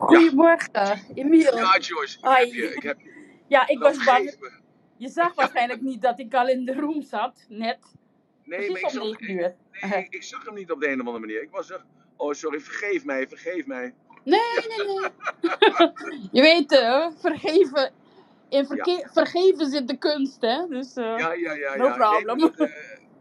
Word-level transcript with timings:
Goedemorgen, 0.00 1.00
Emiel. 1.14 1.56
Ja, 1.56 1.78
Joyce, 1.78 2.18
ik 2.18 2.24
heb 2.24 2.32
Hoi. 2.32 2.56
je. 2.56 2.74
Ik 2.74 2.82
heb 2.82 3.00
je. 3.00 3.10
Ja, 3.46 3.66
ik 3.68 3.78
was 3.78 4.04
bang. 4.04 4.18
geef 4.18 4.40
me. 4.40 4.50
Je 4.96 5.08
zag 5.08 5.34
waarschijnlijk 5.34 5.80
niet 5.80 6.02
dat 6.02 6.18
ik 6.18 6.34
al 6.34 6.48
in 6.48 6.64
de 6.64 6.74
room 6.74 7.02
zat, 7.02 7.44
net. 7.48 7.78
Nee, 8.44 8.58
maar 8.58 8.58
ik 8.58 8.72
Precies 8.80 8.98
om 8.98 9.08
zag, 9.08 9.20
9 9.20 9.34
uur. 9.34 9.54
nee, 9.90 9.98
ik, 10.04 10.14
ik 10.14 10.22
zag 10.22 10.44
hem 10.44 10.54
niet 10.54 10.70
op 10.70 10.80
de 10.80 10.86
een 10.86 11.00
of 11.00 11.06
andere 11.06 11.18
manier. 11.26 11.42
Ik 11.42 11.50
was 11.50 11.70
er. 11.70 11.84
Oh, 12.16 12.32
sorry, 12.32 12.60
vergeef 12.60 13.04
mij, 13.04 13.28
vergeef 13.28 13.66
mij. 13.66 13.94
Nee, 14.24 14.40
nee, 14.68 14.86
nee. 14.86 15.10
Je 16.32 16.40
weet, 16.40 16.72
eh, 16.72 17.06
vergeven. 17.18 17.92
In 18.48 18.66
verke- 18.66 19.08
vergeven 19.12 19.66
zit 19.70 19.88
de 19.88 19.96
kunst, 19.96 20.40
hè? 20.40 20.66
Dus, 20.68 20.94
eh, 20.94 21.04
Ja, 21.18 21.32
ja, 21.32 21.52
ja. 21.52 21.76
No 21.76 21.84
ja. 21.86 21.92
problem. 21.96 22.38
Eh, 22.56 22.68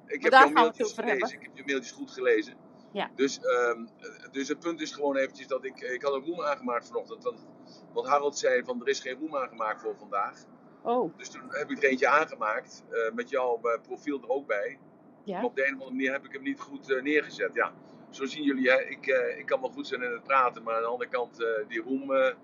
ik 0.07 0.21
heb 0.21 0.31
daar 0.31 0.39
jouw 0.39 0.39
gaan 0.39 0.41
we 0.41 0.43
het 0.47 0.53
mailtjes 0.53 0.91
over 0.91 1.03
gelezen. 1.03 1.19
hebben. 1.29 1.39
Ik 1.41 1.45
heb 1.55 1.55
je 1.55 1.63
mailtjes 1.65 1.91
goed 1.91 2.11
gelezen. 2.11 2.53
Ja. 2.93 3.09
Dus, 3.15 3.39
ehm, 3.39 3.81
eh, 3.99 4.18
dus 4.31 4.47
het 4.47 4.59
punt 4.59 4.81
is 4.81 4.91
gewoon 4.91 5.15
eventjes 5.15 5.47
dat 5.47 5.63
ik... 5.65 5.79
Ik 5.81 6.01
had 6.01 6.13
een 6.13 6.25
roem 6.25 6.41
aangemaakt 6.41 6.87
vanochtend. 6.87 7.23
Want, 7.23 7.47
want 7.93 8.07
Harold 8.07 8.37
zei 8.37 8.63
van 8.63 8.81
er 8.81 8.87
is 8.87 8.99
geen 8.99 9.19
roem 9.19 9.35
aangemaakt 9.35 9.81
voor 9.81 9.95
vandaag. 9.97 10.43
Oh, 10.81 11.17
Dus 11.17 11.29
toen 11.29 11.41
heb 11.47 11.69
ik 11.71 11.83
er 11.83 11.89
eentje 11.89 12.07
aangemaakt. 12.07 12.83
eh, 12.89 13.11
met 13.13 13.29
jouw 13.29 13.59
eh, 13.61 13.81
profiel 13.81 14.21
er 14.21 14.29
ook 14.29 14.47
bij. 14.47 14.79
ja. 15.23 15.35
Maar 15.35 15.45
op 15.45 15.55
de 15.55 15.61
een 15.61 15.67
of 15.67 15.73
andere 15.73 15.91
manier 15.91 16.11
heb 16.11 16.25
ik 16.25 16.31
hem 16.33 16.43
niet 16.43 16.59
goed 16.59 16.91
eh, 16.91 17.01
neergezet. 17.01 17.53
Ja, 17.53 17.73
zo 18.09 18.25
zien 18.25 18.43
jullie, 18.43 18.69
hè, 18.71 18.81
ik, 18.81 19.07
eh, 19.07 19.37
ik 19.37 19.45
kan 19.45 19.61
wel 19.61 19.69
goed 19.69 19.87
zijn 19.87 20.01
in 20.03 20.11
het 20.11 20.23
praten, 20.23 20.63
maar 20.63 20.75
aan 20.75 20.81
de 20.81 20.87
andere 20.87 21.09
kant, 21.09 21.41
eh, 21.43 21.47
die 21.67 21.81
roem 21.81 22.13
eh, 22.13 22.27
eh, 22.27 22.35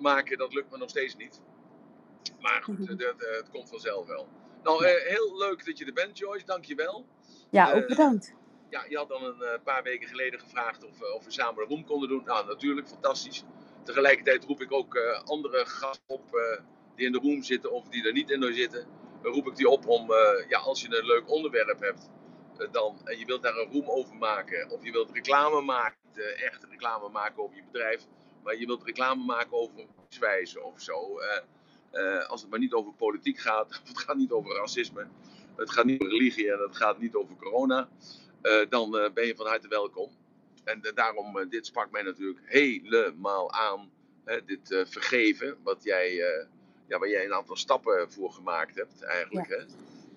maken, 0.00 0.38
dat 0.38 0.54
lukt 0.54 0.70
me 0.70 0.76
nog 0.78 0.88
steeds 0.90 1.16
niet. 1.16 1.40
Maar 2.40 2.62
goed, 2.62 2.78
Mhm. 2.78 2.90
eh, 2.92 2.98
dat, 2.98 3.22
eh, 3.22 3.36
het 3.36 3.50
komt 3.50 3.68
vanzelf 3.68 4.06
wel. 4.06 4.28
Nou, 4.62 4.84
eh, 4.84 5.08
heel 5.08 5.38
leuk 5.38 5.64
dat 5.66 5.78
je 5.78 5.84
er 5.84 5.92
bent, 5.92 6.18
Joyce, 6.18 6.44
dankjewel. 6.46 7.06
Ja, 7.50 7.70
Eh, 7.70 7.76
ook 7.76 7.86
bedankt. 7.86 8.34
Ja, 8.72 8.84
je 8.88 8.96
had 8.96 9.08
dan 9.08 9.24
een 9.24 9.42
eh, 9.42 9.62
paar 9.64 9.82
weken 9.82 10.08
geleden 10.08 10.40
gevraagd 10.40 10.84
of, 10.84 11.02
of 11.14 11.24
we 11.24 11.30
samen 11.30 11.62
een 11.62 11.68
roem 11.68 11.84
konden 11.84 12.08
doen. 12.08 12.22
Nou, 12.24 12.46
natuurlijk, 12.46 12.88
fantastisch. 12.88 13.44
Tegelijkertijd 13.82 14.44
roep 14.44 14.60
ik 14.60 14.72
ook 14.72 14.94
eh, 14.94 15.22
andere 15.24 15.66
gasten 15.66 16.08
op 16.08 16.34
eh, 16.34 16.60
die 16.94 17.06
in 17.06 17.12
de 17.12 17.18
room 17.18 17.42
zitten 17.42 17.72
of 17.72 17.88
die 17.88 18.06
er 18.06 18.12
niet 18.12 18.30
in 18.30 18.54
zitten. 18.54 18.86
Dan 19.22 19.32
roep 19.32 19.46
ik 19.46 19.56
die 19.56 19.68
op 19.68 19.86
om, 19.86 20.12
ja, 20.48 20.58
als 20.58 20.80
je 20.80 20.96
een 20.96 21.06
leuk 21.06 21.30
onderwerp 21.30 21.80
hebt, 21.80 22.10
dan, 22.70 23.00
en 23.04 23.18
je 23.18 23.24
wilt 23.24 23.42
daar 23.42 23.56
een 23.56 23.72
room 23.72 23.90
over 23.90 24.16
maken, 24.16 24.70
of 24.70 24.84
je 24.84 24.92
wilt 24.92 25.10
reclame 25.10 25.60
maken, 25.60 25.98
eh, 26.14 26.46
echt 26.46 26.66
reclame 26.70 27.08
maken 27.08 27.42
over 27.42 27.56
je 27.56 27.62
bedrijf, 27.72 28.06
maar 28.42 28.56
je 28.58 28.66
wilt 28.66 28.84
reclame 28.84 29.24
maken 29.24 29.52
over 29.52 29.86
wijze 30.20 30.62
of 30.62 30.80
zo. 30.80 31.20
als 32.26 32.40
het 32.40 32.50
maar 32.50 32.58
niet 32.58 32.72
over 32.72 32.92
politiek 32.92 33.38
gaat, 33.38 33.80
het 33.88 33.98
gaat 33.98 34.16
niet 34.16 34.30
over 34.30 34.56
racisme, 34.56 35.06
het 35.56 35.70
gaat 35.70 35.84
niet 35.84 36.00
over 36.00 36.12
religie 36.12 36.52
en 36.52 36.58
het 36.58 36.76
gaat 36.76 36.98
niet 36.98 37.14
over 37.14 37.36
corona, 37.36 37.88
dan 38.68 38.98
eh, 38.98 39.12
ben 39.12 39.26
je 39.26 39.34
van 39.36 39.46
harte 39.46 39.68
welkom. 39.68 40.10
En 40.64 40.82
eh, 40.82 40.92
daarom, 40.94 41.38
eh, 41.38 41.48
dit 41.48 41.66
sprak 41.66 41.90
mij 41.90 42.02
natuurlijk 42.02 42.40
helemaal 42.44 43.52
aan. 43.52 43.90
Dit 44.46 44.70
eh, 44.72 44.80
vergeven, 44.84 45.56
wat 45.62 45.84
jij, 45.84 46.20
eh, 46.20 46.46
ja, 46.86 46.98
waar 46.98 47.08
jij 47.08 47.24
een 47.24 47.34
aantal 47.34 47.56
stappen 47.56 48.12
voor 48.12 48.32
gemaakt 48.32 48.74
hebt, 48.76 49.02
eigenlijk. 49.02 49.48
Hè? 49.48 49.56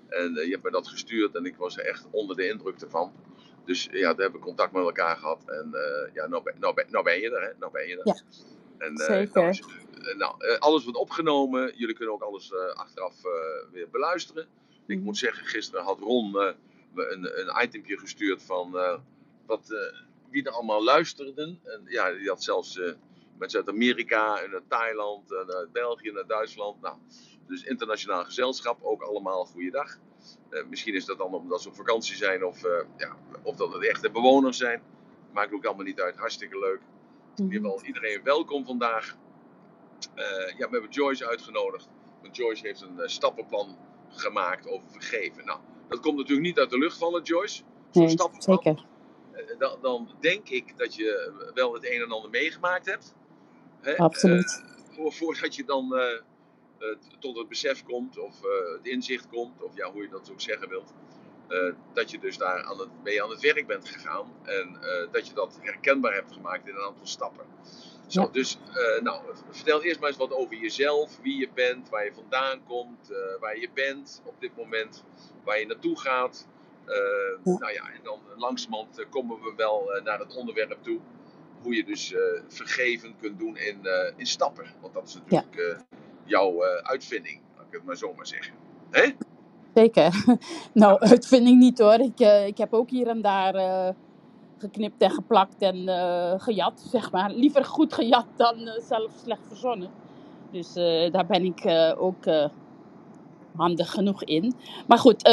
En 0.09 0.37
eh, 0.37 0.45
je 0.45 0.51
hebt 0.51 0.63
me 0.63 0.71
dat 0.71 0.87
gestuurd 0.87 1.35
en 1.35 1.45
ik 1.45 1.55
was 1.55 1.77
echt 1.77 2.05
onder 2.11 2.35
de 2.35 2.47
indruk 2.47 2.81
ervan. 2.81 3.13
Dus 3.65 3.83
ja, 3.91 3.99
daar 4.13 4.21
hebben 4.21 4.39
we 4.39 4.45
contact 4.45 4.71
met 4.71 4.83
elkaar 4.83 5.17
gehad. 5.17 5.43
En 5.49 5.73
eh, 5.73 6.13
ja, 6.13 6.27
nou 6.27 6.43
ben, 6.43 6.55
nou, 6.59 6.73
ben, 6.73 6.85
nou 6.89 7.03
ben 7.03 7.19
je 7.19 7.29
er, 7.35 7.41
hè? 7.41 7.51
Nou 7.59 7.71
ben 7.71 7.87
je 7.87 7.97
er. 7.97 8.05
Ja, 8.07 8.21
En, 8.77 8.95
eh, 8.95 9.05
zeker. 9.05 9.33
Nou, 9.41 9.49
is- 9.49 9.61
eh, 10.09 10.15
nou, 10.17 10.45
eh, 10.47 10.57
alles 10.59 10.83
wordt 10.83 10.99
opgenomen. 10.99 11.71
Jullie 11.75 11.95
kunnen 11.95 12.13
ook 12.13 12.21
alles 12.21 12.51
eh, 12.51 12.59
achteraf 12.75 13.25
eh, 13.25 13.31
weer 13.71 13.89
beluisteren. 13.89 14.47
Ik 14.87 14.99
moet 14.99 15.17
zeggen, 15.17 15.45
gisteren 15.47 15.83
had 15.83 15.99
Ron 15.99 16.39
eh, 16.39 16.53
een, 16.97 17.39
een 17.39 17.63
itempje 17.63 17.97
gestuurd 17.97 18.43
van 18.43 18.77
eh, 18.77 18.97
wat, 19.45 19.71
eh, 19.71 19.99
wie 20.29 20.43
er 20.43 20.51
allemaal 20.51 20.83
luisterden. 20.83 21.59
En 21.63 21.81
ja, 21.85 22.11
die 22.11 22.29
had 22.29 22.43
zelfs 22.43 22.79
eh, 22.79 22.93
mensen 23.37 23.59
uit 23.59 23.69
Amerika 23.69 24.41
en 24.41 24.53
uit 24.53 24.69
Thailand 24.69 25.31
en 25.31 25.55
uit 25.55 25.71
België 25.71 26.09
en 26.09 26.17
uit 26.17 26.27
Duitsland. 26.27 26.81
Nou, 26.81 26.97
dus 27.47 27.63
internationaal 27.63 28.23
gezelschap, 28.23 28.83
ook 28.83 29.01
allemaal 29.01 29.45
goeiedag. 29.45 29.97
Eh 30.49 30.65
misschien 30.69 30.93
is 30.93 31.05
dat 31.05 31.17
dan 31.17 31.33
omdat 31.33 31.61
ze 31.61 31.67
op 31.69 31.75
vakantie 31.75 32.15
zijn 32.15 32.45
of, 32.45 32.61
ja, 32.97 33.15
of 33.43 33.55
dat 33.55 33.73
het 33.73 33.87
echte 33.87 34.11
bewoners 34.11 34.57
zijn. 34.57 34.81
Maakt 35.33 35.53
ook 35.53 35.65
allemaal 35.65 35.85
niet 35.85 36.01
uit, 36.01 36.17
hartstikke 36.17 36.59
leuk. 36.59 36.81
In 37.35 37.51
ieder 37.51 37.85
iedereen 37.85 38.23
welkom 38.23 38.65
vandaag. 38.65 39.15
Ja, 40.57 40.69
we 40.69 40.71
hebben 40.71 40.89
Joyce 40.89 41.27
uitgenodigd. 41.27 41.89
Want 42.21 42.35
Joyce 42.35 42.67
heeft 42.67 42.81
een 42.81 43.09
stappenplan 43.09 43.77
gemaakt 44.19 44.67
over 44.67 44.89
vergeven. 44.91 45.45
Nou, 45.45 45.59
dat 45.87 45.99
komt 45.99 46.17
natuurlijk 46.17 46.47
niet 46.47 46.59
uit 46.59 46.69
de 46.69 46.77
lucht 46.77 46.97
vallen, 46.97 47.23
Joyce. 47.23 47.63
Zo'n 47.91 48.03
Nee, 48.03 48.11
stappenplan. 48.11 48.59
zeker. 48.63 48.85
Eh, 49.31 49.59
dan, 49.59 49.77
dan 49.81 50.09
denk 50.19 50.49
ik 50.49 50.77
dat 50.77 50.95
je 50.95 51.31
wel 51.53 51.73
het 51.73 51.85
een 51.89 52.01
en 52.01 52.11
ander 52.11 52.29
meegemaakt 52.29 52.85
hebt. 52.85 53.15
Hè? 53.81 53.97
Absoluut. 53.97 54.63
Eh, 54.65 54.93
voor- 54.95 55.13
voordat 55.13 55.55
je 55.55 55.63
dan 55.63 55.95
eh, 55.95 56.07
tot 57.19 57.37
het 57.37 57.47
besef 57.47 57.83
komt, 57.83 58.17
of 58.17 58.39
het 58.77 58.87
inzicht 58.87 59.27
komt, 59.27 59.63
of 59.63 59.75
ja, 59.75 59.91
hoe 59.91 60.01
je 60.01 60.09
dat 60.09 60.31
ook 60.31 60.41
zeggen 60.41 60.69
wilt. 60.69 60.93
dat 61.93 62.11
je 62.11 62.19
dus 62.19 62.37
daar 62.37 62.63
aan 62.63 62.79
het, 62.79 62.89
mee 63.03 63.23
aan 63.23 63.29
het 63.29 63.41
werk 63.41 63.67
bent 63.67 63.89
gegaan. 63.89 64.33
En 64.43 64.77
dat 65.11 65.27
je 65.27 65.33
dat 65.33 65.59
herkenbaar 65.61 66.13
hebt 66.13 66.31
gemaakt 66.33 66.67
in 66.67 66.75
een 66.75 66.81
aantal 66.81 67.05
stappen. 67.07 67.45
Zo, 68.07 68.21
Ja. 68.21 68.27
dus 68.31 68.57
nou, 68.75 69.01
nou, 69.03 69.21
vertel 69.49 69.83
eerst 69.83 69.99
maar 69.99 70.09
eens 70.09 70.17
wat 70.17 70.33
over 70.33 70.55
jezelf, 70.55 71.19
wie 71.21 71.37
je 71.39 71.49
bent, 71.53 71.89
waar 71.89 72.05
je 72.05 72.13
vandaan 72.13 72.63
komt, 72.67 73.09
eh, 73.11 73.17
waar 73.39 73.59
je 73.59 73.69
bent 73.73 74.21
op 74.25 74.33
dit 74.39 74.51
moment, 74.57 75.03
waar 75.43 75.59
je 75.59 75.65
naartoe 75.65 75.99
gaat. 75.99 76.47
Eh, 76.85 76.95
Ja. 77.43 77.57
Nou 77.57 77.73
ja, 77.73 77.83
en 77.93 77.99
dan 78.03 78.19
langzamerhand 78.37 78.99
eh, 78.99 79.05
komen 79.09 79.37
we 79.41 79.53
wel 79.55 79.93
eh, 79.93 80.03
naar 80.03 80.19
het 80.19 80.35
onderwerp 80.35 80.77
toe. 80.81 80.99
Hoe 81.61 81.75
je 81.75 81.83
dus 81.83 82.13
eh, 82.13 82.19
vergeven 82.47 83.15
kunt 83.21 83.39
doen 83.39 83.57
in, 83.57 83.85
eh, 83.85 84.11
in 84.15 84.25
stappen. 84.25 84.65
Want 84.81 84.93
dat 84.93 85.07
is 85.07 85.13
natuurlijk 85.15 85.55
eh, 85.55 85.79
jouw 86.25 86.61
eh, 86.63 86.83
uitvinding, 86.89 87.41
laat 87.55 87.65
ik 87.67 87.73
het 87.73 87.83
maar 87.83 87.97
zo 87.97 88.13
maar 88.13 88.27
zeggen. 88.27 88.53
Hè? 88.91 89.09
Zeker. 89.73 90.23
Nou, 90.73 90.99
uitvinding 91.11 91.59
niet 91.59 91.79
hoor. 91.79 91.99
Ik, 91.99 92.19
eh, 92.19 92.45
ik 92.47 92.57
heb 92.57 92.73
ook 92.73 92.89
hier 92.89 93.07
en 93.07 93.21
daar 93.21 93.55
eh, 93.55 93.89
geknipt 94.57 95.01
en 95.01 95.11
geplakt 95.11 95.61
en 95.61 95.87
eh, 95.87 96.33
gejat, 96.37 96.85
zeg 96.91 97.11
maar. 97.11 97.31
Liever 97.31 97.65
goed 97.65 97.93
gejat 97.93 98.25
dan 98.35 98.67
eh, 98.67 98.81
zelf 98.81 99.11
slecht 99.23 99.41
verzonnen. 99.47 99.89
Dus 100.51 100.75
eh, 100.75 101.11
daar 101.11 101.25
ben 101.25 101.43
ik 101.45 101.65
ook 101.97 102.25
handig 103.55 103.91
genoeg 103.91 104.23
in. 104.23 104.53
Maar 104.87 104.97
goed, 104.97 105.29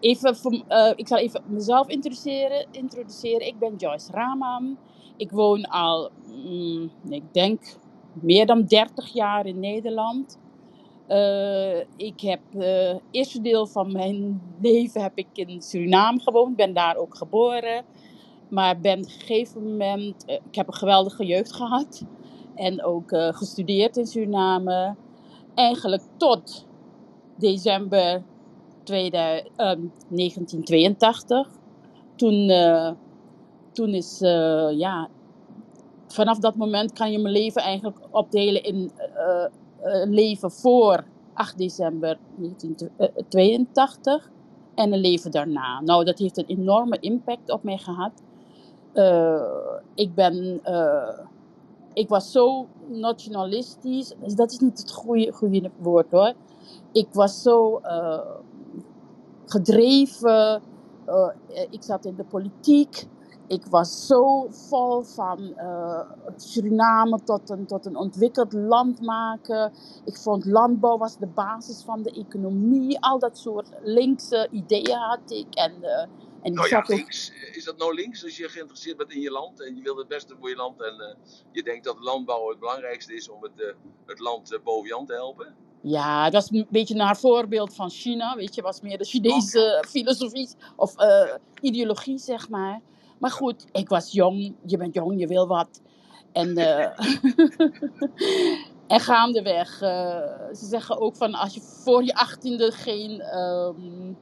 even 0.00 0.36
voor, 0.36 0.52
ik 0.96 1.08
zal 1.08 1.18
even 1.18 1.42
mezelf 1.46 1.88
introduceren. 1.88 3.46
Ik 3.46 3.58
ben 3.58 3.76
Joyce 3.76 4.12
Raman. 4.12 4.76
Ik 5.16 5.30
woon 5.30 5.64
al, 5.64 6.10
mm, 6.44 6.90
ik 7.08 7.22
denk, 7.32 7.60
meer 8.12 8.46
dan 8.46 8.64
30 8.64 9.12
jaar 9.12 9.46
in 9.46 9.60
Nederland. 9.60 10.38
Ik 11.96 12.20
heb 12.20 12.40
het 12.56 13.00
eerste 13.10 13.40
deel 13.40 13.66
van 13.66 13.92
mijn 13.92 14.42
leven 14.60 15.02
heb 15.02 15.12
ik 15.14 15.28
in 15.34 15.62
Suriname 15.62 16.20
gewoond. 16.20 16.56
Ben 16.56 16.74
daar 16.74 16.96
ook 16.96 17.16
geboren. 17.16 17.84
Maar 18.48 18.80
ben 18.80 19.08
gegeven 19.08 19.62
moment... 19.62 20.24
eh, 20.24 20.34
ik 20.34 20.54
heb 20.54 20.66
een 20.66 20.74
geweldige 20.74 21.26
jeugd 21.26 21.52
gehad. 21.52 22.04
En 22.54 22.84
ook 22.84 23.12
eh, 23.12 23.32
gestudeerd 23.32 23.96
in 23.96 24.06
Suriname. 24.06 24.94
Eigenlijk 25.54 26.02
tot 26.16 26.66
december 27.36 28.22
2000, 28.82 29.50
ehm, 29.56 29.80
1982. 30.08 31.48
Toen, 32.16 32.48
eh, 32.48 32.90
toen 33.72 33.88
is... 33.88 34.18
ja, 34.76 35.08
vanaf 36.06 36.38
dat 36.38 36.56
moment 36.56 36.92
kan 36.92 37.12
je 37.12 37.18
mijn 37.18 37.34
leven 37.34 37.62
eigenlijk 37.62 37.98
opdelen 38.10 38.62
in 38.62 38.90
leven 40.04 40.50
voor 40.50 41.04
8 41.34 41.58
december 41.58 42.18
1982 42.36 44.30
en 44.74 44.92
een 44.92 45.00
leven 45.00 45.30
daarna. 45.30 45.80
Nou, 45.80 46.04
dat 46.04 46.18
heeft 46.18 46.38
een 46.38 46.46
enorme 46.46 46.98
impact 47.00 47.50
op 47.50 47.62
mij 47.62 47.78
gehad. 47.78 48.22
Eh, 48.96 49.42
ik 49.94 50.14
ben, 50.14 50.60
eh, 50.62 51.18
ik 51.92 52.08
was 52.08 52.32
zo 52.32 52.66
nationalistisch, 52.86 54.14
dat 54.34 54.52
is 54.52 54.58
niet 54.58 54.78
het 54.78 54.92
goede, 54.92 55.32
goede 55.32 55.70
woord 55.78 56.10
hoor. 56.10 56.32
Ik 56.92 57.08
was 57.12 57.42
zo 57.42 57.78
eh, 57.78 58.20
gedreven, 59.46 60.62
ik 61.70 61.82
zat 61.82 62.04
in 62.04 62.14
de 62.16 62.24
politiek. 62.24 63.06
Ik 63.46 63.66
was 63.66 64.06
zo 64.06 64.46
vol 64.50 65.02
van 65.02 65.54
Suriname 66.36 67.22
tot 67.24 67.50
een, 67.50 67.66
tot 67.66 67.86
een 67.86 67.96
ontwikkeld 67.96 68.52
land 68.52 69.00
maken. 69.00 69.72
Ik 70.04 70.16
vond 70.16 70.44
landbouw 70.44 70.98
was 70.98 71.18
de 71.18 71.26
basis 71.26 71.82
van 71.82 72.02
de 72.02 72.10
economie. 72.10 73.00
Al 73.00 73.18
dat 73.18 73.38
soort 73.38 73.68
linkse 73.82 74.48
ideeën 74.50 74.98
had 74.98 75.30
ik. 75.30 75.54
En, 75.54 75.72
en 76.42 76.52
Nou 76.52 76.68
ja, 76.68 76.84
links. 76.86 77.32
Is 77.52 77.64
dat 77.64 77.78
nou 77.78 77.94
links 77.94 78.24
als 78.24 78.36
je 78.36 78.48
geïnteresseerd 78.48 78.96
bent 78.96 79.12
in 79.12 79.20
je 79.20 79.30
land 79.30 79.62
en 79.62 79.76
je 79.76 79.82
wil 79.82 79.96
het 79.96 80.08
beste 80.08 80.34
voor 80.38 80.48
je 80.48 80.56
land 80.56 80.82
en 80.82 81.00
eh, 81.00 81.14
je 81.52 81.62
denkt 81.62 81.84
dat 81.84 81.96
landbouw 82.00 82.48
het 82.48 82.58
belangrijkste 82.58 83.14
is 83.14 83.28
om 83.28 83.42
het, 83.42 83.60
eh, 83.60 83.66
het 84.06 84.18
land 84.18 84.52
eh, 84.52 84.58
boven 84.64 84.88
je 84.88 84.94
hand 84.94 85.08
te 85.08 85.14
helpen? 85.14 85.54
Ja, 85.80 86.30
dat 86.30 86.42
is 86.42 86.50
een 86.50 86.66
beetje 86.70 86.94
naar 86.94 87.16
voorbeeld 87.16 87.74
van 87.74 87.90
China. 87.90 88.36
Weet 88.36 88.54
je, 88.54 88.62
was 88.62 88.80
meer 88.80 88.98
de 88.98 89.04
Chinese 89.04 89.84
filosofie 89.88 90.48
of 90.76 90.94
ideologie, 91.60 92.18
zeg 92.18 92.48
maar. 92.48 92.80
Maar 93.18 93.30
goed, 93.30 93.64
ik 93.72 93.88
was 93.88 94.12
jong, 94.12 94.54
je 94.66 94.76
bent 94.76 94.94
jong, 94.94 95.20
je 95.20 95.26
wil 95.26 95.46
wat. 95.46 95.80
En, 96.32 96.56
en 98.94 99.00
gaandeweg, 99.00 99.68
ze 99.78 100.66
zeggen 100.66 101.00
ook 101.00 101.16
van 101.16 101.34
als 101.34 101.54
je 101.54 101.60
voor 101.60 102.04
je 102.04 102.14
achttiende 102.14 102.72
geen, 102.72 103.20
ehm, 103.20 104.12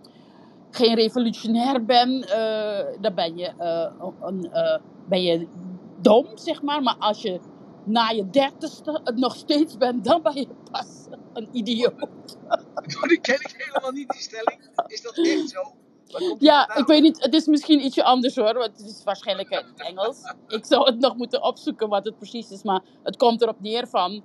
geen 0.75 0.95
revolutionair 0.95 1.85
bent, 1.85 2.25
eh, 2.25 2.79
dan 3.01 3.15
ben 3.15 3.37
je, 3.37 3.53
eh, 3.59 3.93
een, 4.23 4.53
eh, 4.53 4.81
ben 5.09 5.23
je 5.23 5.47
dom, 6.01 6.27
zeg 6.35 6.63
maar. 6.63 6.83
Maar 6.83 6.97
als 6.99 7.23
je 7.23 7.41
na 7.85 8.09
je 8.09 8.31
dertigste 8.31 9.01
het 9.05 9.17
nog 9.17 9.37
steeds 9.37 9.77
bent, 9.77 10.05
dan 10.05 10.23
ben 10.23 10.35
je 10.35 10.49
pas 10.71 11.07
een 11.33 11.49
idioot. 11.53 12.09
Die 13.09 13.21
ken 13.21 13.35
ik 13.35 13.55
helemaal 13.57 13.91
niet, 13.91 14.09
die 14.11 14.21
stelling. 14.21 14.71
Is 14.87 15.03
dat 15.03 15.19
echt 15.19 15.49
zo? 15.49 15.73
Ja, 16.39 16.77
ik 16.77 16.87
weet 16.87 17.03
niet, 17.03 17.23
het 17.23 17.35
is 17.35 17.47
misschien 17.47 17.85
ietsje 17.85 18.05
anders 18.05 18.37
hoor, 18.37 18.55
want 18.55 18.79
het 18.79 18.87
is 18.87 19.05
waarschijnlijk 19.05 19.53
uit 19.53 19.67
het 19.67 19.81
Engels. 19.81 20.35
Ik 20.49 20.65
zou 20.65 20.85
het 20.85 20.99
nog 20.99 21.17
moeten 21.17 21.43
opzoeken 21.43 21.89
wat 21.89 22.05
het 22.05 22.19
precies 22.19 22.51
is, 22.51 22.63
maar 22.63 22.81
het 23.03 23.17
komt 23.17 23.43
erop 23.43 23.61
neer 23.61 23.89
van 23.89 24.23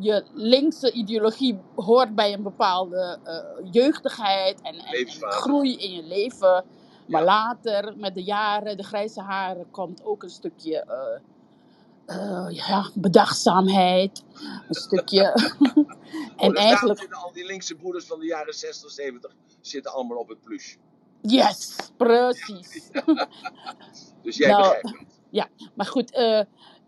je 0.00 0.24
linkse 0.34 0.92
ideologie 0.92 1.58
hoort 1.74 2.14
bij 2.14 2.32
een 2.32 2.42
bepaalde 2.42 3.18
eh, 3.24 3.72
jeugdigheid 3.72 4.60
en, 4.62 4.74
en, 4.74 5.06
groei 5.18 5.76
in 5.76 5.92
je 5.92 6.02
leven. 6.02 6.64
Maar 7.06 7.20
Ja. 7.20 7.26
later, 7.26 7.94
met 7.96 8.14
de 8.14 8.22
jaren, 8.22 8.76
de 8.76 8.82
grijze 8.82 9.20
haren, 9.20 9.70
komt 9.70 10.04
ook 10.04 10.22
een 10.22 10.30
stukje 10.30 10.84
eh, 10.84 11.20
eh, 12.16 12.46
ja, 12.50 12.90
bedachtzaamheid. 12.94 14.24
Een 14.68 14.74
stukje. 14.74 15.32
Oh, 16.36 16.46
en 16.46 16.54
eigenlijk, 16.54 17.12
al 17.12 17.32
die 17.32 17.44
linkse 17.44 17.74
broeders 17.74 18.06
van 18.06 18.20
de 18.20 18.26
jaren 18.26 18.54
60, 18.54 18.90
70 18.90 19.32
zitten 19.60 19.92
allemaal 19.92 20.18
op 20.18 20.28
het 20.28 20.40
plus. 20.40 20.76
yes, 21.20 21.76
precies. 21.96 22.90
Dus 24.22 24.36
jij 24.36 24.48
Nou, 24.48 24.62
begrijpt 24.62 24.98
het. 24.98 25.18
Ja, 25.30 25.48
maar 25.74 25.86
goed, 25.86 26.10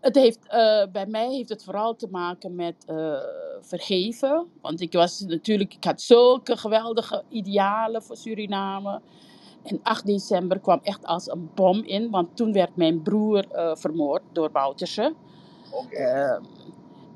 het 0.03 0.15
heeft, 0.15 0.47
eh, 0.47 0.85
bij 0.91 1.05
mij 1.05 1.29
heeft 1.29 1.49
het 1.49 1.63
vooral 1.63 1.95
te 1.95 2.07
maken 2.11 2.55
met 2.55 2.85
eh, 2.85 3.13
vergeven. 3.61 4.47
Want 4.61 4.81
ik 4.81 4.93
was 4.93 5.19
natuurlijk, 5.19 5.73
ik 5.73 5.83
had 5.83 6.01
zulke 6.01 6.57
geweldige 6.57 7.23
idealen 7.29 8.03
voor 8.03 8.17
Suriname. 8.17 9.01
En 9.63 9.79
8 9.83 10.05
december 10.05 10.59
kwam 10.59 10.79
echt 10.83 11.05
als 11.05 11.27
een 11.27 11.49
bom 11.55 11.83
in, 11.83 12.09
want 12.09 12.35
toen 12.35 12.53
werd 12.53 12.75
mijn 12.75 13.01
broer 13.01 13.51
eh, 13.51 13.75
vermoord 13.75 14.21
door 14.31 14.51
Bouterse. 14.51 15.13
Eh, 15.89 16.37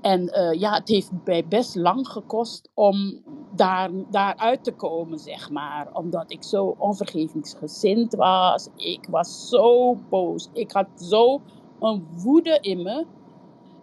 en 0.02 0.32
ja, 0.60 0.74
het 0.74 0.88
heeft 0.88 1.12
mij 1.26 1.46
best 1.48 1.76
lang 1.76 2.08
gekost 2.08 2.70
om 2.74 3.24
daar, 3.56 3.90
daaruit 4.10 4.64
te 4.64 4.72
komen, 4.72 5.20
zeg 5.20 5.50
maar. 5.50 5.90
Omdat 5.94 6.32
ik 6.32 6.44
zo 6.44 6.76
onvergevingsgezind 6.78 8.16
was. 8.16 8.68
Ik 8.76 9.08
was 9.10 9.50
zo 9.50 9.96
boos. 10.10 10.50
Ik 10.54 10.72
had 10.72 10.88
zo 10.96 11.42
een 11.80 12.08
woede 12.16 12.58
in 12.62 12.82
me. 12.84 13.06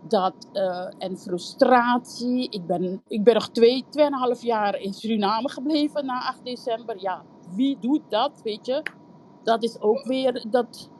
Dat, 0.08 0.34
eh, 0.52 0.86
en 0.98 1.18
frustratie. 1.18 2.48
Ik 2.50 2.66
ben, 2.66 3.02
ik 3.08 3.24
ben 3.24 3.34
nog 3.34 3.48
twee, 3.50 3.84
tweeënhalf 3.90 4.42
jaar 4.42 4.80
in 4.80 4.92
Suriname 4.94 5.48
gebleven 5.48 6.06
na 6.06 6.26
8 6.28 6.44
december. 6.44 7.00
Ja, 7.00 7.24
wie 7.54 7.78
doet 7.80 8.02
dat, 8.08 8.40
weet 8.42 8.66
je? 8.66 8.82
Dat 9.42 9.62
is 9.62 9.80
ook 9.80 10.04
weer 10.04 10.44
dat 10.50 10.90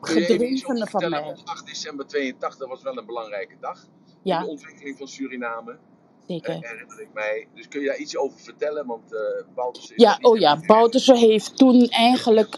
gedrevene 0.00 0.86
van 0.86 1.10
mij. 1.10 1.24
Want 1.24 1.42
8 1.44 1.66
december 1.66 2.06
82 2.06 2.68
was 2.68 2.82
wel 2.82 2.98
een 2.98 3.06
belangrijke 3.06 3.56
dag 3.60 3.82
in 3.82 3.88
Ja, 4.22 4.40
de 4.40 4.46
ontwikkeling 4.48 4.98
van 4.98 5.08
Suriname. 5.08 5.78
Zeker. 6.26 6.52
herinner 6.60 7.00
ik 7.00 7.08
mij. 7.12 7.48
Dus 7.54 7.68
kun 7.68 7.80
je 7.80 7.86
daar 7.86 7.96
iets 7.98 8.16
over 8.16 8.38
vertellen? 8.40 8.86
Want 8.86 9.12
is 9.78 9.92
Ja, 9.96 10.18
oh 10.20 10.38
ja, 10.38 10.52
echt- 10.52 10.66
Bouterse 10.66 11.16
heeft 11.16 11.56
toen 11.56 11.86
eigenlijk 11.88 12.56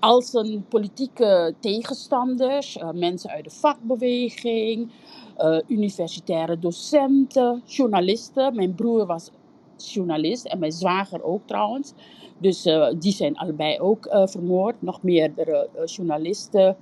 al 0.00 0.22
zijn 0.22 0.64
politieke 0.68 1.54
tegenstanders, 1.60 2.76
eh, 2.76 2.90
mensen 2.92 3.30
uit 3.30 3.44
de 3.44 3.50
vakbeweging, 3.50 4.92
eh, 5.36 5.58
universitaire 5.66 6.58
docenten, 6.58 7.62
journalisten. 7.66 8.54
Mijn 8.54 8.74
broer 8.74 9.06
was 9.06 9.30
journalist 9.76 10.46
en 10.46 10.58
mijn 10.58 10.72
zwager 10.72 11.22
ook 11.22 11.46
trouwens. 11.46 11.92
Dus 12.38 12.64
eh, 12.64 12.88
die 12.98 13.12
zijn 13.12 13.36
allebei 13.36 13.78
ook 13.80 14.08
vermoord. 14.10 14.82
Nog 14.82 15.02
meerdere 15.02 15.68
journalisten, 15.84 16.76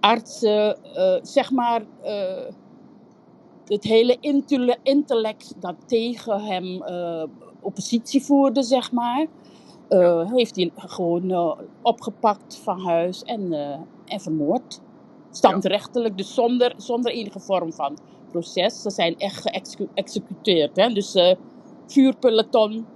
artsen, 0.00 0.76
zeg 1.22 1.50
maar. 1.50 1.82
het 3.64 3.84
hele 3.84 4.16
intelle- 4.20 4.78
intellect 4.82 5.54
dat 5.60 5.74
tegen 5.86 6.40
hem 6.40 6.82
oppositie 7.60 8.22
voerde, 8.22 8.62
zeg 8.62 8.92
maar, 8.92 9.26
eh, 9.88 10.30
heeft 10.32 10.56
hij 10.56 10.70
gewoon 10.74 11.30
eh, 11.30 11.58
opgepakt 11.82 12.56
van 12.56 12.80
huis 12.80 13.22
en, 13.22 13.52
eh, 13.52 13.78
en 14.04 14.20
vermoord. 14.20 14.80
Standrechtelijk, 15.30 16.16
dus 16.16 16.34
zonder, 16.34 16.74
zonder 16.76 17.12
enige 17.12 17.40
vorm 17.40 17.72
van 17.72 17.98
proces. 18.30 18.82
Ze 18.82 18.90
zijn 18.90 19.18
echt 19.18 19.40
geëxecuteerd. 19.40 20.76
Hè? 20.76 20.88
Dus 20.88 21.16
vuurpeloton 21.86 22.86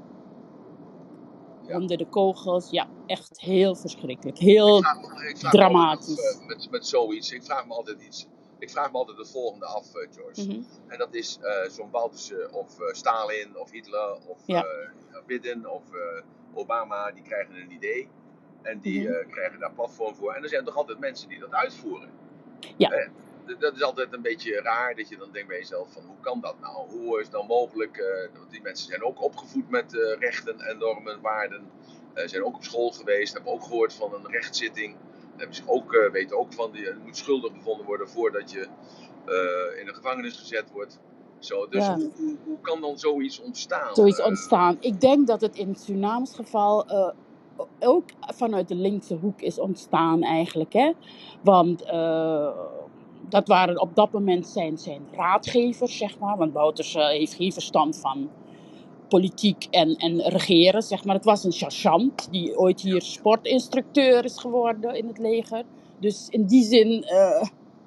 Ja. 1.67 1.77
onder 1.81 1.97
de 1.97 2.07
kogels. 2.07 2.71
Ja, 2.71 2.89
echt 3.07 3.41
heel 3.41 3.75
verschrikkelijk. 3.75 4.39
Heel 4.39 4.77
Ik 4.79 4.85
vraag 4.85 5.01
me- 5.01 5.29
ik 5.29 5.37
vraag 5.39 5.53
me 5.53 5.79
altijd 5.79 5.99
af, 6.01 6.05
dramatisch. 6.07 6.41
met, 6.47 6.69
met 6.71 6.87
zoiets. 6.87 7.33
Ik 7.33 7.43
vraag 7.45 7.67
me 7.67 7.75
altijd 7.75 8.03
iets. 8.03 8.27
Ik 8.59 8.71
vraag 8.71 8.93
me 8.93 8.99
altijd 8.99 9.19
het 9.19 9.31
volgende 9.31 9.67
af, 9.67 9.87
George. 9.93 10.47
Mhm. 10.47 10.61
En 10.87 10.99
dat 10.99 11.15
is 11.15 11.39
zo'n 11.71 11.91
Bouterse 11.91 12.49
of 12.53 12.77
Stalin 12.93 13.59
of 13.59 13.71
Hitler 13.71 14.19
of 14.27 14.39
Ja. 14.47 14.65
Biden 15.27 15.73
of 15.75 15.83
Obama. 16.55 17.11
Die 17.11 17.23
krijgen 17.23 17.55
een 17.57 17.73
idee. 17.73 18.09
En 18.63 18.79
die 18.79 19.01
Mhm. 19.09 19.13
eh, 19.13 19.29
krijgen 19.31 19.59
daar 19.61 19.73
platform 19.73 20.15
voor. 20.15 20.33
En 20.33 20.43
er 20.43 20.49
zijn 20.49 20.65
toch 20.65 20.77
altijd 20.77 20.99
mensen 20.99 21.29
die 21.29 21.39
dat 21.39 21.53
uitvoeren. 21.53 22.11
Ja. 22.77 22.91
Eh, 22.91 23.09
dat 23.59 23.75
is 23.75 23.83
altijd 23.83 24.13
een 24.13 24.23
beetje 24.23 24.61
raar 24.61 24.95
dat 24.95 25.09
je 25.09 25.17
dan 25.17 25.33
denkt 25.33 25.49
bij 25.49 25.59
jezelf 25.59 25.93
van 25.93 26.03
hoe 26.05 26.21
kan 26.21 26.41
dat 26.41 26.61
nou? 26.61 26.89
Hoe 26.91 27.17
is 27.19 27.23
het 27.23 27.33
dan 27.33 27.47
mogelijk? 27.47 27.97
eh, 27.97 28.39
want 28.39 28.51
die 28.51 28.63
mensen 28.63 28.89
zijn 28.89 29.03
ook 29.03 29.23
opgevoed 29.23 29.71
met 29.71 29.93
rechten 30.19 30.61
en 30.61 30.79
normen, 30.79 31.21
waarden. 31.21 31.71
Zijn 32.15 32.45
ook 32.45 32.55
op 32.55 32.65
school 32.65 32.91
geweest, 32.91 33.33
hebben 33.35 33.53
ook 33.53 33.63
gehoord 33.63 33.95
van 33.95 34.15
een 34.15 34.31
rechtszitting. 34.31 34.97
Hebben 35.37 35.57
zich 35.57 35.69
ook, 35.69 36.09
weten 36.13 36.39
ook 36.39 36.53
van, 36.53 36.73
die, 36.73 36.83
je 36.85 36.95
moet 37.05 37.17
schuldig 37.17 37.53
bevonden 37.53 37.87
worden 37.87 38.09
voordat 38.09 38.51
je 38.51 38.61
in 39.81 39.89
een 39.89 39.95
gevangenis 39.95 40.39
gezet 40.39 40.71
wordt. 40.71 40.99
Zo, 41.39 41.67
dus 41.69 41.87
Ja. 41.87 41.95
hoe, 41.95 42.11
hoe, 42.17 42.37
hoe 42.45 42.59
kan 42.61 42.81
dan 42.81 42.99
zoiets 42.99 43.41
ontstaan? 43.41 43.95
zoiets 43.95 44.19
Eh, 44.19 44.27
ontstaan. 44.27 44.77
Ik 44.81 45.01
denk 45.01 45.27
dat 45.27 45.41
het 45.41 45.57
in 45.57 45.75
Surinaams 45.75 46.35
geval 46.35 46.87
eh, 46.87 47.11
ook 47.81 48.05
vanuit 48.21 48.69
de 48.69 48.75
linkse 48.75 49.15
hoek 49.15 49.41
is 49.41 49.59
ontstaan 49.59 50.23
eigenlijk. 50.23 50.73
Hè? 50.73 50.93
Want 51.43 51.83
eh, 51.83 52.51
dat 53.29 53.49
waren 53.49 53.81
op 53.81 53.95
dat 53.95 54.13
moment 54.13 54.47
zijn, 54.47 54.79
zijn 54.79 55.03
raadgevers, 55.13 55.97
zeg 55.97 56.19
maar. 56.19 56.37
Want 56.37 56.53
Wouters 56.53 56.95
heeft 56.95 57.35
geen 57.35 57.53
verstand 57.53 57.97
van 57.97 58.31
politiek 59.09 59.67
en, 59.71 59.97
en 59.97 60.21
regeren, 60.21 60.83
zeg 60.83 61.05
maar. 61.05 61.15
Het 61.15 61.25
was 61.25 61.45
een 61.45 61.53
sergeant 61.53 62.29
die 62.31 62.59
ooit 62.59 62.81
hier 62.81 63.03
sportinstructeur 63.03 64.25
is 64.25 64.39
geworden 64.39 64.95
in 64.95 65.07
het 65.07 65.19
leger. 65.19 65.65
Dus 65.99 66.29
in 66.29 66.47
die 66.47 66.65
zin, 66.65 67.05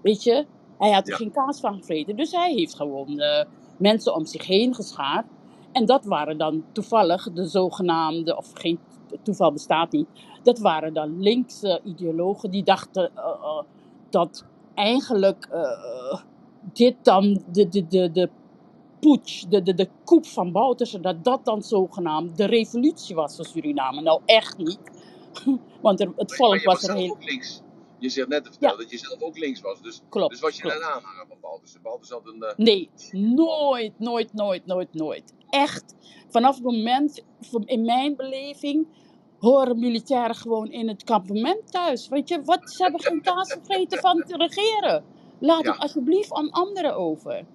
weet 0.01 0.23
je, 0.23 0.45
hij 0.81 0.91
had 0.91 1.03
er 1.05 1.11
Ja. 1.11 1.17
geen 1.17 1.31
kaas 1.31 1.59
van 1.59 1.75
gevreten. 1.77 2.15
Dus 2.15 2.31
hij 2.31 2.53
heeft 2.53 2.75
gewoon 2.75 3.19
eh, 3.19 3.45
mensen 3.77 4.15
om 4.15 4.25
zich 4.25 4.47
heen 4.47 4.75
geschaard. 4.75 5.25
En 5.71 5.85
dat 5.85 6.05
waren 6.05 6.37
dan 6.37 6.63
toevallig 6.71 7.31
de 7.33 7.45
zogenaamde, 7.45 8.37
of 8.37 8.51
geen 8.53 8.79
toeval 9.23 9.51
bestaat 9.51 9.91
niet, 9.91 10.07
dat 10.43 10.59
waren 10.59 10.93
dan 10.93 11.21
linkse 11.21 11.81
ideologen 11.83 12.51
die 12.51 12.63
dachten 12.63 13.11
eh, 13.15 13.23
eh, 13.23 13.63
dat 14.09 14.45
eigenlijk 14.73 15.49
dit 16.73 16.95
dan 17.01 17.43
de, 17.51 17.69
de, 17.69 17.87
de, 17.87 18.11
de 18.11 18.29
putsch, 18.99 19.43
de, 19.49 19.61
de, 19.61 19.73
de 19.73 19.89
coup 20.03 20.25
van 20.25 20.51
Bouterse, 20.51 20.99
dat 20.99 21.23
dat 21.23 21.45
dan 21.45 21.61
zogenaamd 21.61 22.37
de 22.37 22.45
revolutie 22.45 23.15
was 23.15 23.35
van 23.35 23.45
Suriname. 23.45 24.01
Nou, 24.01 24.21
echt 24.25 24.57
niet. 24.57 24.79
Want 25.81 25.99
er, 25.99 26.11
het 26.15 26.35
volk 26.35 26.63
was 26.63 26.83
er 26.83 26.95
heel... 26.95 27.17
links. 27.19 27.61
Je 28.01 28.09
zegt 28.09 28.27
net 28.27 28.43
te 28.43 28.49
vertellen 28.49 28.77
dat 28.77 28.91
je 28.91 28.97
zelf 28.97 29.21
ook 29.21 29.37
links 29.37 29.61
was. 29.61 29.81
Dus, 29.81 30.01
Klopt, 30.09 30.31
dus 30.31 30.39
was 30.39 30.57
je 30.57 30.63
een 30.65 30.83
aanhanger 30.83 31.25
van 31.27 31.37
Baltus. 31.41 31.77
Baltus 31.81 32.09
had 32.09 32.21
een... 32.27 32.41
eh, 32.43 32.55
Nee, 32.57 32.89
nooit, 33.11 33.99
nooit, 33.99 34.33
nooit, 34.33 34.65
nooit, 34.65 34.93
nooit. 34.93 35.33
Echt. 35.49 35.95
Vanaf 36.29 36.55
het 36.55 36.63
moment, 36.63 37.23
in 37.65 37.85
mijn 37.85 38.15
beleving, 38.15 38.87
horen 39.39 39.79
militairen 39.79 40.35
gewoon 40.35 40.71
in 40.71 40.87
het 40.87 41.03
kampement 41.03 41.71
thuis. 41.71 42.07
Weet 42.07 42.29
je, 42.29 42.41
wat, 42.43 42.71
ze 42.71 42.83
hebben 42.83 43.01
geen 43.01 43.21
kaas 43.21 43.51
gegeten 43.61 43.99
van 43.99 44.23
te 44.27 44.37
regeren. 44.37 45.03
Laat 45.39 45.63
Ja. 45.63 45.71
het 45.71 45.81
alsjeblieft 45.81 46.33
aan 46.33 46.51
anderen 46.51 46.95
over. 46.95 47.45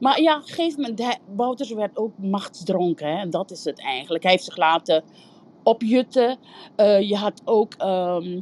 Maar 0.00 0.20
ja, 0.20 0.36
op 0.36 0.42
een 0.42 0.48
gegeven 0.48 0.80
moment, 0.80 0.98
hij, 0.98 1.18
Wouters 1.36 1.72
werd 1.72 1.96
ook 1.96 2.12
machtsdronken. 2.18 3.06
Hè? 3.08 3.18
En 3.20 3.30
dat 3.30 3.50
is 3.50 3.64
het 3.64 3.80
eigenlijk. 3.80 4.22
Hij 4.22 4.32
heeft 4.32 4.44
zich 4.44 4.56
laten 4.56 5.04
opjutten. 5.62 6.38
Eh, 6.76 7.08
je 7.08 7.16
had 7.16 7.42
ook 7.44 7.74
ehm, 7.74 8.40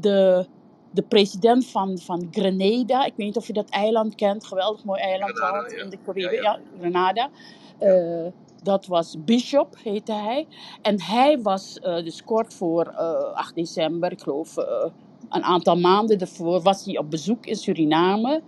de, 0.00 0.46
de 0.90 1.02
president 1.02 1.66
van, 1.66 1.98
van 1.98 2.28
Grenada. 2.30 3.04
Ik 3.04 3.12
weet 3.16 3.26
niet 3.26 3.36
of 3.36 3.46
je 3.46 3.52
dat 3.52 3.68
eiland 3.68 4.14
kent. 4.14 4.46
Geweldig 4.46 4.84
mooi 4.84 5.00
eiland 5.00 5.30
Grenada, 5.30 5.48
trouwens 5.48 5.74
ja. 5.74 5.82
in 5.82 5.90
de 5.90 5.98
Cariben. 6.04 6.32
Ja, 6.32 6.42
Ja, 6.42 6.60
Grenada. 6.78 7.30
Eh, 7.78 8.26
dat 8.62 8.86
was 8.86 9.16
Bishop, 9.24 9.76
heette 9.82 10.12
hij. 10.12 10.46
En 10.82 11.02
hij 11.02 11.42
was 11.42 11.78
eh, 11.78 11.94
dus 12.04 12.24
kort 12.24 12.54
voor 12.54 12.86
eh, 12.86 13.34
8 13.34 13.54
december, 13.54 14.12
ik 14.12 14.20
geloof, 14.20 14.56
eh, 14.56 14.90
een 15.30 15.42
aantal 15.42 15.76
maanden 15.76 16.18
ervoor 16.18 16.62
was 16.62 16.84
hij 16.84 16.98
op 16.98 17.10
bezoek 17.10 17.46
in 17.46 17.56
Suriname. 17.56 18.42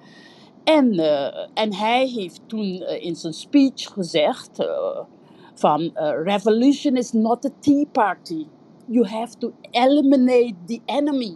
En, 0.64 0.92
eh, 0.99 1.49
en 1.54 1.75
hij 1.75 2.07
heeft 2.07 2.40
toen 2.47 2.80
eh, 2.80 3.04
in 3.04 3.16
zijn 3.16 3.33
speech 3.33 3.92
gezegd 3.92 4.59
eh, 4.59 4.99
van 5.54 5.90
eh, 5.95 6.23
revolution 6.25 6.97
is 6.97 7.12
not 7.12 7.45
a 7.45 7.50
tea 7.61 7.85
party. 7.92 8.47
You 8.87 9.07
have 9.07 9.38
to 9.38 9.52
eliminate 9.71 10.54
the 10.66 10.80
enemy. 10.85 11.35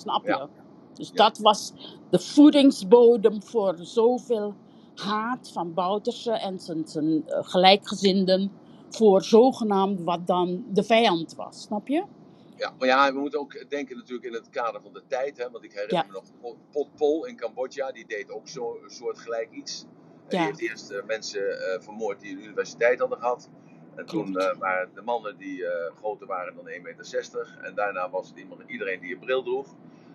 Snap 0.00 0.22
je? 0.22 0.28
Ja. 0.28 0.48
Dus 0.94 1.08
Ja. 1.08 1.14
dat 1.14 1.38
was 1.38 1.72
de 2.10 2.18
voedingsbodem 2.18 3.42
voor 3.42 3.74
zoveel 3.80 4.54
haat 4.94 5.50
van 5.52 5.74
Bouterse 5.74 6.32
en 6.32 6.58
zijn, 6.60 6.88
zijn 6.88 7.26
eh, 7.28 7.38
gelijkgezinden 7.42 8.50
voor 8.88 9.22
zogenaamd 9.22 10.02
wat 10.02 10.26
dan 10.26 10.64
de 10.68 10.82
vijand 10.82 11.34
was. 11.34 11.62
Snap 11.62 11.88
je? 11.88 12.04
Ja, 12.56 12.72
maar 12.78 12.88
ja, 12.88 13.12
we 13.12 13.18
moeten 13.20 13.40
ook 13.40 13.64
denken 13.70 13.96
natuurlijk 13.96 14.26
in 14.26 14.32
het 14.32 14.50
kader 14.50 14.80
van 14.82 14.92
de 14.92 15.02
tijd. 15.06 15.36
Hè? 15.38 15.50
Want 15.50 15.64
ik 15.64 15.72
herinner 15.72 15.96
Ja. 15.96 16.04
me 16.06 16.12
nog 16.12 16.56
Pot 16.70 16.94
Pol 16.96 17.26
in 17.26 17.36
Cambodja. 17.36 17.92
Die 17.92 18.06
deed 18.06 18.30
ook 18.30 18.48
zo'n 18.48 18.76
soort 18.86 19.18
gelijk 19.18 19.50
iets. 19.52 19.86
Die 20.28 20.38
Ja. 20.38 20.44
heeft 20.44 20.60
eerst 20.60 20.90
eh, 20.90 21.04
mensen 21.06 21.40
eh, 21.60 21.80
vermoord 21.80 22.20
die 22.20 22.32
een 22.32 22.42
universiteit 22.44 22.98
hadden 22.98 23.18
gehad. 23.18 23.48
En 24.00 24.06
toen 24.06 24.38
eh, 24.38 24.56
waren 24.58 24.88
de 24.94 25.02
mannen 25.02 25.36
die 25.36 25.66
eh, 25.66 25.92
groter 25.96 26.26
waren 26.26 26.54
dan 26.54 26.68
1,60 26.68 26.82
meter. 26.82 27.58
En 27.62 27.74
daarna 27.74 28.10
was 28.10 28.28
het 28.28 28.38
iemand, 28.38 28.60
iedereen 28.66 29.00
die 29.00 29.12
een 29.14 29.18
bril 29.20 29.42
droeg. 29.42 29.66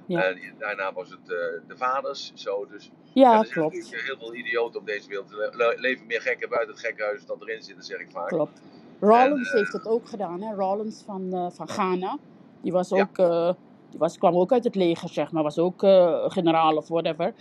Ja. 0.06 0.24
En 0.24 0.40
daarna 0.58 0.94
was 0.94 1.10
het 1.10 1.20
eh, 1.22 1.28
de 1.68 1.78
vaders. 1.78 2.32
Zo, 2.36 2.68
dus 2.72 2.92
Ja, 3.14 3.40
er 3.40 3.46
zijn 3.46 3.70
klopt. 3.70 3.96
heel 3.96 4.18
veel 4.18 4.36
idioten 4.36 4.80
op 4.80 4.86
deze 4.86 5.08
wereld. 5.08 5.32
Er 5.32 5.56
le- 5.58 5.74
leven 5.78 6.06
meer 6.08 6.22
gekken 6.22 6.50
buiten 6.50 6.74
het 6.76 6.86
gekkenhuis 6.86 7.26
dan 7.26 7.38
erin 7.42 7.62
zitten, 7.64 7.84
zeg 7.84 8.00
ik 8.00 8.12
vaak. 8.12 8.28
Klopt. 8.28 8.62
Rollins 9.00 9.52
En, 9.52 9.58
heeft 9.58 9.74
het 9.74 9.88
ook 9.88 10.08
gedaan, 10.08 10.42
hè? 10.42 10.54
Rollins 10.56 11.04
van, 11.06 11.52
van 11.54 11.68
Ghana. 11.70 12.18
Die 12.62 12.72
was 12.72 12.90
Ja. 12.90 13.10
ook. 13.16 13.56
Die 13.96 14.04
was, 14.04 14.18
kwam 14.18 14.36
ook 14.36 14.52
uit 14.52 14.64
het 14.64 14.76
leger, 14.76 15.10
zeg 15.10 15.32
maar. 15.32 15.44
Was 15.44 15.60
ook 15.60 15.84
eh, 15.84 16.24
generaal 16.28 16.76
of 16.78 16.88
whatever. 16.88 17.34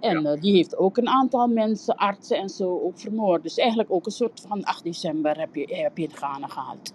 En 0.00 0.20
Ja. 0.22 0.30
eh, 0.32 0.40
die 0.40 0.54
heeft 0.54 0.76
ook 0.76 0.96
een 0.96 1.08
aantal 1.08 1.46
mensen, 1.46 1.96
artsen 1.96 2.36
en 2.36 2.48
zo, 2.48 2.80
ook 2.80 2.98
vermoord. 2.98 3.42
Dus 3.42 3.56
eigenlijk 3.56 3.90
ook 3.92 4.06
een 4.06 4.12
soort 4.12 4.44
van 4.48 4.64
8 4.64 4.84
december 4.84 5.38
heb 5.38 5.54
je, 5.54 5.74
heb 5.76 5.96
je 5.98 6.02
in 6.04 6.16
Ghana 6.16 6.46
gehad. 6.46 6.92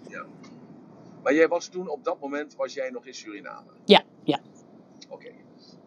Maar 1.22 1.34
jij 1.34 1.48
was 1.48 1.68
toen, 1.68 1.88
op 1.88 2.04
dat 2.04 2.20
moment, 2.20 2.56
was 2.56 2.74
jij 2.74 2.90
nog 2.90 3.06
in 3.06 3.14
Suriname. 3.14 3.70
Ja, 3.84 4.02
ja. 4.24 4.38
Oké. 5.10 5.28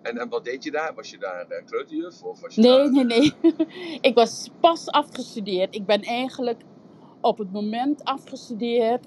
En, 0.01 0.17
en 0.17 0.29
wat 0.29 0.43
deed 0.45 0.63
je 0.63 0.71
daar? 0.71 0.93
Was 0.95 1.09
je 1.09 1.17
daar 1.17 1.45
uh, 1.50 1.65
kleuterjuf? 1.65 2.24
Of 2.24 2.41
was 2.41 2.55
je 2.55 2.62
Nee, 2.62 2.71
daar... 2.77 2.91
nee, 2.91 3.05
nee. 3.05 3.33
ik 4.09 4.15
was 4.15 4.50
pas 4.59 4.88
afgestudeerd. 4.88 5.75
Ik 5.75 5.86
ben 5.86 6.01
eigenlijk 6.01 6.62
op 7.21 7.38
het 7.38 7.51
moment 7.51 8.03
afgestudeerd 8.03 9.05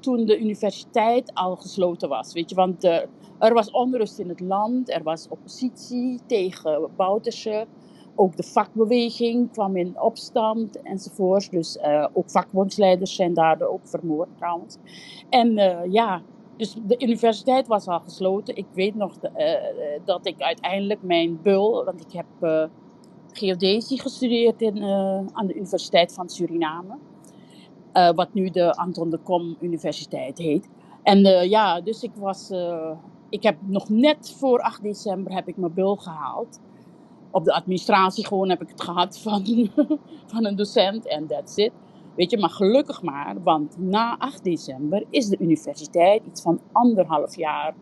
toen 0.00 0.24
de 0.26 0.38
universiteit 0.40 1.30
al 1.34 1.56
gesloten 1.56 2.08
was. 2.08 2.32
Weet 2.32 2.50
je, 2.50 2.56
want 2.56 2.84
eh, 2.84 2.98
er 3.38 3.54
was 3.54 3.70
onrust 3.70 4.18
in 4.18 4.28
het 4.28 4.40
land, 4.40 4.90
er 4.90 5.02
was 5.02 5.28
oppositie 5.28 6.20
tegen 6.26 6.90
Bouterse. 6.96 7.66
Ook 8.14 8.36
de 8.36 8.42
vakbeweging 8.42 9.52
kwam 9.52 9.76
in 9.76 10.00
opstand 10.00 10.82
enzovoort. 10.82 11.50
Dus 11.50 11.78
eh, 11.78 12.06
ook 12.12 12.30
vakbondsleiders 12.30 13.14
zijn 13.14 13.34
daardoor 13.34 13.68
ook 13.68 13.88
vermoord 13.88 14.28
trouwens. 14.36 14.76
En 15.30 15.58
eh, 15.58 15.92
ja, 15.92 16.22
dus 16.56 16.76
de 16.86 16.98
universiteit 16.98 17.66
was 17.66 17.86
al 17.86 18.00
gesloten. 18.00 18.56
Ik 18.56 18.66
weet 18.72 18.94
nog 18.94 19.16
eh, 19.16 19.52
dat 20.04 20.26
ik 20.26 20.40
uiteindelijk 20.40 21.02
mijn 21.02 21.42
bul, 21.42 21.84
want 21.84 22.00
ik 22.00 22.12
heb 22.12 22.70
geodesie 23.32 24.00
gestudeerd 24.00 24.62
in, 24.62 24.82
aan 25.32 25.46
de 25.46 25.54
Universiteit 25.54 26.12
van 26.12 26.28
Suriname. 26.28 26.96
Wat 28.14 28.28
nu 28.32 28.50
de 28.50 28.74
Anton 28.74 29.10
de 29.10 29.18
Kom 29.18 29.56
Universiteit 29.60 30.38
heet. 30.38 30.68
En 31.02 31.48
ja, 31.48 31.80
dus 31.80 32.02
ik 32.02 32.10
was. 32.14 32.50
Ik 33.28 33.42
heb 33.42 33.56
nog 33.60 33.88
net 33.88 34.34
voor 34.38 34.60
8 34.60 34.82
december 34.82 35.32
heb 35.32 35.48
ik 35.48 35.56
mijn 35.56 35.74
bul 35.74 35.96
gehaald. 35.96 36.60
Op 37.30 37.44
de 37.44 37.52
administratie 37.52 38.26
gewoon 38.26 38.48
heb 38.48 38.62
ik 38.62 38.68
het 38.68 38.82
gehad 38.82 39.18
van, 39.18 39.70
van 40.32 40.44
een 40.44 40.56
docent 40.56 41.06
en 41.06 41.26
that's 41.26 41.56
it. 41.56 41.72
Weet 42.16 42.30
je, 42.30 42.38
maar 42.38 42.50
gelukkig 42.50 43.02
maar, 43.02 43.42
want 43.42 43.78
na 43.78 44.18
8 44.18 44.44
december 44.44 45.04
is 45.10 45.28
de 45.28 45.38
universiteit 45.38 46.22
iets 46.26 46.42
van 46.42 46.60
anderhalf 46.72 47.36
jaar 47.36 47.74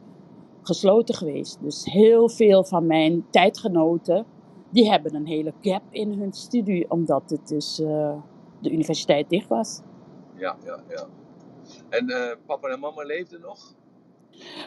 gesloten 0.63 1.15
geweest. 1.15 1.59
Dus 1.63 1.85
heel 1.85 2.29
veel 2.29 2.65
van 2.65 2.87
mijn 2.87 3.27
tijdgenoten, 3.31 4.27
die 4.71 4.91
hebben 4.91 5.15
een 5.15 5.27
hele 5.27 5.53
gap 5.61 5.83
in 5.91 6.13
hun 6.13 6.33
studie, 6.33 6.91
omdat 6.91 7.31
het 7.31 7.49
dus 7.49 7.81
eh, 7.81 8.17
de 8.61 8.71
universiteit 8.71 9.31
dicht 9.31 9.49
was. 9.49 9.81
Ja, 10.35 10.57
ja, 10.65 10.83
ja. 10.89 11.07
En 11.89 12.09
eh, 12.09 12.37
papa 12.47 12.69
en 12.69 12.81
mama 12.81 13.03
leefden 13.03 13.41
nog? 13.41 13.75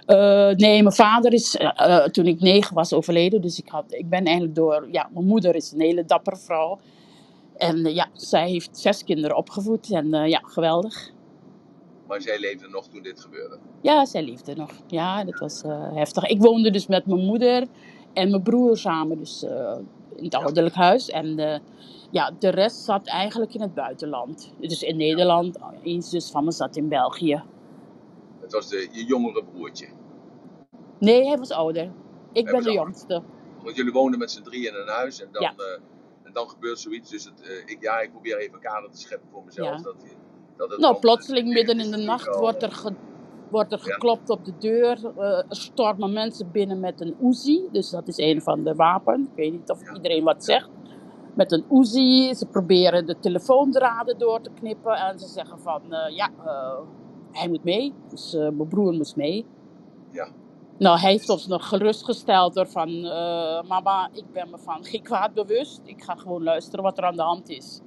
Eh, 0.06 0.50
nee, 0.50 0.82
mijn 0.82 0.96
vader 0.96 1.34
is 1.34 1.56
eh, 1.56 1.70
eh, 1.76 2.06
toen 2.06 2.26
ik 2.26 2.40
negen 2.40 2.76
was 2.76 2.94
overleden. 2.94 3.42
Dus 3.42 3.60
ik, 3.60 3.70
had, 3.70 3.86
ik 3.88 4.10
ben 4.10 4.24
eigenlijk 4.24 4.56
door... 4.56 4.88
Ja, 4.92 5.10
mijn 5.14 5.26
moeder 5.26 5.56
is 5.56 5.72
een 5.72 5.82
hele 5.82 6.06
dappere 6.06 6.38
vrouw. 6.38 6.80
En 7.58 7.94
ja, 7.94 8.08
zij 8.14 8.50
heeft 8.50 8.78
zes 8.78 9.04
kinderen 9.04 9.38
opgevoed. 9.38 9.92
En 9.92 10.30
ja, 10.30 10.40
geweldig. 10.44 11.12
Maar 12.08 12.22
zij 12.22 12.40
leefden 12.40 12.72
nog 12.72 12.88
toen 12.88 13.02
dit 13.02 13.22
gebeurde. 13.22 13.58
Ja, 13.82 14.06
zij 14.06 14.24
leefde 14.24 14.56
nog. 14.56 14.72
Ja, 14.88 15.24
dat 15.24 15.40
was 15.40 15.64
heftig. 15.94 16.24
Ik 16.24 16.42
woonde 16.42 16.72
dus 16.72 16.88
met 16.88 17.06
mijn 17.06 17.26
moeder 17.26 17.68
en 18.14 18.30
mijn 18.30 18.44
broer 18.44 18.78
samen. 18.78 19.18
Dus 19.18 19.44
in 20.16 20.24
het 20.24 20.36
ouderlijk 20.36 20.76
huis. 20.76 21.10
En 21.10 21.62
ja, 22.12 22.32
de 22.40 22.50
rest 22.50 22.84
zat 22.84 23.08
eigenlijk 23.08 23.54
in 23.54 23.62
het 23.62 23.74
buitenland. 23.74 24.54
Dus 24.60 24.84
in 24.84 24.98
Nederland. 24.98 25.58
Eén 25.84 26.02
zus 26.02 26.30
van 26.30 26.44
me 26.44 26.52
zat 26.52 26.76
in 26.76 26.88
België. 26.88 27.44
Het 28.48 28.56
was 28.56 28.68
de, 28.70 28.88
je 28.92 29.06
jongere 29.06 29.44
broertje. 29.44 29.88
Nee, 31.00 31.28
hij 31.28 31.38
was 31.38 31.52
ouder. 31.52 31.92
Ik 32.32 32.46
ben 32.46 32.64
de 32.64 32.72
jongste. 32.72 33.24
Want 33.64 33.76
jullie 33.76 33.92
woonden 33.92 34.20
met 34.20 34.32
z'n 34.32 34.42
drieën 34.42 34.74
in 34.74 34.80
een 34.82 34.88
huis 34.88 35.22
en 35.22 35.28
dan, 35.32 35.42
Ja. 35.42 35.54
eh, 35.58 35.80
en 36.24 36.34
dan 36.34 36.50
gebeurt 36.50 36.80
zoiets. 36.80 37.10
Dus 37.10 37.26
het, 37.26 37.42
eh, 37.42 37.58
ik, 37.66 37.78
ja, 37.82 38.00
ik 38.00 38.12
probeer 38.12 38.38
even 38.38 38.54
een 38.54 38.60
kader 38.60 38.92
te 38.92 38.98
scheppen 39.00 39.30
voor 39.32 39.44
mezelf. 39.46 39.68
Ja. 39.78 39.84
Dat, 39.84 39.96
dat 40.58 40.70
het 40.72 40.80
Nou, 40.80 41.00
plotseling 41.00 41.54
midden 41.54 41.80
in 41.80 41.92
de 41.92 41.98
nacht 41.98 42.36
wordt 42.36 42.64
er, 42.64 42.72
ge- 42.72 42.94
wordt 43.50 43.72
er 43.72 43.80
Ja. 43.86 43.94
geklopt 43.94 44.30
op 44.30 44.46
de 44.46 44.54
deur. 44.60 45.18
er 45.18 45.46
stormen 45.50 46.14
mensen 46.14 46.52
binnen 46.52 46.80
met 46.80 47.02
een 47.02 47.16
Uzi. 47.24 47.62
Dus 47.72 47.90
dat 47.90 48.08
is 48.08 48.18
een 48.18 48.42
van 48.42 48.64
de 48.64 48.76
wapens. 48.76 49.28
Ik 49.28 49.36
weet 49.36 49.52
niet 49.52 49.70
of 49.70 49.94
iedereen 49.94 50.24
wat 50.24 50.44
zegt. 50.46 50.70
Met 51.36 51.52
een 51.52 51.66
Uzi. 51.72 52.34
Ze 52.34 52.46
proberen 52.46 53.06
de 53.06 53.20
telefoondraden 53.20 54.18
door 54.18 54.42
te 54.42 54.50
knippen. 54.60 54.94
En 54.96 55.20
ze 55.20 55.28
zeggen 55.28 55.60
van, 55.60 55.82
ja, 56.10 56.30
hij 57.38 57.48
moet 57.48 57.64
mee. 57.64 57.94
Dus 58.10 58.34
eh, 58.34 58.40
mijn 58.42 58.68
broer 58.68 58.94
moest 58.94 59.16
mee. 59.16 59.46
Ja. 60.12 60.28
Nou, 60.78 61.00
hij 61.00 61.12
heeft 61.12 61.30
ons 61.30 61.48
nog 61.48 61.68
gerustgesteld 61.68 62.54
door 62.54 62.68
van... 62.68 62.90
eh, 62.90 63.62
mama, 63.68 64.10
ik 64.14 64.32
ben 64.34 64.50
me 64.50 64.58
van 64.58 64.84
geen 64.84 65.04
kwaad 65.04 65.34
bewust. 65.34 65.82
Ik 65.84 66.04
ga 66.04 66.16
gewoon 66.16 66.44
luisteren 66.44 66.84
wat 66.84 66.98
er 66.98 67.04
aan 67.04 67.16
de 67.16 67.22
hand 67.22 67.50
is. 67.50 67.80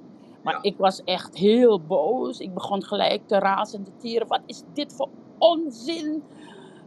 Maar 0.43 0.53
Ja. 0.53 0.61
ik 0.61 0.77
was 0.77 1.03
echt 1.03 1.35
heel 1.37 1.81
boos. 1.81 2.39
Ik 2.39 2.53
begon 2.53 2.83
gelijk 2.83 3.27
te 3.27 3.39
razen 3.39 3.77
en 3.79 3.85
te 3.85 3.91
tieren. 3.97 4.27
Wat 4.27 4.41
is 4.45 4.63
dit 4.73 4.93
voor 4.93 5.09
onzin? 5.37 6.23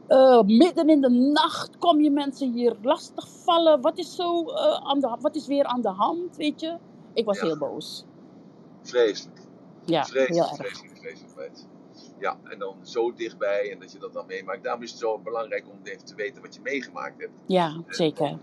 Eh, 0.07 0.43
midden 0.43 0.89
in 0.89 1.01
de 1.01 1.09
nacht 1.11 1.79
kom 1.79 2.01
je 2.01 2.11
mensen 2.11 2.53
hier 2.53 2.77
lastigvallen. 2.83 3.81
Wat 3.81 3.99
is, 3.99 4.15
zo, 4.15 4.51
aan 4.83 5.01
de, 5.01 5.17
wat 5.21 5.35
is 5.37 5.47
weer 5.47 5.65
aan 5.65 5.81
de 5.83 5.89
hand, 5.89 6.37
weet 6.37 6.61
je? 6.61 6.77
Ik 7.13 7.25
was 7.25 7.41
Ja. 7.41 7.47
heel 7.47 7.59
boos. 7.59 8.05
Vreselijk. 8.83 9.41
Ja, 9.85 10.03
heel 10.03 10.11
Vreselijk, 10.25 10.49
erg. 10.51 10.57
vreselijk, 10.57 11.31
vreselijk. 11.31 11.73
Ja, 12.19 12.39
en 12.45 12.59
dan 12.59 12.77
zo 12.83 13.13
dichtbij 13.13 13.71
en 13.73 13.79
dat 13.79 13.93
je 13.93 13.99
dat 13.99 14.13
dan 14.13 14.27
meemaakt. 14.27 14.63
Daarom 14.63 14.83
is 14.83 14.91
het 14.91 14.99
zo 15.01 15.19
belangrijk 15.19 15.69
om 15.69 15.81
even 15.83 16.05
te 16.05 16.15
weten 16.15 16.43
wat 16.43 16.55
je 16.55 16.61
meegemaakt 16.61 17.21
hebt. 17.21 17.33
Ja, 17.47 17.83
zeker. 17.89 18.39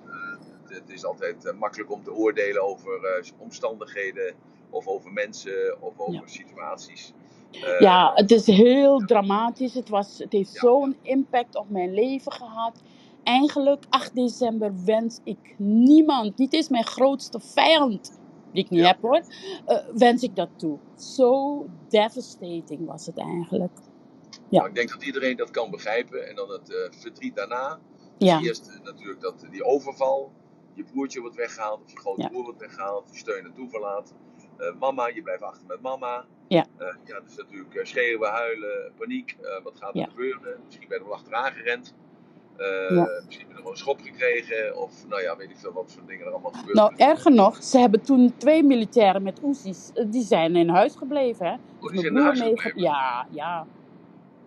Het, 0.65 0.69
het 0.79 0.89
is 0.89 1.05
altijd 1.05 1.45
eh, 1.45 1.53
makkelijk 1.53 1.91
om 1.91 2.03
te 2.03 2.13
oordelen 2.13 2.63
over 2.63 3.03
eh, 3.05 3.31
omstandigheden 3.37 4.35
of 4.69 4.87
over 4.87 5.11
mensen 5.11 5.81
of 5.81 5.99
over 5.99 6.13
Ja. 6.13 6.27
situaties. 6.27 7.13
Eh, 7.51 7.79
Ja, 7.79 8.11
het 8.15 8.31
is 8.31 8.45
heel 8.47 8.97
dramatisch. 9.05 9.73
Het, 9.73 9.89
was, 9.89 10.17
het 10.17 10.31
heeft 10.31 10.53
Ja. 10.53 10.59
zo'n 10.59 10.97
impact 11.01 11.55
op 11.55 11.69
mijn 11.69 11.93
leven 11.93 12.31
gehad. 12.31 12.81
Eigenlijk, 13.23 13.85
8 13.89 14.15
december 14.15 14.83
wens 14.85 15.19
ik 15.23 15.55
niemand, 15.57 16.37
niet 16.37 16.53
eens 16.53 16.69
mijn 16.69 16.85
grootste 16.85 17.39
vijand, 17.39 18.20
die 18.51 18.63
ik 18.63 18.69
niet 18.69 18.79
Ja. 18.79 18.87
heb 18.87 19.01
hoor, 19.01 19.23
eh, 19.65 19.77
wens 19.93 20.23
ik 20.23 20.35
dat 20.35 20.49
toe. 20.55 20.79
Zo 20.95 21.65
devastating 21.87 22.85
was 22.85 23.05
het 23.05 23.17
eigenlijk. 23.17 23.79
Ja. 24.49 24.57
Nou, 24.57 24.69
ik 24.69 24.75
denk 24.75 24.89
dat 24.89 25.03
iedereen 25.03 25.37
dat 25.37 25.51
kan 25.51 25.71
begrijpen. 25.71 26.27
En 26.27 26.35
dan 26.35 26.49
het 26.49 26.73
eh, 26.73 26.99
verdriet 26.99 27.35
daarna. 27.35 27.79
Ja, 28.17 28.37
Dus 28.37 28.47
eerst 28.47 28.67
eh, 28.67 28.81
natuurlijk 28.83 29.21
dat, 29.21 29.47
die 29.51 29.63
overval. 29.63 30.31
Je 30.73 30.83
broertje 30.83 31.19
wordt 31.21 31.35
weggehaald. 31.35 31.81
Of 31.83 31.91
je 31.91 31.97
grote 31.97 32.21
Ja. 32.21 32.27
broer 32.29 32.43
wordt 32.43 32.59
weggehaald. 32.59 33.09
Je 33.11 33.17
steun 33.17 33.45
en 33.45 33.53
toeverlaat. 33.53 34.13
Mama, 34.79 35.07
je 35.07 35.21
blijft 35.21 35.41
achter 35.43 35.67
met 35.67 35.81
mama. 35.81 36.25
Ja. 36.47 36.65
Ja, 37.05 37.19
dus 37.19 37.35
natuurlijk 37.35 37.79
schreeuwen, 37.87 38.29
huilen, 38.29 38.93
paniek. 38.97 39.37
Wat 39.63 39.77
gaat 39.77 39.93
er 39.93 39.99
Ja. 39.99 40.05
gebeuren? 40.07 40.61
Misschien 40.65 40.87
ben 40.87 40.97
je 40.97 41.03
er 41.03 41.09
wel 41.09 41.17
achteraan 41.19 41.51
gerend. 41.51 41.95
Eh, 42.57 42.95
Ja. 42.95 43.07
Misschien 43.25 43.47
ben 43.47 43.55
je 43.55 43.57
er 43.57 43.63
wel 43.63 43.71
een 43.71 43.77
schop 43.77 43.99
gekregen. 44.01 44.77
Of 44.81 45.07
nou 45.07 45.21
ja, 45.21 45.37
weet 45.37 45.49
ik 45.49 45.57
veel 45.57 45.71
wat 45.73 45.91
voor 45.91 46.05
dingen 46.05 46.25
er 46.25 46.31
allemaal 46.31 46.51
gebeurd 46.51 46.77
nou 46.77 46.93
erger 46.97 47.31
nog, 47.33 47.63
ze 47.63 47.79
hebben 47.79 48.01
toen 48.01 48.33
twee 48.37 48.63
militairen 48.63 49.23
met 49.23 49.39
Oezies, 49.43 49.91
eh, 49.93 50.05
die 50.11 50.23
zijn 50.23 50.55
in 50.55 50.69
huis 50.69 50.95
gebleven. 50.95 51.45
Hè? 51.45 51.53
Oh, 51.53 51.91
die 51.91 51.99
zijn 51.99 52.15
in 52.15 52.21
huis 52.21 52.39
gebleven? 52.39 52.81
Ja, 52.81 53.27
ja. 53.31 53.65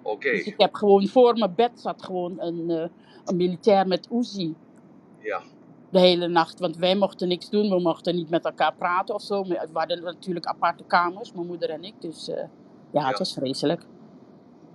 Oké, 0.02 0.30
Dus 0.30 0.44
ik 0.46 0.54
heb 0.56 0.75
gewoon 0.75 1.06
voor 1.08 1.38
mijn 1.38 1.54
bed 1.54 1.70
zat 1.80 2.02
gewoon 2.04 2.40
een, 2.40 2.70
eh, 2.70 2.88
een 3.25 3.37
militair 3.37 3.87
met 3.87 4.08
Uzi. 4.12 4.54
ja. 5.18 5.40
De 5.90 6.00
hele 6.00 6.28
nacht. 6.28 6.58
Want 6.61 6.76
wij 6.76 6.96
mochten 6.96 7.28
niks 7.28 7.50
doen. 7.50 7.68
We 7.68 7.80
mochten 7.80 8.14
niet 8.14 8.30
met 8.30 8.44
elkaar 8.44 8.75
praten 8.75 9.14
of 9.14 9.23
zo. 9.23 9.42
We 9.44 9.68
hadden 9.73 10.02
natuurlijk 10.02 10.46
aparte 10.46 10.84
kamers, 10.84 11.32
mijn 11.32 11.46
moeder 11.46 11.70
en 11.70 11.84
ik. 11.84 11.94
Dus 11.99 12.26
ja, 12.26 12.49
Ja. 12.90 13.06
het 13.08 13.18
was 13.18 13.32
vreselijk. 13.32 13.82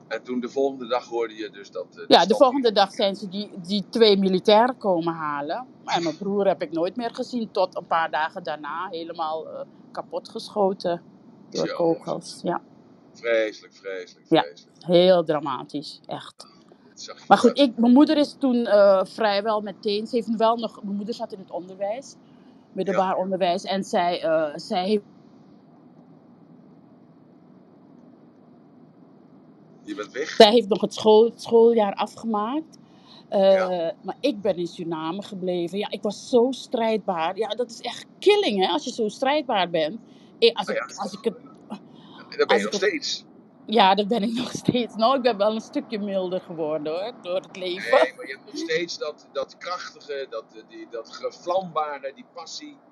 En 0.09 0.23
toen 0.23 0.39
de 0.39 0.49
volgende 0.49 0.87
dag 0.87 1.05
hoorde 1.05 1.35
je 1.35 1.49
dus 1.49 1.71
dat... 1.71 1.85
eh, 1.97 2.03
Ja, 2.07 2.25
de 2.25 2.35
volgende 2.35 2.71
dag 2.71 2.91
zijn 2.91 3.15
ze 3.15 3.27
die, 3.27 3.51
die 3.67 3.85
twee 3.89 4.17
militairen 4.17 4.77
komen 4.77 5.13
halen. 5.13 5.65
En 5.85 6.03
mijn 6.03 6.17
broer 6.17 6.47
heb 6.47 6.61
ik 6.61 6.71
nooit 6.71 6.95
meer 6.95 7.13
gezien. 7.15 7.51
Tot 7.51 7.75
een 7.77 7.85
paar 7.87 8.11
dagen 8.11 8.43
daarna 8.43 8.87
helemaal 8.89 9.47
eh, 9.49 9.61
kapotgeschoten 9.91 11.01
door 11.49 11.67
Zo. 11.67 11.75
kogels. 11.75 12.39
Ja, 12.43 12.61
Vreselijk, 13.13 13.73
vreselijk, 13.73 14.25
Ja. 14.29 14.41
vreselijk. 14.41 14.75
heel 14.85 15.23
dramatisch. 15.23 15.99
Echt. 16.05 16.47
Maar 17.27 17.37
goed, 17.37 17.57
ik, 17.59 17.77
mijn 17.77 17.93
moeder 17.93 18.17
is 18.17 18.35
toen 18.39 18.65
eh, 18.65 19.01
vrijwel 19.05 19.61
meteen. 19.61 20.07
Ze 20.07 20.15
heeft 20.15 20.35
wel 20.35 20.55
nog. 20.57 20.83
Mijn 20.83 20.95
moeder 20.95 21.13
zat 21.15 21.31
in 21.31 21.39
het 21.39 21.51
onderwijs, 21.51 22.15
middelbaar 22.71 23.15
onderwijs. 23.15 23.63
En 23.63 23.83
zij, 23.83 24.19
zij 24.55 24.87
heeft. 24.87 25.03
Je 29.89 29.95
bent 29.95 30.11
weg. 30.11 30.29
Zij 30.29 30.51
heeft 30.51 30.67
nog 30.67 30.81
het, 30.81 30.93
school, 30.93 31.31
schooljaar 31.35 31.93
afgemaakt. 31.93 32.77
Eh, 33.29 33.53
Ja. 33.53 33.93
Maar 34.03 34.17
ik 34.19 34.41
ben 34.41 34.55
in 34.55 34.67
Suriname 34.67 35.21
gebleven. 35.23 35.77
Ja, 35.77 35.89
ik 35.91 36.01
was 36.01 36.29
zo 36.29 36.47
strijdbaar. 36.51 37.37
Ja, 37.37 37.47
dat 37.47 37.69
is 37.69 37.81
echt 37.81 38.05
killing, 38.19 38.65
hè, 38.65 38.71
als 38.71 38.83
je 38.83 38.91
zo 38.93 39.07
strijdbaar 39.07 39.69
bent. 39.69 39.99
Ik, 40.39 40.57
als, 40.57 40.67
Nou 40.67 40.77
ik, 40.79 40.95
als 40.95 41.13
ik 41.13 41.23
het, 41.23 41.35
Daar 42.37 42.45
ben 42.47 42.57
je 42.57 42.65
ik 42.65 42.71
nog 42.71 42.81
steeds. 42.81 43.25
ja, 43.65 43.95
dat 43.95 44.07
ben 44.07 44.23
ik 44.23 44.33
nog 44.43 44.51
steeds. 44.51 44.95
Nou, 44.95 45.15
ik 45.15 45.21
ben 45.21 45.37
wel 45.37 45.53
een 45.55 45.61
stukje 45.61 45.99
milder 45.99 46.41
geworden 46.41 46.93
hoor, 46.93 47.13
door 47.21 47.35
het 47.35 47.55
leven. 47.57 47.91
Nee, 48.03 48.13
maar 48.15 48.27
je 48.27 48.33
hebt 48.33 48.45
nog 48.45 48.57
steeds 48.57 48.97
dat, 48.97 49.27
dat 49.31 49.57
krachtige, 49.57 50.27
dat, 50.29 50.45
eh, 50.55 50.61
die, 50.69 50.87
dat 50.89 51.09
gevlambare, 51.15 52.11
die 52.15 52.25
passie, 52.33 52.77
eh, 52.77 52.88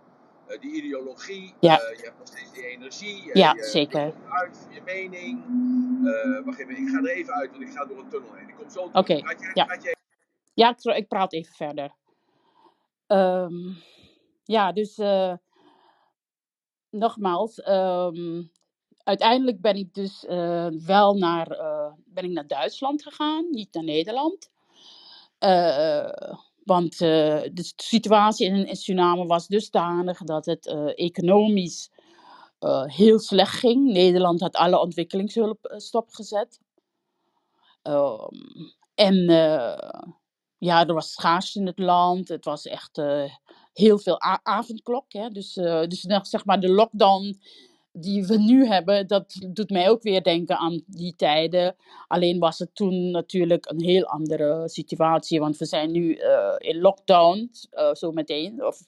die 0.60 0.72
ideologie. 0.72 1.54
Ja. 1.60 1.80
Eh, 1.80 1.98
je 1.98 2.04
hebt 2.04 2.18
nog 2.18 2.28
steeds 2.28 2.54
die 2.54 2.66
energie. 2.68 3.32
eh, 3.32 3.34
Ja, 3.42 3.54
je, 3.54 3.64
zeker. 3.64 4.06
Je 4.06 4.14
uit 4.30 4.68
je 4.74 4.82
mening. 4.86 5.44
Eh, 6.08 6.46
wacht 6.46 6.60
even, 6.60 6.78
ik 6.78 6.88
ga 6.90 6.98
er 6.98 7.10
even 7.10 7.34
uit, 7.34 7.52
want 7.52 7.64
ik 7.64 7.70
ga 7.72 7.86
door 7.86 7.98
een 8.00 8.10
tunnel 8.10 8.34
heen. 8.34 8.50
Ik 8.50 8.56
kom 8.56 8.70
zo. 8.70 8.90
Oké, 8.94 9.14
ja. 9.54 9.80
Ja, 10.54 10.70
ik, 10.70 10.84
ik 10.96 11.08
praat 11.08 11.34
even 11.34 11.54
verder. 11.54 11.92
Ehm, 13.08 13.74
ja, 14.44 14.72
dus 14.72 14.98
eh, 14.98 15.34
nogmaals, 16.90 17.62
ehm, 17.62 18.44
uiteindelijk 19.04 19.62
ben 19.62 19.76
ik 19.76 19.94
dus 19.94 20.26
eh, 20.26 20.68
wel 20.86 21.14
naar, 21.18 21.48
eh, 21.52 21.92
ben 22.06 22.24
ik 22.24 22.32
naar 22.32 22.48
Duitsland 22.48 23.04
gegaan, 23.04 23.50
niet 23.52 23.74
naar 23.74 23.84
Nederland. 23.84 24.50
Eh, 25.40 26.34
want 26.68 26.94
eh, 26.94 27.42
de 27.54 27.74
situatie 27.76 28.48
in, 28.48 28.68
in 28.68 28.76
Suriname 28.76 29.26
was 29.26 29.48
dusdanig 29.48 30.18
dat 30.24 30.46
het 30.46 30.68
eh, 30.68 30.88
economisch 30.96 31.92
eh, 32.60 32.84
heel 32.86 33.20
slecht 33.20 33.60
ging. 33.60 33.92
Nederland 33.92 34.40
had 34.40 34.56
alle 34.56 34.80
ontwikkelingshulp 34.80 35.74
stopgezet. 35.78 36.60
Ehm, 37.82 38.36
en 38.96 39.16
ja, 40.58 40.88
er 40.88 40.94
was 40.94 41.12
schaarste 41.12 41.60
in 41.60 41.66
het 41.66 41.80
land. 41.80 42.28
Het 42.28 42.46
was 42.46 42.66
echt 42.66 43.02
heel 43.74 44.00
veel 44.00 44.22
avondklok. 44.44 45.14
Hè? 45.14 45.30
Dus, 45.30 45.54
dus 45.88 46.04
nog, 46.04 46.28
zeg 46.28 46.46
maar 46.46 46.60
de 46.60 46.72
lockdown 46.72 47.40
die 48.00 48.26
we 48.26 48.38
nu 48.38 48.66
hebben, 48.68 49.08
dat 49.08 49.48
doet 49.50 49.70
mij 49.70 49.90
ook 49.90 50.02
weer 50.02 50.24
denken 50.24 50.58
aan 50.58 50.82
die 50.86 51.16
tijden. 51.16 51.76
Alleen 52.08 52.40
was 52.40 52.60
het 52.60 52.76
toen 52.76 53.12
natuurlijk 53.12 53.70
een 53.70 53.82
heel 53.82 54.06
andere 54.06 54.70
situatie. 54.70 55.40
Want 55.40 55.58
we 55.58 55.66
zijn 55.66 55.92
nu 55.92 56.14
eh, 56.14 56.56
in 56.58 56.82
lockdown, 56.82 57.52
eh 57.70 57.94
zo 57.94 58.12
meteen. 58.12 58.66
Of, 58.66 58.82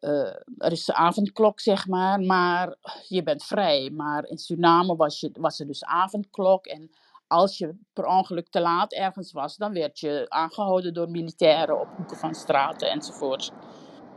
eh, 0.00 0.34
er 0.58 0.72
is 0.72 0.84
de 0.84 0.94
avondklok, 0.94 1.60
zeg 1.60 1.86
maar, 1.86 2.20
maar 2.20 2.76
je 3.08 3.22
bent 3.22 3.44
vrij. 3.44 3.90
Maar 3.90 4.26
in 4.26 4.38
Suriname 4.38 4.96
was, 4.96 5.20
je, 5.20 5.30
was 5.38 5.60
er 5.60 5.66
dus 5.66 5.84
avondklok. 5.84 6.66
En 6.66 6.90
als 7.26 7.58
je 7.58 7.74
per 7.92 8.06
ongeluk 8.06 8.48
te 8.48 8.60
laat 8.60 8.92
ergens 8.92 9.32
was, 9.32 9.56
dan 9.56 9.72
werd 9.72 9.98
je 10.00 10.26
aangehouden 10.28 10.94
door 10.94 11.10
militairen 11.10 11.80
op 11.80 11.88
hoeken 11.96 12.16
van 12.16 12.34
straten 12.34 12.90
enzovoort. 12.90 13.52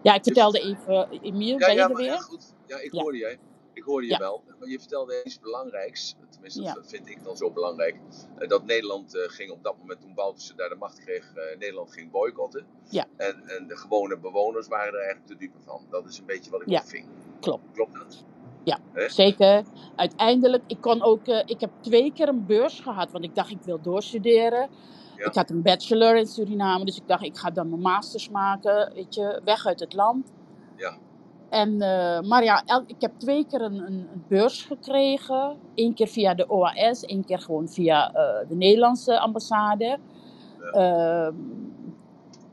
Ja, 0.01 0.13
ik 0.13 0.23
vertelde 0.23 0.59
even, 0.59 1.09
Emiel, 1.21 1.59
Ja, 1.59 1.65
ben 1.65 1.69
je 1.75 1.75
ja, 1.75 1.87
er 1.87 1.93
maar 1.93 2.03
ja, 2.03 2.11
weer? 2.11 2.21
goed. 2.21 2.53
Ja, 2.67 2.79
ik 2.79 2.93
Ja. 2.93 3.01
hoorde 3.01 3.17
jij. 3.17 3.39
Ik 3.75 3.83
hoorde 3.83 4.05
je 4.07 4.11
Ja. 4.11 4.19
wel. 4.19 4.43
Maar 4.59 4.69
je 4.69 4.79
vertelde 4.79 5.21
iets 5.23 5.39
belangrijks. 5.39 6.15
Tenminste, 6.29 6.61
Ja. 6.61 6.73
dat 6.73 6.87
vind 6.89 7.07
ik 7.09 7.23
dan 7.23 7.37
zo 7.37 7.51
belangrijk. 7.51 7.95
eh, 8.37 8.47
dat 8.49 8.65
Nederland 8.65 9.15
eh, 9.15 9.21
ging 9.29 9.51
op 9.51 9.63
dat 9.63 9.77
moment, 9.77 10.01
toen 10.01 10.13
Bouterse 10.13 10.55
daar 10.55 10.69
de 10.69 10.75
macht 10.75 10.99
kreeg, 10.99 11.33
eh, 11.35 11.57
Nederland 11.59 11.91
ging 11.93 12.11
boycotten. 12.11 12.65
Ja. 12.89 13.05
En, 13.17 13.43
en 13.47 13.67
de 13.67 13.77
gewone 13.77 14.17
bewoners 14.17 14.67
waren 14.67 14.93
er 14.93 14.99
eigenlijk 14.99 15.27
te 15.27 15.37
dupe 15.37 15.59
van. 15.65 15.81
Dat 15.89 16.05
is 16.07 16.17
een 16.19 16.25
beetje 16.25 16.51
wat 16.51 16.61
ik 16.61 16.69
Ja. 16.69 16.79
opving. 16.79 17.05
Klopt. 17.39 17.63
Klopt 17.73 17.93
dat? 17.93 18.23
Zeker. 19.11 19.63
Uiteindelijk, 19.95 20.63
ik 20.67 20.81
kon 20.81 21.01
ook, 21.03 21.27
ik 21.27 21.59
heb 21.61 21.69
twee 21.81 22.13
keer 22.13 22.27
een 22.27 22.45
beurs 22.45 22.79
gehad, 22.79 23.11
want 23.11 23.23
ik 23.23 23.35
dacht 23.35 23.49
ik 23.51 23.61
wil 23.61 23.81
doorstuderen. 23.81 24.69
Ja. 25.17 25.25
Ik 25.25 25.33
had 25.33 25.49
een 25.49 25.61
bachelor 25.61 26.15
in 26.17 26.27
Suriname, 26.27 26.85
dus 26.85 26.97
ik 26.97 27.07
dacht 27.07 27.23
ik 27.23 27.37
ga 27.37 27.49
dan 27.49 27.69
mijn 27.69 27.81
masters 27.81 28.29
maken, 28.29 28.93
weet 28.93 29.15
je, 29.15 29.41
weg 29.43 29.65
uit 29.65 29.79
het 29.79 29.93
land. 29.93 30.31
Ja. 30.75 30.97
En, 31.55 31.81
eh, 31.81 32.21
maar 32.21 32.43
ja, 32.43 32.63
ik 32.87 32.95
heb 33.01 33.11
twee 33.17 33.45
keer 33.45 33.61
een, 33.61 33.77
een, 33.79 34.07
een 34.13 34.23
beurs 34.27 34.63
gekregen. 34.63 35.57
Eén 35.75 35.93
keer 35.93 36.07
via 36.07 36.33
de 36.33 36.49
OAS, 36.49 37.05
één 37.05 37.25
keer 37.25 37.39
gewoon 37.39 37.69
via 37.69 38.13
eh, 38.13 38.49
de 38.49 38.55
Nederlandse 38.55 39.19
ambassade. 39.19 39.97
Ehm, 40.71 41.33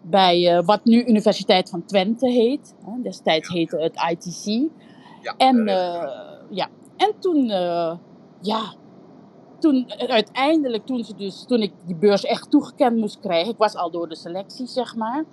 bij 0.02 0.56
eh, 0.56 0.64
wat 0.64 0.84
nu 0.84 1.04
Universiteit 1.04 1.70
van 1.70 1.84
Twente 1.84 2.28
heet. 2.28 2.74
Hè, 2.84 3.02
destijds 3.02 3.48
Ja. 3.48 3.54
heette 3.54 3.76
het 3.78 3.94
ITC. 4.10 4.70
Ja, 5.22 5.34
En, 5.36 5.64
ja. 6.50 6.68
en 6.96 7.12
toen, 7.18 7.46
ja, 8.40 8.74
toen 9.58 9.92
uiteindelijk, 9.98 10.86
toen, 10.86 11.04
ze 11.04 11.14
dus, 11.14 11.44
toen 11.46 11.62
ik 11.62 11.72
die 11.86 11.96
beurs 11.96 12.24
echt 12.24 12.50
toegekend 12.50 12.96
moest 12.96 13.20
krijgen, 13.20 13.52
ik 13.52 13.58
was 13.58 13.74
al 13.74 13.90
door 13.90 14.08
de 14.08 14.16
selectie, 14.16 14.66
zeg 14.66 14.96
maar. 14.96 15.24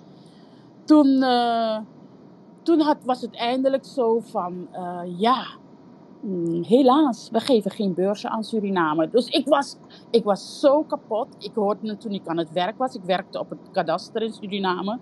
Toen, 0.84 1.24
toen 2.70 2.80
had, 2.80 2.96
was 3.04 3.20
het 3.20 3.34
eindelijk 3.36 3.84
zo 3.84 4.20
van, 4.20 4.68
eh, 4.72 5.00
ja, 5.18 5.46
mm, 6.20 6.62
helaas, 6.62 7.28
we 7.32 7.40
geven 7.40 7.70
geen 7.70 7.94
beurzen 7.94 8.30
aan 8.30 8.44
Suriname. 8.44 9.08
Dus 9.10 9.28
ik 9.28 9.46
was, 9.48 9.76
ik 10.10 10.24
was 10.24 10.60
zo 10.60 10.82
kapot. 10.82 11.28
Ik 11.38 11.54
hoorde 11.54 11.96
toen 11.96 12.12
ik 12.12 12.26
aan 12.26 12.38
het 12.38 12.52
werk 12.52 12.78
was. 12.78 12.94
Ik 12.94 13.02
werkte 13.02 13.38
op 13.38 13.50
het 13.50 13.58
kadaster 13.72 14.22
in 14.22 14.32
Suriname. 14.32 14.98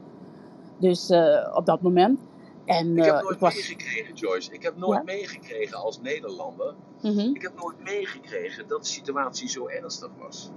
Dus 0.79 1.11
eh, 1.11 1.53
op 1.55 1.67
dat 1.67 1.83
moment. 1.83 2.21
En 2.65 2.97
ik 2.97 3.05
heb 3.05 3.15
eh, 3.15 3.23
nooit 3.23 3.35
ik 3.35 3.41
was. 3.41 3.55
meegekregen, 3.55 4.15
Joyce. 4.15 4.53
Ik 4.53 4.63
heb 4.63 4.77
nooit 4.77 4.99
Ja? 4.99 5.05
meegekregen 5.05 5.79
als 5.79 6.01
Nederlander. 6.01 6.75
Mhm. 7.03 7.19
Ik 7.19 7.43
heb 7.43 7.53
nooit 7.63 7.83
meegekregen 7.83 8.69
dat 8.69 8.83
de 8.83 8.89
situatie 8.89 9.49
zo 9.49 9.67
ernstig 9.67 10.11
was. 10.19 10.51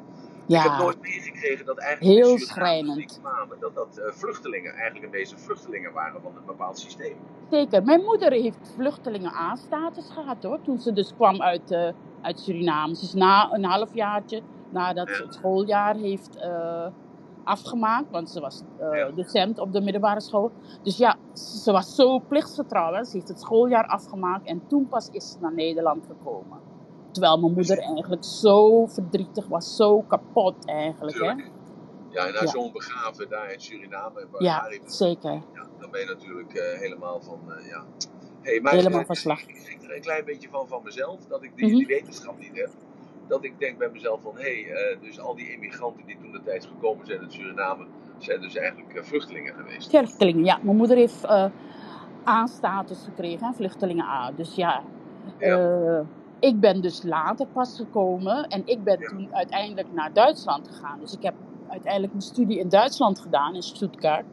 Ik 0.47 0.58
heb 0.58 0.77
nooit 0.77 1.01
meegekregen 1.01 1.65
dat 1.65 1.77
eigenlijk 1.77 2.17
Heel 2.17 2.38
schrijnend. 2.38 3.19
kwamen, 3.21 3.58
dat 3.60 3.75
dat 3.75 3.97
eh, 3.97 4.12
vluchtelingen, 4.12 4.73
eigenlijk 4.73 5.06
in 5.06 5.12
deze 5.12 5.38
vluchtelingen 5.38 5.93
waren 5.93 6.21
van 6.21 6.32
een 6.36 6.45
bepaald 6.45 6.80
systeem. 6.80 7.15
zeker. 7.49 7.84
Mijn 7.84 8.01
moeder 8.04 8.32
heeft 8.32 8.71
vluchtelingen 8.75 9.32
A-status 9.34 10.10
gehad 10.10 10.43
hoor. 10.43 10.62
Toen 10.62 10.80
ze 10.80 10.93
dus 10.93 11.13
kwam 11.15 11.41
uit, 11.41 11.71
eh, 11.71 11.89
uit 12.21 12.39
Suriname. 12.39 12.95
Ze 12.95 13.04
is 13.04 13.13
na 13.13 13.54
een 13.54 13.63
halfjaartje 13.63 14.41
nadat 14.69 15.10
ze 15.10 15.23
het 15.23 15.34
schooljaar 15.34 15.95
heeft 15.95 16.36
eh, 16.38 16.88
afgemaakt. 17.43 18.12
Want 18.12 18.30
ze 18.30 18.39
was 18.39 18.62
Ja. 18.80 19.10
docent 19.12 19.60
op 19.60 19.73
de 19.73 19.82
middelbare 19.82 20.21
school. 20.21 20.51
Dus 20.84 20.97
ja, 20.97 21.15
ze 21.34 21.71
was 21.71 21.95
zo 21.95 22.19
plichtsgetrouw. 22.19 22.93
Hè. 22.93 23.04
Ze 23.04 23.15
heeft 23.15 23.27
het 23.27 23.39
schooljaar 23.39 23.86
afgemaakt. 23.88 24.47
En 24.47 24.62
toen 24.67 24.88
pas 24.88 25.10
is 25.12 25.32
ze 25.32 25.38
naar 25.41 25.54
Nederland 25.54 26.06
gekomen. 26.06 26.60
Terwijl 27.12 27.39
mijn 27.39 27.54
moeder 27.54 27.78
eigenlijk 27.80 28.24
zo 28.24 28.86
verdrietig 28.86 29.47
was. 29.47 29.76
Zo 29.76 30.02
kapot 30.02 30.65
eigenlijk. 30.65 31.17
Hè. 31.17 31.26
Ja, 32.10 32.26
en 32.28 32.34
Ja. 32.34 32.45
zo'n 32.47 32.71
begraven 32.71 33.30
daar 33.30 33.52
in 33.54 33.60
Suriname, 33.60 34.28
waar 34.32 34.43
Ja, 34.43 34.60
Harry 34.60 34.82
zeker. 34.86 35.32
ja, 35.32 35.67
dan 35.80 35.91
ben 35.91 36.00
je 36.00 36.06
natuurlijk 36.06 36.54
eh, 36.54 36.80
helemaal 36.80 37.21
van, 37.21 37.39
eh, 37.54 37.67
ja. 37.67 37.84
Hey, 38.41 38.60
maar 38.62 38.74
Helemaal 38.74 39.00
eh, 39.00 39.06
van 39.06 39.15
slag. 39.15 39.41
Ik 39.47 39.56
schrik 39.56 39.84
er 39.84 39.95
een 39.95 40.02
klein 40.02 40.26
beetje 40.26 40.50
van 40.50 40.67
van 40.67 40.82
mezelf, 40.84 41.26
dat 41.28 41.43
ik 41.43 41.56
die, 41.56 41.65
Mhm. 41.67 41.76
die 41.76 41.86
wetenschap 41.88 42.39
niet 42.39 42.58
heb. 42.58 42.69
Dat 43.28 43.43
ik 43.43 43.60
denk 43.60 43.78
bij 43.78 43.89
mezelf 43.89 44.21
van, 44.21 44.36
hé, 44.38 44.63
hey, 44.63 44.97
dus 45.02 45.19
al 45.19 45.36
die 45.36 45.52
immigranten 45.54 46.06
die 46.06 46.17
toen 46.19 46.32
de 46.32 46.41
tijd 46.43 46.65
gekomen 46.65 47.06
zijn 47.06 47.19
uit 47.19 47.34
Suriname, 47.34 47.86
zijn 48.17 48.41
dus 48.41 48.56
eigenlijk 48.56 49.06
vluchtelingen 49.06 49.54
geweest. 49.54 49.89
Vluchtelingen, 49.89 50.45
ja. 50.45 50.60
Mijn 50.62 50.78
moeder 50.78 50.97
heeft 50.97 51.26
A-status 52.28 53.04
gekregen, 53.04 53.47
hè, 53.47 53.54
vluchtelingen 53.54 54.06
A. 54.06 54.32
Dus 54.32 54.56
ja, 54.56 54.84
Ja. 55.38 56.06
Eh, 56.41 56.49
ik 56.49 56.60
ben 56.60 56.82
dus 56.82 57.04
later 57.04 57.47
pas 57.47 57.75
gekomen 57.75 58.47
en 58.47 58.62
ik 58.65 58.84
ben 58.84 58.99
Ja. 58.99 59.08
toen 59.10 59.27
uiteindelijk 59.32 59.93
naar 59.93 60.13
Duitsland 60.13 60.67
gegaan. 60.67 60.99
Dus 60.99 61.13
ik 61.13 61.23
heb 61.23 61.34
uiteindelijk 61.69 62.12
mijn 62.13 62.25
studie 62.25 62.60
in 62.60 62.69
Duitsland 62.69 63.19
gedaan, 63.19 63.56
in 63.56 63.62
Stuttgart. 63.63 64.25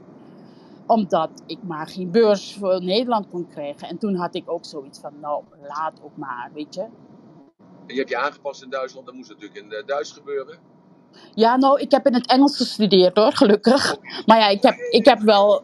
Omdat 0.86 1.30
ik 1.46 1.58
maar 1.62 1.86
geen 1.86 2.10
beurs 2.10 2.56
voor 2.56 2.82
Nederland 2.84 3.28
kon 3.30 3.48
krijgen. 3.48 3.88
En 3.88 3.98
toen 3.98 4.14
had 4.14 4.34
ik 4.34 4.50
ook 4.50 4.64
zoiets 4.64 4.98
van, 5.00 5.12
nou, 5.20 5.44
laat 5.68 6.00
ook 6.02 6.16
maar, 6.16 6.50
weet 6.54 6.74
je. 6.74 6.80
En 6.80 7.94
je 7.94 7.96
hebt 7.96 8.08
je 8.08 8.16
aangepast 8.18 8.62
in 8.62 8.70
Duitsland, 8.70 9.06
dat 9.06 9.14
moest 9.14 9.28
natuurlijk 9.28 9.60
in 9.60 9.72
uh, 9.72 9.86
Duits 9.86 10.12
gebeuren. 10.12 10.58
Ja, 11.34 11.56
nou, 11.56 11.80
ik 11.80 11.90
heb 11.90 12.06
in 12.06 12.14
het 12.14 12.26
Engels 12.26 12.56
gestudeerd 12.56 13.16
hoor, 13.16 13.32
gelukkig. 13.32 13.94
Oké. 13.94 14.22
Maar 14.26 14.38
ja, 14.38 14.48
ik 14.48 14.62
heb, 14.62 14.74
ik 14.90 15.04
heb 15.04 15.18
wel. 15.20 15.62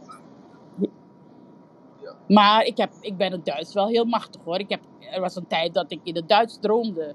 Maar 2.28 2.64
ik, 2.64 2.76
heb, 2.76 2.92
ik 3.00 3.16
ben 3.16 3.32
het 3.32 3.44
Duits 3.44 3.74
wel 3.74 3.88
heel 3.88 4.04
machtig 4.04 4.40
hoor. 4.44 4.58
Ik 4.58 4.68
heb, 4.68 4.80
er 5.00 5.20
was 5.20 5.36
een 5.36 5.46
tijd 5.46 5.74
dat 5.74 5.90
ik 5.90 6.00
in 6.02 6.14
het 6.14 6.28
Duits 6.28 6.58
droomde. 6.60 7.14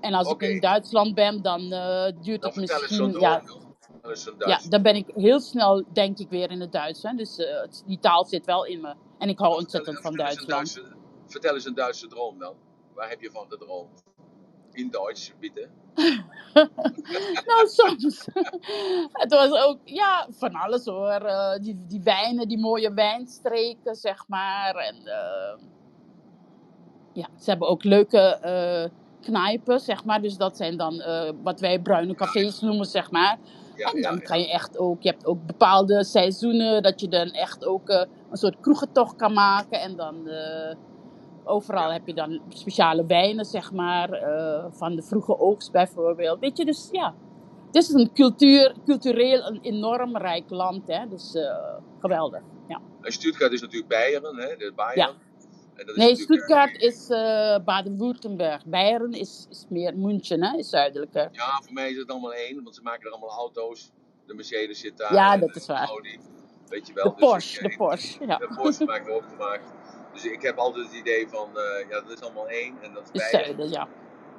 En 0.00 0.14
als 0.14 0.30
ik 0.30 0.40
in 0.40 0.60
Duitsland 0.60 1.14
ben, 1.14 1.42
dan 1.42 1.72
eh, 1.72 2.12
duurt 2.22 2.42
Dan 2.42 2.50
het 2.50 2.60
misschien. 2.60 3.20
Ja, 3.20 3.42
ja, 4.38 4.60
dan 4.68 4.82
ben 4.82 4.96
ik 4.96 5.06
heel 5.14 5.40
snel, 5.40 5.84
denk 5.92 6.18
ik, 6.18 6.30
weer 6.30 6.50
in 6.50 6.60
het 6.60 6.72
Duits. 6.72 7.02
Hè. 7.02 7.14
Dus 7.14 7.36
eh, 7.36 7.68
die 7.86 7.98
taal 7.98 8.24
zit 8.24 8.46
wel 8.46 8.66
in 8.66 8.80
me. 8.80 8.94
En 9.18 9.28
ik 9.28 9.38
hou 9.38 9.56
ontzettend 9.56 10.00
van 10.00 10.16
Duitsland. 10.16 10.82
Vertel 11.26 11.54
eens 11.54 11.64
een 11.64 11.74
Duitse 11.74 12.06
droom 12.06 12.38
dan. 12.38 12.54
Waar 12.94 13.08
heb 13.08 13.20
je 13.20 13.30
van 13.30 13.46
gedroomd? 13.48 14.02
In 14.72 14.90
Duits, 14.90 15.32
bitte. 15.40 15.68
Nou, 17.46 17.66
soms. 17.66 18.26
het 19.22 19.30
was 19.30 19.50
ook, 19.50 19.78
ja, 19.84 20.26
van 20.30 20.54
alles 20.54 20.84
hoor. 20.84 21.10
Eh, 21.10 21.58
die, 21.60 21.84
die 21.88 22.00
wijnen, 22.02 22.48
die 22.48 22.58
mooie 22.58 22.94
wijnstreken, 22.94 23.94
zeg 23.94 24.28
maar. 24.28 24.74
En 24.74 24.96
eh, 25.04 25.58
ja, 27.12 27.28
ze 27.38 27.50
hebben 27.50 27.68
ook 27.68 27.84
leuke 27.84 28.18
eh 28.18 28.84
knijpen, 29.20 29.80
zeg 29.80 30.04
maar. 30.04 30.22
Dus 30.22 30.36
dat 30.36 30.56
zijn 30.56 30.76
dan 30.76 31.02
wat 31.42 31.60
wij 31.60 31.78
bruine 31.78 32.14
cafés 32.14 32.60
noemen, 32.60 32.86
zeg 32.86 33.10
maar. 33.10 33.38
Ja, 33.76 33.92
en 33.92 34.02
dan 34.02 34.22
kan 34.22 34.40
je 34.40 34.50
echt 34.50 34.78
ook, 34.78 35.02
je 35.02 35.08
hebt 35.10 35.26
ook 35.26 35.46
bepaalde 35.46 36.04
seizoenen 36.04 36.82
dat 36.82 37.00
je 37.00 37.08
dan 37.08 37.30
echt 37.30 37.64
ook 37.64 37.88
een 37.88 38.36
soort 38.36 38.60
kroegentocht 38.60 39.16
kan 39.16 39.32
maken. 39.32 39.80
En 39.80 39.96
dan 39.96 40.28
overal 41.44 41.86
Ja. 41.86 41.92
heb 41.92 42.06
je 42.06 42.14
dan 42.14 42.40
speciale 42.48 43.06
wijnen, 43.06 43.44
zeg 43.44 43.72
maar, 43.72 44.12
eh, 44.12 44.64
van 44.70 44.96
de 44.96 45.02
vroege 45.02 45.38
oogst 45.38 45.72
bijvoorbeeld. 45.72 46.40
Weet 46.40 46.56
je, 46.56 46.64
dus 46.64 46.88
ja. 46.92 47.14
Het 47.66 47.82
is 47.82 47.88
een 47.92 48.12
cultuur, 48.12 48.74
cultureel 48.84 49.46
een 49.46 49.58
enorm 49.62 50.16
rijk 50.16 50.50
land, 50.50 50.86
hè. 50.88 51.08
Dus 51.08 51.34
eh, 51.34 51.74
geweldig, 52.00 52.42
ja. 52.68 52.80
En 53.00 53.12
Stuttgart 53.12 53.52
is 53.52 53.60
natuurlijk 53.60 53.88
Beieren, 53.88 54.36
hè? 54.36 54.56
De 54.56 54.72
Bayern. 54.76 54.96
Ja. 54.96 55.08
En 55.74 55.86
dat 55.86 55.96
is 55.96 56.02
Nee, 56.02 56.10
eh, 56.10 56.16
Stuttgart 56.16 56.76
is 56.82 57.06
Baden-Württemberg. 57.64 58.64
Beieren 58.66 59.12
is, 59.12 59.46
is 59.50 59.66
meer 59.68 59.96
München, 59.98 60.42
hè, 60.44 60.58
is 60.58 60.68
zuidelijker. 60.68 61.28
Ja, 61.32 61.60
voor 61.62 61.72
mij 61.72 61.90
is 61.90 61.96
het 61.96 62.10
allemaal 62.10 62.34
één, 62.34 62.62
want 62.62 62.74
ze 62.74 62.82
maken 62.82 63.06
er 63.06 63.10
allemaal 63.10 63.36
auto's. 63.38 63.90
De 64.26 64.34
Mercedes 64.34 64.80
zit 64.80 64.96
daar. 64.98 65.14
Ja, 65.14 65.36
dat 65.36 65.52
de 65.52 65.60
is 65.60 65.66
waar. 65.66 65.88
Audi. 65.88 66.18
Weet 66.68 66.86
je 66.86 66.92
wel. 66.92 67.04
De 67.04 67.10
dus 67.10 67.28
Porsche, 67.28 67.64
ik- 67.64 67.70
de 67.70 67.76
Porsche, 67.76 68.26
ja. 68.26 68.36
De 68.36 68.54
Porsche 68.62 68.84
maakt 68.84 69.08
ook 69.10 69.24
gemaakt. 69.30 69.72
Dus 70.12 70.24
ik 70.24 70.42
heb 70.42 70.56
altijd 70.56 70.86
het 70.86 70.94
idee 70.94 71.28
van, 71.28 71.48
eh, 71.58 71.88
ja, 71.88 72.00
dat 72.00 72.10
is 72.10 72.20
allemaal 72.22 72.48
één. 72.48 72.82
En 72.82 72.92
dat 72.92 73.08
is 73.12 73.30
zuiden, 73.30 73.70
ja. 73.70 73.88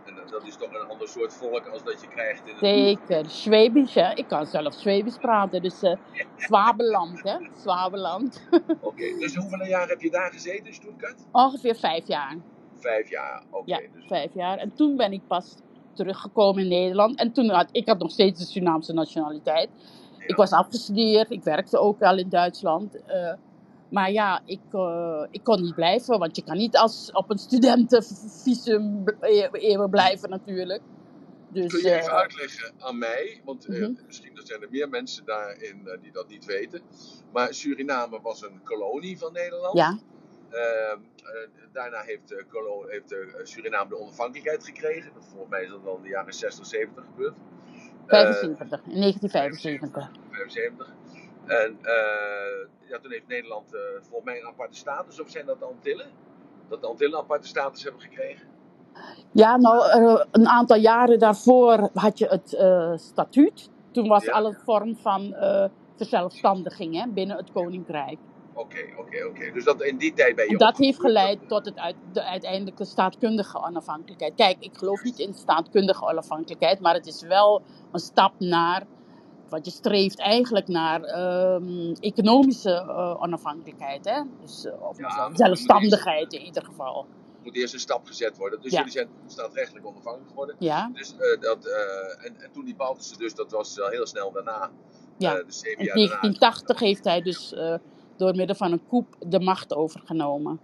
En 0.06 0.16
dat- 0.16 0.30
dat 0.30 0.44
is 0.48 0.56
toch 0.58 0.70
een 0.74 0.88
ander 0.90 1.08
soort 1.08 1.34
volk 1.34 1.66
als 1.68 1.84
dat 1.84 2.02
je 2.02 2.08
krijgt 2.08 2.42
in 2.48 2.50
het 2.56 2.60
Zeker. 2.60 3.30
Schwabisch, 3.30 3.94
hè. 3.94 4.14
Ik 4.14 4.28
kan 4.28 4.46
zelf 4.46 4.74
Schwabisch 4.74 5.18
praten, 5.18 5.62
dus 5.62 5.82
eh 5.82 5.96
Zwabeland, 6.48 7.24
hè. 7.24 7.36
Zwabeland. 7.58 8.48
Oké, 8.80 9.04
dus 9.20 9.36
hoeveel 9.36 9.66
jaar 9.66 9.88
heb 9.88 10.02
je 10.02 10.10
daar 10.10 10.32
gezeten 10.32 10.66
in 10.66 10.74
Stuttgart? 10.74 11.26
Ongeveer 11.32 11.76
vijf 11.76 12.08
jaar. 12.08 12.38
Vijf 12.76 13.10
jaar, 13.10 13.44
oké. 13.50 13.72
Ja, 13.72 13.78
dus, 13.92 14.06
vijf 14.08 14.34
jaar. 14.34 14.58
En 14.58 14.74
toen 14.74 14.96
ben 14.96 15.12
ik 15.14 15.28
pas 15.28 15.56
teruggekomen 15.94 16.62
in 16.64 16.68
Nederland. 16.70 17.20
En 17.20 17.34
toen 17.34 17.50
had 17.50 17.70
ik 17.72 17.88
had 17.88 18.00
nog 18.00 18.12
steeds 18.12 18.40
de 18.40 18.46
Surinaamse 18.46 18.94
nationaliteit. 18.94 19.70
ja. 20.18 20.28
Ik 20.28 20.36
was 20.36 20.52
afgestudeerd, 20.52 21.32
ik 21.32 21.44
werkte 21.44 21.78
ook 21.78 22.02
al 22.02 22.18
in 22.18 22.30
Duitsland. 22.30 23.04
eh, 23.06 23.34
maar 23.94 24.12
ja, 24.12 24.42
ik, 24.46 24.62
eh, 24.70 25.26
ik 25.30 25.44
kon 25.44 25.62
niet 25.62 25.76
blijven, 25.76 26.20
want 26.20 26.36
je 26.36 26.44
kan 26.44 26.58
niet 26.58 26.78
als, 26.78 27.12
op 27.12 27.30
een 27.30 27.38
studentenvisum 27.38 29.04
b- 29.04 29.18
e- 29.20 29.50
eeuwen 29.52 29.90
blijven 29.90 30.30
natuurlijk. 30.30 30.82
Dus, 31.50 31.72
Kun 31.72 31.82
je 31.82 31.92
even 31.92 32.12
eh, 32.12 32.18
uitleggen 32.18 32.74
aan 32.80 32.98
mij, 32.98 33.42
want 33.46 33.66
eh, 33.66 33.80
Mhm. 33.80 34.06
misschien 34.06 34.40
zijn 34.44 34.62
er 34.62 34.70
meer 34.70 34.90
mensen 34.90 35.26
daarin 35.26 35.88
eh, 35.88 36.02
die 36.02 36.12
dat 36.12 36.28
niet 36.28 36.46
weten. 36.46 36.82
Maar 37.32 37.54
Suriname 37.54 38.22
was 38.22 38.42
een 38.42 38.64
kolonie 38.64 39.18
van 39.18 39.34
Nederland. 39.34 39.78
ja, 39.78 39.98
Ehm, 40.50 41.00
eh, 41.24 41.50
daarna 41.72 42.02
heeft, 42.02 42.32
eh, 42.32 42.44
heeft 42.88 43.12
eh, 43.12 43.20
Suriname 43.44 43.90
de 43.90 44.00
onafhankelijkheid 44.00 44.66
gekregen. 44.66 45.12
Volgens 45.14 45.50
mij 45.50 45.64
is 45.64 45.70
dat 45.70 45.86
al 45.86 45.96
in 45.98 46.04
de 46.04 46.10
jaren 46.10 46.34
60, 46.34 46.66
70 46.66 47.06
gebeurd. 47.06 47.36
Eh, 48.08 48.08
75, 48.08 48.86
in 48.86 49.00
1975. 49.00 50.12
75. 50.30 50.88
En 51.46 51.78
eh, 51.82 52.90
ja, 52.90 53.00
toen 53.00 53.12
heeft 53.12 53.28
Nederland 53.28 53.74
eh, 53.74 53.80
volgens 54.02 54.24
mij 54.24 54.40
een 54.40 54.48
aparte 54.48 54.78
status, 54.78 55.22
of 55.22 55.30
zijn 55.30 55.46
dat 55.46 55.60
de 55.60 55.66
Antillen? 55.66 56.08
Dat 56.70 56.82
de 56.82 56.88
Antillen 56.88 57.14
een 57.14 57.24
aparte 57.24 57.48
status 57.48 57.84
hebben 57.84 58.02
gekregen? 58.02 58.48
Ja, 59.32 59.58
nou, 59.58 59.90
eh, 59.90 60.26
een 60.32 60.48
aantal 60.48 60.78
jaren 60.78 61.20
daarvoor 61.20 61.90
had 61.94 62.18
je 62.18 62.28
het 62.28 62.50
statuut. 63.02 63.70
Toen 63.92 64.08
was 64.08 64.26
Ja. 64.26 64.32
alle 64.32 64.54
vorm 64.66 64.96
van 64.96 65.36
verzelfstandiging 65.96 66.96
hè, 66.96 67.08
binnen 67.08 67.38
het 67.38 67.52
koninkrijk. 67.52 68.18
Oké, 68.54 68.78
oké, 68.98 69.26
oké. 69.26 69.52
Dus 69.52 69.64
dat, 69.64 69.82
in 69.82 69.98
die 69.98 70.14
tijd 70.14 70.36
ben 70.36 70.46
je 70.46 70.52
En 70.52 70.58
dat 70.58 70.78
heeft 70.78 71.00
geleid 71.00 71.48
tot 71.48 71.66
het 71.66 71.78
uit, 71.80 71.96
de 72.12 72.24
uiteindelijke 72.24 72.86
staatkundige 72.86 73.58
onafhankelijkheid. 73.64 74.36
Kijk, 74.36 74.58
ik 74.60 74.78
geloof 74.78 75.04
niet 75.04 75.20
in 75.20 75.34
staatkundige 75.34 76.06
onafhankelijkheid, 76.06 76.80
maar 76.80 76.94
het 76.94 77.08
is 77.08 77.22
wel 77.22 77.62
een 77.92 78.00
stap 78.00 78.34
naar, 78.40 78.84
wat 79.54 79.66
je 79.66 79.72
streeft 79.72 80.20
eigenlijk 80.20 80.68
naar 80.68 81.02
ehm, 81.04 81.94
economische 82.00 82.70
eh, 82.72 83.22
onafhankelijkheid. 83.22 84.06
Hè? 84.06 84.22
Dus, 84.42 84.66
eh, 84.66 84.82
of 84.90 84.98
Ja, 84.98 85.30
zelfstandigheid 85.34 86.34
in 86.34 86.42
ieder 86.42 86.64
geval. 86.66 87.06
Er 87.38 87.44
moet 87.44 87.56
eerst 87.56 87.74
een 87.74 87.80
stap 87.80 88.06
gezet 88.06 88.38
worden. 88.38 88.62
Dus 88.62 88.72
Ja. 88.72 88.78
jullie 88.78 88.92
zijn 88.94 89.08
staatrechtelijk 89.28 89.86
onafhankelijk 89.86 90.30
geworden. 90.30 90.56
Ja, 90.60 90.90
Dus, 90.94 91.16
eh, 91.18 91.42
dat, 91.42 91.66
en, 92.24 92.42
en 92.42 92.52
toen 92.52 92.66
die 92.66 92.76
Baltische 92.76 93.18
dus, 93.18 93.36
dat 93.36 93.52
was 93.52 93.76
heel 93.90 94.08
snel 94.08 94.32
daarna. 94.32 94.72
ja. 95.18 95.44
dus 95.44 95.60
zeven 95.60 95.80
In 95.80 95.86
jaar 95.86 95.96
daarna. 95.96 96.20
1980 96.22 96.80
heeft 96.80 97.04
hij 97.04 97.22
dus 97.22 97.56
door 98.18 98.36
middel 98.36 98.56
van 98.56 98.72
een 98.72 98.88
coup 98.88 99.16
de 99.20 99.40
macht 99.40 99.74
overgenomen. 99.74 100.60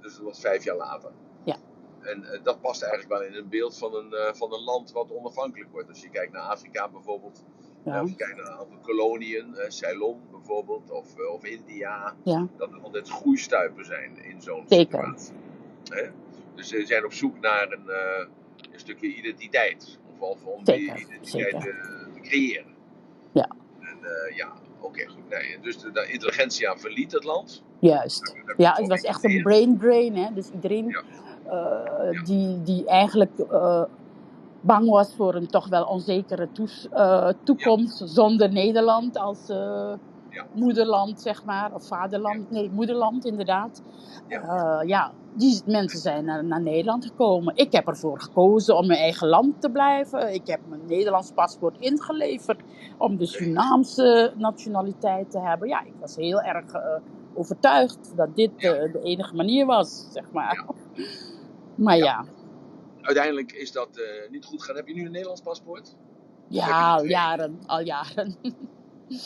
Dus 0.00 0.14
dat 0.16 0.24
was 0.24 0.40
vijf 0.40 0.64
jaar 0.64 0.76
later. 0.76 1.10
Ja. 1.44 1.56
En 2.00 2.40
dat 2.42 2.60
past 2.60 2.82
eigenlijk 2.82 3.12
wel 3.12 3.22
in 3.28 3.34
een 3.34 3.48
beeld 3.48 3.78
van 3.78 3.94
een, 3.94 4.34
van 4.34 4.52
een 4.52 4.64
land 4.64 4.92
wat 4.92 5.12
onafhankelijk 5.12 5.70
wordt. 5.70 5.88
Als 5.88 6.00
je 6.00 6.08
kijkt 6.10 6.32
naar 6.32 6.42
Afrika 6.42 6.88
bijvoorbeeld. 6.88 7.44
Ja, 7.84 8.02
Of 8.02 8.08
je 8.08 8.14
kijkt 8.16 8.36
naar 8.36 8.46
een 8.46 8.52
aantal 8.58 8.78
koloniën. 8.82 9.54
eh, 9.56 9.70
Ceylon 9.70 10.20
bijvoorbeeld. 10.30 10.90
Of, 10.90 11.18
eh, 11.18 11.32
of 11.32 11.44
India. 11.44 12.14
ja. 12.22 12.46
Dat 12.56 12.72
er 12.72 12.80
altijd 12.82 13.08
groeistuipen 13.08 13.84
zijn 13.84 14.24
in 14.24 14.42
zo'n 14.42 14.64
situatie. 14.68 15.34
Hè? 15.88 16.02
Dus 16.54 16.68
ze 16.68 16.86
zijn 16.86 17.04
op 17.04 17.12
zoek 17.12 17.40
naar 17.40 17.72
een, 17.72 17.88
eh, 17.88 18.26
een 18.72 18.80
stukje 18.80 19.06
identiteit. 19.14 19.98
Of, 20.18 20.44
om 20.44 20.60
Zeker, 20.64 20.94
die 20.94 21.04
identiteit 21.06 21.50
te, 21.60 21.74
te 22.14 22.20
creëren. 22.20 22.74
Ja. 23.32 23.48
En 23.80 23.98
ja, 24.34 24.52
oké 24.80 25.06
goed. 25.06 25.28
Nee, 25.28 25.58
dus 25.60 25.78
de, 25.78 25.90
de 25.92 26.06
intelligentia 26.12 26.76
verliet 26.78 27.12
het 27.12 27.24
land. 27.24 27.62
Juist. 27.78 28.26
Daar- 28.34 28.44
daar 28.46 28.54
Ja, 28.58 28.72
het 28.74 28.88
was 28.88 29.00
echt 29.02 29.24
een 29.24 29.42
brain 29.42 29.78
drain. 29.78 30.16
Hè? 30.16 30.34
Dus 30.34 30.50
iedereen 30.50 30.88
Ja. 30.88 31.02
Ja. 32.10 32.22
die, 32.22 32.62
die 32.62 32.86
eigenlijk 32.86 33.30
bang 34.64 34.88
was 34.90 35.14
voor 35.14 35.34
een 35.34 35.46
toch 35.46 35.68
wel 35.68 35.84
onzekere 35.84 36.52
toes- 36.52 36.88
eh, 36.88 37.28
toekomst 37.44 38.02
zonder 38.04 38.52
Nederland 38.52 39.18
als 39.18 39.48
eh, 39.48 39.92
Ja. 40.28 40.46
moederland, 40.52 41.20
zeg 41.20 41.44
maar. 41.44 41.74
Of 41.74 41.86
vaderland. 41.86 42.50
Nee, 42.50 42.70
moederland 42.70 43.24
inderdaad. 43.24 43.82
Ja. 44.28 44.82
Ja, 44.86 45.14
die 45.32 45.62
mensen 45.66 45.98
zijn 45.98 46.24
naar, 46.24 46.44
naar 46.44 46.62
Nederland 46.62 47.04
gekomen. 47.04 47.56
Ik 47.56 47.72
heb 47.72 47.86
ervoor 47.86 48.20
gekozen 48.20 48.76
om 48.76 48.86
mijn 48.86 48.98
eigen 48.98 49.28
land 49.28 49.60
te 49.60 49.70
blijven. 49.70 50.34
Ik 50.34 50.46
heb 50.46 50.60
mijn 50.66 50.86
Nederlands 50.86 51.30
paspoort 51.32 51.78
ingeleverd 51.78 52.62
om 52.98 53.16
de 53.16 53.26
Surinaamse 53.26 54.32
nationaliteit 54.36 55.30
te 55.30 55.40
hebben. 55.40 55.68
Ja, 55.68 55.84
ik 55.84 55.94
was 56.00 56.16
heel 56.16 56.40
erg 56.40 56.72
eh, 56.72 56.80
overtuigd 57.34 58.12
dat 58.16 58.34
dit 58.34 58.50
eh, 58.56 58.92
de 58.92 59.00
enige 59.02 59.34
manier 59.34 59.66
was, 59.66 60.06
zeg 60.10 60.30
maar. 60.32 60.64
Maar 61.74 61.96
Ja. 61.96 62.24
Uiteindelijk 63.04 63.52
is 63.52 63.72
dat 63.72 63.96
eh, 63.96 64.30
niet 64.30 64.44
goed 64.44 64.60
gegaan. 64.60 64.76
Heb 64.76 64.86
je 64.88 64.94
nu 64.94 65.04
een 65.04 65.10
Nederlands 65.10 65.40
paspoort? 65.40 65.96
ja, 66.48 66.94
al 66.96 67.04
jaren, 67.04 67.58
al 67.66 67.80
jaren. 67.80 68.36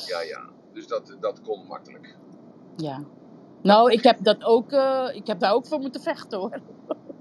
Ja, 0.07 0.21
ja. 0.23 0.51
Dus 0.73 0.87
dat, 0.87 1.17
dat 1.21 1.41
kon 1.43 1.67
makkelijk. 1.67 2.17
ja. 2.77 3.05
Nou, 3.63 3.93
ik 3.93 4.03
heb, 4.03 4.19
dat 4.23 4.45
ook, 4.45 4.73
eh, 4.73 5.09
ik 5.13 5.27
heb 5.27 5.39
daar 5.41 5.53
ook 5.53 5.67
voor 5.67 5.79
moeten 5.79 6.01
vechten 6.01 6.39
hoor. 6.39 6.61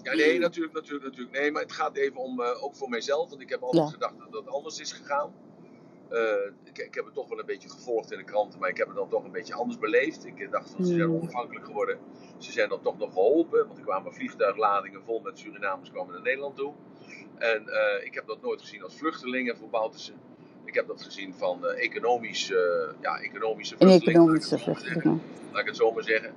Ja, 0.02 0.14
nee, 0.14 0.40
natuurlijk, 0.40 0.74
natuurlijk, 0.74 1.06
natuurlijk. 1.06 1.40
Nee, 1.40 1.52
maar 1.52 1.62
het 1.62 1.72
gaat 1.72 1.96
even 1.96 2.22
om, 2.22 2.42
eh, 2.42 2.64
ook 2.64 2.76
voor 2.76 2.90
mijzelf. 2.90 3.30
Want 3.30 3.42
ik 3.42 3.50
heb 3.50 3.62
altijd 3.62 3.84
Ja. 3.84 3.90
gedacht 3.92 4.18
dat 4.20 4.32
dat 4.32 4.48
anders 4.54 4.80
is 4.80 4.92
gegaan. 4.92 5.34
Eh, 6.10 6.52
ik, 6.64 6.78
ik 6.78 6.94
heb 6.96 7.06
het 7.06 7.14
toch 7.14 7.30
wel 7.30 7.40
een 7.40 7.46
beetje 7.46 7.70
gevolgd 7.70 8.12
in 8.12 8.18
de 8.18 8.24
kranten, 8.24 8.60
maar 8.60 8.70
ik 8.70 8.78
heb 8.78 8.88
het 8.88 8.96
dan 8.96 9.10
toch 9.10 9.24
een 9.24 9.32
beetje 9.32 9.54
anders 9.54 9.80
beleefd. 9.80 10.26
Ik 10.26 10.52
dacht 10.52 10.70
van 10.70 10.86
ze 10.86 10.94
zijn 10.94 11.08
Hmm. 11.08 11.16
onafhankelijk 11.20 11.66
geworden. 11.66 12.00
Ze 12.38 12.52
zijn 12.52 12.70
dan 12.70 12.82
toch 12.82 12.98
nog 12.98 13.14
geholpen, 13.14 13.66
want 13.66 13.78
er 13.78 13.84
kwamen 13.84 14.14
vliegtuigladingen 14.14 15.02
vol 15.04 15.20
met 15.20 15.38
Surinamers 15.40 15.92
kwamen 15.92 16.14
naar 16.14 16.22
Nederland 16.22 16.56
toe. 16.56 16.74
En 17.38 17.68
eh, 17.68 18.06
ik 18.06 18.14
heb 18.14 18.28
dat 18.28 18.42
nooit 18.42 18.62
gezien 18.62 18.84
als 18.84 18.96
vluchtelingen 18.98 19.58
voor 19.58 19.70
Boutersen. 19.70 20.16
Ik 20.66 20.74
heb 20.74 20.88
dat 20.88 21.02
gezien 21.04 21.34
van 21.34 21.68
eh, 21.68 21.84
economisch, 21.84 22.52
eh, 22.52 22.58
ja, 23.02 23.20
economische 23.20 23.76
vluchtelingen. 23.78 24.22
economische 24.22 24.58
vluchtelingen. 24.60 25.22
Laat 25.52 25.62
ik 25.62 25.68
het 25.68 25.76
zo 25.76 25.92
maar 25.92 26.04
zeggen. 26.04 26.34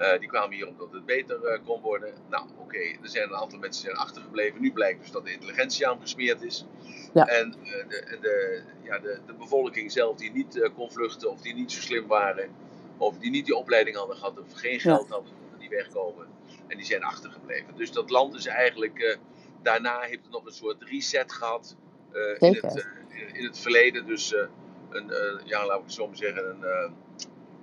Eh, 0.00 0.18
die 0.18 0.28
kwamen 0.28 0.56
hier 0.56 0.68
omdat 0.68 0.92
het 0.92 1.06
beter 1.06 1.44
eh, 1.44 1.58
kon 1.64 1.80
worden. 1.80 2.14
Nou, 2.28 2.48
oké, 2.58 2.78
er 2.78 3.08
zijn 3.08 3.28
een 3.28 3.36
aantal 3.36 3.58
mensen 3.58 3.82
die 3.82 3.92
zijn 3.92 4.06
achtergebleven. 4.06 4.60
Nu 4.60 4.72
blijkt 4.72 5.00
dus 5.00 5.10
dat 5.10 5.24
de 5.24 5.32
intelligentie 5.32 5.88
aan 5.88 6.00
gesmeerd 6.00 6.42
is. 6.42 6.64
Ja. 7.14 7.26
En 7.26 7.54
eh, 7.62 7.88
de, 7.88 8.18
de, 8.20 8.62
ja, 8.82 8.98
de, 8.98 9.18
de 9.26 9.32
bevolking 9.32 9.92
zelf 9.92 10.16
die 10.16 10.32
niet 10.32 10.70
kon 10.74 10.92
vluchten 10.92 11.30
of 11.30 11.40
die 11.40 11.54
niet 11.54 11.72
zo 11.72 11.80
slim 11.80 12.06
waren. 12.06 12.50
Of 12.96 13.18
die 13.18 13.30
niet 13.30 13.46
die 13.46 13.56
opleiding 13.56 13.96
hadden 13.96 14.16
gehad 14.16 14.38
of 14.38 14.52
geen 14.52 14.80
geld 14.80 15.08
hadden, 15.08 15.32
konden 15.40 15.58
die 15.58 15.68
wegkomen. 15.68 16.26
En 16.66 16.76
die 16.76 16.86
zijn 16.86 17.02
achtergebleven. 17.02 17.76
Dus 17.76 17.92
dat 17.92 18.10
land 18.10 18.34
is 18.34 18.46
eigenlijk, 18.46 19.18
daarna 19.62 20.00
heeft 20.00 20.22
het 20.22 20.32
nog 20.32 20.46
een 20.46 20.52
soort 20.52 20.82
reset 20.82 21.32
gehad. 21.32 21.76
eh, 22.12 22.48
in, 22.48 22.58
het, 22.60 22.86
in, 23.32 23.44
het 23.44 23.58
verleden. 23.58 24.06
Dus 24.06 24.34
een, 24.90 25.12
ja, 25.44 25.66
laat 25.66 25.78
ik 25.78 25.84
het 25.84 25.92
zo 25.92 26.06
maar 26.06 26.16
zeggen, 26.16 26.48
een, 26.48 26.94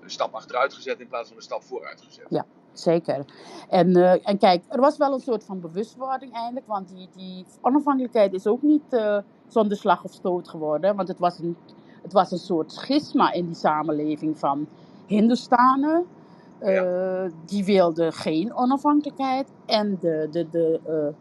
een 0.08 0.14
stap 0.14 0.34
achteruit 0.34 0.74
gezet 0.74 1.00
in 1.00 1.08
plaats 1.08 1.28
van 1.28 1.38
een 1.38 1.44
stap 1.44 1.64
vooruit 1.64 2.02
gezet. 2.02 2.26
Ja. 2.30 2.46
Zeker. 2.74 3.26
En, 3.70 3.96
eh, 3.96 4.28
en 4.30 4.38
kijk, 4.38 4.64
er 4.68 4.80
was 4.80 4.98
wel 4.98 5.14
een 5.14 5.20
soort 5.20 5.44
van 5.44 5.60
bewustwording 5.62 6.34
eindelijk, 6.34 6.68
want 6.68 6.88
die, 6.88 7.10
die 7.16 7.46
onafhankelijkheid 7.62 8.34
is 8.34 8.48
ook 8.48 8.62
niet 8.62 8.94
eh, 8.94 9.18
zonder 9.48 9.78
slag 9.78 10.04
of 10.04 10.12
stoot 10.14 10.50
geworden. 10.50 10.96
Want 10.96 11.08
het 11.08 11.20
was, 11.20 11.40
een, 11.40 11.58
het 12.02 12.14
was 12.14 12.32
een 12.32 12.38
soort 12.38 12.72
schisma 12.72 13.32
in 13.32 13.46
die 13.46 13.56
samenleving 13.56 14.40
van 14.40 14.68
Hindustanen. 15.06 16.06
eh, 16.60 17.24
Die 17.46 17.66
wilden 17.66 18.14
geen 18.14 18.56
onafhankelijkheid. 18.56 19.52
En 19.66 19.98
de, 20.02 20.28
de, 20.32 20.50
de, 20.50 21.14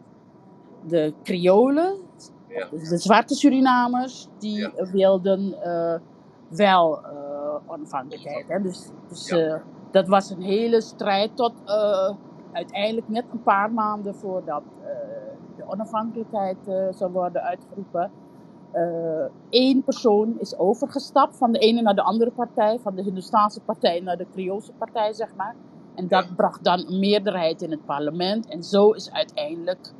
de 0.87 1.13
Kriolen, 1.23 1.97
Ja. 2.47 2.67
de 2.71 2.97
zwarte 2.97 3.35
Surinamers, 3.35 4.27
die 4.37 4.59
Ja. 4.59 4.71
wilden 4.91 5.55
wel 6.49 6.99
onafhankelijkheid. 7.65 8.47
Hè? 8.47 8.61
Dus, 8.61 8.89
dus 9.09 9.29
Ja. 9.29 9.37
eh, 9.37 9.61
dat 9.91 10.07
was 10.07 10.29
een 10.29 10.41
hele 10.41 10.81
strijd 10.81 11.35
tot 11.35 11.53
eh, 11.65 12.09
uiteindelijk 12.51 13.07
net 13.09 13.25
een 13.31 13.43
paar 13.43 13.71
maanden 13.71 14.15
voordat 14.15 14.63
eh, 14.81 14.87
de 15.57 15.63
onafhankelijkheid 15.67 16.57
eh, 16.67 16.87
zou 16.89 17.11
worden 17.11 17.41
uitgeroepen. 17.41 18.11
Eén 19.49 19.83
persoon 19.83 20.35
is 20.39 20.57
overgestapt 20.57 21.37
van 21.37 21.51
de 21.51 21.59
ene 21.59 21.81
naar 21.81 21.95
de 21.95 22.01
andere 22.01 22.31
partij, 22.31 22.79
van 22.79 22.95
de 22.95 23.01
Hindustaanse 23.03 23.61
partij 23.61 23.99
naar 23.99 24.17
de 24.17 24.27
Creoolse 24.31 24.71
partij, 24.73 25.13
zeg 25.13 25.35
maar. 25.35 25.55
En 25.95 26.07
dat 26.07 26.23
Ja. 26.23 26.33
bracht 26.35 26.63
dan 26.63 26.79
een 26.87 26.99
meerderheid 26.99 27.61
in 27.61 27.71
het 27.71 27.85
parlement. 27.85 28.47
En 28.47 28.63
zo 28.63 28.91
is 28.91 29.11
uiteindelijk, 29.11 29.93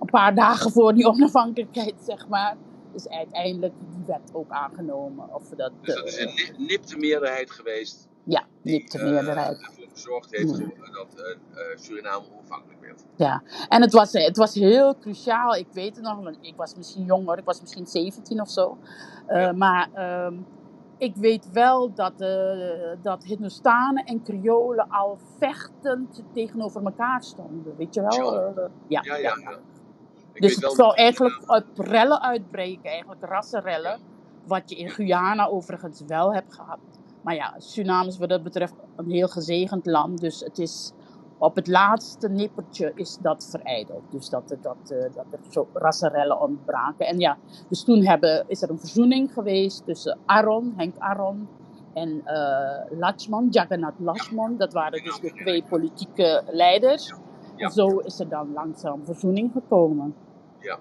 een 0.00 0.06
paar 0.10 0.34
dagen 0.34 0.70
voor 0.70 0.94
die 0.94 1.06
onafhankelijkheid, 1.08 1.94
zeg 2.00 2.28
maar, 2.28 2.56
is 2.96 3.08
uiteindelijk 3.08 3.74
die 3.90 4.04
wet 4.06 4.30
ook 4.32 4.50
aangenomen. 4.50 5.34
Of 5.34 5.48
dat, 5.48 5.72
Dus 5.80 5.94
dat 5.94 6.06
is 6.06 6.16
eh, 6.16 6.26
een 6.26 6.54
ni- 6.58 6.66
nipte 6.66 6.96
meerderheid 6.96 7.50
geweest. 7.50 8.08
ja, 8.24 8.44
Die 8.62 8.72
nipte 8.78 8.98
eh, 8.98 9.04
meerderheid. 9.10 9.60
ervoor 9.62 9.84
gezorgd 9.92 10.30
heeft 10.36 10.58
Ja. 10.58 10.92
dat 10.92 11.14
eh, 11.14 11.30
eh, 11.72 11.76
Suriname 11.78 12.24
onafhankelijk 12.32 12.80
werd. 12.80 13.04
Ja, 13.16 13.42
en 13.68 13.82
het 13.82 13.92
was, 13.92 14.12
het 14.12 14.36
was 14.36 14.54
heel 14.54 14.98
cruciaal. 14.98 15.54
Ik 15.54 15.66
weet 15.72 15.96
het 15.96 16.04
nog, 16.04 16.22
want 16.22 16.38
ik 16.40 16.56
was 16.56 16.74
misschien 16.74 17.04
jonger, 17.04 17.38
ik 17.38 17.44
was 17.44 17.60
misschien 17.60 17.86
17 17.86 18.40
of 18.40 18.50
zo. 18.50 18.78
Eh, 19.26 19.40
Ja. 19.40 19.52
Maar 19.52 19.88
ehm, 19.94 20.34
ik 20.98 21.16
weet 21.16 21.50
wel 21.52 21.94
dat, 21.94 22.20
eh 22.20 22.92
dat 23.02 23.24
Hindustanen 23.24 24.04
en 24.04 24.22
Kriolen 24.22 24.88
al 24.90 25.18
vechtend 25.38 26.22
tegenover 26.32 26.84
elkaar 26.84 27.22
stonden. 27.22 27.76
Weet 27.76 27.94
je 27.94 28.00
wel? 28.00 28.40
Eh, 28.56 28.64
Ja, 28.88 29.00
ja, 29.04 29.16
ja. 29.16 29.34
Ik 30.36 30.42
Dus 30.42 30.50
weet 30.50 30.60
wel 30.60 30.70
het 30.70 30.78
zou 30.78 30.94
eigenlijk 30.94 31.42
uit 31.46 31.64
rellen 31.74 32.22
uitbreken, 32.22 32.90
eigenlijk 32.90 33.24
rassenrellen. 33.24 33.98
Wat 34.46 34.70
je 34.70 34.76
in 34.76 34.90
Guyana 34.90 35.46
overigens 35.46 36.02
wel 36.06 36.34
hebt 36.34 36.54
gehad. 36.54 36.78
Maar 37.22 37.34
ja, 37.34 37.54
Suriname 37.58 38.08
is 38.08 38.18
wat 38.18 38.28
dat 38.28 38.42
betreft 38.42 38.74
een 38.96 39.10
heel 39.10 39.28
gezegend 39.28 39.86
land. 39.86 40.20
Dus 40.20 40.40
het 40.40 40.58
is 40.58 40.92
op 41.38 41.54
het 41.56 41.66
laatste 41.66 42.28
nippertje 42.28 42.92
is 42.94 43.18
dat 43.20 43.48
verijdeld. 43.50 44.02
Dus 44.10 44.28
dat, 44.28 44.50
er- 44.50 44.60
dat, 44.60 44.90
eh, 44.90 45.14
dat 45.14 45.24
er 45.30 45.38
zo 45.50 45.68
rassenrellen 45.72 46.40
ontbraken. 46.40 47.06
En 47.06 47.18
ja, 47.18 47.38
dus 47.68 47.84
toen 47.84 48.04
hebben, 48.06 48.44
is 48.48 48.62
er 48.62 48.70
een 48.70 48.78
verzoening 48.78 49.32
geweest 49.32 49.84
tussen 49.84 50.18
Aron, 50.26 50.74
Henk 50.76 50.94
Aron 50.98 51.48
en 51.94 52.20
eh 52.24 52.98
Lachman, 52.98 53.46
Jagannath 53.50 53.98
Lachman. 53.98 54.56
Dat 54.56 54.72
waren 54.72 55.02
dus 55.02 55.20
de 55.20 55.32
twee 55.32 55.62
politieke 55.68 56.42
leiders. 56.46 57.14
En 57.56 57.70
zo 57.70 57.98
is 57.98 58.20
er 58.20 58.28
dan 58.28 58.52
langzaam 58.52 59.04
verzoening 59.04 59.52
gekomen. 59.52 60.14
Ja. 60.66 60.78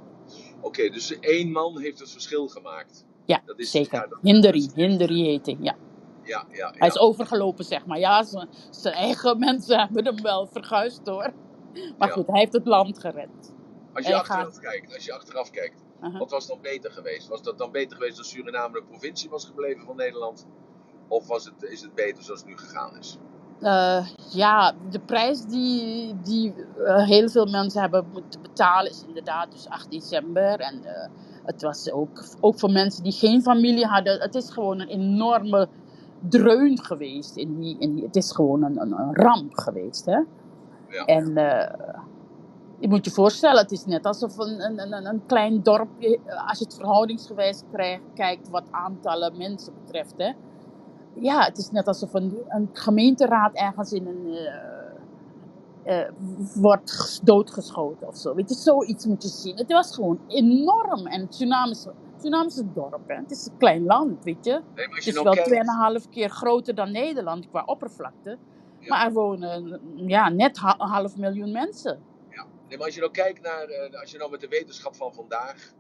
Oké, 0.62 0.90
dus 0.90 1.20
één 1.20 1.52
man 1.52 1.80
heeft 1.80 2.00
het 2.00 2.12
verschil 2.12 2.48
gemaakt. 2.48 3.06
Ja, 3.26 3.42
Dat 3.46 3.60
is- 3.60 3.72
zeker. 3.72 3.94
ja, 4.02 4.08
dat- 4.08 4.20
Hinderi, 4.22 4.70
Hinderi 4.76 5.24
heet 5.24 5.46
hij. 5.46 5.58
Ja. 5.60 5.76
Ja, 6.24 6.46
ja, 6.52 6.74
Hij 6.78 6.88
is 6.88 7.00
overgelopen, 7.00 7.66
zeg 7.66 7.86
maar. 7.86 8.00
Ja, 8.00 8.24
zijn 8.70 8.96
eigen 8.96 9.40
mensen 9.48 9.80
hebben 9.80 10.06
hem 10.06 10.22
wel 10.22 10.48
verguisd 10.48 11.02
hoor. 11.06 11.34
Maar 11.98 12.10
goed, 12.12 12.28
hij 12.28 12.40
heeft 12.40 12.54
het 12.54 12.66
land 12.68 13.00
gered. 13.00 13.54
Als 13.94 14.06
je 14.06 14.12
Hij 14.12 14.20
achteraf 14.20 14.60
kijkt, 14.60 14.94
als 14.94 15.06
je 15.06 15.14
achteraf 15.14 15.50
kijkt, 15.50 15.84
wat 16.18 16.32
was 16.32 16.48
dan 16.48 16.62
beter 16.62 16.92
geweest? 16.92 17.28
Was 17.28 17.42
dat 17.42 17.58
dan 17.58 17.72
beter 17.72 17.98
geweest 17.98 18.18
als 18.18 18.30
Suriname 18.30 18.78
een 18.80 18.86
provincie 18.86 19.30
was 19.30 19.46
gebleven 19.46 19.86
van 19.86 19.96
Nederland? 19.96 20.48
Of 21.08 21.28
was 21.28 21.46
het, 21.46 21.64
is 21.64 21.82
het 21.82 21.94
beter 21.96 22.24
zoals 22.24 22.40
het 22.40 22.50
nu 22.50 22.58
gegaan 22.58 22.98
is? 22.98 23.18
Eh, 23.62 24.06
ja, 24.30 24.74
de 24.90 25.00
prijs 25.00 25.46
die, 25.46 26.16
die 26.24 26.54
eh, 26.86 27.06
heel 27.06 27.30
veel 27.30 27.46
mensen 27.46 27.82
hebben 27.82 28.06
moeten 28.14 28.42
betalen 28.42 28.92
is 28.92 29.04
inderdaad 29.08 29.52
dus 29.52 29.70
8 29.70 29.92
december. 29.92 30.60
En 30.60 30.84
eh, 30.84 31.08
het 31.44 31.62
was 31.62 31.92
ook, 31.92 32.24
ook 32.40 32.60
voor 32.60 32.72
mensen 32.72 33.04
die 33.04 33.12
geen 33.12 33.42
familie 33.42 33.86
hadden. 33.86 34.20
Het 34.20 34.36
is 34.36 34.50
gewoon 34.50 34.80
een 34.80 34.88
enorme 34.88 35.68
dreun 36.20 36.84
geweest. 36.84 37.36
In 37.36 37.60
die, 37.60 37.76
in 37.80 37.96
die, 37.96 38.04
het 38.04 38.16
is 38.16 38.32
gewoon 38.32 38.64
een, 38.64 38.82
een, 38.82 39.00
een 39.00 39.16
ramp 39.16 39.54
geweest. 39.54 40.06
Hè? 40.06 40.20
Ja. 40.90 41.06
En 41.06 41.34
je 42.80 42.88
moet 42.90 43.06
je 43.06 43.12
voorstellen, 43.12 43.62
het 43.62 43.72
is 43.72 43.86
net 43.86 44.06
alsof 44.06 44.38
een, 44.38 44.80
een, 44.80 45.06
een, 45.06 45.26
klein 45.26 45.64
dorpje, 45.64 46.20
als 46.48 46.60
je 46.60 46.66
het 46.66 46.76
verhoudingsgewijs 46.76 47.62
krijgt, 47.72 48.04
kijkt 48.14 48.50
wat 48.50 48.64
aantallen 48.72 49.38
mensen 49.38 49.74
betreft. 49.84 50.14
Hè? 50.18 50.32
Ja, 51.20 51.44
het 51.46 51.58
is 51.58 51.72
net 51.72 51.88
alsof 51.88 52.14
een, 52.14 52.38
een 52.48 52.70
gemeenteraad 52.74 53.56
ergens 53.56 53.92
in 53.92 54.08
een. 54.08 54.28
eh, 55.84 56.10
wordt 56.56 56.92
ges- 56.92 57.20
doodgeschoten 57.24 58.08
of 58.08 58.18
zo. 58.18 58.36
Weet 58.36 58.50
je, 58.50 58.56
zoiets 58.56 59.06
moet 59.06 59.24
je 59.24 59.30
zien. 59.30 59.58
Het 59.58 59.72
was 59.72 59.96
gewoon 59.96 60.20
enorm. 60.28 61.08
En 61.08 61.28
Suriname 61.30 61.72
is, 61.72 61.88
Suriname 62.18 62.46
is 62.46 62.58
een 62.58 62.72
dorp, 62.74 63.08
hè. 63.08 63.16
Het 63.16 63.32
is 63.32 63.46
een 63.46 63.58
klein 63.58 63.84
land, 63.86 64.24
weet 64.24 64.46
je. 64.46 64.52
Nee, 64.76 64.86
als 64.88 64.96
Het 64.96 65.04
je 65.04 65.10
is 65.10 65.16
nou 65.16 65.26
wel 65.26 65.34
kijkt, 65.34 66.04
2,5 66.06 66.10
keer 66.10 66.30
groter 66.30 66.76
dan 66.76 66.92
Nederland 66.92 67.50
qua 67.50 67.64
oppervlakte. 67.66 68.38
Ja. 68.80 68.88
Maar 68.88 69.06
er 69.06 69.14
wonen 69.14 69.80
ja, 69.96 70.30
net 70.30 70.58
een 70.58 70.88
half 70.88 71.18
miljoen 71.18 71.52
mensen. 71.52 72.00
ja. 72.30 72.46
nee, 72.68 72.78
maar 72.78 72.86
als 72.86 72.96
je 72.96 73.00
nou 73.02 73.12
kijkt 73.12 73.42
naar, 73.42 73.64
eh, 73.64 74.00
als 74.02 74.12
je 74.12 74.18
nou 74.18 74.32
met 74.32 74.42
de 74.42 74.48
wetenschap 74.48 74.96
van 74.96 75.14
vandaag 75.14 75.74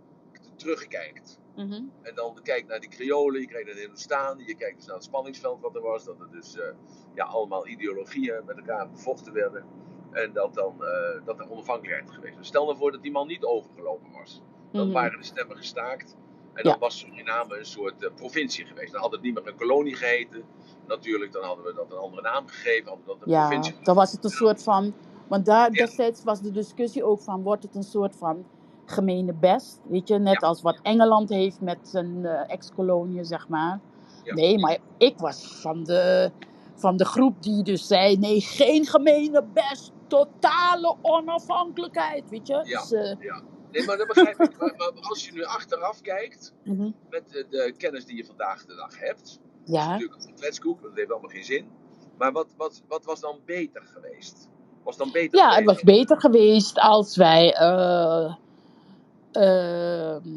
terugkijkt. 0.55 1.39
Mhm. 1.55 1.81
En 2.01 2.15
dan 2.15 2.39
kijkt 2.43 2.67
naar 2.67 2.79
die 2.79 2.89
Kriolen, 2.89 3.41
je 3.41 3.47
kijkt 3.47 3.65
naar 3.65 3.75
de 3.75 3.81
Hindustanen, 3.81 4.45
je 4.45 4.55
kijkt 4.55 4.75
dus 4.77 4.85
naar 4.85 4.95
het 4.95 5.03
spanningsveld 5.03 5.61
wat 5.61 5.75
er 5.75 5.81
was. 5.81 6.05
Dat 6.05 6.19
er 6.19 6.31
dus 6.31 6.57
eh, 6.57 6.67
ja, 7.13 7.25
allemaal 7.25 7.67
ideologieën 7.67 8.41
met 8.45 8.57
elkaar 8.57 8.89
bevochten 8.89 9.33
werden. 9.33 9.65
En 10.11 10.33
dat, 10.33 10.53
dan, 10.53 10.85
eh, 10.85 11.25
dat 11.25 11.39
er 11.39 11.49
onafhankelijkheid 11.49 12.11
geweest 12.11 12.37
was. 12.37 12.47
Stel 12.47 12.65
nou 12.65 12.77
voor 12.77 12.91
dat 12.91 13.01
die 13.01 13.11
man 13.11 13.27
niet 13.27 13.43
overgelopen 13.43 14.11
was. 14.11 14.41
Dan 14.71 14.83
Mhm. 14.85 14.93
waren 14.93 15.19
de 15.19 15.25
stemmen 15.25 15.57
gestaakt. 15.57 16.15
En 16.53 16.63
dan 16.63 16.73
Ja. 16.73 16.79
was 16.79 16.97
Suriname 16.99 17.57
een 17.57 17.65
soort 17.65 18.03
eh, 18.03 18.09
provincie 18.15 18.65
geweest. 18.65 18.91
Dan 18.91 19.01
had 19.01 19.11
het 19.11 19.21
niet 19.21 19.33
meer 19.33 19.47
een 19.47 19.55
kolonie 19.55 19.95
geheten. 19.95 20.43
Natuurlijk, 20.87 21.31
dan 21.31 21.43
hadden 21.43 21.65
we 21.65 21.73
dat 21.73 21.91
een 21.91 21.97
andere 21.97 22.21
naam 22.21 22.47
gegeven. 22.47 22.87
Hadden 22.87 23.05
we 23.05 23.11
dat 23.11 23.21
een 23.21 23.31
Ja, 23.33 23.47
provincie 23.47 23.75
dan 23.83 23.95
was 23.95 24.11
het 24.11 24.23
een 24.23 24.29
soort 24.29 24.63
van. 24.63 24.93
Want 25.27 25.45
daar 25.45 25.71
Ja. 25.71 25.85
destijds 25.85 26.23
was 26.23 26.41
de 26.41 26.51
discussie 26.51 27.03
ook 27.03 27.21
van: 27.21 27.43
wordt 27.43 27.63
het 27.63 27.75
een 27.75 27.83
soort 27.83 28.15
van 28.15 28.45
gemene 28.85 29.33
best? 29.33 29.81
Weet 29.87 30.07
je, 30.07 30.17
net 30.19 30.41
Ja. 30.41 30.47
als 30.47 30.61
wat 30.61 30.79
Engeland 30.81 31.29
heeft 31.29 31.61
met 31.61 31.77
zijn 31.81 32.25
eh, 32.25 32.51
ex-koloniën, 32.53 33.25
zeg 33.25 33.47
maar. 33.47 33.79
Ja. 34.23 34.33
Nee, 34.33 34.59
maar 34.59 34.77
ik 34.97 35.17
was 35.17 35.59
van 35.61 35.83
de, 35.83 36.31
van 36.75 36.97
de 36.97 37.05
groep 37.05 37.43
die 37.43 37.63
dus 37.63 37.87
zei: 37.87 38.17
nee, 38.17 38.41
geen 38.41 38.85
gemene 38.85 39.43
best, 39.53 39.91
totale 40.07 40.95
onafhankelijkheid. 41.01 42.29
Weet 42.29 42.47
je? 42.47 42.53
Ja. 42.63 42.79
Dus, 42.79 42.91
eh, 42.91 43.15
Ja. 43.19 43.41
Nee, 43.71 43.85
maar 43.85 43.97
dat 43.97 44.07
begrijp 44.07 44.39
ik. 44.41 44.57
Maar, 44.57 44.91
als 45.01 45.25
je 45.25 45.31
nu 45.33 45.43
achteraf 45.43 46.01
kijkt, 46.01 46.53
mhm. 46.63 46.89
met 47.09 47.29
de, 47.29 47.45
de 47.49 47.73
kennis 47.77 48.05
die 48.05 48.15
je 48.17 48.25
vandaag 48.25 48.65
de 48.65 48.75
dag 48.75 48.99
hebt. 48.99 49.21
Is 49.21 49.39
Ja. 49.73 49.87
natuurlijk 49.91 50.23
een 50.23 50.35
kletskoek, 50.35 50.81
dat 50.81 50.91
heeft 50.95 51.11
allemaal 51.11 51.29
geen 51.29 51.43
zin. 51.43 51.67
Maar 52.17 52.31
wat, 52.31 52.47
wat, 52.57 52.83
wat 52.87 53.05
was 53.05 53.19
dan 53.19 53.39
beter 53.45 53.81
geweest? 53.93 54.49
Was 54.83 54.97
dan 54.97 55.11
beter 55.11 55.39
Ja, 55.39 55.55
het 55.55 55.65
was 55.65 55.81
beter 55.83 56.19
geweest 56.19 56.79
als 56.79 57.15
wij 57.15 57.53
eh, 57.53 58.35
ehm, 59.35 60.27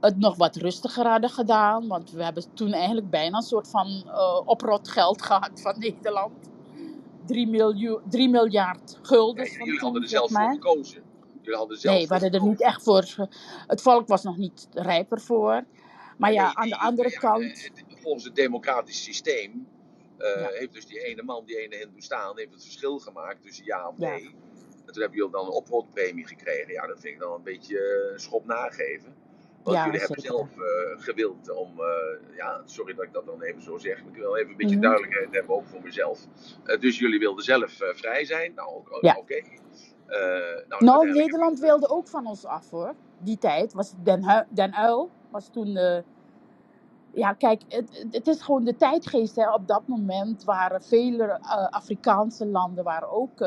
het 0.00 0.18
nog 0.18 0.36
wat 0.36 0.56
rustiger 0.56 1.06
hadden 1.06 1.30
gedaan. 1.30 1.86
Want 1.88 2.10
we 2.10 2.24
hebben 2.24 2.54
toen 2.54 2.72
eigenlijk 2.72 3.10
bijna 3.10 3.36
een 3.36 3.42
soort 3.42 3.68
van 3.70 3.86
eh 4.06 4.40
oprotgeld 4.44 5.22
gehad 5.28 5.60
van 5.60 5.78
Nederland. 5.78 6.32
3, 7.26 7.48
miljoen, 7.48 8.00
3 8.08 8.28
miljard 8.28 8.90
Ja, 8.92 8.98
guldens 9.02 9.56
van 9.56 9.66
jullie 9.66 9.80
hadden 9.80 10.02
er 10.02 10.08
zelf 10.08 10.30
voor 10.30 10.50
gekozen. 10.50 11.02
Jullie 11.42 11.58
hadden 11.58 11.78
zelf 11.78 11.94
Nee, 11.96 12.06
we 12.06 12.12
hadden 12.12 12.32
er 12.32 12.42
niet 12.46 12.62
echt 12.62 12.82
voor. 12.82 13.28
Het 13.66 13.82
volk 13.82 14.08
was 14.08 14.22
nog 14.22 14.36
niet 14.36 14.68
rijper 14.72 15.20
voor. 15.20 15.64
Maar 16.18 16.32
ja, 16.32 16.44
Nee, 16.44 16.56
aan 16.56 16.68
de 16.68 16.78
andere 16.78 17.10
ja, 17.10 17.18
kant. 17.18 17.70
Volgens 18.02 18.24
het 18.24 18.34
democratisch 18.34 19.02
systeem 19.02 19.68
eh, 20.18 20.40
Ja. 20.40 20.48
heeft 20.52 20.72
dus 20.72 20.86
die 20.86 21.04
ene 21.04 21.22
man, 21.22 21.44
die 21.44 21.56
ene 21.56 21.76
Hindoestaan, 21.76 22.38
heeft 22.38 22.52
het 22.52 22.62
verschil 22.62 22.98
gemaakt 22.98 23.42
tussen 23.42 23.64
ja 23.64 23.88
of 23.88 23.96
nee. 23.98 24.34
En 24.88 24.94
toen 24.94 25.02
hebben 25.02 25.18
jullie 25.20 25.32
dan 25.36 25.46
een 25.46 25.52
oprotpremie 25.52 26.26
gekregen. 26.26 26.72
Ja, 26.72 26.86
dat 26.86 27.00
vind 27.00 27.14
ik 27.14 27.20
dan 27.20 27.32
een 27.34 27.42
beetje 27.42 27.78
eh, 27.78 28.12
een 28.12 28.20
schop 28.20 28.46
nageven. 28.46 29.14
Want 29.62 29.76
Ja, 29.76 29.84
jullie 29.84 30.00
hebben 30.00 30.20
zelf 30.20 30.48
eh, 30.50 31.02
gewild 31.04 31.50
om, 31.50 31.80
eh, 31.80 32.36
ja, 32.36 32.62
sorry 32.64 32.94
dat 32.94 33.04
ik 33.04 33.12
dat 33.12 33.26
dan 33.26 33.42
even 33.42 33.62
zo 33.62 33.78
zeg, 33.78 34.02
maar 34.04 34.12
ik 34.12 34.18
wil 34.18 34.36
even 34.36 34.50
een 34.50 34.56
beetje 34.56 34.76
Mhm. 34.76 34.84
duidelijkheid 34.84 35.34
hebben 35.34 35.56
ook 35.56 35.66
voor 35.66 35.82
mezelf. 35.82 36.26
Dus 36.80 36.98
jullie 36.98 37.18
wilden 37.18 37.44
zelf 37.44 37.70
vrij 37.78 38.24
zijn. 38.24 38.54
Nou, 38.54 38.82
Ja. 39.00 39.16
oké. 39.16 39.42
Nou, 40.68 40.84
Nou, 40.84 41.10
Nederland 41.12 41.58
wilde 41.60 41.88
ook 41.88 42.08
van 42.08 42.26
ons 42.26 42.44
af 42.44 42.70
hoor. 42.70 42.94
Die 43.18 43.38
tijd 43.38 43.72
was 43.72 43.94
Den, 44.02 44.30
Hu- 44.30 44.46
Den 44.54 44.74
Uil 44.74 45.10
was 45.30 45.48
toen. 45.48 45.78
ja, 47.12 47.32
kijk, 47.32 47.62
het, 47.68 48.06
het 48.10 48.26
is 48.26 48.42
gewoon 48.42 48.64
de 48.64 48.76
tijdgeest. 48.76 49.36
Hè. 49.36 49.52
Op 49.52 49.66
dat 49.68 49.86
moment 49.86 50.44
waren 50.44 50.82
vele 50.82 51.38
Afrikaanse 51.70 52.46
landen 52.46 52.84
waren 52.84 53.10
ook 53.10 53.40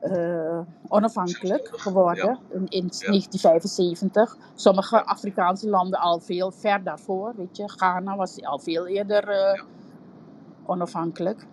eh, 0.00 0.46
eh, 0.58 0.66
onafhankelijk 0.88 1.68
geworden 1.72 2.38
in, 2.50 2.66
in 2.68 2.86
1975. 2.88 4.36
Sommige 4.54 4.96
Ja. 4.96 5.02
Afrikaanse 5.02 5.68
landen 5.68 6.00
al 6.00 6.20
veel 6.20 6.50
ver 6.50 6.84
daarvoor. 6.84 7.32
Weet 7.36 7.56
je, 7.56 7.68
Ghana 7.68 8.16
was 8.16 8.42
al 8.42 8.58
veel 8.58 8.86
eerder 8.86 9.28
eh, 9.28 9.54
Ja. 9.54 9.64
onafhankelijk. 10.66 11.46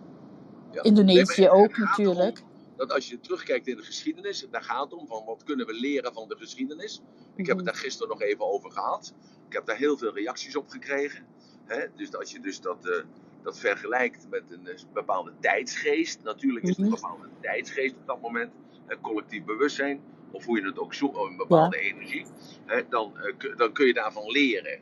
Indonesië 0.82 1.40
Nee, 1.40 1.50
het 1.50 1.58
ook 1.58 1.76
natuurlijk. 1.76 2.42
Dat 2.76 2.92
als 2.92 3.08
je 3.08 3.20
terugkijkt 3.20 3.66
in 3.66 3.76
de 3.76 3.82
geschiedenis, 3.82 4.46
daar 4.50 4.62
gaat 4.62 4.90
het 4.90 5.00
om 5.00 5.06
van 5.06 5.24
wat 5.26 5.42
kunnen 5.44 5.66
we 5.66 5.74
leren 5.74 6.12
van 6.12 6.28
de 6.28 6.36
geschiedenis. 6.36 7.02
Ik 7.34 7.46
heb 7.46 7.56
het 7.56 7.66
daar 7.66 7.74
gisteren 7.74 8.08
nog 8.08 8.22
even 8.22 8.52
over 8.52 8.70
gehad. 8.70 9.12
Ik 9.46 9.52
heb 9.52 9.66
daar 9.66 9.76
heel 9.76 9.96
veel 9.96 10.12
reacties 10.14 10.56
op 10.56 10.68
gekregen. 10.68 11.24
Hè? 11.64 11.86
Dus 11.96 12.16
als 12.16 12.32
je 12.32 12.40
dus 12.40 12.60
dat, 12.60 12.86
eh, 12.86 13.04
dat 13.42 13.58
vergelijkt 13.58 14.26
met 14.30 14.42
een 14.48 14.66
eh, 14.66 14.78
bepaalde 14.92 15.32
tijdsgeest. 15.40 16.22
Natuurlijk 16.22 16.64
is 16.64 16.68
het 16.70 16.78
een 16.78 16.84
Mhm. 16.84 16.94
bepaalde 16.94 17.28
tijdsgeest 17.40 17.94
op 17.94 18.06
dat 18.06 18.20
moment. 18.20 18.52
Een 18.86 19.00
collectief 19.00 19.44
bewustzijn. 19.44 20.00
Of 20.30 20.44
hoe 20.44 20.60
je 20.60 20.66
het 20.66 20.78
ook 20.78 20.94
zoekt, 20.94 21.16
een 21.16 21.36
bepaalde 21.36 21.78
energie. 21.78 22.26
Hè? 22.66 22.88
Dan, 22.88 23.18
eh, 23.18 23.36
kun- 23.36 23.56
dan 23.56 23.72
kun 23.72 23.86
je 23.86 23.92
daarvan 23.94 24.30
leren. 24.30 24.80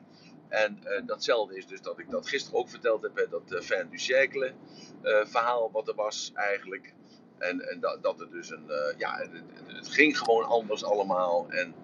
En 0.48 0.78
eh, 0.84 1.06
datzelfde 1.06 1.56
is 1.56 1.66
dus 1.66 1.80
dat 1.82 1.98
ik 1.98 2.10
dat 2.10 2.28
gisteren 2.28 2.58
ook 2.58 2.68
verteld 2.68 3.02
heb. 3.02 3.16
Hè? 3.16 3.28
Dat 3.28 3.52
uh, 3.52 3.60
Fin 3.60 3.86
du 3.90 3.98
Cercle 3.98 4.54
eh, 5.02 5.24
verhaal 5.26 5.70
wat 5.72 5.88
er 5.88 5.94
was 5.94 6.30
eigenlijk. 6.34 6.94
En, 7.38 7.60
en 7.70 7.80
dat, 7.80 8.02
dat 8.02 8.18
het 8.18 8.30
dus 8.30 8.50
een. 8.50 8.64
ja, 8.96 9.16
het, 9.16 9.32
het- 9.32 9.76
het 9.76 9.88
ging 9.88 10.18
gewoon 10.18 10.44
anders 10.44 10.84
allemaal. 10.84 11.46
En 11.50 11.74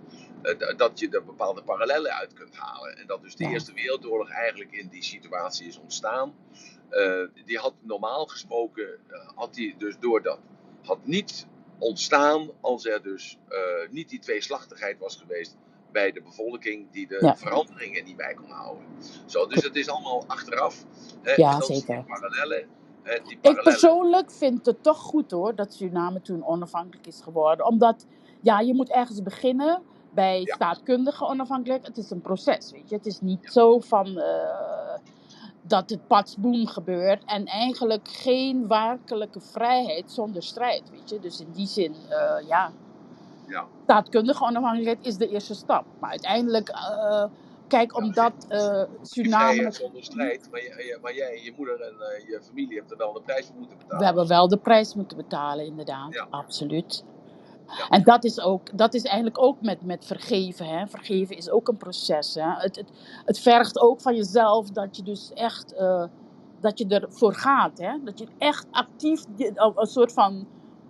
dat 0.76 0.98
je 0.98 1.08
er 1.10 1.24
bepaalde 1.24 1.62
parallellen 1.62 2.12
uit 2.14 2.32
kunt 2.32 2.56
halen. 2.56 2.96
En 2.96 3.06
dat 3.06 3.22
dus 3.22 3.36
de. 3.36 3.44
Eerste 3.44 3.72
Wereldoorlog 3.72 4.30
eigenlijk 4.30 4.72
in 4.72 4.88
die 4.88 5.02
situatie 5.02 5.66
is 5.66 5.78
ontstaan. 5.78 6.34
Eh, 6.88 7.20
die 7.44 7.58
had 7.58 7.74
normaal 7.80 8.26
gesproken, 8.26 8.88
eh, 9.08 9.28
had 9.34 9.54
die 9.54 9.74
dus 9.78 9.96
door 10.00 10.22
dat, 10.22 10.38
had 10.82 11.06
niet 11.06 11.46
ontstaan 11.78 12.50
als 12.60 12.86
er 12.86 13.02
dus 13.02 13.38
eh, 13.48 13.58
niet 13.90 14.08
die 14.08 14.18
tweeslachtigheid 14.18 14.98
was 14.98 15.16
geweest 15.16 15.56
bij 15.92 16.12
de 16.12 16.22
bevolking 16.22 16.90
die 16.90 17.06
de 17.06 17.18
Ja. 17.20 17.36
veranderingen 17.36 18.04
niet 18.04 18.16
bij 18.16 18.34
kon 18.34 18.50
houden. 18.50 18.84
Zo, 19.26 19.46
dus 19.46 19.62
het 19.62 19.76
is 19.76 19.88
allemaal 19.88 20.24
achteraf. 20.26 20.84
Hè, 21.22 21.32
Ja, 21.34 21.60
zeker. 21.60 22.04
parallellen. 22.04 22.68
Hè, 23.02 23.18
die 23.22 23.32
Ik 23.32 23.40
parallellen 23.40 23.62
persoonlijk 23.70 24.30
vind 24.30 24.66
het 24.66 24.82
toch 24.82 24.98
goed 24.98 25.30
hoor 25.30 25.54
dat 25.54 25.74
Suriname 25.74 26.20
toen 26.20 26.46
onafhankelijk 26.46 27.06
is 27.06 27.20
geworden. 27.20 27.66
Omdat, 27.66 28.06
ja, 28.40 28.60
je 28.60 28.74
moet 28.74 28.90
ergens 28.90 29.22
beginnen 29.22 29.82
bij 30.16 30.40
Ja. 30.40 30.54
staatkundige 30.54 31.24
onafhankelijk. 31.26 31.86
Het 31.86 31.96
is 31.96 32.10
een 32.10 32.20
proces, 32.20 32.70
weet 32.70 32.88
je. 32.88 32.94
Het 32.96 33.06
is 33.06 33.20
niet 33.20 33.46
zo 33.50 33.78
van 33.80 34.18
eh, 34.18 34.98
dat 35.60 35.90
het 35.90 36.06
patsboom 36.06 36.66
gebeurt 36.66 37.24
en 37.24 37.44
eigenlijk 37.44 38.08
geen 38.08 38.68
werkelijke 38.68 39.40
vrijheid 39.40 40.10
zonder 40.12 40.42
strijd, 40.42 40.90
weet 40.90 41.08
je. 41.08 41.18
Dus 41.18 41.40
in 41.40 41.52
die 41.52 41.66
zin, 41.66 41.94
eh, 42.08 42.46
ja, 42.46 42.72
Ja. 43.46 43.66
staatkundige 43.82 44.44
onafhankelijkheid 44.44 45.04
is 45.04 45.16
de 45.16 45.28
eerste 45.28 45.54
stap. 45.54 45.86
Maar 45.98 46.10
uiteindelijk, 46.10 46.68
eh, 46.68 47.24
kijk, 47.66 47.96
omdat 47.96 48.34
Suriname... 49.02 49.44
vrijheid 49.44 49.74
zonder 49.74 50.04
strijd, 50.04 50.48
maar, 50.50 50.60
je, 50.60 50.98
maar 51.02 51.14
jij, 51.14 51.42
je 51.42 51.52
moeder 51.56 51.80
en 51.80 51.94
je 52.28 52.40
familie 52.46 52.74
hebben 52.76 52.92
er 52.92 53.04
wel 53.04 53.12
de 53.12 53.20
prijs 53.20 53.46
voor 53.46 53.56
moeten 53.56 53.78
betalen. 53.78 53.98
We 54.00 54.04
hebben 54.06 54.26
wel 54.28 54.48
de 54.48 54.58
prijs 54.58 54.94
moeten 54.94 55.16
betalen, 55.16 55.66
inderdaad. 55.66 56.26
Absoluut. 56.30 57.04
En 57.88 58.02
dat 58.02 58.24
is, 58.24 58.40
ook, 58.40 58.78
dat 58.78 58.94
is 58.94 59.02
eigenlijk 59.02 59.42
ook 59.42 59.60
met, 59.62 59.82
met 59.84 60.04
vergeven. 60.04 60.66
Hè? 60.66 60.86
Vergeven 60.86 61.36
is 61.36 61.50
ook 61.50 61.68
een 61.68 61.76
proces. 61.76 62.34
Hè? 62.34 62.50
Het, 62.56 62.76
het, 62.76 62.90
het 63.24 63.38
vergt 63.38 63.80
ook 63.80 64.00
van 64.00 64.14
jezelf 64.16 64.70
dat 64.70 64.96
je 64.96 65.02
dus 65.02 65.32
echt 65.34 65.74
eh, 65.74 66.04
dat 66.60 66.78
je 66.78 66.86
ervoor 66.86 67.34
gaat. 67.34 67.78
Hè? 67.78 67.92
Dat 68.04 68.18
je 68.18 68.26
echt 68.38 68.66
actief 68.70 69.22
die- 69.36 69.50
een, 69.54 69.72
een 69.76 69.86
soort 69.86 70.12
van 70.12 70.46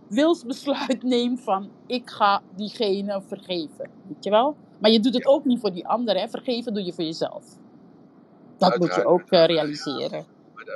wilsbesluit 0.08 1.02
neemt 1.14 1.40
van 1.40 1.70
ik 1.86 2.10
ga 2.10 2.42
diegene 2.54 3.22
vergeven. 3.26 3.90
Weet 4.06 4.24
je 4.24 4.30
wel? 4.30 4.56
Maar 4.78 4.90
je 4.90 5.00
doet 5.00 5.14
het 5.14 5.26
ook 5.26 5.44
niet 5.44 5.60
voor 5.60 5.72
die 5.72 5.86
ander. 5.88 6.16
Hè? 6.16 6.28
Vergeven 6.28 6.74
doe 6.74 6.84
je 6.84 6.92
voor 6.92 7.04
jezelf. 7.04 7.44
Dat 8.58 8.78
moet 8.78 8.88
je 8.88 8.94
Uiteraard. 8.94 9.06
ook 9.06 9.30
eh, 9.30 9.44
realiseren. 9.46 10.24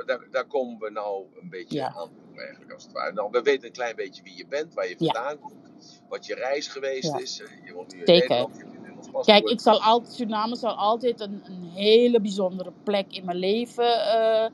Daar, 0.07 0.26
daar, 0.31 0.46
komen 0.46 0.79
we 0.79 0.90
nou 0.90 1.24
een 1.42 1.48
beetje 1.48 1.76
Ja. 1.79 1.94
aan 1.94 2.11
toe, 2.14 2.40
eigenlijk, 2.40 2.72
als 2.72 2.83
het 2.83 2.92
ware. 2.92 3.12
Nou, 3.12 3.31
we 3.31 3.42
weten 3.42 3.66
een 3.66 3.72
klein 3.72 3.96
beetje 3.96 4.22
wie 4.22 4.37
je 4.37 4.46
bent, 4.46 4.74
waar 4.74 4.88
je 4.88 4.96
vandaan 4.96 5.38
komt, 5.38 6.03
wat 6.09 6.26
je 6.26 6.35
reis 6.35 6.68
geweest 6.68 7.14
is. 7.18 7.40
Eh, 7.42 7.66
Je 7.66 7.72
woont 7.72 7.92
nu 7.94 8.00
in 8.00 8.07
Zeker. 8.07 8.29
Nederland. 8.29 9.24
Kijk, 9.24 9.48
ik 9.48 9.61
zal 9.61 9.83
altijd, 9.83 10.12
Suriname 10.14 10.57
zal 10.57 10.74
altijd 10.74 11.20
een, 11.20 11.42
een 11.44 11.70
hele 11.74 12.20
bijzondere 12.20 12.72
plek 12.83 13.07
in 13.12 13.24
mijn 13.24 13.37
leven 13.37 14.07
eh, 14.07 14.50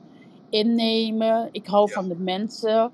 innemen. 0.49 1.49
Ik 1.51 1.67
hou 1.67 1.91
van 1.91 2.07
de 2.07 2.15
mensen. 2.15 2.91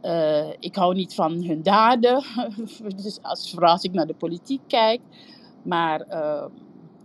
Eh, 0.00 0.48
ik 0.58 0.76
hou 0.76 0.94
niet 0.94 1.14
van 1.14 1.42
hun 1.44 1.62
daden. 1.62 2.24
dus 3.04 3.18
als, 3.22 3.50
vooral 3.50 3.72
als 3.72 3.82
ik 3.82 3.92
naar 3.92 4.06
de 4.06 4.14
politiek 4.14 4.60
kijk. 4.66 5.00
Maar 5.62 6.00
eh, 6.00 6.46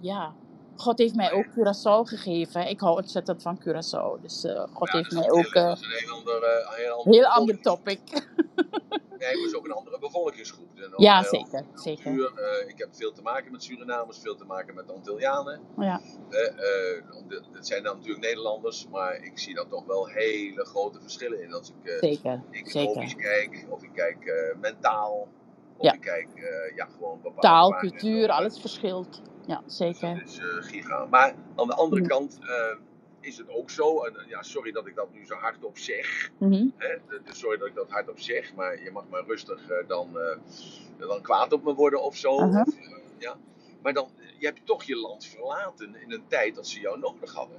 ja, 0.02 0.34
God 0.82 0.98
heeft 0.98 1.16
mij 1.16 1.32
ook 1.32 1.46
Curaçao 1.46 2.02
gegeven. 2.10 2.68
Ik 2.70 2.80
hou 2.80 2.96
ontzettend 2.98 3.42
van 3.42 3.60
Curaçao. 3.60 4.22
Dus 4.22 4.44
eh, 4.44 4.64
God 4.74 4.88
Ja, 4.92 4.98
heeft 4.98 5.10
dat 5.12 5.20
is 5.20 5.28
mij 5.28 5.32
ook 5.32 5.54
heel- 5.54 5.62
eh, 5.64 5.68
dat 5.68 5.78
is 5.78 5.84
een 5.84 5.92
heel 6.08 6.16
ander, 6.18 6.44
eh, 6.44 6.70
heel 6.76 6.86
een 6.86 6.92
ander 6.94 7.14
heel 7.14 7.26
ander 7.26 7.56
bevolkings- 7.56 8.12
topic. 8.12 8.30
Nee, 9.22 9.34
maar 9.36 9.42
het 9.44 9.52
is 9.52 9.56
ook 9.56 9.66
een 9.66 9.72
andere 9.72 10.00
bevolkingsgroep. 10.00 10.68
Ja, 10.98 11.20
eh, 11.24 11.30
zeker. 11.30 11.66
zeker. 11.74 12.04
cultuur, 12.04 12.32
eh, 12.44 12.70
ik 12.70 12.78
heb 12.78 12.90
veel 12.92 13.12
te 13.12 13.22
maken 13.22 13.52
met 13.52 13.64
Surinamers, 13.64 14.20
veel 14.20 14.36
te 14.36 14.46
maken 14.46 14.76
met 14.76 14.92
Antillianen. 14.92 15.62
Ja, 15.78 16.02
Eh, 16.30 16.48
eh, 16.48 17.04
de- 17.28 17.44
het 17.52 17.68
zijn 17.68 17.84
dan 17.84 17.96
natuurlijk 17.98 18.24
Nederlanders, 18.26 18.88
maar 18.88 19.16
ik 19.24 19.40
zie 19.40 19.56
daar 19.56 19.68
toch 19.68 19.86
wel 19.86 20.08
hele 20.08 20.66
grote 20.66 21.02
verschillen 21.02 21.42
in. 21.44 21.54
Als 21.54 21.70
ik 21.70 21.90
eh, 21.90 22.00
zeker. 22.00 22.42
economisch 22.52 23.10
zeker. 23.12 23.16
kijk, 23.32 23.66
of 23.70 23.84
ik 23.84 23.92
kijk 23.94 24.26
eh, 24.26 24.60
mentaal, 24.60 25.28
of 25.78 25.86
Ja. 25.86 25.94
ik 25.94 26.02
kijk 26.02 26.28
eh, 26.36 26.76
ja, 26.76 26.86
gewoon 26.86 27.20
bepaalde 27.22 27.42
Taal, 27.42 27.70
cultuur, 27.80 28.30
alles 28.30 28.60
verschilt. 28.60 29.22
Ja, 29.46 29.62
Dus 29.66 29.78
zeker. 29.78 30.16
dat 30.20 30.28
is 30.28 30.38
eh, 30.40 30.46
giga. 30.60 31.06
Maar 31.10 31.34
aan 31.56 31.68
de 31.68 31.76
andere 31.76 32.02
kant 32.02 32.40
eh, 32.42 32.78
is 33.20 33.38
het 33.38 33.50
ook 33.50 33.70
zo, 33.70 34.02
en 34.04 34.16
eh, 34.16 34.28
ja, 34.30 34.42
sorry 34.42 34.72
dat 34.72 34.88
ik 34.88 34.96
dat 34.96 35.08
nu 35.14 35.26
zo 35.26 35.36
hardop 35.36 35.78
zeg, 35.78 36.32
Mhm. 36.38 36.66
hè, 36.78 36.98
dus 37.24 37.40
sorry 37.40 37.58
dat 37.58 37.68
ik 37.68 37.76
dat 37.76 37.90
hardop 37.90 38.20
zeg, 38.20 38.56
maar 38.56 38.84
je 38.84 38.92
mag 38.92 39.04
maar 39.10 39.24
rustig 39.28 39.62
dan, 39.88 40.08
dan 40.98 41.22
kwaad 41.22 41.54
op 41.54 41.64
me 41.64 41.74
worden 41.74 42.04
of 42.04 42.16
zo. 42.16 42.30
Of, 42.32 42.66
ja. 43.18 43.36
Maar 43.82 43.94
dan, 43.94 44.08
je 44.40 44.46
hebt 44.46 44.66
toch 44.66 44.84
je 44.84 44.96
land 44.96 45.26
verlaten 45.26 45.96
in 46.02 46.12
een 46.12 46.24
tijd 46.28 46.56
dat 46.56 46.68
ze 46.68 46.80
jou 46.80 47.00
nodig 47.00 47.34
hadden. 47.34 47.58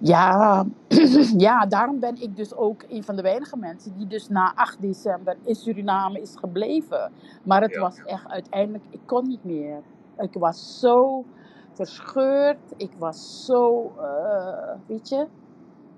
Ja, 0.00 0.66
ja, 1.36 1.66
daarom 1.66 2.00
ben 2.00 2.22
ik 2.22 2.36
dus 2.36 2.54
ook 2.54 2.82
een 2.88 3.04
van 3.04 3.16
de 3.16 3.22
weinige 3.22 3.56
mensen 3.56 3.96
die 3.96 4.06
dus 4.06 4.28
na 4.28 4.52
8 4.54 4.80
december 4.80 5.36
in 5.44 5.54
Suriname 5.54 6.20
is 6.20 6.34
gebleven. 6.36 7.12
Maar 7.42 7.62
het 7.62 7.74
Ja. 7.74 7.80
was 7.80 8.02
echt 8.04 8.28
uiteindelijk, 8.28 8.84
ik 8.90 9.00
kon 9.06 9.26
niet 9.28 9.44
meer. 9.44 9.82
Ik 10.16 10.34
was 10.34 10.78
zo 10.78 11.26
verscheurd, 11.72 12.72
ik 12.76 12.94
was 12.96 13.44
zo, 13.44 13.94
eh, 13.98 14.74
weet 14.86 15.08
je, 15.08 15.28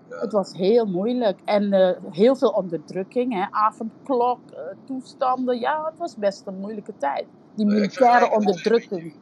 Ja. 0.09 0.19
het 0.21 0.33
was 0.33 0.53
heel 0.53 0.87
moeilijk. 0.87 1.41
En 1.45 1.73
eh, 1.73 1.97
heel 2.11 2.37
veel 2.37 2.51
onderdrukking, 2.51 3.33
hè, 3.35 3.47
avondklok, 3.51 4.51
eh, 4.51 4.61
toestanden. 4.85 5.59
Ja, 5.59 5.85
het 5.85 5.99
was 5.99 6.15
best 6.17 6.47
een 6.47 6.59
moeilijke 6.59 6.97
tijd. 6.97 7.29
Die 7.55 7.67
militaire 7.67 8.31
onderdrukking. 8.31 9.21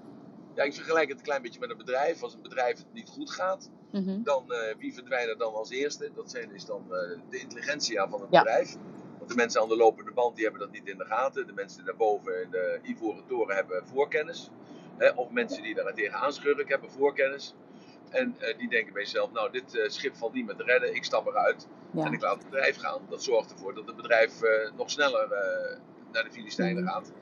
Ja, 0.54 0.62
ik 0.62 0.74
vergelijk 0.74 1.08
het 1.08 1.18
een 1.18 1.24
klein 1.24 1.42
beetje 1.42 1.60
met 1.60 1.70
een 1.70 1.76
bedrijf. 1.76 2.22
Als 2.22 2.34
een 2.34 2.42
bedrijf 2.42 2.78
het 2.78 2.92
niet 2.92 3.08
goed 3.08 3.30
gaat, 3.30 3.70
Mhm. 3.90 4.22
dan 4.22 4.44
wie 4.78 4.94
verdwijnen 4.94 5.38
dan 5.38 5.54
als 5.54 5.70
eerste? 5.70 6.10
Dat 6.14 6.30
zijn, 6.30 6.54
is 6.54 6.64
dan 6.64 6.82
de 7.30 7.38
intelligentia 7.38 8.08
van 8.08 8.20
het 8.20 8.30
Ja. 8.30 8.42
bedrijf. 8.42 8.76
Want 9.18 9.30
de 9.30 9.34
mensen 9.36 9.60
aan 9.60 9.68
de 9.68 9.76
lopende 9.76 10.12
band 10.12 10.34
die 10.34 10.44
hebben 10.44 10.62
dat 10.62 10.70
niet 10.72 10.86
in 10.88 10.98
de 10.98 11.04
gaten. 11.04 11.46
De 11.46 11.52
mensen 11.52 11.84
daarboven 11.84 12.42
in 12.42 12.50
de 12.50 12.78
ivoren 12.82 13.26
toren 13.26 13.56
hebben 13.56 13.86
voorkennis. 13.86 14.50
Hè, 14.98 15.10
of 15.10 15.30
mensen 15.30 15.62
die 15.62 15.74
daar 15.74 15.94
tegenaan 15.94 16.32
schurken 16.32 16.66
hebben 16.68 16.90
voorkennis. 16.90 17.54
En 18.10 18.34
eh, 18.38 18.58
die 18.58 18.68
denken 18.68 18.92
bij 18.92 19.04
zichzelf, 19.04 19.32
nou 19.32 19.50
dit 19.52 19.78
eh, 19.78 19.88
schip 19.88 20.16
valt 20.16 20.32
niet 20.32 20.46
meer 20.46 20.56
te 20.56 20.62
redden, 20.62 20.94
ik 20.94 21.04
stap 21.04 21.26
eruit 21.26 21.68
Ja. 21.90 22.04
en 22.04 22.12
ik 22.12 22.22
laat 22.22 22.34
het 22.34 22.44
bedrijf 22.50 22.76
gaan. 22.76 23.00
Dat 23.08 23.22
zorgt 23.22 23.52
ervoor 23.52 23.74
dat 23.74 23.86
het 23.86 23.96
bedrijf 23.96 24.42
eh, 24.42 24.70
nog 24.76 24.90
sneller 24.90 25.28
naar 26.12 26.24
de 26.24 26.30
Filistijnen 26.30 26.82
Mhm. 26.82 26.92
gaat. 26.92 27.12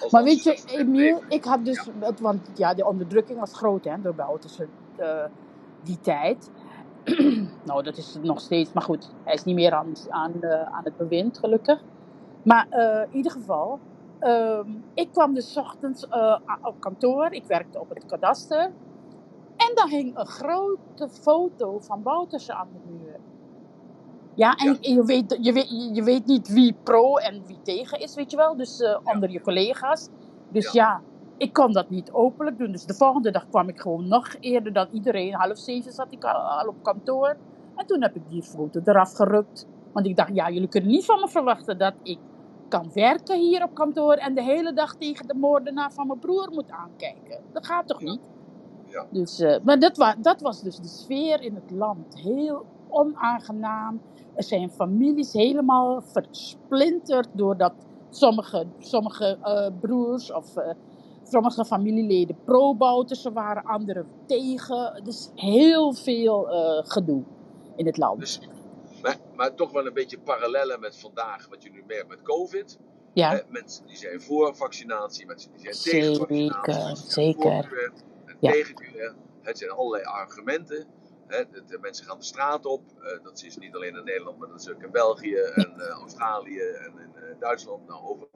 Als 0.00 0.12
Maar 0.12 0.20
als 0.22 0.30
weet 0.30 0.42
je, 0.42 0.76
Emiel, 0.76 1.22
ik 1.28 1.44
had 1.44 1.64
dus, 1.64 1.88
het, 2.00 2.20
want 2.20 2.50
ja, 2.54 2.74
de 2.74 2.86
onderdrukking 2.86 3.38
was 3.38 3.54
groot 3.54 3.84
hè, 3.84 4.00
door 4.00 4.14
Bouterse 4.14 4.68
eh 4.96 5.24
die 5.82 6.00
tijd. 6.00 6.50
nou, 7.64 7.82
dat 7.82 7.96
is 7.96 8.14
het 8.14 8.22
nog 8.22 8.40
steeds. 8.40 8.72
Maar 8.72 8.82
goed, 8.82 9.10
hij 9.24 9.34
is 9.34 9.44
niet 9.44 9.54
meer 9.54 9.72
aan, 9.72 9.92
aan, 10.08 10.44
aan 10.44 10.84
het 10.84 10.96
bewind, 10.96 11.38
gelukkig. 11.38 11.80
Maar 12.42 12.66
in 13.10 13.16
ieder 13.16 13.32
geval, 13.32 13.80
ehm, 14.18 14.70
ik 14.94 15.12
kwam 15.12 15.34
dus 15.34 15.56
ochtends 15.56 16.08
eh, 16.08 16.38
op 16.62 16.80
kantoor. 16.80 17.32
Ik 17.32 17.44
werkte 17.46 17.80
op 17.80 17.88
het 17.88 18.06
kadaster. 18.06 18.72
En 19.56 19.74
daar 19.74 19.88
hing 19.88 20.18
een 20.18 20.26
grote 20.26 21.08
foto 21.08 21.78
van 21.78 22.02
Bouterse 22.02 22.54
aan 22.54 22.68
de 22.72 22.90
muur. 22.92 23.20
Ja, 24.34 24.54
en 24.54 24.66
Ja. 24.66 24.76
je, 24.80 25.04
weet, 25.04 25.38
je, 25.40 25.52
weet, 25.52 25.94
je 25.96 26.02
weet 26.02 26.26
niet 26.26 26.48
wie 26.48 26.76
pro 26.82 27.16
en 27.16 27.42
wie 27.46 27.62
tegen 27.62 28.00
is, 28.00 28.14
weet 28.14 28.30
je 28.30 28.36
wel. 28.36 28.56
Dus 28.56 28.80
eh, 28.80 28.98
onder 29.04 29.30
je 29.30 29.40
collega's. 29.40 30.08
Dus 30.48 30.72
ja. 30.72 31.02
ik 31.36 31.52
kon 31.52 31.72
dat 31.72 31.90
niet 31.90 32.12
openlijk 32.12 32.58
doen. 32.58 32.72
Dus 32.72 32.84
de 32.86 32.94
volgende 32.94 33.30
dag 33.30 33.48
kwam 33.48 33.68
ik 33.68 33.80
gewoon 33.80 34.08
nog 34.08 34.34
eerder 34.40 34.72
dan 34.72 34.88
iedereen. 34.92 35.34
Half 35.34 35.58
zeven 35.58 35.92
zat 35.92 36.12
ik 36.12 36.24
al, 36.24 36.34
al 36.40 36.68
op 36.68 36.82
kantoor. 36.82 37.36
En 37.76 37.86
toen 37.86 38.02
heb 38.02 38.14
ik 38.16 38.28
die 38.28 38.42
foto 38.42 38.80
eraf 38.84 39.12
gerukt. 39.12 39.66
Want 39.92 40.06
ik 40.06 40.16
dacht, 40.16 40.34
ja, 40.34 40.50
jullie 40.50 40.68
kunnen 40.68 40.90
niet 40.90 41.04
van 41.04 41.20
me 41.20 41.28
verwachten 41.28 41.78
dat 41.78 41.94
ik 42.02 42.18
kan 42.68 42.90
werken 42.94 43.38
hier 43.38 43.62
op 43.62 43.74
kantoor 43.74 44.14
en 44.14 44.34
de 44.34 44.42
hele 44.42 44.72
dag 44.72 44.96
tegen 44.96 45.26
de 45.26 45.34
moordenaar 45.34 45.92
van 45.92 46.06
mijn 46.06 46.18
broer 46.18 46.48
moet 46.52 46.70
aankijken. 46.70 47.40
Dat 47.52 47.66
gaat 47.66 47.86
toch 47.86 48.00
niet? 48.00 48.20
Ja. 48.84 49.06
Dus, 49.10 49.40
eh, 49.40 49.56
maar 49.62 49.78
dat, 49.78 49.96
wa 49.96 50.14
dat 50.18 50.40
was 50.40 50.62
dus 50.62 50.76
de 50.76 50.88
sfeer 50.88 51.42
in 51.42 51.54
het 51.54 51.70
land. 51.70 52.18
Heel 52.20 52.64
onaangenaam. 52.88 54.00
Er 54.34 54.44
zijn 54.44 54.70
families 54.70 55.32
helemaal 55.32 56.02
versplinterd 56.02 57.28
doordat 57.32 57.72
sommige, 58.10 58.66
sommige 58.78 59.38
eh, 59.42 59.70
broers 59.80 60.32
of 60.32 60.56
eh, 60.56 60.74
sommige 61.22 61.64
familieleden 61.64 62.36
pro-Bouterse 62.44 63.32
waren, 63.32 63.64
anderen 63.64 64.06
tegen. 64.26 65.00
Dus 65.04 65.30
heel 65.34 65.92
veel 65.92 66.46
gedoe 66.84 67.22
in 67.76 67.86
het 67.86 67.96
land. 67.96 68.20
Dus, 68.20 68.40
maar, 69.38 69.54
toch 69.54 69.72
wel 69.72 69.86
een 69.86 69.92
beetje 69.92 70.18
parallellen 70.18 70.80
met 70.80 70.96
vandaag, 70.96 71.48
wat 71.48 71.62
je 71.62 71.70
nu 71.70 71.82
merkt 71.86 72.08
met 72.08 72.22
COVID. 72.22 72.78
ja, 73.12 73.38
Eh, 73.38 73.44
mensen 73.48 73.86
die 73.86 73.96
zijn 73.96 74.20
voor 74.20 74.56
vaccinatie, 74.56 75.26
mensen 75.26 75.50
die 75.52 75.60
zijn 75.60 75.74
tegen 75.74 76.16
vaccinatie. 76.16 77.10
zeker, 77.10 77.62
zeker. 77.64 77.92
Ja. 78.40 78.52
tegen 78.52 78.74
QR. 78.74 79.14
Het 79.42 79.58
zijn 79.58 79.70
allerlei 79.70 80.04
argumenten. 80.04 80.86
Hè, 81.26 81.44
de, 81.66 81.78
mensen 81.80 82.06
gaan 82.06 82.18
de 82.18 82.24
straat 82.24 82.66
op. 82.66 82.82
Eh, 83.00 83.24
dat 83.24 83.42
is 83.42 83.56
niet 83.56 83.74
alleen 83.74 83.96
in 83.96 84.04
Nederland, 84.04 84.38
maar 84.38 84.48
dat 84.48 84.60
is 84.60 84.70
ook 84.70 84.82
in 84.82 84.90
België 84.90 85.34
en 85.34 85.80
eh, 85.80 85.88
Australië 85.88 86.60
en 86.60 86.92
in 86.98 87.14
eh, 87.14 87.40
Duitsland. 87.40 87.86
Nou, 87.88 88.02
over. 88.06 88.26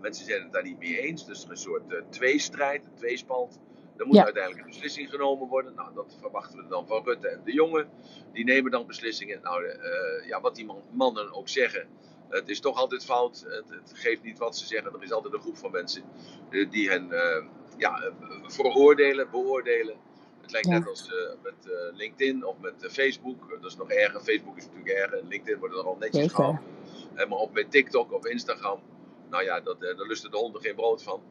Mensen 0.00 0.24
zijn 0.24 0.42
het 0.42 0.52
daar 0.52 0.62
niet 0.62 0.78
mee 0.78 1.00
eens. 1.00 1.26
Dus 1.26 1.44
er 1.44 1.52
is 1.52 1.58
een 1.58 1.70
soort 1.70 1.92
eh, 1.92 1.98
tweestrijd, 2.10 2.84
een 2.84 2.94
tweespalt. 2.94 3.58
Er 3.96 4.06
moet 4.06 4.14
Ja. 4.16 4.24
uiteindelijk 4.24 4.64
een 4.64 4.70
beslissing 4.70 5.10
genomen 5.10 5.48
worden. 5.48 5.74
Nou, 5.74 5.94
dat 5.94 6.16
verwachten 6.20 6.58
we 6.58 6.68
dan 6.68 6.86
van 6.86 7.04
Rutte 7.04 7.28
en 7.28 7.40
de 7.44 7.52
jongen. 7.52 7.88
Die 8.32 8.44
nemen 8.44 8.70
dan 8.70 8.86
beslissingen. 8.86 9.40
Nou, 9.42 9.64
eh, 9.66 10.26
ja, 10.28 10.40
wat 10.40 10.54
die 10.54 10.64
man- 10.64 10.82
mannen 10.90 11.32
ook 11.32 11.48
zeggen. 11.48 11.88
Het 12.28 12.48
is 12.48 12.60
toch 12.60 12.76
altijd 12.78 13.04
fout. 13.04 13.44
Het, 13.48 13.68
het 13.68 13.92
geeft 13.94 14.22
niet 14.22 14.38
wat 14.38 14.56
ze 14.56 14.66
zeggen. 14.66 14.92
Er 14.94 15.02
is 15.02 15.12
altijd 15.12 15.34
een 15.34 15.40
groep 15.40 15.56
van 15.56 15.70
mensen 15.70 16.02
eh, 16.50 16.70
die 16.70 16.88
hen 16.90 17.12
eh, 17.12 17.44
ja, 17.76 18.12
veroordelen, 18.46 19.30
beoordelen. 19.30 19.96
Het 20.40 20.50
lijkt 20.52 20.68
Ja. 20.68 20.78
net 20.78 20.88
als 20.88 21.12
met 21.42 21.54
LinkedIn 21.94 22.44
of 22.44 22.58
met 22.58 22.86
Facebook. 22.90 23.50
Dat 23.60 23.70
is 23.70 23.76
nog 23.76 23.90
erger. 23.90 24.20
Facebook 24.20 24.56
is 24.56 24.64
natuurlijk 24.66 24.90
erger. 24.96 25.24
LinkedIn 25.24 25.58
wordt 25.58 25.74
er 25.74 25.82
al 25.84 25.96
netjes 25.96 26.32
gehouden. 26.32 26.62
Eh, 27.14 27.28
maar 27.28 27.38
ook 27.38 27.52
met 27.52 27.70
TikTok 27.70 28.12
of 28.12 28.26
Instagram. 28.26 28.80
Nou 29.30 29.44
ja, 29.44 29.60
dat, 29.60 29.80
daar 29.80 30.06
lusten 30.06 30.30
de 30.30 30.36
honden 30.36 30.60
geen 30.60 30.74
brood 30.74 31.02
van. 31.02 31.22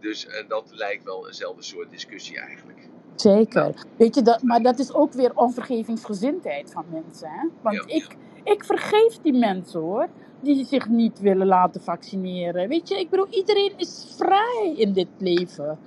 Dus 0.00 0.26
en 0.26 0.44
dat 0.48 0.64
lijkt 0.70 1.04
wel 1.04 1.26
eenzelfde 1.26 1.62
soort 1.62 1.90
discussie 1.90 2.38
eigenlijk. 2.40 2.88
Zeker. 3.14 3.74
Weet 3.96 4.14
je, 4.14 4.22
dat, 4.22 4.42
maar 4.42 4.62
dat 4.62 4.78
is 4.78 4.94
ook 4.94 5.12
weer 5.12 5.32
onvergevingsgezindheid 5.34 6.72
van 6.72 6.84
mensen. 6.90 7.28
Hè? 7.30 7.48
Want 7.62 7.76
Ja. 7.76 7.94
ik, 7.94 8.16
ik 8.44 8.64
vergeef 8.64 9.18
die 9.22 9.32
mensen 9.32 9.80
hoor, 9.80 10.08
die 10.40 10.64
zich 10.64 10.88
niet 10.88 11.20
willen 11.20 11.46
laten 11.46 11.80
vaccineren. 11.82 12.68
Weet 12.68 12.88
je, 12.88 12.98
ik 12.98 13.10
bedoel, 13.10 13.28
iedereen 13.30 13.72
is 13.76 14.14
vrij 14.16 14.72
in 14.76 14.92
dit 14.92 15.08
leven. 15.18 15.78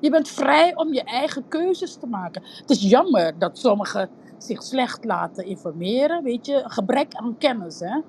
Je 0.00 0.10
bent 0.10 0.28
vrij 0.28 0.76
om 0.76 0.92
je 0.92 1.02
eigen 1.02 1.48
keuzes 1.48 1.94
te 1.96 2.06
maken. 2.06 2.42
Het 2.44 2.70
is 2.70 2.82
jammer 2.90 3.38
dat 3.38 3.58
sommigen 3.58 4.10
zich 4.38 4.62
slecht 4.62 5.04
laten 5.04 5.44
informeren. 5.44 6.22
Weet 6.22 6.46
je, 6.46 6.62
gebrek 6.66 7.14
aan 7.14 7.38
kennis 7.38 7.80
hè, 7.80 8.00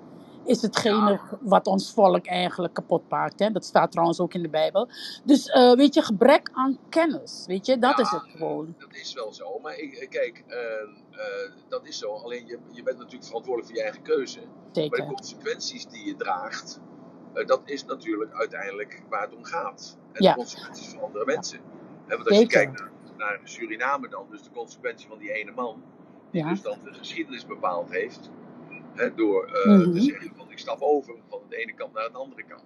is 0.50 0.62
hetgene 0.62 1.20
wat 1.42 1.68
ons 1.68 1.94
volk 1.94 2.26
eigenlijk 2.26 2.74
kapot 2.74 3.10
maakt. 3.10 3.40
Hè? 3.40 3.52
Dat 3.52 3.66
staat 3.66 3.92
trouwens 3.92 4.20
ook 4.20 4.34
in 4.34 4.42
de 4.42 4.50
Bijbel. 4.50 4.88
Dus 5.24 5.46
eh, 5.50 5.74
weet 5.74 5.94
je, 5.94 6.02
gebrek 6.02 6.50
aan 6.54 6.78
kennis. 6.90 7.44
Weet 7.48 7.66
je, 7.66 7.78
dat 7.78 7.98
Ja, 7.98 8.04
is 8.04 8.10
het 8.12 8.24
gewoon. 8.36 8.76
Dat 8.78 8.94
is 8.96 9.14
wel 9.14 9.34
zo. 9.34 9.60
Maar 9.60 9.78
ik, 9.78 9.94
eh, 9.94 10.10
kijk, 10.10 10.44
eh, 10.48 10.58
eh, 11.12 11.52
dat 11.68 11.88
is 11.88 11.98
zo. 11.98 12.12
Alleen 12.14 12.46
je, 12.48 12.60
je 12.72 12.84
bent 12.84 12.98
natuurlijk 12.98 13.26
verantwoordelijk 13.26 13.68
voor 13.68 13.78
je 13.78 13.84
eigen 13.84 14.04
keuze. 14.04 14.40
Maar 14.74 14.90
de 14.90 15.06
consequenties 15.06 15.86
die 15.88 16.06
je 16.06 16.16
draagt, 16.16 16.80
dat 17.34 17.62
is 17.66 17.86
natuurlijk 17.86 18.34
uiteindelijk 18.34 19.04
waar 19.10 19.22
het 19.22 19.36
om 19.36 19.44
gaat. 19.44 19.98
En 20.12 20.24
Ja. 20.24 20.32
de 20.32 20.38
consequenties 20.38 20.88
voor 20.88 21.02
andere 21.02 21.26
mensen. 21.26 21.60
Want 22.08 22.28
als 22.30 22.38
je 22.38 22.48
kijkt 22.48 22.80
naar, 22.80 22.92
naar 23.18 23.40
Suriname 23.44 24.10
dan, 24.10 24.26
dus 24.30 24.44
de 24.44 24.52
consequentie 24.52 25.08
van 25.08 25.18
die 25.18 25.32
ene 25.32 25.52
man, 25.52 25.84
die 26.32 26.46
dus 26.48 26.62
dan 26.62 26.78
de 26.84 26.94
geschiedenis 26.94 27.46
bepaald 27.46 27.90
heeft, 27.92 28.30
hè, 29.00 29.16
door 29.16 29.46
eh, 29.46 29.66
Mhm. 29.72 29.92
te 29.92 30.00
zeggen 30.02 30.32
van 30.36 30.52
ik 30.52 30.60
stap 30.60 30.82
over 30.82 31.14
van 31.30 31.40
de 31.50 31.56
ene 31.56 31.74
kant 31.74 31.94
naar 31.94 32.10
de 32.12 32.18
andere 32.18 32.44
kant. 32.44 32.64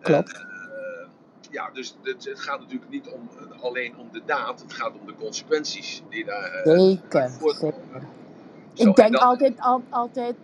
Klopt. 0.00 0.32
Eh, 0.32 1.08
ja, 1.50 1.70
dus 1.72 1.96
het, 2.02 2.24
het 2.24 2.40
gaat 2.40 2.60
natuurlijk 2.60 2.90
niet 2.90 3.08
om, 3.08 3.28
alleen 3.60 3.96
om 3.98 4.08
de 4.12 4.22
daad, 4.24 4.60
het 4.60 4.72
gaat 4.72 4.92
om 5.00 5.06
de 5.06 5.14
consequenties 5.14 6.02
die 6.10 6.24
daar 6.24 6.50
eh, 6.52 6.78
Zeker. 6.78 7.30
voortkomen. 7.30 8.08
Ik 8.74 8.86
en 8.86 8.92
denk 8.92 9.14
altijd, 9.14 9.60
al, 9.60 9.82
altijd 9.90 10.36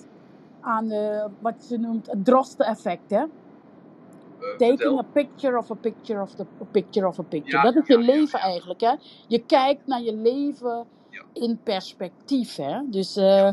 aan 0.61 0.91
eh, 0.91 1.25
wat 1.39 1.65
ze 1.65 1.77
noemt 1.77 2.07
het 2.07 2.25
drosten-effect. 2.25 3.11
Hè? 3.11 3.19
eh, 3.19 4.57
Taking 4.57 4.99
a 4.99 5.03
picture 5.13 5.59
of 5.59 5.71
a 5.71 5.75
picture 5.75 6.21
of 6.23 6.35
the 6.35 6.47
a 6.61 6.65
picture 6.71 7.07
of 7.07 7.19
a 7.19 7.23
picture. 7.23 7.57
Ja, 7.57 7.63
dat 7.63 7.77
is 7.77 7.87
je 7.87 7.99
ja, 7.99 8.05
leven 8.05 8.39
ja. 8.39 8.45
eigenlijk. 8.45 8.81
Hè? 8.81 8.95
Je 9.29 9.39
kijkt 9.47 9.87
naar 9.87 10.03
je 10.03 10.15
leven 10.15 10.87
in 11.33 11.59
perspectief. 11.63 12.57
Hè? 12.57 12.81
Dus 12.91 13.17
eh, 13.17 13.49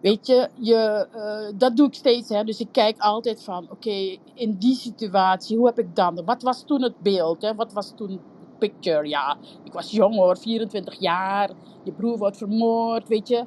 weet 0.00 0.26
je, 0.26 0.48
je 0.54 1.08
eh, 1.12 1.58
dat 1.58 1.76
doe 1.76 1.86
ik 1.86 1.94
steeds. 1.94 2.28
Hè? 2.28 2.44
Dus 2.44 2.60
ik 2.60 2.68
kijk 2.72 2.98
altijd 2.98 3.44
van, 3.44 3.66
oké, 3.70 4.18
in 4.34 4.56
die 4.58 4.74
situatie, 4.74 5.56
hoe 5.56 5.66
heb 5.66 5.78
ik 5.78 5.96
dan? 5.96 6.24
Wat 6.24 6.42
was 6.42 6.64
toen 6.64 6.82
het 6.82 7.00
beeld? 7.00 7.42
Hè? 7.42 7.54
Wat 7.54 7.72
was 7.72 7.92
toen 7.96 8.20
picture? 8.58 9.08
Ja, 9.08 9.36
ik 9.64 9.72
was 9.72 9.90
jong 9.90 10.14
hoor, 10.14 10.38
24 10.38 11.00
jaar. 11.00 11.50
Je 11.84 11.92
broer 11.92 12.18
wordt 12.18 12.36
vermoord, 12.36 13.08
weet 13.08 13.28
je. 13.28 13.46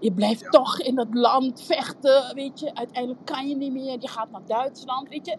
Je 0.00 0.12
blijft 0.12 0.40
Ja. 0.40 0.48
toch 0.48 0.80
in 0.80 0.98
het 0.98 1.14
land 1.14 1.62
vechten, 1.62 2.34
weet 2.34 2.60
je. 2.60 2.74
Uiteindelijk 2.74 3.24
kan 3.26 3.48
je 3.48 3.56
niet 3.56 3.72
meer. 3.72 3.96
Je 4.00 4.08
gaat 4.08 4.30
naar 4.30 4.46
Duitsland, 4.46 5.08
weet 5.08 5.26
je 5.26 5.36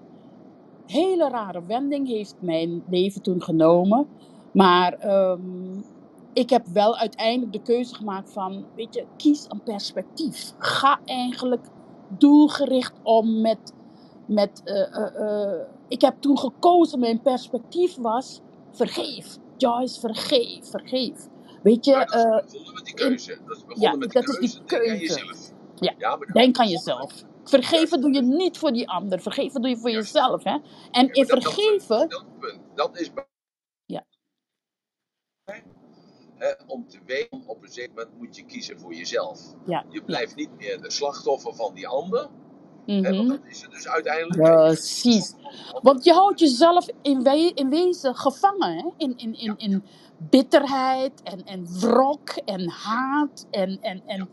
hele 0.85 1.29
rare 1.29 1.65
wending 1.65 2.07
heeft 2.07 2.35
mijn 2.39 2.83
leven 2.89 3.21
toen 3.21 3.41
genomen. 3.41 4.07
Maar 4.53 4.93
ehm, 4.93 5.81
ik 6.35 6.51
heb 6.51 6.67
wel 6.67 6.97
uiteindelijk 6.97 7.53
de 7.53 7.63
keuze 7.63 7.95
gemaakt 7.95 8.33
van, 8.33 8.67
weet 8.75 8.95
je, 8.95 9.07
kies 9.17 9.45
een 9.49 9.63
perspectief. 9.63 10.53
Ga 10.59 11.01
eigenlijk 11.05 11.69
doelgericht 12.09 12.93
om 13.03 13.41
met, 13.41 13.73
met 14.27 14.63
eh, 14.65 14.95
eh, 14.97 15.21
eh, 15.53 15.67
ik 15.89 16.01
heb 16.01 16.21
toen 16.21 16.39
gekozen, 16.39 16.99
mijn 17.01 17.21
perspectief 17.23 17.97
was, 17.97 18.41
vergeef. 18.71 19.37
Joyce, 19.57 20.01
vergeef, 20.01 20.69
vergeef. 20.71 21.29
Weet 21.63 21.85
je, 21.85 21.93
Maar 21.93 22.07
dat 22.07 22.45
is 22.45 22.51
begonnen 22.53 22.75
met 22.75 22.85
die 22.85 22.95
keuze. 22.95 23.39
Dat 23.45 23.57
is 23.57 23.65
begonnen 23.65 23.91
ja, 23.91 23.95
met 23.95 24.13
dat 24.13 24.29
is 24.29 24.37
die 24.39 24.63
keuze. 24.65 24.67
Denk 24.67 24.91
aan 24.91 24.97
keuze. 24.97 25.13
jezelf. 25.13 25.53
Ja, 25.79 25.95
Ja, 25.97 26.17
dat- 26.17 26.29
denk 26.33 26.57
aan 26.59 26.69
jezelf. 26.69 27.25
Vergeven 27.43 28.01
doe 28.01 28.13
je 28.13 28.23
niet 28.23 28.59
voor 28.59 28.73
die 28.73 28.89
ander, 28.89 29.21
vergeven 29.21 29.61
doe 29.61 29.71
je 29.71 29.77
voor 29.77 29.91
Juist. 29.91 30.13
jezelf. 30.13 30.43
Hè? 30.43 30.57
En 30.91 31.07
Ja, 31.07 31.13
in 31.13 31.27
dat- 31.27 31.41
dat- 31.41 31.43
vergeven, 31.43 32.09
Dat 32.09 32.25
punt, 32.39 32.61
dat 32.75 32.99
is 32.99 33.11
Ja. 33.85 34.05
Hè, 36.35 36.53
om 36.67 36.87
te 36.87 36.99
weten, 37.05 37.43
op 37.47 37.63
een 37.63 37.69
zeker 37.71 37.93
moment 37.95 38.17
moet 38.17 38.35
je 38.35 38.45
kiezen 38.45 38.79
voor 38.79 38.93
jezelf. 38.93 39.41
ja, 39.65 39.85
Je 39.89 40.03
blijft 40.03 40.35
niet 40.35 40.57
meer 40.57 40.81
de 40.81 40.91
slachtoffer 40.91 41.55
van 41.55 41.73
die 41.73 41.87
ander. 41.87 42.29
Hè, 42.99 43.13
want 43.15 43.27
Mhm. 43.27 43.27
dat 43.27 43.45
is 43.45 43.61
het 43.61 43.71
dus 43.71 43.87
uiteindelijk. 43.87 44.41
Precies. 44.41 45.33
Want 45.81 46.03
je 46.03 46.13
houdt 46.13 46.39
jezelf 46.39 46.87
in, 47.01 47.23
we- 47.23 47.51
in 47.55 47.69
wezen 47.69 48.15
gevangen 48.15 48.77
hè? 48.77 48.89
In, 48.97 49.17
in, 49.17 49.33
in, 49.33 49.57
in 49.57 49.83
bitterheid 50.17 51.21
en, 51.23 51.43
en 51.43 51.67
wrok 51.79 52.29
en 52.29 52.69
haat 52.69 53.47
en, 53.51 53.79
en, 53.81 54.03
en, 54.05 54.29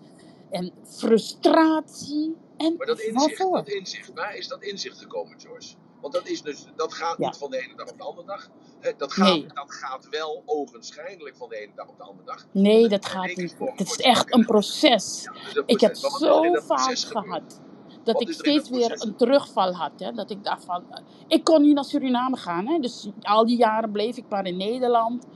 en 0.50 0.72
frustratie. 0.84 2.36
En 2.56 2.76
Maar 2.76 2.86
dat 2.86 3.00
inzicht, 3.00 3.38
dat 3.38 3.68
inzicht, 3.68 4.12
waar 4.14 4.36
is 4.36 4.48
dat 4.48 4.62
inzicht 4.62 4.98
gekomen, 4.98 5.40
George? 5.40 5.74
Want 6.02 6.14
dat, 6.14 6.28
is 6.28 6.42
dus, 6.42 6.64
dat 6.76 6.94
gaat 6.94 7.18
Ja. 7.18 7.26
niet 7.26 7.36
van 7.36 7.50
de 7.50 7.58
ene 7.62 7.74
dag 7.76 7.90
op 7.90 7.98
de 7.98 8.04
andere 8.04 8.26
dag. 8.26 8.48
Dat, 8.96 9.12
gaat, 9.12 9.28
Nee. 9.28 9.46
dat 9.54 9.72
gaat 9.74 10.08
wel 10.10 10.42
ogenschijnlijk 10.46 11.36
van 11.36 11.48
de 11.48 11.56
ene 11.56 11.72
dag 11.74 11.88
op 11.88 11.96
de 11.96 12.02
andere 12.04 12.26
dag. 12.26 12.46
Nee, 12.52 12.88
dat 12.88 13.04
In 13.04 13.10
gaat 13.10 13.36
niet. 13.36 13.56
Het 13.58 13.88
is 13.88 13.96
echt 13.96 14.34
een 14.34 14.44
proces. 14.46 15.22
Ja, 15.22 15.32
dat 15.32 15.42
is 15.46 15.54
een 15.56 15.62
Ik 15.66 15.80
heb 15.80 15.96
wat 15.96 16.12
zo 16.12 16.42
dat 16.52 16.64
vaak 16.64 16.96
gehad 16.98 17.60
dat 18.04 18.20
ik 18.20 18.26
dat 18.26 18.36
steeds 18.36 18.70
weer 18.70 19.02
een 19.06 19.16
terugval 19.16 19.72
had. 19.74 19.92
Hè? 19.96 20.12
Dat 20.12 20.30
ik 20.30 20.44
dacht 20.44 20.64
van, 20.64 20.84
eh, 20.90 21.02
ik 21.28 21.44
kon 21.44 21.62
niet 21.62 21.74
naar 21.74 21.84
Suriname 21.84 22.36
gaan. 22.36 22.66
Hè? 22.66 22.78
Dus 22.78 23.08
al 23.20 23.46
die 23.46 23.56
jaren 23.56 23.90
bleef 23.92 24.16
ik 24.16 24.24
maar 24.28 24.46
in 24.46 24.56
Nederland. 24.56 25.26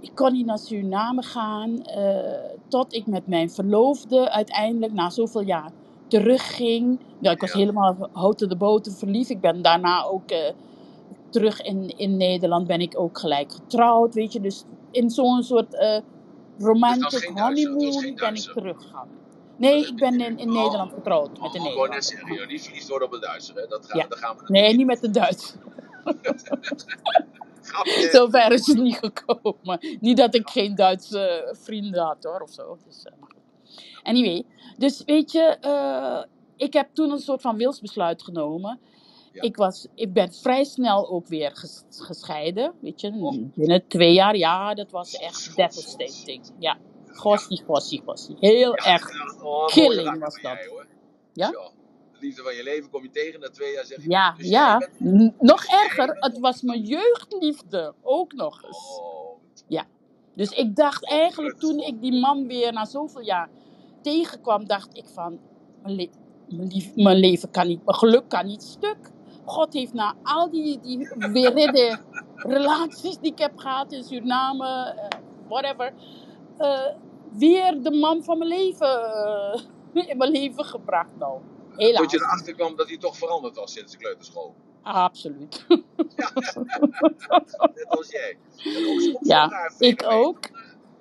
ik 0.00 0.14
kon 0.14 0.32
niet 0.32 0.46
naar 0.46 0.58
Suriname 0.58 1.22
gaan. 1.22 1.82
eh, 1.84 2.50
tot 2.68 2.92
ik 2.94 3.06
met 3.06 3.26
mijn 3.26 3.50
verloofde 3.50 4.30
uiteindelijk 4.30 4.92
na 4.92 5.10
zoveel 5.10 5.40
jaar 5.40 5.70
terugging. 6.18 6.98
Ja, 7.18 7.30
ik 7.30 7.40
was 7.40 7.52
Ja. 7.52 7.58
helemaal 7.58 8.08
houten 8.12 8.48
de 8.48 8.56
boter 8.56 8.92
verliefd. 8.92 9.30
Ik 9.30 9.40
ben 9.40 9.62
daarna 9.62 10.04
ook 10.04 10.30
eh, 10.30 10.52
terug 11.30 11.60
in, 11.62 11.98
in 11.98 12.16
Nederland 12.16 12.66
ben 12.66 12.80
ik 12.80 12.98
ook 12.98 13.18
gelijk 13.18 13.52
getrouwd, 13.52 14.14
weet 14.14 14.32
je. 14.32 14.40
Dus 14.40 14.64
in 14.90 15.10
zo'n 15.10 15.42
soort 15.42 15.74
eh, 15.74 16.00
romantic 16.58 17.30
honeymoon 17.34 18.14
ben 18.14 18.34
ik 18.34 18.40
teruggegaan. 18.52 19.08
Nee, 19.56 19.86
ik 19.86 19.96
ben 19.96 20.20
in, 20.20 20.38
in 20.38 20.48
Oh. 20.50 20.62
Nederland 20.62 20.92
getrouwd 20.92 21.30
met 21.30 21.38
Oh, 21.38 21.44
een 21.44 21.50
ik 21.50 21.54
net 21.60 21.64
Nederlander. 21.68 22.02
zeggen, 22.02 22.34
joh, 22.34 22.48
niet 22.48 22.62
verliefd 22.62 22.88
worden 22.88 23.08
op 23.08 23.14
een 23.14 23.20
Duitser, 23.20 23.54
hè? 23.54 23.66
Dat 23.66 23.86
gaan, 23.86 23.98
Ja. 24.00 24.06
daar 24.08 24.18
gaan 24.18 24.36
we 24.36 24.42
Nee, 24.46 24.76
niet 24.76 24.86
met 24.86 25.00
de 25.00 25.10
Duits. 25.10 25.54
Zover 28.12 28.52
is 28.52 28.66
het 28.66 28.78
niet 28.78 28.98
gekomen. 29.02 29.78
Niet 30.00 30.16
dat 30.16 30.34
ik 30.34 30.48
geen 30.50 30.74
Duitse 30.74 31.54
vrienden 31.62 32.02
had 32.02 32.16
hoor, 32.24 32.40
of 32.40 32.50
zo. 32.50 32.78
Dus, 32.86 33.02
eh. 33.04 33.12
Anyway, 34.02 34.44
dus 34.78 35.02
weet 35.04 35.32
je, 35.32 35.40
eh, 35.60 36.22
ik 36.56 36.72
heb 36.72 36.88
toen 36.92 37.10
een 37.10 37.18
soort 37.18 37.40
van 37.40 37.56
wilsbesluit 37.56 38.22
genomen. 38.22 38.80
Ja. 39.32 39.42
Ik, 39.42 39.56
was, 39.56 39.86
ik 39.94 40.12
ben 40.12 40.32
vrij 40.32 40.64
snel 40.64 41.08
ook 41.08 41.26
weer 41.26 41.50
ges- 41.56 41.84
gescheiden. 41.88 42.72
Weet 42.80 43.00
je, 43.00 43.12
Och. 43.20 43.36
binnen 43.54 43.86
twee 43.88 44.12
jaar. 44.12 44.36
Ja, 44.36 44.74
dat 44.74 44.90
was 44.90 45.14
echt 45.14 45.56
devastating. 45.56 46.50
Ja, 46.58 46.78
gossie, 47.06 47.62
gossie, 47.64 48.02
gossie. 48.04 48.36
Heel 48.40 48.70
Ja, 48.76 48.92
erg. 48.92 49.12
ja, 49.12 49.34
oh, 49.34 49.42
mooie 49.42 49.70
killing 49.70 50.18
was 50.18 50.34
dat. 50.34 50.42
jij, 50.42 50.66
hoor. 50.70 50.86
Ja? 51.32 51.50
De 51.50 52.18
liefde 52.20 52.42
van 52.42 52.54
je 52.54 52.62
leven 52.62 52.90
kom 52.90 53.02
je 53.02 53.10
tegen 53.10 53.40
na 53.40 53.48
twee 53.50 53.72
jaar 53.72 53.84
zeg 53.84 54.02
je. 54.02 54.10
Ja, 54.10 54.34
dus 54.36 54.48
ja. 54.48 54.78
bent- 54.98 55.40
Nog 55.40 55.64
erger, 55.64 56.16
het 56.20 56.38
was 56.38 56.62
mijn 56.62 56.82
jeugdliefde. 56.82 57.94
Ook 58.02 58.32
nog 58.32 58.62
eens. 58.64 58.98
Oh, 59.00 59.80
Dus 60.34 60.50
ik 60.50 60.76
dacht 60.76 61.08
eigenlijk 61.08 61.58
toen 61.58 61.78
ik 61.78 62.00
die 62.00 62.20
man 62.20 62.46
weer 62.46 62.72
na 62.72 62.84
zoveel 62.84 63.20
jaar 63.22 63.50
tegenkwam, 64.02 64.66
dacht 64.66 64.96
ik 64.96 65.04
van, 65.14 65.40
mijn, 65.82 65.94
le- 65.94 66.10
mijn, 66.48 66.68
lief- 66.68 66.96
mijn 66.96 67.16
leven 67.16 67.50
kan 67.50 67.66
niet, 67.66 67.84
mijn 67.84 67.96
geluk 67.98 68.28
kan 68.28 68.46
niet 68.46 68.62
stuk. 68.62 68.98
God 69.44 69.72
heeft 69.72 69.92
na 69.92 70.14
al 70.22 70.50
die, 70.50 70.80
die 70.80 71.08
relaties 72.34 73.18
die 73.18 73.32
ik 73.32 73.38
heb 73.38 73.58
gehad 73.58 73.92
in 73.92 74.04
Suriname, 74.04 74.66
eh, 74.66 75.18
whatever, 75.48 75.92
eh, 76.56 76.86
weer 77.32 77.82
de 77.82 77.90
man 77.90 78.24
van 78.24 78.38
mijn 78.38 78.50
leven 78.50 79.14
eh, 79.14 79.60
in 80.10 80.16
mijn 80.16 80.30
leven 80.30 80.64
gebracht. 80.64 81.16
Nou, 81.18 81.40
helaas. 81.76 82.00
tot 82.02 82.10
je 82.10 82.16
erachter 82.18 82.54
kwam 82.54 82.76
dat 82.76 82.88
hij 82.88 82.98
toch 82.98 83.16
veranderd 83.16 83.56
was 83.56 83.72
sinds 83.72 83.92
de 83.92 83.98
kleuterschool. 83.98 84.54
Absoluut. 84.82 85.64
Net 87.74 87.86
als 87.88 88.10
jij. 88.10 88.38
Ook 88.86 89.18
Ja, 89.20 89.70
ik 89.78 90.04
ook. 90.08 90.38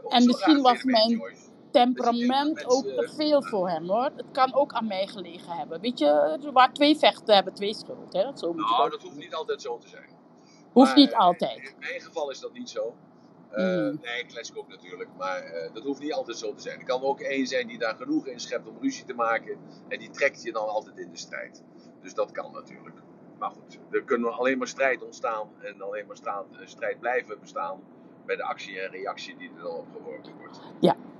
En 0.09 0.25
misschien 0.25 0.61
was 0.61 0.83
mijn. 0.83 1.21
Temperament 1.71 2.55
Dat 2.55 2.63
je 2.63 2.69
ook 2.69 2.83
te 2.83 3.11
veel 3.15 3.43
voor 3.43 3.69
hem 3.69 3.89
hoor. 3.89 4.09
Het 4.15 4.31
kan 4.31 4.53
ook 4.53 4.73
aan 4.73 4.87
mij 4.87 5.07
gelegen 5.07 5.57
hebben. 5.57 5.81
Weet 5.81 5.99
je, 5.99 6.39
waar 6.53 6.73
twee 6.73 6.97
vechten 6.97 7.35
hebben 7.35 7.53
twee 7.53 7.73
schuld. 7.73 8.13
Hè? 8.13 8.37
Zo 8.37 8.53
moet 8.53 8.55
Nou, 8.55 8.81
dat 8.81 8.91
dat 8.91 9.01
hoeft 9.01 9.17
niet 9.17 9.33
altijd 9.33 9.61
zo 9.61 9.77
te 9.77 9.87
zijn. 9.87 10.09
Hoeft 10.71 10.87
Maar, 10.87 10.97
niet 10.97 11.11
eh, 11.11 11.19
altijd. 11.19 11.57
In 11.57 11.75
mijn 11.79 12.01
geval 12.01 12.29
is 12.31 12.39
dat 12.39 12.53
niet 12.53 12.69
zo. 12.69 12.95
Eh, 13.49 13.63
Mm. 13.63 13.99
Nee, 14.01 14.25
ook 14.55 14.67
natuurlijk. 14.67 15.09
Maar 15.17 15.43
eh, 15.43 15.73
dat 15.73 15.83
hoeft 15.83 15.99
niet 15.99 16.13
altijd 16.13 16.37
zo 16.37 16.53
te 16.53 16.61
zijn. 16.61 16.79
Er 16.79 16.85
kan 16.85 17.01
ook 17.01 17.19
één 17.19 17.47
zijn 17.47 17.67
die 17.67 17.77
daar 17.77 17.95
genoeg 17.95 18.27
in 18.27 18.39
schept 18.39 18.67
om 18.67 18.77
ruzie 18.81 19.05
te 19.05 19.13
maken. 19.13 19.57
En 19.87 19.99
die 19.99 20.09
trekt 20.09 20.43
je 20.43 20.51
dan 20.51 20.67
altijd 20.67 20.97
in 20.97 21.11
de 21.11 21.17
strijd. 21.17 21.63
Dus 22.01 22.13
dat 22.13 22.31
kan 22.31 22.51
natuurlijk. 22.51 22.95
Maar 23.39 23.51
goed, 23.51 23.79
er 23.91 24.03
kunnen 24.03 24.33
alleen 24.33 24.57
maar 24.57 24.67
strijd 24.67 25.03
ontstaan. 25.03 25.49
En 25.61 25.81
alleen 25.81 26.07
maar 26.07 26.17
staan, 26.17 26.45
eh, 26.51 26.67
strijd 26.67 26.99
blijven 26.99 27.39
bestaan. 27.39 27.81
Bij 28.25 28.35
de 28.35 28.43
actie 28.43 28.79
en 28.79 28.91
reactie 28.91 29.35
die 29.37 29.49
er 29.57 29.63
dan 29.63 29.71
op 29.77 29.85
geworpen 29.95 30.31
wordt. 30.39 30.61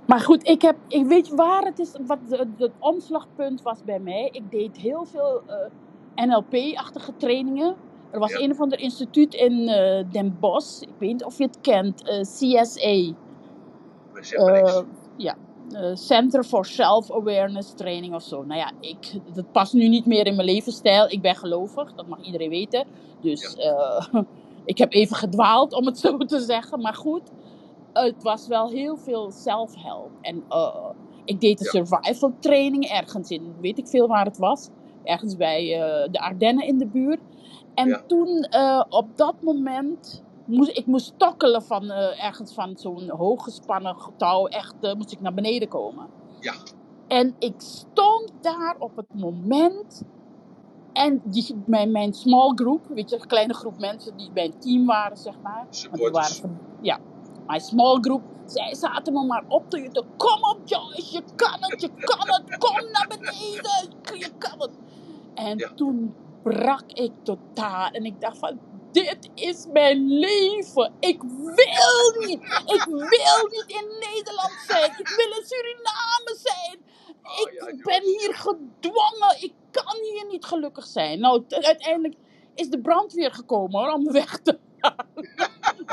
Maar 0.06 0.20
goed, 0.20 0.48
ik 0.48 0.62
heb, 0.62 0.76
ik 0.88 1.06
weet 1.06 1.26
je 1.28 1.34
waar 1.34 1.62
het 1.62 1.78
is, 1.78 1.92
wat 2.06 2.18
het 2.56 2.70
omslagpunt 2.78 3.62
was 3.62 3.84
bij 3.84 3.98
mij. 3.98 4.28
Ik 4.32 4.50
deed 4.50 4.76
heel 4.76 5.04
veel 5.04 5.42
eh, 5.46 6.26
NLP-achtige 6.26 7.16
trainingen. 7.16 7.74
Er 8.10 8.18
was 8.18 8.32
Ja. 8.32 8.38
een 8.38 8.50
of 8.50 8.60
ander 8.60 8.78
instituut 8.78 9.34
in 9.34 9.68
eh, 9.68 10.04
Den 10.12 10.36
Bosch. 10.40 10.82
Ik 10.82 10.88
weet 10.98 11.12
niet 11.12 11.24
of 11.24 11.38
je 11.38 11.44
het 11.44 11.60
kent. 11.60 12.02
eh, 12.08 12.20
CSA. 12.20 13.14
Ja, 15.16 15.36
Center 15.94 16.44
for 16.44 16.64
Self-Awareness 16.64 17.72
Training 17.74 18.14
of 18.14 18.22
zo. 18.22 18.42
Nou 18.42 18.60
ja, 18.60 18.70
ik, 18.80 19.12
dat 19.34 19.52
past 19.52 19.72
nu 19.72 19.88
niet 19.88 20.06
meer 20.06 20.26
in 20.26 20.34
mijn 20.34 20.48
levensstijl. 20.48 21.10
Ik 21.10 21.20
ben 21.22 21.36
gelovig, 21.36 21.92
dat 21.94 22.06
mag 22.06 22.20
iedereen 22.22 22.50
weten. 22.50 22.86
Dus 23.20 23.56
ik 24.64 24.78
heb 24.78 24.92
even 24.92 25.16
gedwaald, 25.16 25.72
om 25.72 25.86
het 25.86 25.98
zo 26.06 26.16
te 26.18 26.40
zeggen. 26.40 26.80
Maar 26.80 26.94
goed, 26.94 27.30
het 27.92 28.22
was 28.22 28.46
wel 28.46 28.68
heel 28.70 28.96
veel 28.96 29.30
self-help. 29.30 30.10
En 30.20 30.44
eh, 30.48 30.90
ik 31.24 31.40
deed 31.40 31.60
een 31.60 31.68
Ja. 31.80 31.84
survival 31.84 32.32
training 32.40 32.84
ergens 32.84 33.30
in, 33.30 33.54
weet 33.60 33.78
ik 33.78 33.88
veel 33.88 34.08
waar 34.08 34.24
het 34.24 34.38
was. 34.38 34.68
Ergens 35.04 35.36
bij 35.36 35.80
eh, 35.80 36.10
de 36.12 36.20
Ardennen 36.20 36.66
in 36.66 36.78
de 36.78 36.86
buurt. 36.86 37.20
En 37.74 37.88
Ja. 37.88 38.02
toen, 38.06 38.42
eh, 38.42 38.84
op 38.88 39.16
dat 39.16 39.34
moment, 39.42 40.22
moest 40.44 40.78
ik 40.78 40.86
moest 40.86 41.14
tokkelen 41.16 41.62
van 41.62 41.90
ergens 41.90 42.54
van 42.54 42.76
zo'n 42.76 43.08
hooggespannen 43.10 43.96
touw. 44.16 44.46
Echt, 44.46 44.74
moest 44.96 45.12
ik 45.12 45.20
naar 45.20 45.34
beneden 45.34 45.68
komen. 45.68 46.06
Ja. 46.40 46.54
En 47.08 47.34
ik 47.38 47.54
stond 47.56 48.32
daar 48.40 48.76
op 48.78 48.96
het 48.96 49.14
moment. 49.14 50.02
En 50.92 51.20
die, 51.24 51.62
mijn, 51.66 51.90
mijn 51.90 52.12
small 52.12 52.52
group, 52.54 52.86
weet 52.88 53.10
je, 53.10 53.16
een 53.20 53.26
kleine 53.26 53.54
groep 53.54 53.78
mensen 53.78 54.16
die 54.16 54.30
bij 54.30 54.44
een 54.44 54.58
team 54.58 54.86
waren, 54.86 55.16
zeg 55.16 55.34
maar. 55.42 55.66
Waren 56.10 56.60
ja, 56.80 56.98
mijn 57.46 57.60
small 57.60 57.98
group. 58.00 58.22
Zij 58.46 58.74
zaten 58.74 59.12
me 59.12 59.24
maar 59.24 59.44
op 59.48 59.70
te 59.70 59.80
jutten. 59.80 60.06
Kom 60.16 60.42
op 60.44 60.58
Joyce, 60.64 61.12
je 61.12 61.22
kan 61.36 61.56
het, 61.60 61.80
je 61.80 61.90
kan 61.94 62.28
het. 62.28 62.58
Kom 62.58 62.90
naar 62.90 63.06
beneden, 63.08 64.18
je 64.18 64.30
kan 64.38 64.60
het. 64.60 64.70
En 65.34 65.58
Ja. 65.58 65.72
toen 65.74 66.14
brak 66.42 66.92
ik 66.92 67.12
totaal. 67.22 67.88
En 67.90 68.04
ik 68.04 68.20
dacht 68.20 68.38
van, 68.38 68.58
dit 68.92 69.30
is 69.34 69.66
mijn 69.72 70.08
leven. 70.08 70.92
Ik 71.00 71.22
wil 71.22 72.26
niet. 72.26 72.42
Ik 72.66 72.84
wil 72.84 73.48
niet 73.50 73.64
in 73.66 73.86
Nederland 74.00 74.52
zijn. 74.66 74.90
Ik 74.98 75.08
wil 75.08 75.38
in 75.38 75.44
Suriname 75.46 76.36
zijn. 76.42 76.78
Oh, 77.22 77.68
Ik 77.68 77.82
ben 77.84 78.02
hier 78.02 78.34
gedwongen. 78.34 79.36
Ik 79.40 79.52
kan 79.70 79.96
hier 80.12 80.26
niet 80.30 80.44
gelukkig 80.44 80.86
zijn. 80.86 81.20
Nou, 81.20 81.44
uiteindelijk 81.48 82.14
is 82.54 82.68
de 82.68 82.80
brandweer 82.80 83.32
gekomen 83.32 83.80
hoor, 83.80 83.92
om 83.92 84.02
me 84.02 84.12
weg 84.22 84.38
te 84.38 84.58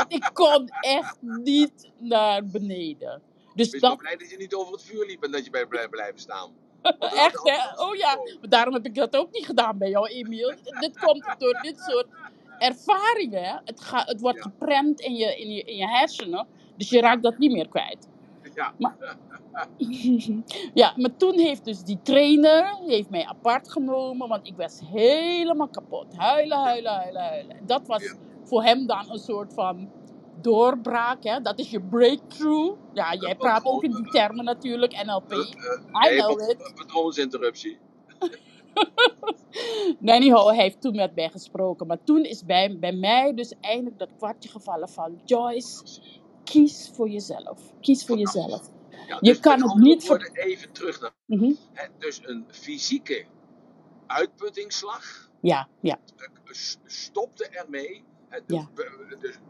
ik 0.07 0.29
kon 0.33 0.69
echt 0.81 1.17
niet 1.21 1.91
naar 1.97 2.45
beneden. 2.45 3.21
Dus 3.55 3.69
Wees 3.69 3.81
wel 3.81 3.89
dat, 3.89 3.99
blij 3.99 4.15
dat 4.15 4.29
je 4.29 4.37
niet 4.37 4.53
over 4.53 4.73
het 4.73 4.83
vuur 4.83 5.05
liep 5.05 5.23
en 5.23 5.31
dat 5.31 5.45
je 5.45 5.49
bij 5.51 5.65
blijft 5.67 5.89
blijven 5.89 6.19
staan. 6.19 6.51
Echt 6.99 7.49
hè? 7.49 7.81
Oh 7.83 7.95
ja, 7.95 8.15
maar 8.39 8.49
daarom 8.49 8.73
heb 8.73 8.85
ik 8.85 8.95
dat 8.95 9.15
ook 9.15 9.31
niet 9.31 9.45
gedaan 9.45 9.77
bij 9.77 9.89
jou, 9.89 10.07
Emiel. 10.07 10.53
Dit 10.79 10.99
komt 10.99 11.35
door 11.37 11.59
dit 11.61 11.79
soort 11.79 12.07
ervaringen. 12.59 13.43
hè. 13.43 13.55
Het, 13.65 13.81
het 13.91 14.21
wordt 14.21 14.37
Ja. 14.37 14.43
geprent 14.43 14.99
in 14.99 15.15
je, 15.15 15.37
in, 15.37 15.49
je, 15.51 15.61
in 15.63 15.75
je 15.75 15.87
hersenen, 15.87 16.47
dus 16.77 16.89
je 16.89 16.99
raakt 16.99 17.23
dat 17.23 17.37
niet 17.37 17.51
meer 17.51 17.67
kwijt. 17.67 18.07
Ja, 18.59 18.73
ja, 20.73 20.93
maar 20.95 21.15
toen 21.17 21.37
heeft 21.37 21.65
dus 21.65 21.83
die 21.83 21.99
trainer 22.03 22.75
heeft 22.85 23.09
mij 23.09 23.25
apart 23.25 23.71
genomen, 23.71 24.27
want 24.27 24.47
ik 24.47 24.55
was 24.55 24.81
helemaal 24.85 25.67
kapot. 25.69 26.05
Huilen, 26.17 26.57
huilen, 26.57 26.91
huilen, 26.91 27.21
huilen. 27.21 27.57
En 27.57 27.65
Dat 27.65 27.87
was 27.87 28.03
Ja. 28.03 28.13
voor 28.43 28.63
hem 28.63 28.85
dan 28.87 29.11
een 29.11 29.19
soort 29.19 29.53
van 29.53 29.89
doorbraak. 30.41 31.23
Hè? 31.23 31.41
Dat 31.41 31.59
is 31.59 31.69
je 31.69 31.81
breakthrough. 31.81 32.77
Ja, 32.93 33.13
jij 33.15 33.35
praat 33.35 33.65
ook 33.65 33.83
in 33.83 33.91
die 33.91 34.09
termen 34.11 34.45
natuurlijk, 34.45 35.03
NLP. 35.05 35.31
Uh, 35.31 35.37
uh, 35.37 36.11
I 36.13 36.17
know 36.17 36.49
it. 36.49 36.71
patroonsinterruptie. 36.75 37.77
Hij 39.99 40.55
heeft 40.55 40.81
toen 40.81 40.95
met 40.95 41.15
mij 41.15 41.29
gesproken. 41.29 41.87
Maar 41.87 42.03
toen 42.03 42.23
is 42.23 42.45
bij, 42.45 42.79
bij 42.79 42.93
mij 42.93 43.33
dus 43.33 43.53
eindelijk 43.61 43.99
dat 43.99 44.09
kwartje 44.17 44.49
gevallen 44.49 44.89
van... 44.89 45.19
Joyce, 45.25 46.01
kies 46.49 46.91
voor 46.93 47.09
jezelf. 47.09 47.59
Kies 47.81 48.05
voor 48.05 48.17
jezelf. 48.17 48.69
Ja, 49.07 49.17
Je 49.19 49.29
dus 49.31 49.39
kan 49.39 49.61
het 49.61 49.75
niet 49.75 50.07
woorden, 50.07 50.31
even 50.33 50.71
terug 50.71 51.01
naar. 51.01 51.11
Mhm. 51.25 51.53
Hè, 51.73 51.87
dus 51.97 52.21
een 52.23 52.45
fysieke 52.51 53.25
uitputtingsslag 54.07 55.29
Ja, 55.41 55.67
ja, 55.81 55.99
eh, 56.17 56.27
stopte 56.85 57.47
ermee. 57.47 58.03
Hè, 58.29 58.39
de, 58.45 58.55
Ja. 58.55 58.69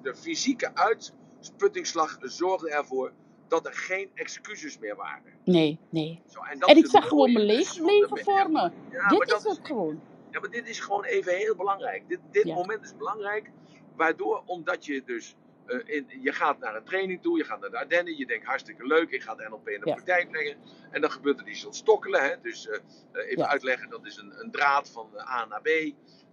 de, 0.02 0.16
fysieke 0.16 0.76
uitputtingsslag 0.76 2.18
zorgde 2.22 2.70
ervoor 2.72 3.12
dat 3.48 3.66
er 3.66 3.74
geen 3.74 4.10
excuses 4.14 4.80
meer 4.80 4.96
waren. 4.96 5.34
nee, 5.46 5.80
nee. 5.90 6.22
Zo, 6.28 6.40
en 6.42 6.78
ik 6.78 6.88
zag 6.88 7.08
gewoon 7.08 7.34
mijn 7.34 7.48
Dus 7.48 7.78
leven, 7.78 7.86
leven 7.86 8.18
voor 8.24 8.52
me. 8.52 8.60
Ja, 8.62 8.72
maar 8.92 9.10
Dit 9.10 9.34
is 9.38 9.44
het 9.44 9.60
gewoon. 9.68 10.02
Ja, 10.32 10.40
maar 10.40 10.50
dit 10.50 10.68
is 10.68 10.80
gewoon 10.80 11.04
even 11.04 11.36
heel 11.38 11.56
belangrijk. 11.56 12.08
Dit, 12.08 12.20
dit 12.32 12.44
Ja. 12.48 12.54
moment 12.56 12.84
is 12.84 12.96
belangrijk. 12.96 13.52
Waardoor, 13.96 14.44
omdat 14.46 14.86
je 14.86 15.04
dus. 15.06 15.36
Eh, 15.70 15.96
in, 15.96 16.08
je 16.22 16.32
gaat 16.32 16.60
naar 16.60 16.76
een 16.76 16.84
training 16.84 17.22
toe, 17.22 17.38
je 17.38 17.44
gaat 17.44 17.60
naar 17.60 17.70
de 17.70 17.78
Ardennen, 17.78 18.18
je 18.18 18.26
denkt 18.26 18.46
hartstikke 18.46 18.86
leuk, 18.88 19.10
ik 19.10 19.22
ga 19.22 19.36
het 19.36 19.50
NLP 19.50 19.68
in 19.70 19.80
de 19.80 19.88
Ja. 19.88 19.94
praktijk 19.94 20.32
leggen. 20.32 20.58
En 20.92 21.02
dan 21.02 21.12
gebeurt 21.12 21.40
er 21.40 21.48
iets 21.48 21.62
tot 21.62 21.76
stokkelen. 21.76 22.22
Hè? 22.24 22.36
Dus 22.42 22.68
eh, 22.68 22.76
eh, 23.12 23.26
even 23.26 23.38
Ja. 23.38 23.48
uitleggen, 23.48 23.90
dat 23.90 24.06
is 24.06 24.18
een, 24.18 24.34
een 24.40 24.52
draad 24.52 24.90
van 24.90 25.10
A 25.20 25.46
naar 25.46 25.62
B. 25.62 25.68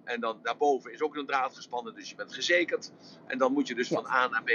En 0.04 0.20
dan 0.20 0.38
daarboven 0.42 0.92
is 0.92 1.00
ook 1.02 1.16
een 1.16 1.26
draad 1.26 1.56
gespannen, 1.56 1.94
dus 1.94 2.10
je 2.10 2.14
bent 2.16 2.34
gezekerd. 2.34 2.92
En 3.26 3.38
dan 3.38 3.52
moet 3.52 3.68
je 3.68 3.74
dus 3.74 3.88
Ja. 3.88 3.96
van 4.00 4.10
A 4.10 4.28
naar 4.28 4.42
B 4.44 4.50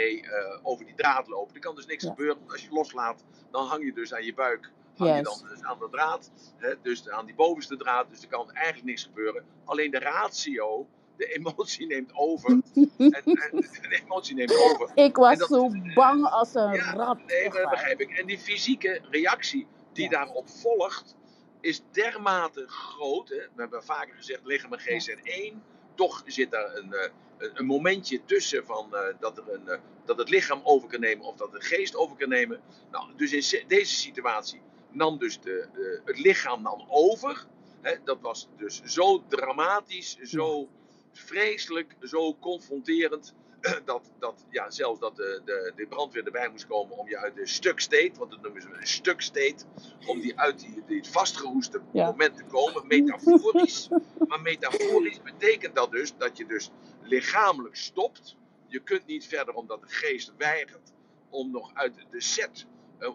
over 0.63 0.85
die 0.85 0.95
draad 0.95 1.27
lopen. 1.27 1.55
Er 1.55 1.61
kan 1.61 1.75
dus 1.75 1.85
niks 1.85 2.03
Ja. 2.03 2.09
gebeuren. 2.09 2.37
Als 2.47 2.61
je 2.63 2.71
loslaat, 2.71 3.23
dan 3.51 3.65
hang 3.65 3.83
je 3.85 3.93
dus 3.93 4.13
aan 4.13 4.23
je 4.25 4.33
buik. 4.33 4.71
Hang 4.97 5.15
je 5.15 5.23
dan 5.23 5.47
dus 5.49 5.63
aan 5.63 5.79
de 5.79 5.87
draad. 5.91 6.31
Hè, 6.57 6.73
dus 6.81 7.09
aan 7.09 7.25
die 7.25 7.35
bovenste 7.35 7.77
draad. 7.77 8.09
Dus 8.09 8.21
er 8.21 8.27
kan 8.27 8.51
eigenlijk 8.51 8.85
niks 8.85 9.03
gebeuren. 9.03 9.45
Alleen 9.65 9.91
de 9.91 9.99
ratio, 9.99 10.87
de 11.21 11.33
emotie 11.33 11.87
neemt 11.87 12.11
over. 12.13 12.49
en, 12.97 13.11
en 13.23 13.51
de 13.89 14.01
emotie 14.05 14.35
neemt 14.35 14.57
over. 14.57 14.91
Ik 14.95 15.15
was 15.15 15.37
dat- 15.37 15.47
zo 15.47 15.69
bang 15.93 16.25
als 16.25 16.53
een 16.55 16.73
Ja, 16.73 16.93
rat. 16.93 17.17
nee, 17.25 17.49
maar 17.49 17.61
dat 17.61 17.69
begrijp 17.69 17.99
ik. 18.01 18.09
En 18.17 18.25
die 18.25 18.39
fysieke 18.39 19.01
reactie 19.09 19.67
die 19.93 20.03
Ja. 20.03 20.09
daarop 20.09 20.49
volgt, 20.49 21.15
is 21.61 21.81
dermate 21.91 22.63
groot. 22.67 23.29
Hè? 23.29 23.35
We 23.35 23.61
hebben 23.61 23.83
vaker 23.83 24.15
gezegd, 24.15 24.39
lichaam 24.43 24.73
en 24.73 24.79
geest 24.79 25.05
zijn 25.05 25.19
één. 25.23 25.63
Toch 25.95 26.23
zit 26.25 26.51
daar 26.51 26.75
een, 26.75 26.93
eh, 26.93 27.09
een, 27.37 27.51
een 27.53 27.65
momentje 27.65 28.21
tussen 28.25 28.65
van, 28.65 28.95
eh, 28.95 29.13
dat, 29.19 29.37
er 29.37 29.53
een, 29.53 29.67
eh, 29.67 29.79
dat 30.05 30.17
het 30.17 30.29
lichaam 30.29 30.61
over 30.63 30.89
kan 30.89 30.99
nemen 30.99 31.25
of 31.25 31.35
dat 31.35 31.51
de 31.51 31.61
geest 31.61 31.95
over 31.95 32.17
kan 32.17 32.29
nemen. 32.29 32.61
Nou, 32.91 33.05
dus 33.15 33.53
in 33.53 33.67
deze 33.67 33.95
situatie 33.95 34.61
nam 34.91 35.17
dus 35.17 35.39
de, 35.39 35.67
de- 35.73 36.01
het 36.05 36.19
lichaam 36.19 36.61
nam 36.61 36.85
over. 36.89 37.45
Hè? 37.81 37.95
Dat 38.03 38.21
was 38.21 38.47
dus 38.57 38.81
zo 38.83 39.23
dramatisch, 39.27 40.17
zo 40.17 40.69
vreselijk, 41.11 41.95
zo 42.01 42.35
confronterend 42.39 43.33
dat, 43.85 44.11
dat 44.19 44.45
ja, 44.49 44.69
zelfs 44.69 44.99
dat 44.99 45.15
de, 45.15 45.41
de, 45.45 45.71
de 45.75 45.87
brandweer 45.87 46.25
erbij 46.25 46.49
moest 46.49 46.67
komen 46.67 46.97
om 46.97 47.07
je 47.09 47.17
uit 47.17 47.35
de 47.35 47.47
stuk 47.47 47.79
state, 47.79 48.11
want 48.17 48.31
dat 48.31 48.41
noemen 48.41 48.61
ze 48.61 48.67
een 48.73 48.87
stuk 48.87 49.21
state, 49.21 49.65
om 50.05 50.19
die 50.19 50.39
uit 50.39 50.59
die, 50.59 50.83
die 50.87 51.03
vastgeroeste 51.03 51.81
Ja. 51.91 52.05
moment 52.05 52.37
te 52.37 52.43
komen, 52.43 52.87
metaforisch. 52.87 53.89
Maar 54.27 54.41
metaforisch 54.41 55.21
betekent 55.21 55.75
dat 55.75 55.91
dus 55.91 56.17
dat 56.17 56.37
je 56.37 56.45
dus 56.45 56.69
lichamelijk 57.01 57.75
stopt. 57.75 58.35
Je 58.67 58.79
kunt 58.79 59.05
niet 59.05 59.27
verder 59.27 59.53
omdat 59.53 59.81
de 59.81 59.87
geest 59.87 60.33
weigert 60.37 60.91
om 61.29 61.51
nog 61.51 61.73
uit 61.73 62.05
de 62.11 62.21
set, 62.21 62.65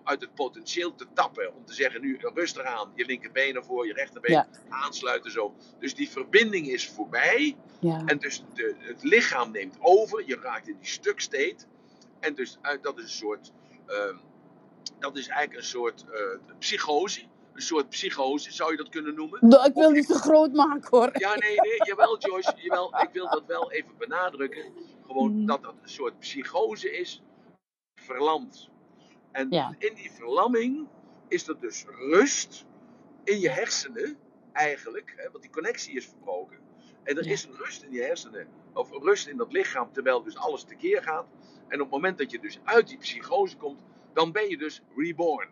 uit 0.05 0.21
het 0.21 0.35
potentieel 0.35 0.95
te 0.95 1.07
tappen. 1.13 1.55
Om 1.55 1.65
te 1.65 1.75
zeggen 1.75 2.01
nu 2.01 2.19
rustig 2.35 2.63
aan, 2.65 2.93
je 2.95 3.05
linkerbeen 3.05 3.55
naar 3.55 3.65
voor, 3.65 3.87
je 3.87 3.93
rechterbeen 3.93 4.33
Ja. 4.33 4.49
aansluiten 4.69 5.31
zo. 5.31 5.55
Dus 5.79 5.95
die 5.95 6.11
verbinding 6.11 6.67
is 6.69 6.89
voorbij. 6.89 7.57
Ja. 7.81 8.03
En 8.07 8.19
dus 8.19 8.45
de, 8.55 8.75
het 8.79 9.03
lichaam 9.03 9.51
neemt 9.51 9.77
over, 9.81 10.23
je 10.27 10.39
raakt 10.41 10.69
in 10.69 10.77
die 10.81 10.89
stuk 10.89 11.21
state. 11.21 11.57
En 12.21 12.35
dus 12.35 12.59
uit, 12.63 12.83
dat 12.83 12.97
is 12.99 13.03
een 13.05 13.09
soort, 13.11 13.53
ehm, 13.87 14.17
dat 14.99 15.17
is 15.17 15.29
eigenlijk 15.29 15.59
een 15.61 15.67
soort 15.69 16.05
eh, 16.11 16.55
psychose. 16.59 17.21
Een 17.53 17.63
soort 17.63 17.89
psychose 17.89 18.53
zou 18.53 18.71
je 18.71 18.77
dat 18.77 18.89
kunnen 18.89 19.15
noemen. 19.15 19.39
Nou, 19.49 19.67
ik 19.69 19.75
wil 19.75 19.91
niet 19.91 20.07
zo 20.07 20.15
groot 20.15 20.53
maken 20.53 20.89
hoor. 20.99 21.11
Ja, 21.13 21.35
nee, 21.35 21.61
nee, 21.61 21.77
jawel 21.87 22.19
Joyce, 22.19 22.53
jawel, 22.57 22.95
ik 23.03 23.09
wil 23.13 23.29
dat 23.31 23.43
wel 23.47 23.73
even 23.73 23.97
benadrukken. 23.99 24.65
Gewoon 25.07 25.37
Mhm. 25.37 25.47
dat 25.47 25.63
dat 25.63 25.75
een 25.83 25.89
soort 25.89 26.19
psychose 26.19 26.99
is, 26.99 27.23
verlamd. 27.95 28.69
En 29.37 29.47
Ja. 29.51 29.75
in 29.79 29.95
die 29.95 30.11
verlamming 30.13 30.89
is 31.29 31.49
er 31.49 31.59
dus 31.61 31.85
rust 32.11 32.67
in 33.25 33.39
je 33.41 33.51
hersenen, 33.51 34.17
eigenlijk, 34.53 35.13
hè, 35.17 35.31
want 35.31 35.43
die 35.43 35.53
connectie 35.53 35.95
is 35.97 36.07
verbroken. 36.07 36.59
En 37.03 37.17
er 37.17 37.25
Ja. 37.25 37.33
is 37.33 37.45
een 37.45 37.55
rust 37.57 37.83
in 37.83 37.93
je 37.93 38.03
hersenen, 38.03 38.49
of 38.73 38.91
rust 38.91 39.27
in 39.27 39.37
dat 39.37 39.53
lichaam, 39.53 39.93
terwijl 39.93 40.23
dus 40.23 40.37
alles 40.37 40.65
tekeer 40.65 41.03
gaat. 41.03 41.27
En 41.69 41.75
op 41.81 41.87
het 41.87 41.91
moment 41.91 42.19
dat 42.19 42.31
je 42.31 42.39
dus 42.39 42.59
uit 42.65 42.89
die 42.89 42.99
psychose 42.99 43.57
komt, 43.57 43.81
dan 44.13 44.33
ben 44.33 44.49
je 44.49 44.59
dus 44.59 44.83
reborn. 44.97 45.49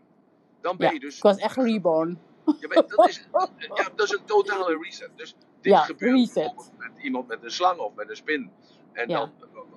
Dan 0.60 0.76
ben 0.76 0.86
Ja, 0.86 0.92
je 0.92 1.00
dus 1.00 1.16
Ik 1.16 1.22
was 1.22 1.36
echt 1.36 1.56
reborn. 1.56 2.18
weet, 2.44 2.88
dat, 2.88 3.08
is, 3.08 3.28
ja, 3.74 3.88
dat 3.96 4.02
is 4.02 4.10
een 4.12 4.24
totale 4.24 4.78
reset. 4.82 5.10
Dus 5.16 5.34
dit 5.60 5.72
Ja, 5.72 5.80
gebeurt 5.82 6.12
reset. 6.18 6.72
met 6.78 6.98
iemand 7.02 7.26
met 7.28 7.42
een 7.42 7.50
slang 7.50 7.78
of 7.78 7.94
met 7.94 8.08
een 8.10 8.16
spin. 8.16 8.50
En 8.94 9.08
Ja. 9.08 9.18
dan, 9.18 9.32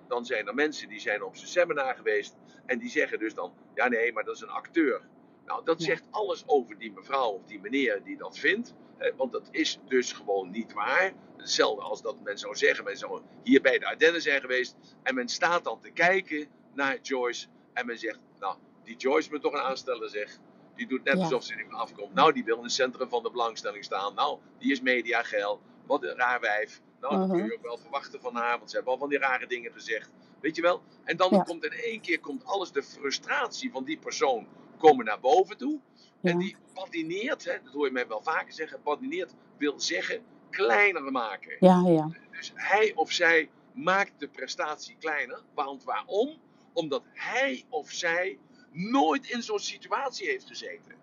dan 0.07 0.25
zijn 0.25 0.47
er 0.47 0.53
mensen 0.53 0.87
die 0.89 0.99
zijn 0.99 1.23
op 1.23 1.35
zijn 1.35 1.49
seminar 1.49 1.95
geweest. 1.95 2.35
En 2.65 2.79
die 2.79 2.89
zeggen 2.89 3.19
dus 3.19 3.33
dan, 3.33 3.53
ja 3.75 3.87
nee, 3.87 4.13
maar 4.13 4.23
dat 4.23 4.35
is 4.35 4.41
een 4.41 4.49
acteur. 4.49 5.01
Nou, 5.45 5.65
dat 5.65 5.81
zegt 5.81 6.07
alles 6.11 6.43
over 6.47 6.77
die 6.77 6.91
mevrouw 6.91 7.29
of 7.29 7.43
die 7.45 7.59
meneer 7.59 8.03
die 8.03 8.17
dat 8.17 8.37
vindt. 8.37 8.73
Want 9.17 9.31
dat 9.31 9.47
is 9.51 9.79
dus 9.87 10.11
gewoon 10.13 10.49
niet 10.49 10.73
waar. 10.73 11.13
Hetzelfde 11.37 11.81
als 11.81 12.01
dat 12.01 12.21
men 12.23 12.37
zou 12.37 12.55
zeggen, 12.55 12.83
men 12.83 12.97
zou 12.97 13.21
hier 13.43 13.61
bij 13.61 13.79
de 13.79 13.85
Ardennen 13.85 14.21
zijn 14.21 14.41
geweest. 14.41 14.75
En 15.03 15.15
men 15.15 15.27
staat 15.27 15.63
dan 15.63 15.81
te 15.81 15.91
kijken 15.91 16.47
naar 16.73 16.99
Joyce. 17.01 17.47
En 17.73 17.85
men 17.85 17.97
zegt, 17.97 18.19
nou, 18.39 18.57
die 18.83 18.95
Joyce 18.95 19.29
moet 19.31 19.41
toch 19.41 19.53
een 19.53 19.59
aansteller 19.59 20.09
zeg. 20.09 20.37
Die 20.75 20.87
doet 20.87 21.03
net 21.03 21.13
Ja. 21.17 21.21
alsof 21.23 21.43
ze 21.43 21.51
er 21.51 21.57
niet 21.57 21.67
meer 21.67 21.79
afkomt. 21.79 22.13
Nou, 22.13 22.33
die 22.33 22.43
wil 22.43 22.57
in 22.57 22.63
het 22.63 22.71
centrum 22.71 23.09
van 23.09 23.23
de 23.23 23.31
belangstelling 23.31 23.83
staan. 23.83 24.13
Nou, 24.15 24.39
die 24.57 24.71
is 24.71 24.81
mediageil. 24.81 25.61
Wat 25.85 26.03
een 26.03 26.15
raar 26.15 26.39
wijf. 26.39 26.81
Nou, 27.01 27.17
dat 27.17 27.27
kun 27.29 27.37
je 27.37 27.43
Mhm. 27.43 27.53
ook 27.53 27.61
wel 27.61 27.77
verwachten 27.77 28.21
van 28.21 28.35
haar. 28.35 28.57
Want 28.57 28.69
ze 28.69 28.75
hebben 28.75 28.93
al 28.93 28.99
van 28.99 29.09
die 29.09 29.17
rare 29.19 29.47
dingen 29.47 29.71
gezegd. 29.71 30.09
Weet 30.41 30.55
je 30.55 30.61
wel? 30.61 30.81
En 31.03 31.17
dan 31.17 31.29
Ja. 31.31 31.41
komt 31.43 31.63
in 31.63 31.71
één 31.71 32.01
keer 32.01 32.19
komt 32.19 32.45
alles, 32.45 32.71
de 32.71 32.83
frustratie 32.83 33.71
van 33.71 33.83
die 33.83 33.97
persoon, 33.97 34.47
komen 34.77 35.05
naar 35.05 35.19
boven 35.19 35.57
toe. 35.57 35.79
En 36.21 36.37
die 36.37 36.55
badineert, 36.73 37.45
hè, 37.45 37.53
dat 37.63 37.73
hoor 37.73 37.85
je 37.85 37.91
mij 37.91 38.07
wel 38.07 38.21
vaker 38.21 38.53
zeggen. 38.53 38.79
Badineert 38.83 39.33
wil 39.57 39.79
zeggen 39.79 40.23
kleiner 40.49 41.11
maken. 41.11 41.55
Ja, 41.59 41.83
ja. 41.87 42.09
Dus 42.31 42.51
hij 42.55 42.91
of 42.95 43.11
zij 43.11 43.49
maakt 43.73 44.19
de 44.19 44.27
prestatie 44.27 44.95
kleiner. 44.99 45.41
Want 45.53 45.83
waarom? 45.83 46.37
Omdat 46.73 47.03
hij 47.13 47.65
of 47.69 47.91
zij 47.91 48.39
nooit 48.71 49.29
in 49.29 49.41
zo'n 49.43 49.59
situatie 49.59 50.27
heeft 50.27 50.47
gezeten. 50.47 50.95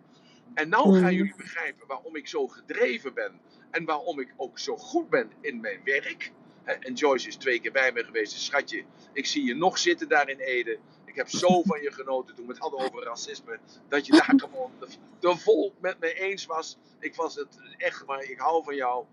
En 0.55 0.69
nou 0.69 0.93
gaan 0.93 1.03
Mhm. 1.03 1.13
jullie 1.15 1.37
begrijpen 1.37 1.87
waarom 1.87 2.17
ik 2.17 2.29
zo 2.29 2.47
gedreven 2.49 3.15
ben. 3.15 3.41
En 3.75 3.85
waarom 3.85 4.21
ik 4.21 4.35
ook 4.37 4.59
zo 4.59 4.77
goed 4.77 5.11
ben 5.11 5.31
in 5.41 5.61
mijn 5.61 5.81
werk. 5.85 6.33
En 6.65 6.93
Joyce 6.95 7.29
is 7.29 7.37
twee 7.37 7.61
keer 7.61 7.73
bij 7.73 7.93
me 7.93 8.05
geweest. 8.05 8.33
Dus 8.33 8.45
Schatje, 8.45 8.85
ik 9.13 9.27
zie 9.27 9.45
je 9.45 9.55
nog 9.55 9.79
zitten 9.79 10.09
daar 10.09 10.29
in 10.29 10.39
Ede. 10.39 10.79
Ik 11.05 11.15
heb 11.15 11.29
zo 11.29 11.63
van 11.63 11.81
je 11.83 11.93
genoten 11.93 12.35
toen 12.35 12.47
we 12.47 12.53
het 12.53 12.61
hadden 12.63 12.81
over 12.81 13.03
racisme. 13.05 13.59
Dat 13.89 14.07
je 14.07 14.13
daar 14.13 14.33
gewoon 14.45 14.71
de, 15.21 15.37
vol 15.37 15.75
met 15.81 15.99
me 16.01 16.15
eens 16.15 16.47
was. 16.47 16.79
Ik 17.01 17.15
was 17.15 17.35
het 17.35 17.59
echt, 17.77 18.07
maar 18.07 18.23
ik 18.23 18.39
hou 18.39 18.65
van 18.65 18.75
jou. 18.75 19.05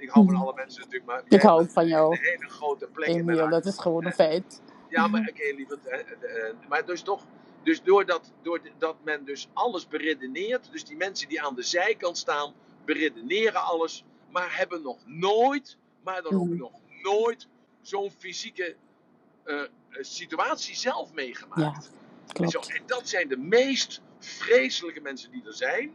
Ik 0.00 0.08
hou 0.08 0.24
van 0.24 0.34
Mhm. 0.34 0.42
alle 0.42 0.54
mensen 0.54 0.80
natuurlijk. 0.80 1.10
Maar 1.10 1.22
Ik 1.28 1.42
hou 1.42 1.68
van 1.70 1.86
jou, 1.88 2.12
Een 2.16 2.22
hele 2.24 2.48
grote 2.48 2.86
plek 2.86 3.08
in 3.08 3.24
mijn. 3.24 3.50
Dat 3.50 3.66
is 3.66 3.78
gewoon 3.78 4.04
een 4.04 4.12
feit. 4.12 4.62
Ja, 4.88 5.06
maar 5.08 5.28
oké, 5.30 5.54
lieverd. 5.56 5.84
hè, 5.84 5.96
eh, 5.96 6.48
eh, 6.48 6.54
Maar 6.68 6.86
dus 6.86 7.02
toch, 7.02 7.26
dus 7.62 7.82
doordat, 7.82 8.32
doordat 8.42 8.96
men 9.04 9.24
dus 9.24 9.48
alles 9.52 9.88
beredeneert, 9.88 10.72
dus 10.72 10.84
die 10.84 10.96
mensen 10.96 11.28
die 11.28 11.42
aan 11.42 11.54
de 11.54 11.62
zijkant 11.62 12.18
staan, 12.18 12.54
beredeneren 12.84 13.62
alles, 13.62 14.04
maar 14.30 14.56
hebben 14.56 14.82
nog 14.82 14.98
nooit, 15.06 15.76
maar 16.02 16.22
dan 16.22 16.34
ook 16.34 16.48
Mhm. 16.48 16.56
nog 16.56 16.72
nooit, 17.02 17.48
zo'n 17.82 18.10
fysieke 18.10 18.76
eh, 19.44 19.60
eh, 19.62 19.68
situatie 20.00 20.74
zelf 20.76 21.12
meegemaakt. 21.12 21.90
En, 22.32 22.48
zo, 22.48 22.58
Klopt. 22.60 22.78
en 22.78 22.82
dat 22.86 23.08
zijn 23.08 23.28
de 23.28 23.36
meest 23.36 24.00
vreselijke 24.18 25.00
mensen 25.00 25.30
die 25.30 25.44
er 25.46 25.54
zijn. 25.54 25.94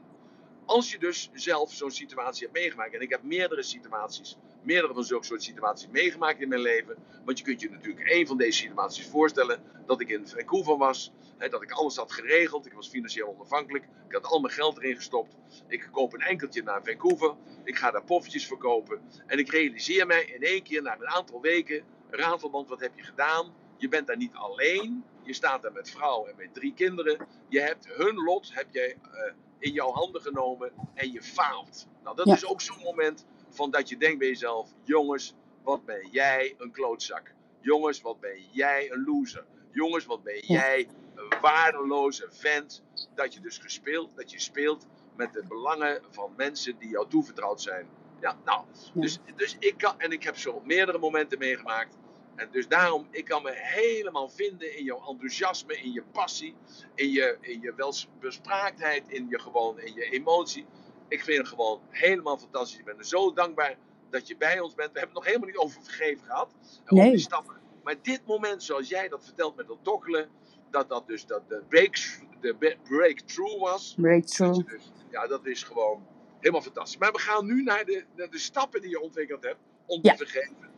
Als 0.70 0.92
je 0.92 1.00
dus 1.00 1.30
zelf 1.34 1.74
zo'n 1.74 1.92
situatie 1.92 2.48
hebt 2.48 2.60
meegemaakt. 2.60 2.94
En 2.94 3.02
ik 3.02 3.10
heb 3.10 3.24
meerdere 3.24 3.64
situaties, 3.64 4.38
meerdere 4.64 4.94
van 4.94 5.04
zulke 5.04 5.26
soort 5.26 5.44
situaties 5.44 5.88
meegemaakt 5.92 6.42
in 6.42 6.50
mijn 6.50 6.62
leven. 6.62 6.96
Want 7.26 7.38
je 7.38 7.44
kunt 7.44 7.62
je 7.62 7.70
natuurlijk 7.70 8.08
één 8.08 8.28
van 8.28 8.38
deze 8.38 8.58
situaties 8.58 9.08
voorstellen. 9.08 9.62
Dat 9.86 10.02
ik 10.02 10.10
in 10.10 10.28
Vancouver 10.28 10.78
was. 10.78 11.12
Hè, 11.38 11.50
dat 11.50 11.62
ik 11.62 11.72
alles 11.72 11.96
had 11.96 12.12
geregeld. 12.12 12.66
Ik 12.66 12.74
was 12.74 12.90
financieel 12.90 13.28
onafhankelijk. 13.28 13.84
Ik 14.08 14.14
had 14.14 14.26
al 14.26 14.40
mijn 14.40 14.54
geld 14.54 14.78
erin 14.78 14.96
gestopt. 14.96 15.36
Ik 15.68 15.90
koop 15.92 16.14
een 16.14 16.22
enkeltje 16.22 16.64
naar 16.64 16.84
Vancouver. 16.84 17.36
Ik 17.64 17.78
ga 17.78 17.92
daar 17.92 18.04
poffertjes 18.04 18.48
verkopen. 18.48 19.02
En 19.26 19.40
ik 19.40 19.52
realiseer 19.52 20.06
mij 20.06 20.24
in 20.24 20.42
één 20.42 20.64
keer 20.64 20.82
na 20.82 20.94
een 20.94 21.08
aantal 21.08 21.42
weken. 21.42 21.84
Ratelband, 22.10 22.70
wat 22.70 22.80
heb 22.80 22.92
je 22.96 23.04
gedaan? 23.04 23.54
Je 23.78 23.88
bent 23.88 24.08
daar 24.08 24.18
niet 24.18 24.34
alleen. 24.34 25.04
Je 25.24 25.34
staat 25.34 25.62
daar 25.62 25.74
met 25.74 25.90
vrouw 25.90 26.26
en 26.26 26.36
met 26.36 26.54
drie 26.54 26.74
kinderen. 26.74 27.28
Je 27.48 27.62
hebt 27.62 27.88
hun 27.88 28.16
lot 28.16 28.54
heb 28.54 28.68
jij, 28.72 28.98
eh, 29.12 29.34
in 29.60 29.72
jouw 29.72 29.92
handen 29.92 30.22
genomen 30.22 30.72
en 30.94 31.12
je 31.12 31.22
faalt. 31.22 31.88
Nou, 32.04 32.16
dat 32.16 32.28
Ja. 32.28 32.34
is 32.34 32.46
ook 32.46 32.62
zo'n 32.62 32.84
moment 32.84 33.26
van 33.50 33.72
dat 33.72 33.90
je 33.90 33.98
denkt 33.98 34.18
bij 34.20 34.28
jezelf: 34.28 34.70
jongens, 34.84 35.34
wat 35.64 35.86
ben 35.86 36.08
jij 36.12 36.56
een 36.58 36.72
klootzak? 36.72 37.34
Jongens, 37.60 38.02
wat 38.02 38.20
ben 38.20 38.42
jij 38.52 38.92
een 38.92 39.04
loser? 39.06 39.46
Jongens, 39.72 40.06
wat 40.06 40.24
ben 40.24 40.40
jij 40.46 40.88
een 41.16 41.40
waardeloze 41.42 42.28
vent? 42.30 42.84
Dat 43.16 43.34
je 43.34 43.40
dus 43.40 43.58
gespeeld, 43.58 44.16
dat 44.16 44.32
je 44.32 44.40
speelt 44.40 44.88
met 45.16 45.34
de 45.34 45.44
belangen 45.48 46.02
van 46.10 46.34
mensen 46.38 46.78
die 46.78 46.90
jou 46.90 47.10
toevertrouwd 47.10 47.62
zijn. 47.62 47.88
Ja, 48.22 48.38
nou, 48.46 48.66
dus, 48.94 49.20
dus 49.36 49.56
ik 49.60 49.78
kan, 49.78 50.00
en 50.00 50.12
ik 50.12 50.24
heb 50.24 50.38
zo 50.38 50.62
meerdere 50.66 50.98
momenten 50.98 51.38
meegemaakt. 51.40 51.98
En 52.40 52.48
dus 52.52 52.68
daarom, 52.68 53.08
ik 53.12 53.26
kan 53.26 53.44
me 53.44 53.52
helemaal 53.54 54.30
vinden 54.30 54.78
in 54.78 54.84
jouw 54.84 55.08
enthousiasme, 55.08 55.78
in 55.78 55.92
je 55.92 56.04
passie, 56.12 56.56
in 56.96 57.12
je, 57.12 57.38
in 57.42 57.62
je 57.62 57.74
welbespraaktheid, 57.76 59.04
in 59.08 59.28
je 59.30 59.40
gewoon, 59.40 59.80
in 59.80 59.94
je 59.94 60.10
emotie. 60.10 60.66
Ik 61.08 61.24
vind 61.24 61.38
het 61.38 61.48
gewoon 61.48 61.82
helemaal 61.90 62.38
fantastisch. 62.38 62.80
Ik 62.80 62.86
ben 62.86 62.98
er 62.98 63.06
zo 63.06 63.34
dankbaar 63.34 63.76
dat 64.10 64.28
je 64.28 64.38
bij 64.38 64.60
ons 64.60 64.76
bent. 64.76 64.92
We 64.94 65.00
hebben 65.00 65.16
het 65.18 65.26
nog 65.26 65.34
helemaal 65.34 65.48
niet 65.48 65.58
over 65.58 65.84
vergeven 65.84 66.26
gehad. 66.26 66.54
Over 66.84 66.96
Nee. 67.04 67.10
die 67.12 67.20
stappen. 67.20 67.56
Maar 67.84 67.96
dit 68.02 68.22
moment, 68.26 68.64
zoals 68.64 68.90
jij 68.90 69.08
dat 69.08 69.24
vertelt 69.24 69.56
met 69.56 69.68
dat 69.68 69.78
tokkelen, 69.82 70.30
dat 70.72 70.90
dat 70.90 71.08
dus 71.08 71.26
dat 71.26 71.50
de, 71.50 71.64
break, 71.70 71.96
de 72.42 72.78
breakthrough 72.84 73.60
was. 73.60 73.94
Breakthrough. 73.98 74.68
dus, 74.70 74.92
ja, 75.12 75.28
dat 75.28 75.46
is 75.46 75.64
gewoon 75.64 76.06
helemaal 76.40 76.62
fantastisch. 76.62 76.98
Maar 76.98 77.12
we 77.12 77.20
gaan 77.20 77.46
nu 77.46 77.64
naar 77.64 77.86
de, 77.86 78.06
naar 78.16 78.30
de 78.30 78.38
stappen 78.40 78.82
die 78.82 78.90
je 78.90 79.02
ontwikkeld 79.02 79.44
hebt. 79.44 79.60
om 79.86 80.02
te 80.02 80.08
Ja. 80.08 80.16
vergeven. 80.16 80.56
Ja. 80.62 80.72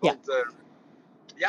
Want 0.00 0.28
eh, 0.28 0.48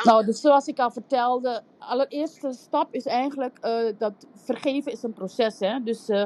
Nou, 0.04 0.24
dus 0.24 0.40
zoals 0.40 0.66
ik 0.66 0.78
al 0.78 0.90
vertelde, 0.90 1.62
allereerste 1.78 2.52
stap 2.52 2.94
is 2.94 3.06
eigenlijk 3.06 3.58
eh, 3.60 3.72
dat 3.98 4.12
vergeven 4.34 4.92
is 4.92 5.02
een 5.02 5.12
proces. 5.12 5.58
Hè? 5.60 5.82
Dus 5.82 6.08
eh, 6.08 6.24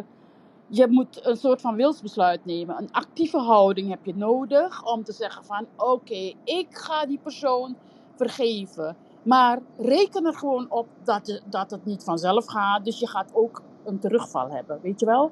je 0.67 0.87
moet 0.89 1.27
een 1.27 1.37
soort 1.37 1.61
van 1.61 1.75
wilsbesluit 1.77 2.45
nemen. 2.45 2.77
Een 2.79 2.93
actieve 2.93 3.39
houding 3.39 3.89
heb 3.91 4.05
je 4.05 4.15
nodig 4.17 4.85
om 4.93 5.05
te 5.05 5.13
zeggen 5.13 5.45
van 5.45 5.67
oké, 5.77 6.33
ik 6.45 6.67
ga 6.71 7.07
die 7.07 7.19
persoon 7.23 7.77
vergeven. 8.17 8.97
Maar 9.23 9.59
reken 9.79 10.27
er 10.27 10.35
gewoon 10.35 10.71
op 10.71 10.87
dat, 11.05 11.27
je- 11.27 11.43
dat 11.45 11.71
het 11.71 11.85
niet 11.85 12.05
vanzelf 12.05 12.47
gaat. 12.47 12.85
Dus 12.85 12.99
je 12.99 13.07
gaat 13.09 13.31
ook 13.35 13.63
een 13.85 13.99
terugval 13.99 14.51
hebben, 14.51 14.79
weet 14.83 15.01
je 15.01 15.07
wel? 15.07 15.31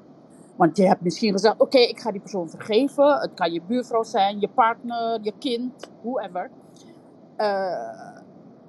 Want 0.55 0.77
je 0.77 0.87
hebt 0.87 1.01
misschien 1.01 1.31
gezegd, 1.31 1.55
oké, 1.59 1.77
ik 1.77 1.99
ga 1.99 2.11
die 2.11 2.21
persoon 2.21 2.49
vergeven. 2.49 3.19
Het 3.19 3.33
kan 3.33 3.51
je 3.51 3.61
buurvrouw 3.61 4.03
zijn, 4.03 4.39
je 4.39 4.47
partner, 4.49 5.19
je 5.21 5.33
kind, 5.39 5.89
whoever. 6.01 6.51
Eh, 7.35 8.20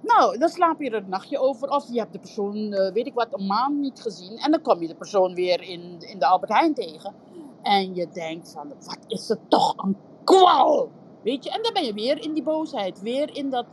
nou, 0.02 0.38
dan 0.38 0.48
slaap 0.48 0.80
je 0.80 0.90
er 0.90 1.02
een 1.02 1.08
nachtje 1.08 1.38
over. 1.38 1.68
Of 1.68 1.88
je 1.92 1.98
hebt 1.98 2.12
de 2.12 2.18
persoon, 2.18 2.72
eh, 2.72 2.92
weet 2.92 3.06
ik 3.06 3.14
wat, 3.14 3.28
een 3.30 3.46
maand 3.46 3.78
niet 3.78 4.00
gezien. 4.00 4.36
En 4.38 4.50
dan 4.50 4.62
kom 4.62 4.80
je 4.80 4.88
de 4.88 4.94
persoon 4.94 5.34
weer 5.34 5.62
in, 5.62 5.96
in 6.00 6.18
de 6.18 6.26
Albert 6.26 6.52
Heijn 6.52 6.74
tegen. 6.74 7.14
En 7.62 7.94
je 7.94 8.08
denkt 8.12 8.52
van, 8.52 8.68
wat 8.68 8.98
is 9.06 9.28
het 9.28 9.38
toch 9.48 9.74
een 9.76 9.96
kwal? 10.24 10.90
Weet 11.22 11.44
je, 11.44 11.50
en 11.50 11.62
dan 11.62 11.72
ben 11.72 11.84
je 11.84 11.92
weer 11.92 12.22
in 12.22 12.32
die 12.32 12.42
boosheid. 12.42 13.00
Weer 13.00 13.36
in 13.36 13.50
dat 13.50 13.66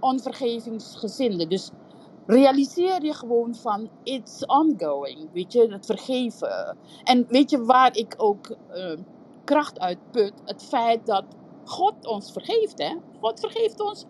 onvergevingsgezinde. 0.00 1.46
Dus 1.46 1.70
realiseer 2.26 3.04
je 3.04 3.14
gewoon 3.14 3.54
van, 3.54 3.88
it's 4.02 4.46
ongoing. 4.46 5.28
Weet 5.32 5.52
je, 5.52 5.72
het 5.72 5.86
vergeven. 5.86 6.76
En 7.04 7.26
weet 7.28 7.50
je 7.50 7.64
waar 7.64 7.96
ik 7.96 8.14
ook 8.16 8.56
eh, 8.68 8.92
kracht 9.44 9.78
uit 9.78 9.98
put? 10.10 10.32
Het 10.44 10.62
feit 10.62 11.06
dat 11.06 11.24
God 11.64 12.06
ons 12.06 12.32
vergeeft, 12.32 12.78
hè? 12.78 12.96
God 13.20 13.40
vergeeft 13.40 13.80
ons. 13.80 14.06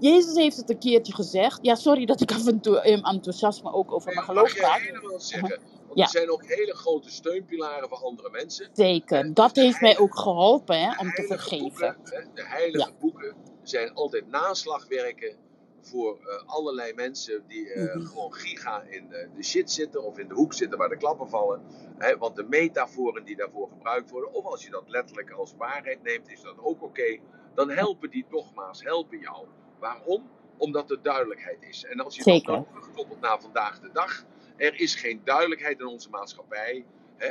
Jezus 0.00 0.34
heeft 0.34 0.56
het 0.56 0.70
een 0.70 0.78
keertje 0.78 1.14
gezegd. 1.14 1.58
Ja, 1.62 1.74
sorry 1.74 2.04
dat 2.06 2.20
ik 2.20 2.32
af 2.32 2.46
en 2.46 2.60
toe 2.60 2.82
in 2.84 3.02
enthousiasme 3.02 3.72
ook 3.72 3.92
over 3.92 4.06
mijn 4.14 4.16
mag 4.16 4.24
geloof 4.26 4.54
je 4.54 4.60
praat. 4.60 4.80
helemaal 4.80 5.20
zeggen. 5.20 5.48
Want 5.86 5.98
Ja. 5.98 6.04
er 6.04 6.10
zijn 6.10 6.30
ook 6.30 6.44
hele 6.46 6.74
grote 6.74 7.10
steunpilaren 7.10 7.88
voor 7.88 7.98
andere 7.98 8.30
mensen. 8.30 8.68
Zeker, 8.72 9.34
dat 9.34 9.56
heeft 9.56 9.80
mij 9.80 9.98
ook 9.98 10.18
geholpen 10.18 10.80
hè, 10.80 10.98
om 10.98 11.10
te 11.12 11.22
vergeven. 11.22 11.94
Boeken, 11.96 12.16
hè, 12.22 12.24
de 12.34 12.46
heilige 12.46 12.92
boeken 12.98 13.34
zijn 13.62 13.94
altijd 13.94 14.28
naslagwerken 14.28 15.36
voor 15.80 16.18
eh, 16.20 16.42
allerlei 16.46 16.92
mensen 16.94 17.44
die 17.46 17.72
eh, 17.72 17.94
Mhm. 17.96 18.06
gewoon 18.06 18.32
giga 18.34 18.82
in 18.82 19.12
eh, 19.12 19.28
de 19.36 19.42
shit 19.42 19.70
zitten 19.70 20.04
of 20.04 20.18
in 20.18 20.28
de 20.28 20.34
hoek 20.34 20.52
zitten 20.54 20.78
waar 20.78 20.88
de 20.88 20.96
klappen 20.96 21.28
vallen. 21.28 21.62
Hè, 21.98 22.18
want 22.18 22.36
de 22.36 22.42
metaforen 22.48 23.24
die 23.24 23.36
daarvoor 23.36 23.68
gebruikt 23.68 24.10
worden, 24.10 24.32
of 24.34 24.44
als 24.44 24.64
je 24.64 24.70
dat 24.70 24.84
letterlijk 24.86 25.30
als 25.30 25.54
waarheid 25.56 26.02
neemt, 26.02 26.30
is 26.30 26.40
dat 26.40 26.54
ook 26.58 26.82
oké. 26.82 27.18
Dan 27.54 27.70
helpen 27.70 28.10
die 28.10 28.24
dogma's, 28.30 28.82
helpen 28.82 29.18
jou. 29.18 29.46
Waarom? 29.78 30.30
Omdat 30.56 30.90
er 30.90 31.02
duidelijkheid 31.02 31.62
is. 31.62 31.84
En 31.84 32.00
als 32.00 32.16
je 32.16 32.22
Zeker. 32.22 32.46
dat 32.54 32.64
dan 32.64 32.80
terugkoppelt 32.80 33.20
naar 33.20 33.40
vandaag 33.40 33.80
de 33.80 33.90
dag, 33.92 34.24
er 34.56 34.80
is 34.80 34.94
geen 34.94 35.20
duidelijkheid 35.24 35.80
in 35.80 35.86
onze 35.86 36.10
maatschappij. 36.10 36.84
Hè, 37.16 37.26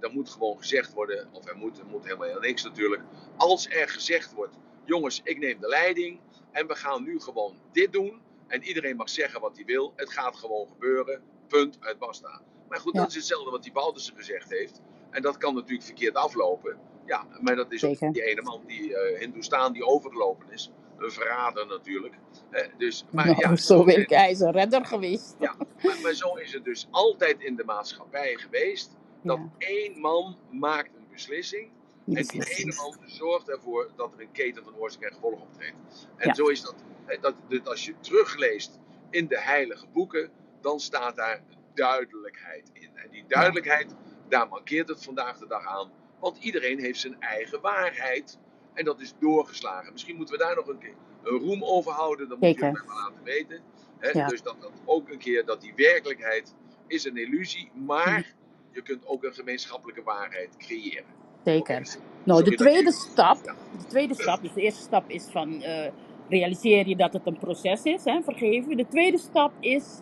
er 0.00 0.10
moet 0.12 0.30
gewoon 0.30 0.58
gezegd 0.58 0.92
worden, 0.92 1.28
of 1.32 1.48
er 1.48 1.56
moet, 1.56 1.78
er 1.78 1.86
moet 1.86 2.04
helemaal 2.04 2.40
niks 2.40 2.62
natuurlijk. 2.64 3.02
Als 3.36 3.68
er 3.68 3.88
gezegd 3.88 4.32
wordt, 4.32 4.56
jongens, 4.84 5.20
ik 5.24 5.38
neem 5.38 5.60
de 5.60 5.68
leiding 5.68 6.20
en 6.52 6.66
we 6.66 6.74
gaan 6.74 7.02
nu 7.02 7.20
gewoon 7.20 7.56
dit 7.72 7.92
doen. 7.92 8.20
En 8.46 8.62
iedereen 8.62 8.96
mag 8.96 9.08
zeggen 9.10 9.40
wat 9.40 9.56
hij 9.56 9.64
wil. 9.64 9.92
Het 9.96 10.12
gaat 10.12 10.36
gewoon 10.36 10.68
gebeuren. 10.68 11.22
Punt, 11.46 11.76
uit 11.80 11.98
basta. 11.98 12.40
Maar 12.68 12.78
goed, 12.78 12.94
Ja. 12.94 13.00
dat 13.00 13.08
is 13.08 13.14
hetzelfde 13.16 13.50
wat 13.50 13.62
die 13.62 13.72
Baldussen 13.72 14.16
gezegd 14.16 14.50
heeft. 14.50 14.80
En 15.10 15.22
dat 15.22 15.36
kan 15.36 15.54
natuurlijk 15.54 15.82
verkeerd 15.84 16.14
aflopen. 16.14 16.78
Ja, 17.06 17.26
maar 17.40 17.56
dat 17.56 17.72
is 17.72 17.80
die 17.80 18.22
ene 18.24 18.42
man 18.42 18.62
die 18.66 18.96
eh 18.96 19.18
Hindoestaan 19.18 19.72
die 19.72 19.84
overgelopen 19.84 20.50
is. 20.52 20.70
Een 20.98 21.10
verrader 21.10 21.66
natuurlijk. 21.66 22.14
Eh, 22.50 22.66
dus, 22.78 23.04
maar 23.10 23.26
nou, 23.26 23.36
ja, 23.38 23.56
zo 23.56 23.86
ik, 23.86 24.08
hij 24.08 24.30
is 24.30 24.40
een 24.40 24.52
redder 24.52 24.84
geweest. 24.86 25.36
ja, 25.40 25.54
maar, 25.82 25.98
maar 26.02 26.12
zo 26.14 26.34
is 26.34 26.52
het 26.52 26.64
dus 26.64 26.88
altijd 26.90 27.40
in 27.40 27.56
de 27.56 27.64
maatschappij 27.64 28.34
geweest. 28.36 28.96
Dat 29.22 29.38
Ja, 29.38 29.66
één 29.66 30.00
man 30.00 30.36
maakt 30.50 30.94
een 30.96 31.06
beslissing. 31.10 31.70
En 32.06 32.24
die 32.26 32.56
ene 32.56 32.74
man 32.74 32.96
zorgt 33.04 33.48
ervoor 33.50 33.90
dat 33.96 34.12
er 34.12 34.20
een 34.20 34.32
keten 34.32 34.64
van 34.64 34.76
oorzaak 34.76 35.02
en 35.02 35.12
gevolg 35.12 35.40
optreedt. 35.40 35.74
En 36.16 36.28
Ja. 36.28 36.34
zo 36.34 36.46
is 36.46 36.62
dat. 36.62 36.74
Dat, 37.20 37.34
dat. 37.48 37.68
Als 37.68 37.84
je 37.84 37.94
terugleest 38.00 38.78
in 39.10 39.26
de 39.28 39.40
heilige 39.40 39.86
boeken, 39.92 40.30
dan 40.60 40.80
staat 40.80 41.16
daar 41.16 41.42
duidelijkheid 41.74 42.70
in. 42.72 42.90
En 42.94 43.10
die 43.10 43.24
duidelijkheid, 43.28 43.94
daar 44.28 44.48
markeert 44.48 44.88
het 44.88 45.04
vandaag 45.04 45.38
de 45.38 45.46
dag 45.46 45.66
aan. 45.66 45.90
Want 46.20 46.38
iedereen 46.38 46.78
heeft 46.80 47.00
zijn 47.00 47.20
eigen 47.20 47.60
waarheid. 47.60 48.38
En 48.76 48.84
dat 48.84 49.00
is 49.00 49.14
doorgeslagen. 49.20 49.92
Misschien 49.92 50.16
moeten 50.16 50.38
we 50.38 50.44
daar 50.44 50.56
nog 50.56 50.66
een 50.66 50.78
keer 50.78 50.94
een 51.22 51.38
roem 51.38 51.64
over 51.64 51.92
houden. 51.92 52.28
Dan 52.28 52.38
moet 52.40 52.58
je 52.58 52.64
het 52.64 52.74
maar 52.86 52.96
laten 52.96 53.22
weten. 53.24 53.60
Hè? 53.98 54.10
Ja. 54.10 54.26
Dus 54.26 54.42
dat, 54.42 54.56
dat 54.60 54.72
ook 54.84 55.08
een 55.10 55.18
keer 55.18 55.44
dat 55.44 55.60
die 55.60 55.72
werkelijkheid 55.76 56.54
is 56.86 57.04
een 57.04 57.16
illusie. 57.16 57.70
Maar 57.74 58.34
je 58.72 58.82
kunt 58.82 59.06
ook 59.06 59.24
een 59.24 59.34
gemeenschappelijke 59.34 60.02
waarheid 60.02 60.56
creëren. 60.56 61.04
Zeker. 61.44 61.76
Oké, 61.78 61.88
Nou, 62.24 62.42
de 62.44 62.50
dat 62.50 62.58
tweede 62.58 62.92
stap, 62.92 63.38
Ja. 63.44 63.54
de 63.78 63.86
tweede 63.86 64.14
stap, 64.14 64.42
dus 64.42 64.52
de 64.52 64.60
eerste 64.60 64.82
stap 64.82 65.10
is 65.10 65.28
van 65.30 65.62
eh, 65.62 65.92
realiseer 66.28 66.88
je 66.88 66.96
dat 66.96 67.12
het 67.12 67.26
een 67.26 67.38
proces 67.38 67.82
is, 67.82 68.04
hè, 68.04 68.22
vergeven. 68.22 68.76
De 68.76 68.88
tweede 68.88 69.18
stap 69.18 69.52
is 69.60 70.00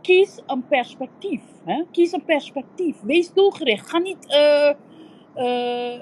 kies 0.00 0.40
een 0.46 0.66
perspectief. 0.68 1.42
Hè? 1.64 1.82
Kies 1.90 2.12
een 2.12 2.24
perspectief. 2.24 3.00
Wees 3.02 3.32
doelgericht. 3.32 3.90
Ga 3.90 3.98
niet 3.98 4.26
eh, 4.26 4.68
eh, 5.34 6.00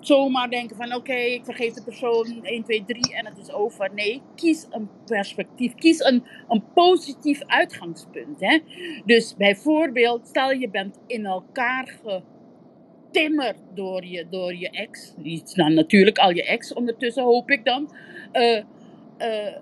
zomaar 0.00 0.50
denken 0.50 0.76
van 0.76 0.94
oké, 0.94 1.14
ik 1.14 1.44
vergeef 1.44 1.72
de 1.72 1.82
persoon 1.82 2.44
1, 2.44 2.64
2, 2.64 2.84
3 2.84 3.14
en 3.14 3.26
het 3.26 3.38
is 3.38 3.52
over. 3.52 3.90
Nee, 3.94 4.22
kies 4.34 4.66
een 4.70 4.88
perspectief. 5.04 5.74
Kies 5.74 6.04
een, 6.04 6.24
een 6.48 6.64
positief 6.74 7.42
uitgangspunt. 7.46 8.40
Hè? 8.40 8.58
Dus 9.04 9.36
bijvoorbeeld, 9.36 10.26
stel 10.26 10.52
je 10.52 10.70
bent 10.70 10.98
in 11.06 11.26
elkaar 11.26 11.98
getimmerd 13.06 13.58
door 13.74 14.04
je, 14.04 14.26
door 14.30 14.54
je 14.54 14.70
ex. 14.70 15.14
Die 15.16 15.42
is 15.44 15.52
dan 15.52 15.74
natuurlijk 15.74 16.18
al 16.18 16.30
je 16.30 16.44
ex 16.44 16.72
ondertussen, 16.72 17.22
hoop 17.22 17.50
ik 17.50 17.64
dan. 17.64 17.90
Eh, 18.32 18.56
eh, 19.16 19.56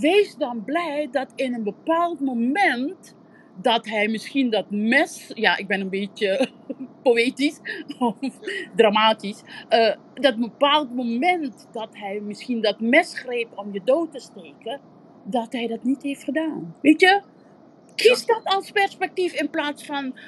wees 0.00 0.36
dan 0.36 0.64
blij 0.64 1.08
dat 1.10 1.32
in 1.34 1.54
een 1.54 1.62
bepaald 1.62 2.20
moment 2.20 3.15
dat 3.62 3.86
hij 3.86 4.08
misschien 4.08 4.50
dat 4.50 4.70
mes, 4.70 5.30
ja, 5.34 5.56
ik 5.56 5.66
ben 5.66 5.80
een 5.80 5.90
beetje 5.90 6.48
poëtisch 7.02 7.60
of 7.98 8.14
dramatisch, 8.76 9.42
eh, 9.68 9.94
dat 10.14 10.36
bepaald 10.36 10.94
moment 10.94 11.68
dat 11.72 11.88
hij 11.92 12.20
misschien 12.20 12.60
dat 12.60 12.80
mes 12.80 13.18
greep 13.18 13.48
om 13.54 13.72
je 13.72 13.80
dood 13.84 14.12
te 14.12 14.20
steken, 14.20 14.80
dat 15.24 15.52
hij 15.52 15.66
dat 15.66 15.84
niet 15.84 16.02
heeft 16.02 16.24
gedaan. 16.24 16.74
Weet 16.82 17.00
je? 17.00 17.22
Kies 17.94 18.26
dat 18.26 18.40
als 18.44 18.70
perspectief 18.70 19.32
in 19.32 19.50
plaats 19.50 19.84
van 19.84 20.18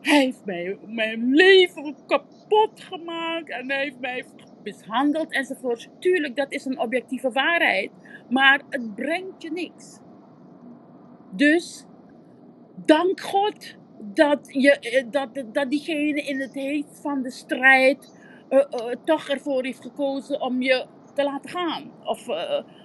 hij 0.00 0.20
heeft 0.20 0.44
mij, 0.44 0.78
mijn 0.86 1.34
leven 1.34 1.96
kapot 2.06 2.80
gemaakt 2.80 3.50
en 3.50 3.70
hij 3.70 3.82
heeft 3.82 4.00
mij 4.00 4.24
mishandeld 4.62 5.32
enzovoort. 5.32 5.88
Tuurlijk, 5.98 6.36
dat 6.36 6.52
is 6.52 6.64
een 6.64 6.78
objectieve 6.78 7.30
waarheid, 7.30 7.90
maar 8.28 8.62
het 8.70 8.94
brengt 8.94 9.42
je 9.42 9.52
niks. 9.52 9.98
Dus 11.30 11.86
dank 12.74 13.20
God 13.20 13.76
dat, 13.98 14.38
je, 14.48 14.78
eh, 14.78 15.04
dat, 15.10 15.44
dat 15.52 15.70
diegene 15.70 16.22
in 16.22 16.40
het 16.40 16.54
heet 16.54 16.86
van 17.02 17.22
de 17.22 17.30
strijd 17.30 18.12
eh, 18.48 18.58
eh, 18.58 18.96
toch 19.04 19.28
ervoor 19.28 19.64
heeft 19.64 19.82
gekozen 19.82 20.40
om 20.40 20.62
je 20.62 20.86
te 21.14 21.24
laten 21.24 21.50
gaan. 21.50 21.90
Of, 22.04 22.28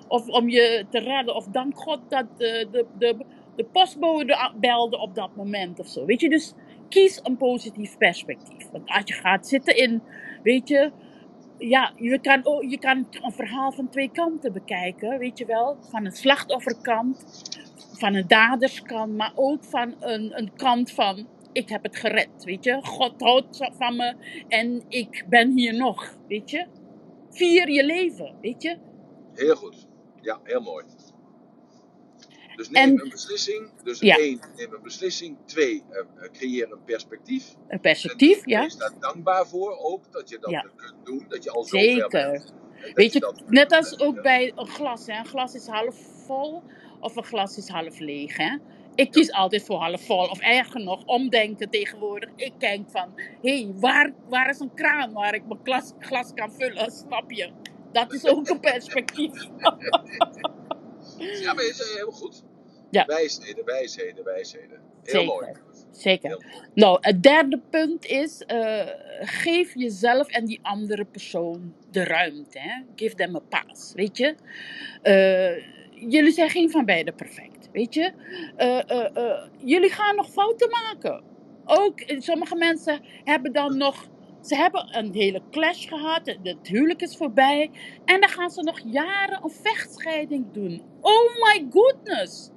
of 0.08 0.28
om 0.28 0.50
je 0.50 0.86
te 0.90 1.00
redden. 1.00 1.36
Of 1.36 1.46
dank 1.46 1.78
God 1.78 2.00
dat 2.10 2.26
de, 2.38 2.86
de, 2.98 3.16
de 3.56 3.66
postbode 3.66 4.52
belde 4.60 4.98
op 4.98 5.16
dat 5.16 5.36
moment 5.36 5.80
of 5.80 5.88
zo. 5.88 6.06
Weet 6.06 6.22
je, 6.22 6.30
dus 6.30 6.54
kies 6.90 7.20
een 7.24 7.38
positief 7.38 7.98
perspectief. 7.98 8.70
Want 8.72 8.90
als 8.90 9.04
je 9.06 9.14
gaat 9.14 9.48
zitten 9.48 9.78
in, 9.78 10.02
weet 10.44 10.68
je, 10.68 10.92
ja, 11.58 11.94
je 11.96 12.20
kan, 12.20 12.40
ook, 12.44 12.64
je 12.64 12.80
kan 12.80 13.08
een 13.12 13.32
verhaal 13.32 13.72
van 13.72 13.90
twee 13.90 14.12
kanten 14.12 14.54
bekijken, 14.54 15.20
weet 15.20 15.38
je 15.38 15.46
wel. 15.46 15.78
Van 15.90 16.06
een 16.06 16.12
slachtofferkant, 16.12 17.26
van 17.94 18.14
een 18.14 18.28
daderskant, 18.28 19.16
maar 19.16 19.32
ook 19.36 19.64
van 19.64 19.96
een, 20.00 20.38
een 20.38 20.52
kant 20.56 20.92
van, 20.92 21.28
ik 21.52 21.70
heb 21.70 21.84
het 21.84 21.96
gered, 21.96 22.44
weet 22.44 22.64
je. 22.64 22.80
God 22.82 23.22
houdt 23.22 23.70
van 23.78 23.96
me 23.96 24.16
en 24.48 24.84
ik 24.88 25.26
ben 25.30 25.52
hier 25.52 25.74
nog, 25.74 26.18
weet 26.28 26.50
je. 26.50 26.66
Vier 27.30 27.70
je 27.70 27.86
leven, 27.86 28.36
weet 28.42 28.62
je. 28.62 28.78
Heel 29.34 29.56
goed. 29.56 29.88
Ja, 30.22 30.40
heel 30.44 30.62
mooi. 30.62 30.86
Dus 32.58 32.70
neem 32.70 32.84
En- 32.84 33.02
een 33.02 33.10
beslissing. 33.10 33.72
Dus 33.84 34.00
Ja. 34.00 34.16
één, 34.18 34.40
neem 34.56 34.74
een 34.74 34.82
beslissing. 34.82 35.38
Twee, 35.46 35.84
eh, 35.90 36.30
creëer 36.32 36.72
een 36.72 36.84
perspectief. 36.86 37.56
Een 37.68 37.80
perspectief, 37.80 38.38
En 38.44 38.50
ja. 38.52 38.62
Wees 38.62 38.76
daar 38.78 38.94
dankbaar 39.00 39.48
voor 39.48 39.78
ook, 39.78 40.12
dat 40.12 40.30
je 40.30 40.38
dat 40.40 40.50
Ja. 40.52 40.66
kunt 40.76 40.96
doen. 41.06 41.26
Dat 41.28 41.44
je 41.44 41.52
al 41.52 41.64
zo 41.64 41.78
Zeker. 41.78 42.08
bent. 42.10 42.54
Weet 42.94 43.14
je, 43.14 43.34
net 43.48 43.72
als 43.74 44.00
ook 44.00 44.22
bij 44.22 44.52
een 44.56 44.68
glas. 44.68 45.06
Hè. 45.08 45.18
Een 45.20 45.26
glas 45.26 45.54
is 45.54 45.68
half 45.68 45.96
vol 46.26 46.64
of 47.00 47.16
een 47.16 47.24
glas 47.24 47.58
is 47.58 47.68
half 47.68 48.00
leeg. 48.00 48.38
Hè. 48.38 48.58
Ik 48.96 49.12
kies 49.12 49.32
altijd 49.32 49.64
voor 49.66 49.78
half 49.80 50.06
vol. 50.06 50.28
Of 50.30 50.40
erger 50.40 50.84
nog, 50.84 51.06
omdenken 51.06 51.70
tegenwoordig. 51.70 52.30
Ik 52.36 52.60
denk 52.60 52.90
van, 52.90 53.14
hé, 53.42 53.62
hey, 53.64 53.72
waar, 53.76 54.14
waar 54.30 54.50
is 54.50 54.60
een 54.60 54.74
kraan 54.74 55.14
waar 55.14 55.34
ik 55.36 55.48
mijn 55.48 55.60
glas, 55.64 55.92
glas 56.00 56.32
kan 56.34 56.52
vullen? 56.52 56.92
Snap 56.92 57.32
je? 57.32 57.52
Dat 57.92 58.14
is 58.14 58.26
ook 58.26 58.50
een 58.50 58.60
perspectief. 58.60 59.32
Ja, 61.18 61.54
maar 61.54 61.64
is 61.64 61.82
eh, 61.82 61.96
heel 61.96 62.12
goed. 62.12 62.44
Ja. 62.90 63.06
Wijsheden, 63.06 63.66
wijsheden, 63.66 64.24
wijsheden. 64.24 64.80
Heel 65.04 65.26
mooi. 65.26 65.46
Zeker. 65.46 65.62
Zeker. 65.92 66.30
Heel 66.30 66.42
mooi. 66.52 66.68
Nou, 66.74 66.98
het 67.02 67.24
derde 67.24 67.62
punt 67.70 68.06
is: 68.06 68.42
eh, 68.42 68.88
geef 69.20 69.74
jezelf 69.74 70.28
en 70.28 70.46
die 70.46 70.60
andere 70.62 71.06
persoon 71.06 71.74
de 71.92 72.04
ruimte. 72.04 72.60
Hè? 72.60 72.84
Give 72.96 73.16
them 73.16 73.36
a 73.36 73.40
pass. 73.40 73.94
Weet 73.94 74.18
je? 74.18 74.36
Eh, 75.02 75.64
jullie 76.10 76.32
zijn 76.32 76.50
geen 76.50 76.72
van 76.72 76.86
beiden 76.86 77.16
perfect. 77.16 77.70
Weet 77.72 77.94
je? 77.94 78.12
Eh, 78.56 78.90
eh, 78.92 79.16
eh, 79.16 79.48
jullie 79.58 79.92
gaan 79.92 80.16
nog 80.16 80.30
fouten 80.32 80.70
maken. 80.70 81.24
Ook 81.66 82.00
eh, 82.00 82.20
sommige 82.20 82.56
mensen 82.56 83.02
hebben 83.24 83.54
dan 83.54 83.78
nog. 83.78 84.08
Ze 84.42 84.56
hebben 84.56 84.98
een 84.98 85.14
hele 85.14 85.42
clash 85.52 85.88
gehad. 85.88 86.26
Het 86.26 86.38
het 86.44 86.68
huwelijk 86.68 87.02
is 87.02 87.18
voorbij. 87.18 87.72
En 88.06 88.20
dan 88.20 88.30
gaan 88.30 88.50
ze 88.50 88.62
nog 88.64 88.80
jaren 88.86 89.44
een 89.44 89.50
vechtscheiding 89.50 90.46
doen. 90.52 90.84
Oh 91.02 91.36
my 91.42 91.68
goodness. 91.70 92.50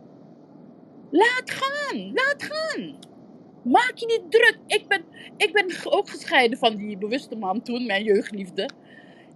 Laat 1.11 1.51
gaan. 1.51 2.13
Laat 2.13 2.43
gaan. 2.43 2.99
Maak 3.63 3.93
je 3.95 4.07
niet 4.07 4.31
druk. 4.31 4.59
Ik 4.67 4.89
ben, 4.89 5.05
ik 5.37 5.53
ben 5.53 5.93
ook 5.93 6.09
gescheiden 6.09 6.59
van 6.59 6.77
die 6.77 6.99
bewuste 6.99 7.37
man 7.37 7.63
toen, 7.63 7.87
mijn 7.87 8.05
jeugdliefde. 8.05 8.71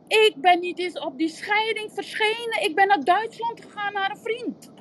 Ik 0.08 0.34
ben 0.36 0.60
niet 0.60 0.78
eens 0.78 0.98
op 0.98 1.18
die 1.18 1.28
scheiding 1.28 1.92
verschenen. 1.92 2.62
Ik 2.62 2.74
ben 2.74 2.88
naar 2.88 3.04
Duitsland 3.04 3.60
gegaan 3.60 3.92
naar 3.92 4.10
een 4.10 4.16
vriend. 4.16 4.72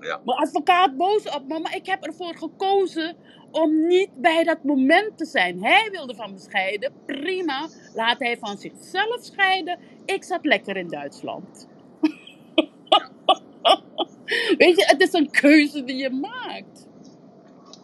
Ja. 0.00 0.20
Mijn 0.24 0.38
advocaat 0.38 0.96
boos 0.96 1.34
op 1.34 1.48
me, 1.48 1.58
maar 1.58 1.76
ik 1.76 1.86
heb 1.86 2.04
ervoor 2.04 2.36
gekozen 2.36 3.16
om 3.50 3.86
niet 3.86 4.10
bij 4.14 4.44
dat 4.44 4.64
moment 4.64 5.18
te 5.18 5.24
zijn. 5.24 5.64
Hij 5.64 5.88
wilde 5.90 6.14
van 6.14 6.32
me 6.32 6.38
scheiden. 6.38 6.92
Prima. 7.06 7.68
Laat 7.94 8.18
hij 8.18 8.38
van 8.38 8.58
zichzelf 8.58 9.24
scheiden. 9.24 9.78
Ik 10.04 10.24
zat 10.24 10.44
lekker 10.44 10.76
in 10.76 10.88
Duitsland. 10.88 11.68
Weet 14.58 14.76
je, 14.76 14.84
het 14.86 15.00
is 15.00 15.12
een 15.12 15.30
keuze 15.30 15.84
die 15.84 15.96
je 15.96 16.10
maakt. 16.10 16.88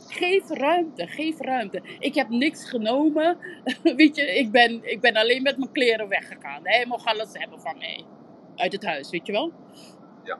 Geef 0.08 0.48
ruimte, 0.50 1.06
geef 1.06 1.40
ruimte. 1.40 1.82
Ik 1.98 2.14
heb 2.14 2.28
niks 2.28 2.68
genomen. 2.68 3.38
Weet 3.96 4.16
je, 4.16 4.22
ik 4.38 4.50
ben, 4.50 4.80
ik 4.90 5.00
ben 5.00 5.14
alleen 5.16 5.42
met 5.42 5.56
mijn 5.58 5.72
kleren 5.72 6.08
weggegaan. 6.08 6.60
Hij 6.62 6.86
mocht 6.86 7.06
alles 7.06 7.28
hebben 7.32 7.60
van 7.60 7.78
mij. 7.78 8.04
Uit 8.56 8.72
het 8.72 8.84
huis, 8.84 9.10
weet 9.10 9.26
je 9.26 9.32
wel? 9.32 9.52
Ja. 10.24 10.38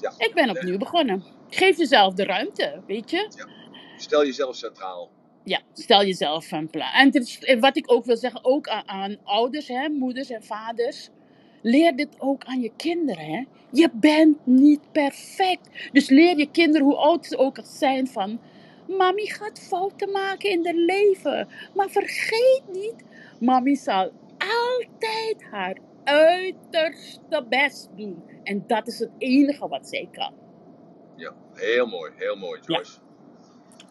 Ja. 0.00 0.12
Ik 0.18 0.34
ben 0.34 0.50
opnieuw 0.50 0.78
begonnen. 0.78 1.24
Geef 1.48 1.76
jezelf 1.76 2.14
de 2.14 2.24
ruimte, 2.24 2.82
weet 2.86 3.10
je? 3.10 3.30
Stel 3.96 4.24
jezelf 4.24 4.56
centraal. 4.56 5.10
Ja, 5.44 5.60
stel 5.72 6.04
jezelf 6.04 6.52
een 6.52 6.70
plan. 6.70 6.88
En 6.92 7.10
dit 7.10 7.22
is- 7.22 7.38
en 7.38 7.60
wat 7.60 7.76
ik 7.76 7.92
ook 7.92 8.04
wil 8.04 8.16
zeggen, 8.16 8.44
ook 8.44 8.68
aan, 8.68 8.88
aan 8.88 9.18
ouders, 9.24 9.68
hè, 9.68 9.88
moeders 9.88 10.30
en 10.30 10.42
vaders. 10.42 11.08
Leer 11.62 11.96
dit 11.96 12.08
ook 12.18 12.44
aan 12.44 12.60
je 12.60 12.72
kinderen. 12.76 13.24
Hè? 13.24 13.44
Je 13.70 13.90
bent 13.92 14.46
niet 14.46 14.92
perfect. 14.92 15.68
Dus 15.92 16.08
leer 16.08 16.38
je 16.38 16.50
kinderen, 16.50 16.86
hoe 16.86 16.96
oud 16.96 17.26
ze 17.26 17.36
ook 17.36 17.58
zijn, 17.62 18.08
van... 18.08 18.40
Mami 18.88 19.26
gaat 19.26 19.60
fouten 19.60 20.10
maken 20.10 20.50
in 20.50 20.64
haar 20.64 20.74
leven. 20.74 21.48
Maar 21.74 21.90
vergeet 21.90 22.62
niet, 22.72 23.04
mami 23.40 23.76
zal 23.76 24.12
altijd 24.38 25.42
haar 25.50 25.76
uiterste 26.04 27.44
best 27.48 27.88
doen. 27.96 28.22
En 28.42 28.64
dat 28.66 28.86
is 28.86 28.98
het 28.98 29.10
enige 29.18 29.68
wat 29.68 29.88
zij 29.88 30.08
kan. 30.12 30.34
Ja, 31.16 31.34
heel 31.54 31.86
mooi, 31.86 32.12
heel 32.16 32.36
mooi, 32.36 32.60
Joyce. 32.66 32.98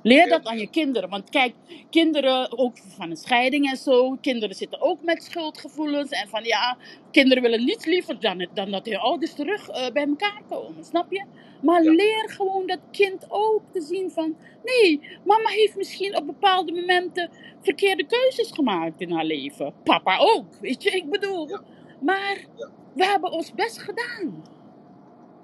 Leer 0.03 0.27
dat 0.29 0.45
aan 0.45 0.57
je 0.57 0.69
kinderen. 0.69 1.09
Want 1.09 1.29
kijk, 1.29 1.53
kinderen 1.89 2.57
ook 2.57 2.77
van 2.77 3.09
een 3.09 3.17
scheiding 3.17 3.69
en 3.69 3.77
zo. 3.77 4.17
Kinderen 4.21 4.55
zitten 4.55 4.81
ook 4.81 5.01
met 5.03 5.23
schuldgevoelens. 5.23 6.09
En 6.11 6.27
van 6.29 6.43
ja, 6.43 6.77
kinderen 7.11 7.43
willen 7.43 7.65
niets 7.65 7.85
liever 7.85 8.19
dan, 8.19 8.47
dan 8.53 8.71
dat 8.71 8.85
hun 8.85 8.97
ouders 8.97 9.33
terug 9.33 9.69
eh, 9.69 9.91
bij 9.91 10.05
elkaar 10.07 10.41
komen. 10.49 10.83
Snap 10.85 11.11
je? 11.11 11.23
Maar 11.61 11.83
Ja. 11.83 11.91
leer 11.91 12.29
gewoon 12.29 12.67
dat 12.67 12.79
kind 12.91 13.25
ook 13.29 13.61
te 13.71 13.81
zien 13.81 14.11
van... 14.11 14.35
Nee, 14.63 15.01
mama 15.25 15.49
heeft 15.49 15.75
misschien 15.75 16.17
op 16.17 16.25
bepaalde 16.25 16.71
momenten 16.71 17.29
verkeerde 17.61 18.05
keuzes 18.05 18.51
gemaakt 18.51 19.01
in 19.01 19.11
haar 19.11 19.25
leven. 19.25 19.73
Papa 19.83 20.17
ook, 20.17 20.45
weet 20.61 20.83
je? 20.83 20.89
Ik 20.89 21.09
bedoel. 21.09 21.47
Ja. 21.49 21.61
Maar 22.01 22.45
Ja. 22.57 22.69
we 22.93 23.05
hebben 23.05 23.31
ons 23.31 23.53
best 23.53 23.77
gedaan. 23.77 24.43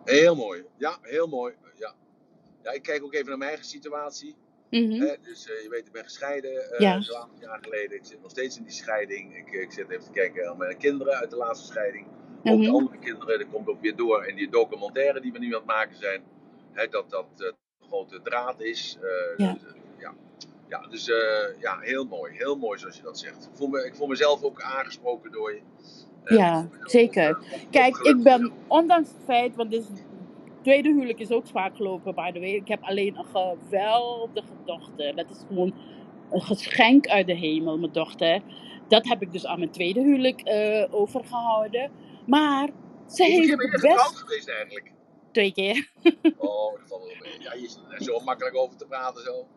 Heel 0.05 0.35
mooi. 0.35 0.63
Ja, 0.77 0.97
heel 1.01 1.27
mooi. 1.27 1.53
Ja. 1.79 1.93
ja, 2.63 2.71
ik 2.71 2.81
kijk 2.83 3.03
ook 3.03 3.13
even 3.13 3.25
naar 3.27 3.37
mijn 3.37 3.49
eigen 3.49 3.67
situatie. 3.67 4.35
Mhm. 4.70 5.15
Dus 5.22 5.49
eh, 5.49 5.63
je 5.63 5.70
weet, 5.70 5.86
ik 5.88 5.91
ben 5.91 6.03
gescheiden 6.03 6.72
eh 6.72 6.80
Ja. 6.80 7.01
zo'n 7.01 7.15
aantal 7.18 7.39
jaar 7.41 7.59
geleden. 7.61 7.97
Ik 7.97 8.05
zit 8.05 8.22
nog 8.22 8.32
steeds 8.32 8.57
in 8.57 8.63
die 8.63 8.72
scheiding. 8.72 9.38
Ik, 9.38 9.51
ik 9.51 9.72
zit 9.72 9.89
even 9.89 10.03
te 10.05 10.11
kijken 10.11 10.45
naar 10.45 10.57
mijn 10.57 10.78
kinderen 10.78 11.13
uit 11.15 11.30
de 11.30 11.36
laatste 11.36 11.68
scheiding. 11.68 12.05
Ook 12.43 12.43
de 12.43 12.68
Mhm. 12.68 12.76
andere 12.76 12.97
kinderen, 12.97 13.39
dat 13.39 13.47
komt 13.51 13.68
ook 13.68 13.82
weer 13.82 13.95
door. 13.95 14.24
En 14.24 14.36
die 14.36 14.49
documentaire 14.49 15.20
die 15.22 15.32
we 15.32 15.39
nu 15.39 15.45
aan 15.47 15.53
het 15.53 15.65
maken 15.65 15.95
zijn. 15.97 16.24
Hè, 16.74 16.88
dat 16.88 17.09
dat 17.09 17.26
eh, 17.38 17.45
een 17.45 17.88
grote 17.88 18.22
draad 18.22 18.61
is. 18.61 18.97
eh, 19.01 19.38
Ja. 19.38 19.53
dus, 19.53 19.63
eh, 19.63 19.72
ja. 19.99 20.13
ja, 20.70 20.88
dus 20.88 21.09
eh, 21.09 21.61
ja, 21.61 21.80
heel 21.80 22.05
mooi. 22.05 22.34
Heel 22.38 22.55
mooi 22.55 22.80
zoals 22.80 22.95
je 22.97 23.03
dat 23.03 23.20
zegt. 23.20 23.43
Ik 23.51 23.57
voel, 23.57 23.68
me, 23.68 23.86
ik 23.86 23.95
voel 23.95 24.07
mezelf 24.07 24.43
ook 24.43 24.61
aangesproken 24.61 25.32
door 25.32 25.53
je. 25.53 25.61
Eh, 26.24 26.38
Ja, 26.38 26.68
zeker. 26.84 27.30
eh, 27.30 27.59
Kijk, 27.72 27.97
ik 27.97 28.24
ben, 28.24 28.51
ondanks 28.68 29.09
het 29.09 29.18
feit, 29.26 29.55
want 29.55 29.72
dit 29.72 29.88
tweede 30.68 30.89
huwelijk 30.89 31.20
is 31.20 31.32
ook 31.32 31.47
zwaar 31.47 31.72
gelopen, 31.76 32.15
by 32.15 32.32
the 32.32 32.39
way. 32.39 32.49
Ik 32.49 32.68
heb 32.68 32.84
alleen 32.84 33.18
een 33.18 33.26
geweldige 33.26 34.53
dochter. 34.65 35.15
Dat 35.15 35.30
is 35.30 35.43
gewoon 35.47 35.74
een 36.32 36.41
geschenk 36.41 37.07
uit 37.07 37.28
de 37.28 37.34
hemel, 37.34 37.78
mijn 37.78 37.91
dochter. 37.91 38.41
Dat 38.88 39.07
heb 39.07 39.22
ik 39.22 39.32
dus 39.32 39.45
aan 39.45 39.59
mijn 39.59 39.72
tweede 39.72 40.01
huwelijk 40.01 40.41
eh, 40.41 40.93
overgehouden. 40.93 41.91
Maar 42.26 42.70
ze 43.07 43.24
heeft 43.24 43.49
het 43.49 43.61
getrouwd 43.61 43.97
best 43.97 44.18
geweest 44.18 44.49
eigenlijk? 44.49 44.91
twee 45.32 45.53
keer. 45.53 45.91
Oh, 46.38 46.72
dat 46.72 46.88
valt 46.88 47.03
wel 47.03 47.15
mee. 47.20 47.39
Ja, 47.39 47.53
je 47.53 47.61
is 47.61 47.80
er 47.89 48.03
zo 48.03 48.20
makkelijk 48.20 48.55
over 48.55 48.78
te 48.78 48.86
praten 48.86 49.24
zo. 49.24 49.47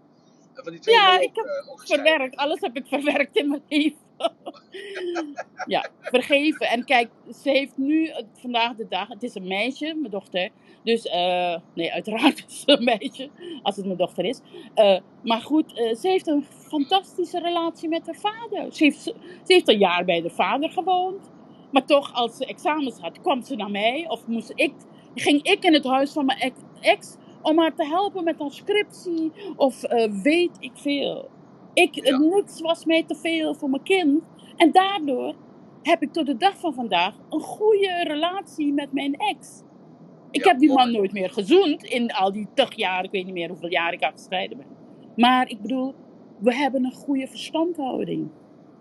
En 0.55 0.63
van 0.63 0.73
die 0.73 0.81
twee 0.81 0.95
Ja, 0.95 1.21
ik 1.21 1.31
heb 1.35 1.45
eh. 1.45 1.79
Verwerkt, 1.85 2.37
alles 2.37 2.61
heb 2.61 2.77
ik 2.77 2.87
verwerkt 2.87 3.37
in 3.37 3.49
mijn 3.49 3.63
leven. 3.69 3.99
ja, 5.67 5.89
vergeven. 6.01 6.67
En 6.67 6.85
kijk, 6.85 7.11
ze 7.43 7.51
heeft 7.51 7.77
nu 7.77 8.07
eh, 8.07 8.25
vandaag 8.33 8.77
de 8.77 8.89
dag, 8.89 9.09
het 9.09 9.23
is 9.23 9.35
een 9.35 9.47
meisje, 9.47 9.95
mijn 9.95 10.11
dochter. 10.11 10.51
Dus, 10.85 11.07
eh, 11.07 11.57
nee, 11.75 11.93
uiteraard 11.93 12.45
is 12.49 12.63
het 12.67 12.79
een 12.79 12.85
meisje, 12.85 13.31
als 13.63 13.77
het 13.77 13.85
mijn 13.85 13.99
dochter 13.99 14.25
is. 14.25 14.41
Eh, 14.75 14.99
maar 15.23 15.41
goed, 15.41 15.73
eh, 15.73 15.95
ze 15.95 16.09
heeft 16.09 16.27
een 16.27 16.45
fantastische 16.45 17.41
relatie 17.41 17.89
met 17.89 18.07
haar 18.07 18.17
vader. 18.33 18.73
Ze 18.73 18.85
heeft, 18.85 19.03
ze 19.03 19.15
heeft 19.47 19.69
een 19.69 19.79
jaar 19.79 20.05
bij 20.05 20.21
de 20.21 20.31
vader 20.31 20.71
gewoond. 20.71 21.31
Maar 21.71 21.85
toch, 21.85 22.15
als 22.15 22.37
ze 22.37 22.47
examens 22.47 22.99
had, 22.99 23.21
kwam 23.21 23.43
ze 23.43 23.57
naar 23.57 23.71
mij. 23.71 24.07
Of 24.09 24.27
moest 24.27 24.53
ik, 24.55 24.73
ging 25.15 25.43
ik 25.43 25.65
in 25.65 25.73
het 25.73 25.85
huis 25.85 26.13
van 26.13 26.25
mijn 26.25 26.53
ex- 26.81 27.17
om 27.43 27.59
haar 27.59 27.75
te 27.75 27.87
helpen 27.87 28.25
met 28.25 28.39
haar 28.39 28.51
scriptie. 28.51 29.33
Of 29.57 29.81
weet 30.23 30.57
ik 30.59 30.73
veel. 30.75 31.29
Ik, 31.75 32.05
Ja. 32.05 32.19
Niks 32.19 32.61
was 32.61 32.85
mij 32.85 33.03
te 33.03 33.15
veel 33.15 33.55
voor 33.55 33.71
mijn 33.71 33.83
kind. 33.83 34.23
En 34.57 34.73
daardoor 34.73 35.35
heb 35.83 36.03
ik 36.03 36.13
tot 36.13 36.27
de 36.27 36.37
dag 36.37 36.59
van 36.59 36.75
vandaag 36.75 37.15
een 37.31 37.41
goede 37.41 38.05
relatie 38.07 38.73
met 38.73 38.93
mijn 38.93 39.15
ex. 39.15 39.63
Ik 40.31 40.45
heb 40.45 40.59
die 40.59 40.73
man 40.73 40.93
nooit 40.93 41.13
meer 41.13 41.31
gezoend 41.31 41.85
in 41.85 42.13
al 42.13 42.33
die 42.33 42.49
tig 42.55 42.73
jaar. 42.75 43.05
Ik 43.05 43.11
weet 43.11 43.25
niet 43.25 43.35
meer 43.35 43.49
hoeveel 43.49 43.71
jaar 43.71 43.93
ik 43.93 44.03
al 44.03 44.11
gescheiden 44.13 44.57
ben. 44.57 44.67
Maar 45.17 45.49
ik 45.49 45.61
bedoel, 45.63 45.95
we 46.39 46.55
hebben 46.55 46.85
een 46.85 46.93
goede 46.93 47.27
verstandhouding. 47.27 48.31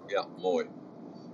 Ja, 0.08 0.28
mooi. 0.41 0.66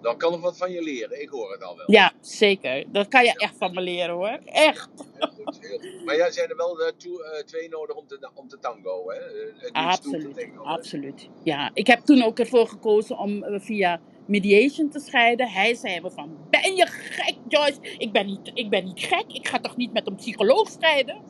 Dan 0.01 0.17
kan 0.17 0.33
ik 0.33 0.39
wat 0.39 0.57
van 0.57 0.71
je 0.71 0.81
leren. 0.83 1.21
Ik 1.21 1.29
hoor 1.29 1.51
het 1.51 1.63
al 1.63 1.75
wel. 1.77 1.91
Ja, 1.91 2.11
zeker. 2.21 2.85
Dat 2.91 3.07
kan 3.07 3.21
je 3.21 3.27
Ja. 3.27 3.33
echt 3.33 3.57
van 3.57 3.73
me 3.73 3.81
leren 3.81 4.15
hoor. 4.15 4.39
Echt. 4.45 4.89
Heel 5.13 5.27
goed, 5.45 5.57
heel 5.61 5.79
goed. 5.79 6.05
Maar 6.05 6.15
jij 6.15 6.31
zijn 6.31 6.49
er 6.49 6.55
wel 6.57 6.79
eh, 6.81 6.91
toe- 6.97 7.23
eh, 7.23 7.43
twee 7.43 7.69
nodig 7.69 7.95
om 7.95 8.07
te, 8.07 8.29
om 8.33 8.47
te 8.47 8.59
tango, 8.59 9.09
hè? 9.09 9.17
Eh, 9.17 9.87
Absoluut, 9.87 10.35
hè? 10.35 10.57
absoluut. 10.63 11.29
Ja, 11.43 11.71
ik 11.73 11.87
heb 11.87 11.99
toen 11.99 12.21
ook 12.23 12.39
ervoor 12.39 12.67
gekozen 12.67 13.17
om 13.17 13.43
via 13.59 14.01
mediation 14.25 14.89
te 14.89 14.99
scheiden. 14.99 15.47
Hij 15.47 15.75
zei 15.75 16.01
me 16.01 16.11
van, 16.11 16.37
ben 16.49 16.75
je 16.75 16.85
gek 16.87 17.35
Joyce? 17.47 17.77
Ik 17.97 18.11
ben 18.11 18.25
niet, 18.25 18.51
ik 18.53 18.69
ben 18.69 18.85
niet 18.85 18.99
gek. 18.99 19.25
Ik 19.27 19.47
ga 19.47 19.59
toch 19.59 19.75
niet 19.75 19.93
met 19.93 20.07
een 20.07 20.15
psycholoog 20.15 20.69
scheiden? 20.69 21.21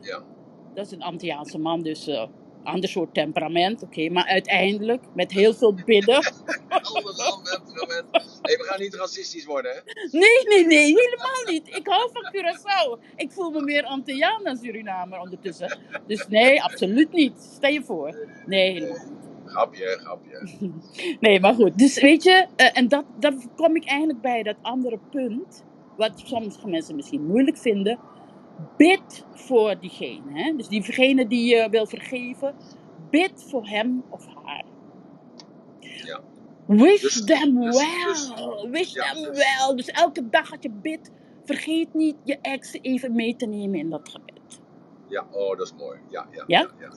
Ja. 0.00 0.22
Dat 0.74 0.86
is 0.86 0.92
een 0.92 1.02
Antilliaanse 1.02 1.58
man, 1.58 1.82
dus 1.82 2.06
eh 2.06 2.28
ander 2.68 2.88
soort 2.88 3.14
temperament. 3.14 3.82
Oké, 3.82 4.08
maar 4.08 4.24
uiteindelijk 4.24 5.02
met 5.14 5.32
heel 5.32 5.54
veel 5.54 5.74
bidden. 5.84 6.16
Alles 6.68 7.18
al 7.18 7.42
temperament. 7.42 8.06
Hey, 8.42 8.56
we 8.56 8.64
gaan 8.64 8.80
niet 8.80 8.94
racistisch 8.94 9.44
worden, 9.44 9.72
hè? 9.72 9.80
Nee, 10.18 10.44
nee, 10.44 10.66
nee, 10.66 10.86
helemaal 10.86 11.44
niet. 11.52 11.76
Ik 11.76 11.86
hou 11.86 12.10
van 12.12 12.32
Curaçao. 12.34 13.14
Ik 13.16 13.32
voel 13.32 13.50
me 13.50 13.62
meer 13.62 13.84
Antilliaan 13.84 14.44
dan 14.44 14.56
Surinamer 14.56 15.20
ondertussen. 15.20 15.78
Dus 16.06 16.26
nee, 16.28 16.62
absoluut 16.62 17.12
niet. 17.12 17.50
Stel 17.56 17.70
je 17.70 17.82
voor. 17.82 18.28
Nee, 18.46 18.72
helemaal 18.72 19.06
niet. 19.08 19.27
Grapje, 19.48 19.86
grapje. 19.86 20.48
Nee, 21.20 21.40
maar 21.40 21.54
goed. 21.54 21.78
Dus 21.78 22.00
weet 22.00 22.22
je, 22.22 22.46
eh, 22.56 22.78
en 22.78 22.88
dat, 22.88 23.04
dan 23.18 23.50
kom 23.56 23.76
ik 23.76 23.84
eigenlijk 23.84 24.20
bij 24.20 24.42
dat 24.42 24.56
andere 24.62 24.98
punt. 25.10 25.64
Wat 25.96 26.12
sommige 26.24 26.68
mensen 26.68 26.96
misschien 26.96 27.26
moeilijk 27.26 27.58
vinden. 27.58 27.98
Bid 28.76 29.24
voor 29.32 29.80
diegene. 29.80 30.42
Hè? 30.42 30.52
Dus 30.56 30.68
diegene 30.68 31.26
die 31.26 31.54
je 31.56 31.68
wil 31.70 31.86
vergeven. 31.86 32.54
Bid 33.10 33.44
voor 33.48 33.66
hem 33.66 34.04
of 34.10 34.26
haar. 34.44 34.64
Ja. 35.80 36.20
Wish 36.66 37.00
Dus- 37.02 37.24
them 37.24 37.60
dus- 37.60 37.76
dus- 37.78 38.32
well. 38.34 38.70
Wish 38.70 38.94
ja, 38.94 39.12
them 39.12 39.22
dus- 39.22 39.36
well. 39.36 39.76
Dus 39.76 39.86
elke 39.88 40.28
dag 40.28 40.50
als 40.50 40.60
je 40.60 40.70
bidt, 40.70 41.10
vergeet 41.44 41.94
niet 41.94 42.16
je 42.24 42.38
ex 42.42 42.72
even 42.82 43.14
mee 43.14 43.36
te 43.36 43.46
nemen 43.46 43.78
in 43.78 43.90
dat 43.90 44.08
gebed. 44.08 44.60
Ja, 45.08 45.26
oh, 45.30 45.56
dat 45.56 45.66
is 45.66 45.74
mooi. 45.74 45.98
Ja, 46.10 46.26
ja. 46.30 46.44
Ja? 46.46 46.60
ja, 46.60 46.68
ja. 46.78 46.90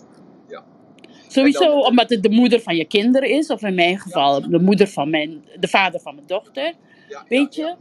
Sowieso 1.31 1.79
omdat 1.79 2.09
het 2.09 2.23
de 2.23 2.29
moeder 2.29 2.59
van 2.61 2.75
je 2.75 2.85
kinderen 2.85 3.29
is, 3.29 3.49
of 3.49 3.61
in 3.61 3.75
mijn 3.75 3.99
geval 3.99 4.49
de 4.49 4.59
moeder 4.59 4.87
van 4.87 5.09
mijn, 5.09 5.45
de 5.59 5.67
vader 5.67 5.99
van 5.99 6.15
mijn 6.15 6.27
dochter. 6.27 6.73
Weet 7.27 7.55
je? 7.55 7.75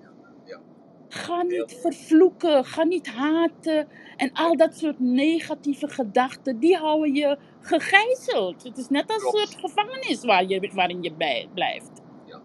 Ga 1.09 1.42
niet 1.42 1.78
vervloeken, 1.80 2.64
ga 2.64 2.84
niet 2.84 3.07
haten. 3.07 3.88
En 4.16 4.32
al 4.32 4.57
dat 4.57 4.76
soort 4.76 4.98
negatieve 4.98 5.88
gedachten, 5.88 6.59
die 6.59 6.76
houden 6.76 7.14
je 7.14 7.38
gegijzeld. 7.61 8.62
Het 8.62 8.78
is 8.78 8.88
net 8.88 9.12
als 9.12 9.22
een 9.22 9.38
soort 9.38 9.61
gevangenis 9.61 10.24
waar 10.24 10.44
je, 10.46 10.70
waarin 10.74 11.03
je 11.03 11.12
bij, 11.12 11.48
blijft. 11.55 12.03
Ja. 12.26 12.40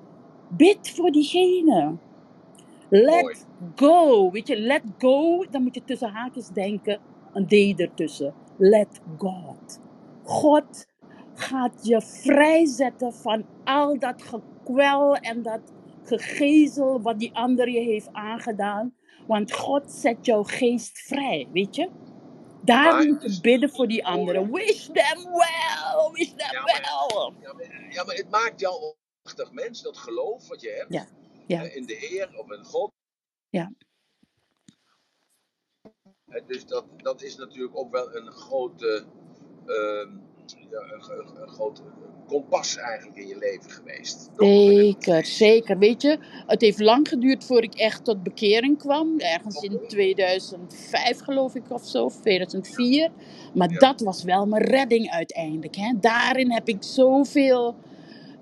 Bid 0.50 0.90
voor 0.90 1.12
diegene. 1.12 1.98
Let 2.90 3.22
Mooi. 3.22 3.36
go. 3.76 4.32
Weet 4.32 4.48
je, 4.48 4.60
let 4.60 4.84
go, 4.98 5.46
dan 5.52 5.64
moet 5.64 5.76
je 5.76 5.84
tussen 5.86 6.10
haakjes 6.10 6.48
denken, 6.48 7.00
een 7.34 7.48
D 7.48 7.80
ertussen. 7.80 8.34
Let 8.58 9.02
God. 9.18 9.80
God 10.24 10.88
gaat 11.36 11.86
je 11.86 12.02
vrijzetten 12.02 13.14
van 13.14 13.46
al 13.64 14.00
dat 14.00 14.22
gekwel 14.22 15.16
en 15.16 15.42
dat 15.42 15.62
gegezel 16.04 17.02
wat 17.02 17.20
die 17.20 17.34
ander 17.36 17.70
je 17.70 17.80
heeft 17.80 18.10
aangedaan. 18.14 18.96
Want 19.28 19.54
God 19.54 19.92
zet 19.92 20.26
jouw 20.26 20.44
geest 20.44 20.98
vrij, 20.98 21.48
weet 21.54 21.76
je? 21.76 21.90
Daar 22.64 23.06
moet 23.06 23.22
je 23.22 23.42
bidden 23.42 23.70
voor 23.70 23.88
die 23.88 24.06
anderen. 24.06 24.52
Wish 24.52 24.86
them 24.86 25.24
well, 25.24 26.10
wish 26.12 26.30
them 26.30 26.52
Ja, 26.52 26.62
maar- 26.62 27.08
well. 27.14 27.42
Ja, 27.42 27.54
maar, 27.54 27.92
ja, 27.94 28.04
maar 28.04 28.16
het 28.16 28.30
maakt 28.30 28.60
jou 28.60 28.84
een 28.86 28.94
prachtig 29.22 29.52
mens, 29.52 29.82
dat 29.82 29.98
geloof 29.98 30.48
wat 30.48 30.62
je 30.62 30.70
hebt 30.70 30.94
Ja, 30.94 31.06
ja. 31.48 31.64
eh, 31.64 31.76
in 31.76 31.86
de 31.86 31.94
Heer 31.96 32.38
of 32.38 32.52
in 32.52 32.64
God. 32.64 32.92
Ja. 33.50 33.72
Eh, 36.28 36.42
Dus 36.48 36.66
dat, 36.66 36.86
dat 36.98 37.22
is 37.22 37.36
natuurlijk 37.36 37.78
ook 37.78 37.92
wel 37.92 38.16
een 38.16 38.32
grote, 38.32 39.06
ehm, 39.66 40.18
ja, 40.18 40.35
een, 40.54 41.48
grote 41.48 41.82
kompas 42.28 42.78
eigenlijk 42.78 43.18
in 43.18 43.28
je 43.28 43.38
leven 43.38 43.72
geweest. 43.72 44.30
Zeker, 44.38 45.26
zeker. 45.26 45.78
Weet 45.78 46.02
je, 46.02 46.18
het 46.48 46.62
heeft 46.62 46.80
lang 46.80 47.08
geduurd 47.08 47.46
voor 47.46 47.64
ik 47.64 47.74
echt 47.74 48.04
tot 48.04 48.24
bekering 48.24 48.78
kwam. 48.78 49.20
Ergens 49.20 49.62
in 49.62 49.80
2005 49.88 51.20
geloof 51.20 51.56
ik 51.56 51.64
of 51.72 51.86
zo, 51.86 52.04
of 52.04 52.22
2004. 52.22 53.10
Maar 53.54 53.72
Ja. 53.72 53.78
dat 53.78 54.02
was 54.02 54.24
wel 54.24 54.46
mijn 54.46 54.64
redding 54.64 55.10
uiteindelijk. 55.10 55.76
Hè. 55.76 55.94
Daarin 56.00 56.52
heb 56.52 56.68
ik 56.68 56.84
zoveel 56.84 57.76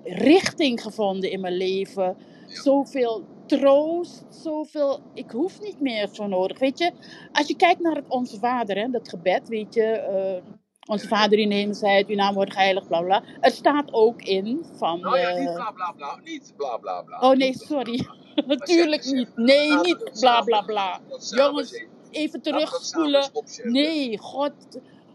richting 0.04 0.82
gevonden 0.82 1.30
in 1.30 1.40
mijn 1.40 1.56
leven. 1.56 2.16
Ja. 2.46 2.62
Zoveel 2.62 3.24
troost, 3.46 4.24
zoveel... 4.30 5.00
Ik 5.14 5.30
hoef 5.30 5.60
niet 5.60 5.80
meer 5.80 6.08
zo 6.12 6.26
nodig. 6.26 6.58
Weet 6.58 6.78
je, 6.78 6.92
als 7.32 7.46
je 7.46 7.56
kijkt 7.56 7.80
naar 7.80 7.96
het 7.96 8.08
Onze 8.08 8.38
Vader, 8.38 8.76
hè, 8.76 8.88
dat 8.90 9.08
gebed, 9.08 9.48
weet 9.48 9.74
je... 9.74 9.82
eh, 9.84 10.42
onze 10.86 11.08
Vader 11.08 11.38
in 11.38 11.48
de 11.48 11.54
hemelsheid, 11.54 12.08
uw 12.08 12.14
naam 12.14 12.34
wordt 12.34 12.52
geheiligd, 12.52 12.88
bla 12.88 13.02
bla. 13.02 13.22
Er 13.40 13.50
staat 13.50 13.92
ook 13.92 14.22
in 14.22 14.64
van... 14.76 15.00
Nou 15.00 15.18
ja, 15.18 15.28
eh, 15.28 15.38
niet 15.38 15.54
bla 15.54 15.70
bla 15.70 15.92
bla, 15.96 16.18
niet 16.24 16.52
bla 16.56 16.76
bla 16.76 17.02
bla. 17.02 17.18
Oh 17.20 17.36
nee, 17.36 17.54
sorry. 17.58 18.06
Natuurlijk 18.46 19.04
niet. 19.04 19.36
Nee, 19.36 19.76
niet 19.80 20.10
bla 20.20 20.42
bla 20.42 20.60
bla. 20.62 21.00
Jongens, 21.30 21.84
even 22.10 22.40
terugspoelen. 22.42 23.30
Nee, 23.62 24.18
God, 24.18 24.52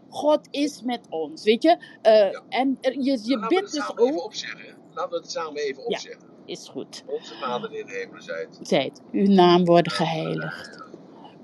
God 0.08 0.40
is 0.50 0.82
met 0.82 1.00
ons, 1.08 1.42
weet 1.44 1.62
je. 1.62 1.78
Eh, 2.02 2.12
Ja. 2.32 2.42
En 2.48 2.78
er- 2.80 2.92
je, 2.92 3.02
je 3.22 3.38
Laten 3.38 3.40
we 3.40 3.46
bidt 3.48 3.60
het 3.60 3.72
dus 3.72 3.84
samen 3.84 4.02
even 4.02 4.14
ook. 4.18 4.24
opzeggen. 4.24 4.76
Laten 4.94 5.10
we 5.10 5.16
het 5.16 5.30
samen 5.30 5.56
even 5.62 5.86
opzeggen. 5.86 6.28
Is 6.44 6.68
goed. 6.68 7.02
Onze 7.06 7.34
Vader 7.34 7.72
in 7.74 7.86
de 7.86 8.08
zijt. 8.18 8.58
Zijt, 8.62 9.00
uw 9.12 9.26
naam 9.26 9.64
worden 9.64 9.92
geheiligd. 9.92 10.82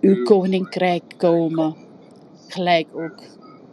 Uw 0.01 0.23
koninkrijk 0.25 1.03
komen. 1.17 1.77
Gelijk 2.49 2.89
ook. 2.95 3.23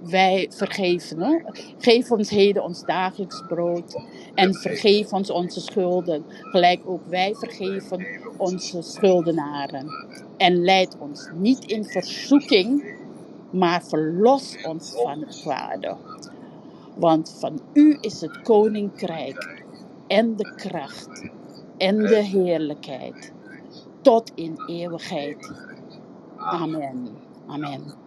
Wij 0.10 0.48
vergeven. 0.56 1.46
Geef 1.78 2.12
ons 2.12 2.30
heden 2.30 2.64
ons 2.64 2.86
dagelijks 2.86 3.44
brood. 3.48 4.02
En 4.34 4.54
vergeef 4.54 5.14
ons 5.14 5.30
onze 5.30 5.62
schulden. 5.62 6.26
Gelijk 6.28 6.82
ook 6.86 7.06
wij 7.06 7.36
vergeven 7.36 8.08
onze 8.38 8.82
schuldenaren. 8.82 9.88
En 10.38 10.64
leid 10.64 10.98
ons 11.00 11.30
niet 11.34 11.66
in 11.66 11.86
verzoeking, 11.86 12.96
maar 13.50 13.84
verlos 13.84 14.58
ons 14.64 14.92
van 14.92 15.20
het 15.20 15.42
kwade. 15.42 15.98
Want 16.96 17.36
van 17.40 17.62
u 17.74 17.98
is 18.02 18.22
het 18.22 18.42
koninkrijk 18.42 19.64
en 20.08 20.36
de 20.36 20.54
kracht 20.56 21.30
en 21.78 21.98
de 21.98 22.24
heerlijkheid 22.24 23.34
tot 24.02 24.32
in 24.36 24.64
eeuwigheid. 24.66 25.52
Amen. 26.36 27.18
Amen. 27.48 28.03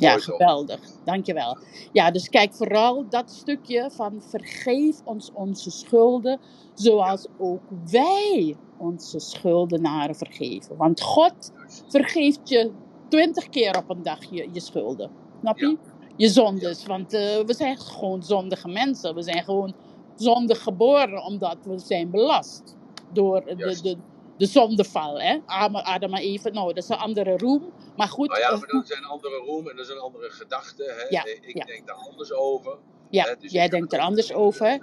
Ja, 0.00 0.18
geweldig. 0.18 0.80
Dankjewel. 1.04 1.58
Ja, 1.92 2.10
dus 2.10 2.28
kijk 2.28 2.54
vooral 2.54 3.08
dat 3.08 3.30
stukje 3.30 3.90
van 3.90 4.22
vergeef 4.28 5.00
ons 5.04 5.30
onze 5.32 5.70
schulden, 5.70 6.40
zoals 6.74 7.26
ook 7.38 7.62
wij 7.90 8.56
onze 8.78 9.18
schuldenaren 9.18 10.14
vergeven. 10.14 10.76
Want 10.76 11.00
God 11.00 11.52
vergeeft 11.88 12.48
je 12.48 12.70
twintig 13.08 13.48
keer 13.48 13.76
op 13.76 13.90
een 13.90 14.02
dag 14.02 14.30
je, 14.30 14.48
je 14.52 14.60
schulden. 14.60 15.10
Snap 15.40 15.58
je? 15.58 15.78
Je 16.16 16.28
zondes. 16.28 16.86
Want 16.86 17.12
eh, 17.12 17.38
we 17.46 17.54
zijn 17.54 17.78
gewoon 17.78 18.22
zondige 18.22 18.68
mensen. 18.68 19.14
We 19.14 19.22
zijn 19.22 19.44
gewoon 19.44 19.74
zondig 20.16 20.62
geboren 20.62 21.24
omdat 21.24 21.56
we 21.64 21.78
zijn 21.78 22.10
belast 22.10 22.76
door 23.12 23.44
de, 23.44 23.78
de, 23.82 23.96
de 24.36 24.46
zondeval. 24.46 25.20
Hè? 25.20 25.38
Adam, 25.46 25.76
Adam 25.76 26.14
en 26.14 26.22
Eva, 26.22 26.48
nou, 26.48 26.66
dat 26.74 26.82
is 26.82 26.88
een 26.88 26.96
andere 26.96 27.36
roem. 27.36 27.62
Maar 27.96 28.08
goed, 28.08 28.28
Nou 28.28 28.40
ja, 28.40 28.50
eh, 28.50 28.58
maar 28.58 28.68
dat 28.68 28.86
zijn 28.86 29.04
andere 29.04 29.36
roem 29.36 29.68
en 29.68 29.76
dat 29.76 29.86
zijn 29.86 29.98
andere 29.98 30.30
gedachten. 30.30 30.86
Hè? 30.86 31.02
Ja, 31.08 31.24
Ik 31.24 31.56
ja. 31.56 31.64
denk 31.64 31.86
daar 31.86 31.96
anders 31.96 32.32
over. 32.32 32.78
ja, 33.10 33.24
hè, 33.24 33.36
dus 33.36 33.52
jij 33.52 33.68
denkt 33.68 33.92
er 33.92 34.00
anders 34.00 34.32
over 34.32 34.66
over. 34.72 34.78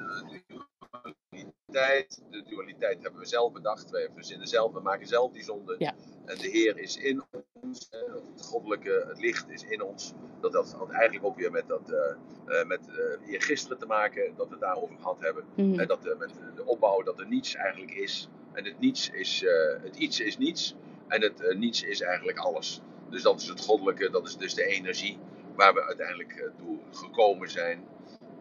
De 1.29 1.45
dualiteit, 1.69 2.21
de 2.29 2.43
dualiteit 2.43 3.01
hebben 3.03 3.19
we 3.21 3.27
zelf 3.27 3.51
bedacht. 3.51 3.89
Wij 3.89 4.09
verzinnen 4.15 4.47
zelf, 4.47 4.73
we 4.73 4.79
maken 4.79 5.07
zelf 5.07 5.31
die 5.31 5.43
zonde. 5.43 5.75
Ja. 5.77 5.95
En 6.25 6.37
de 6.37 6.47
Heer 6.49 6.77
is 6.77 6.97
in 6.97 7.23
ons. 7.61 7.87
hè, 7.89 7.97
Het 8.33 8.41
goddelijke, 8.45 9.05
het 9.07 9.19
licht 9.19 9.49
is 9.49 9.63
in 9.63 9.81
ons. 9.83 10.13
Dat, 10.41 10.51
dat 10.51 10.73
had 10.73 10.89
eigenlijk 10.89 11.25
ook 11.25 11.35
weer 11.37 11.51
met, 11.51 11.67
dat, 11.67 11.91
eh, 11.91 12.59
eh, 12.59 12.67
met 12.67 12.79
uh, 12.89 13.31
eergisteren 13.33 13.77
te 13.77 13.85
maken, 13.85 14.33
dat 14.35 14.45
we 14.45 14.51
het 14.51 14.61
daarover 14.61 14.95
gehad 14.95 15.19
hebben. 15.19 15.43
Mhm. 15.55 15.79
En 15.79 15.87
dat 15.87 16.05
eh, 16.05 16.17
met 16.17 16.31
de 16.55 16.65
opbouw 16.65 17.01
dat 17.03 17.19
er 17.19 17.27
niets 17.27 17.55
eigenlijk 17.55 17.91
is. 17.91 18.29
En 18.53 18.65
het 18.65 18.79
niets 18.79 19.09
is, 19.09 19.43
eh, 19.43 19.83
het 19.83 19.95
iets 19.95 20.19
is 20.19 20.37
niets. 20.37 20.75
En 21.07 21.21
het 21.21 21.41
eh, 21.41 21.57
niets 21.57 21.83
is 21.83 22.01
eigenlijk 22.01 22.37
alles. 22.37 22.81
Dus 23.09 23.21
dat 23.21 23.41
is 23.41 23.47
het 23.47 23.61
goddelijke, 23.61 24.09
dat 24.09 24.27
is 24.27 24.37
dus 24.37 24.53
de 24.53 24.65
energie 24.65 25.17
waar 25.55 25.73
we 25.73 25.83
uiteindelijk 25.83 26.31
eh, 26.35 26.49
toe 26.57 26.77
gekomen 26.91 27.49
zijn. 27.49 27.83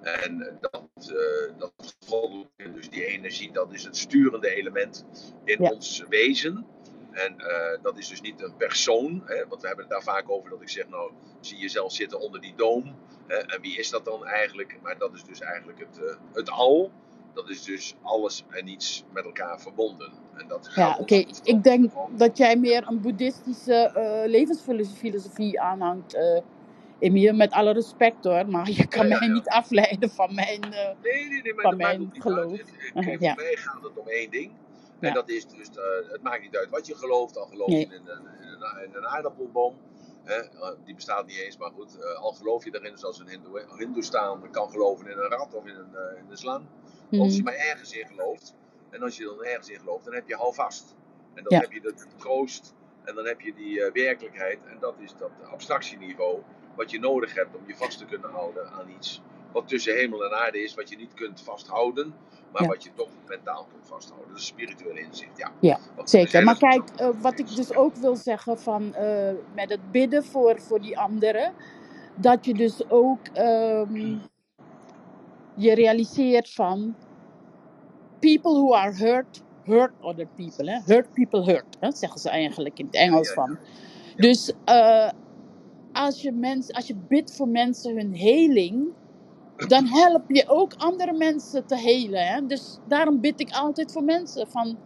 En 0.03 0.41
eh, 0.43 0.55
dat, 0.61 0.89
eh, 0.99 1.59
dat 1.59 1.97
goddelijke, 2.07 2.73
dus 2.73 2.89
die 2.91 3.05
energie, 3.07 3.53
dat 3.53 3.73
is 3.73 3.85
het 3.85 3.97
sturende 3.97 4.55
element 4.55 5.05
in 5.45 5.63
Ja. 5.63 5.71
ons 5.71 6.05
wezen. 6.09 6.67
En 7.11 7.37
dat 7.83 7.99
is 7.99 8.09
dus 8.09 8.21
niet 8.21 8.43
een 8.43 8.57
persoon, 8.57 9.23
hè, 9.25 9.47
want 9.49 9.61
we 9.61 9.67
hebben 9.67 9.85
het 9.85 9.95
daar 9.95 10.15
vaak 10.15 10.31
over 10.31 10.51
dat 10.51 10.61
ik 10.61 10.69
zeg, 10.69 10.89
nou, 10.89 11.13
zie 11.41 11.59
jezelf 11.59 11.93
zitten 11.93 12.21
onder 12.21 12.41
die 12.41 12.55
doom. 12.57 12.97
hè, 13.27 13.37
en 13.37 13.61
wie 13.61 13.79
is 13.79 13.91
dat 13.91 14.05
dan 14.05 14.27
eigenlijk? 14.27 14.79
Maar 14.83 14.99
dat 14.99 15.15
is 15.15 15.25
dus 15.25 15.41
eigenlijk 15.41 15.79
het, 15.79 16.17
het 16.33 16.51
al. 16.51 16.93
Dat 17.37 17.49
is 17.51 17.63
dus 17.63 17.95
alles 18.03 18.45
en 18.51 18.65
niets 18.65 19.05
met 19.13 19.25
elkaar 19.25 19.61
verbonden. 19.61 20.13
En 20.37 20.49
dat 20.49 20.71
Ja, 20.75 20.97
oké. 21.01 21.25
Ik 21.43 21.63
denk 21.63 21.93
dat 22.19 22.37
jij 22.37 22.57
meer 22.57 22.89
een 22.89 23.01
boeddhistische 23.01 23.75
eh, 23.75 24.29
levensfilosofie 24.31 25.61
aanhangt. 25.61 26.15
eh 26.15 26.41
Emiel, 26.99 27.35
met 27.35 27.53
alle 27.53 27.73
respect 27.73 28.25
hoor, 28.25 28.49
maar 28.49 28.71
je 28.71 28.87
kan 28.89 29.09
Ja, 29.09 29.13
ja, 29.13 29.19
mij 29.19 29.29
ja. 29.29 29.35
niet 29.35 29.49
afleiden 29.49 30.11
van 30.11 30.35
mijn. 30.35 30.63
eh, 30.73 30.95
Nee, 31.03 31.29
nee, 31.29 31.43
nee, 31.43 31.55
maar 31.55 31.63
van 31.65 31.77
mijn 31.77 32.11
geloof. 32.19 32.53
kijk. 32.57 32.69
Voor 33.05 33.35
mij 33.35 33.57
gaat 33.57 33.83
het 33.83 33.99
om 33.99 34.09
één 34.09 34.31
ding. 34.31 34.53
En 35.01 35.15
dat 35.15 35.29
is 35.29 35.47
dus, 35.47 35.69
het 36.13 36.23
maakt 36.23 36.43
niet 36.43 36.57
uit 36.57 36.69
wat 36.71 36.87
je 36.87 36.95
gelooft. 36.95 37.39
Al 37.39 37.47
geloof 37.47 37.71
je 37.71 37.77
in 37.77 37.93
een, 37.93 38.27
in 38.41 38.49
een, 38.49 38.85
in 38.85 38.95
een 38.95 39.07
aardappelboom. 39.07 39.75
Hè, 40.25 40.43
die 40.85 40.95
bestaat 40.95 41.27
niet 41.27 41.37
eens, 41.39 41.57
maar 41.57 41.71
goed. 41.71 42.17
al 42.17 42.33
geloof 42.33 42.65
je 42.65 42.71
daarin, 42.71 42.99
zoals 42.99 43.19
een 43.19 43.29
hindoe, 43.29 43.65
hindoestaan 43.77 44.51
kan 44.51 44.71
geloven 44.71 45.07
in 45.11 45.19
een 45.19 45.29
rat 45.31 45.55
of 45.55 45.67
in 45.67 45.75
een, 45.77 45.95
eh, 45.95 46.19
in 46.19 46.31
een 46.31 46.37
slang. 46.37 46.65
Als 47.11 47.37
je 47.37 47.43
mhm. 47.43 47.45
maar 47.45 47.55
ergens 47.55 47.93
in 47.93 48.07
gelooft. 48.07 48.55
En 48.91 49.03
als 49.03 49.17
je 49.17 49.25
dan 49.25 49.45
ergens 49.45 49.69
in 49.69 49.79
gelooft, 49.79 50.05
dan 50.05 50.15
heb 50.15 50.29
je 50.29 50.35
houvast. 50.37 50.95
En 51.35 51.43
dan 51.43 51.53
Ja. 51.53 51.61
heb 51.61 51.73
je 51.73 51.81
de 51.81 51.95
troost. 52.17 52.75
En 53.05 53.15
dan 53.15 53.27
heb 53.27 53.41
je 53.41 53.55
die 53.55 53.85
eh, 53.85 53.93
werkelijkheid. 53.93 54.59
En 54.67 54.77
dat 54.81 54.95
is 54.99 55.15
dat 55.19 55.31
abstractieniveau. 55.51 56.43
Wat 56.77 56.91
je 56.91 56.99
nodig 56.99 57.35
hebt 57.35 57.57
om 57.57 57.63
je 57.67 57.77
vast 57.77 57.99
te 57.99 58.05
kunnen 58.05 58.31
houden 58.31 58.67
aan 58.73 58.91
iets. 58.97 59.23
Wat 59.53 59.69
tussen 59.69 59.95
hemel 59.95 60.25
en 60.25 60.39
aarde 60.39 60.63
is. 60.63 60.75
Wat 60.75 60.89
je 60.89 60.97
niet 60.97 61.15
kunt 61.15 61.41
vasthouden. 61.41 62.15
Maar 62.53 62.63
Ja. 62.63 62.69
wat 62.69 62.83
je 62.85 62.91
toch 62.95 63.09
mentaal 63.27 63.67
kunt 63.73 63.87
vasthouden. 63.87 64.29
Dat 64.29 64.39
is 64.39 64.47
spiritueel 64.47 64.97
inzicht. 64.97 65.39
Ja, 65.39 65.53
Ja, 65.61 65.79
Zeker, 66.05 66.45
maar 66.45 66.59
kijk, 66.59 66.89
eh, 66.97 67.09
wat 67.21 67.39
ik 67.39 67.55
dus 67.55 67.75
ook 67.75 67.95
wil 67.97 68.17
zeggen 68.17 68.59
van 68.59 68.95
eh, 68.95 69.33
met 69.55 69.71
het 69.71 69.91
bidden 69.91 70.25
voor, 70.25 70.61
voor 70.61 70.81
die 70.81 70.99
anderen, 70.99 71.53
dat 72.15 72.45
je 72.45 72.55
dus 72.55 72.91
ook 72.91 73.27
ehm, 73.33 74.17
je 75.57 75.75
realiseert 75.75 76.51
van 76.51 76.95
people 78.19 78.53
who 78.53 78.75
are 78.75 78.93
hurt, 78.93 79.43
hurt 79.65 79.93
other 80.01 80.27
people. 80.37 80.71
Hè? 80.71 80.95
Hurt 80.95 81.13
people 81.13 81.45
hurt, 81.45 81.77
hè? 81.81 81.93
zeggen 81.93 82.21
ze 82.21 82.31
eigenlijk 82.31 82.79
in 82.79 82.87
het 82.87 82.95
Engels 82.95 83.33
van. 83.33 83.59
Dus 84.17 84.53
eh, 84.65 85.11
als, 85.93 86.23
je 86.23 86.33
mens, 86.33 86.73
als 86.73 86.87
je 86.87 86.95
bidt 87.09 87.37
voor 87.37 87.49
mensen 87.49 87.97
hun 87.97 88.15
heling, 88.15 88.87
dan 89.57 89.87
help 89.87 90.23
je 90.29 90.45
ook 90.49 90.75
andere 90.77 91.13
mensen 91.13 91.67
te 91.67 91.77
helen. 91.77 92.27
Hè? 92.27 92.47
Dus 92.47 92.79
daarom 92.89 93.21
bid 93.21 93.41
ik 93.41 93.51
altijd 93.53 93.93
voor 93.93 94.05
mensen. 94.05 94.47
Van, 94.49 94.77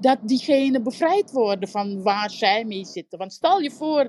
dat 0.00 0.18
diegene 0.22 0.80
bevrijd 0.80 1.30
worden 1.30 1.68
van 1.68 2.02
waar 2.02 2.30
zij 2.30 2.64
mee 2.64 2.84
zitten. 2.84 3.18
Want 3.18 3.32
stel 3.32 3.60
je 3.60 3.70
voor 3.70 4.08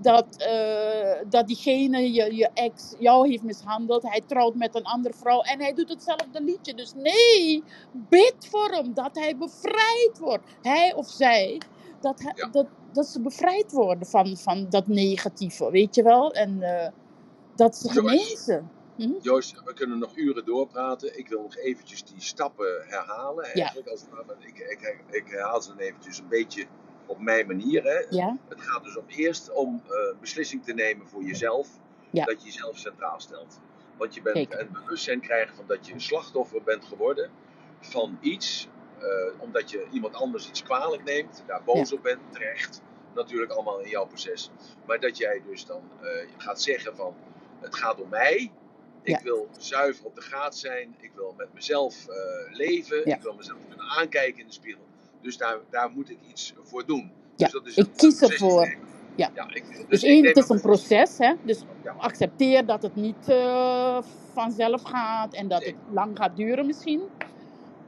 dat, 0.00 0.36
eh, 0.36 1.28
dat 1.28 1.46
diegene, 1.46 2.12
je, 2.12 2.34
je 2.36 2.48
ex, 2.54 2.94
jou 2.98 3.28
heeft 3.28 3.42
mishandeld. 3.42 4.02
Hij 4.02 4.22
trouwt 4.26 4.54
met 4.54 4.74
een 4.74 4.84
andere 4.84 5.14
vrouw 5.14 5.40
en 5.40 5.60
hij 5.60 5.72
doet 5.74 5.88
hetzelfde 5.88 6.42
liedje. 6.42 6.74
Dus 6.74 6.92
nee, 6.94 7.62
bid 7.92 8.34
voor 8.50 8.68
hem 8.70 8.94
dat 8.94 9.10
hij 9.14 9.36
bevrijd 9.36 10.18
wordt. 10.18 10.44
Hij 10.62 10.94
of 10.94 11.08
zij, 11.08 11.60
dat, 12.00 12.20
hij- 12.20 12.32
Ja. 12.36 12.48
dat, 12.48 12.66
dat 12.92 13.06
ze 13.06 13.20
bevrijd 13.20 13.72
worden 13.72 14.06
van, 14.08 14.36
van 14.36 14.66
dat 14.68 14.86
negatieve, 14.86 15.70
weet 15.70 15.94
je 15.94 16.02
wel? 16.02 16.32
En 16.32 16.62
eh, 16.62 16.88
dat 17.54 17.76
ze 17.76 17.92
Joyce. 17.92 18.62
Genezen. 18.96 19.20
Hm? 19.22 19.28
Joost, 19.28 19.62
we 19.64 19.72
kunnen 19.74 19.98
nog 19.98 20.16
uren 20.16 20.44
doorpraten. 20.44 21.18
Ik 21.18 21.28
wil 21.28 21.42
nog 21.42 21.56
eventjes 21.56 22.04
die 22.04 22.20
stappen 22.20 22.84
herhalen. 22.86 23.44
Eigenlijk, 23.44 23.88
als 23.88 24.00
het 24.00 24.10
ware. 24.10 24.36
ik, 24.38 24.58
ik, 24.58 25.04
ik 25.10 25.28
herhaal 25.28 25.62
ze 25.62 25.68
dan 25.68 25.78
eventjes 25.78 26.18
een 26.18 26.28
beetje 26.28 26.66
op 27.06 27.18
mijn 27.20 27.46
manier. 27.46 27.82
Hè. 27.84 28.04
Ja, 28.10 28.36
Het 28.48 28.60
gaat 28.60 28.84
dus 28.84 28.96
om 28.96 29.04
eerst 29.06 29.52
om 29.52 29.82
een 29.88 30.16
beslissing 30.20 30.64
te 30.64 30.72
nemen 30.72 31.08
voor 31.08 31.22
jezelf. 31.22 31.68
Ja. 32.10 32.24
Dat 32.24 32.40
je 32.40 32.46
jezelf 32.46 32.78
centraal 32.78 33.20
stelt. 33.20 33.60
Want 33.96 34.14
je 34.14 34.22
bent 34.22 34.36
Zeker. 34.36 34.60
een 34.60 34.72
bewustzijn 34.72 35.20
krijgen 35.20 35.56
van 35.56 35.64
dat 35.66 35.86
je 35.86 35.92
een 35.92 36.00
slachtoffer 36.00 36.62
bent 36.62 36.84
geworden 36.84 37.30
van 37.80 38.18
iets. 38.20 38.68
eh, 38.98 39.40
omdat 39.40 39.70
je 39.70 39.86
iemand 39.92 40.14
anders 40.14 40.48
iets 40.48 40.62
kwalijk 40.62 41.04
neemt, 41.04 41.42
daar 41.46 41.62
boos 41.64 41.92
op 41.92 42.02
bent, 42.02 42.20
terecht. 42.32 42.82
Natuurlijk 43.14 43.52
allemaal 43.52 43.80
in 43.80 43.88
jouw 43.88 44.06
proces. 44.06 44.50
Maar 44.86 45.00
dat 45.00 45.16
jij 45.16 45.42
dus 45.46 45.66
dan 45.66 45.82
eh, 46.00 46.08
gaat 46.36 46.62
zeggen 46.62 46.96
van 46.96 47.14
het 47.60 47.74
gaat 47.74 48.00
om 48.00 48.08
mij. 48.08 48.52
Ik 49.06 49.20
wil 49.22 49.48
zuiver 49.58 50.04
op 50.06 50.14
de 50.14 50.20
graad 50.20 50.56
zijn. 50.56 50.94
Ik 51.00 51.10
wil 51.14 51.34
met 51.36 51.48
mezelf 51.54 52.06
eh, 52.08 52.16
leven. 52.56 53.06
Ik 53.06 53.22
wil 53.22 53.34
mezelf 53.34 53.58
kunnen 53.68 53.86
aankijken 53.86 54.40
in 54.40 54.46
de 54.46 54.52
spiegel. 54.52 54.82
Dus 55.20 55.36
daar, 55.36 55.58
daar 55.70 55.90
moet 55.90 56.10
ik 56.10 56.18
iets 56.30 56.54
voor 56.62 56.86
doen. 56.86 57.12
Ja, 57.36 57.44
Dus 57.44 57.52
dat 57.52 57.66
is 57.66 57.76
ik 57.76 57.86
kies 57.96 58.20
ervoor. 58.20 58.76
Ja. 59.14 59.30
Ja, 59.34 59.48
ik, 59.52 59.64
dus 59.70 59.84
Dus 59.88 60.02
één, 60.02 60.24
het 60.26 60.36
is 60.36 60.48
een 60.48 60.60
proces, 60.60 61.18
hè? 61.18 61.34
Dus 61.42 61.62
Ja. 61.82 61.94
accepteer 61.98 62.66
dat 62.66 62.82
het 62.82 62.94
niet 62.96 63.28
eh, 63.28 63.98
vanzelf 64.32 64.82
gaat 64.82 65.34
en 65.34 65.48
dat 65.48 65.60
Nee. 65.60 65.68
het 65.68 65.76
lang 65.94 66.16
gaat 66.16 66.36
duren 66.36 66.66
misschien. 66.66 67.00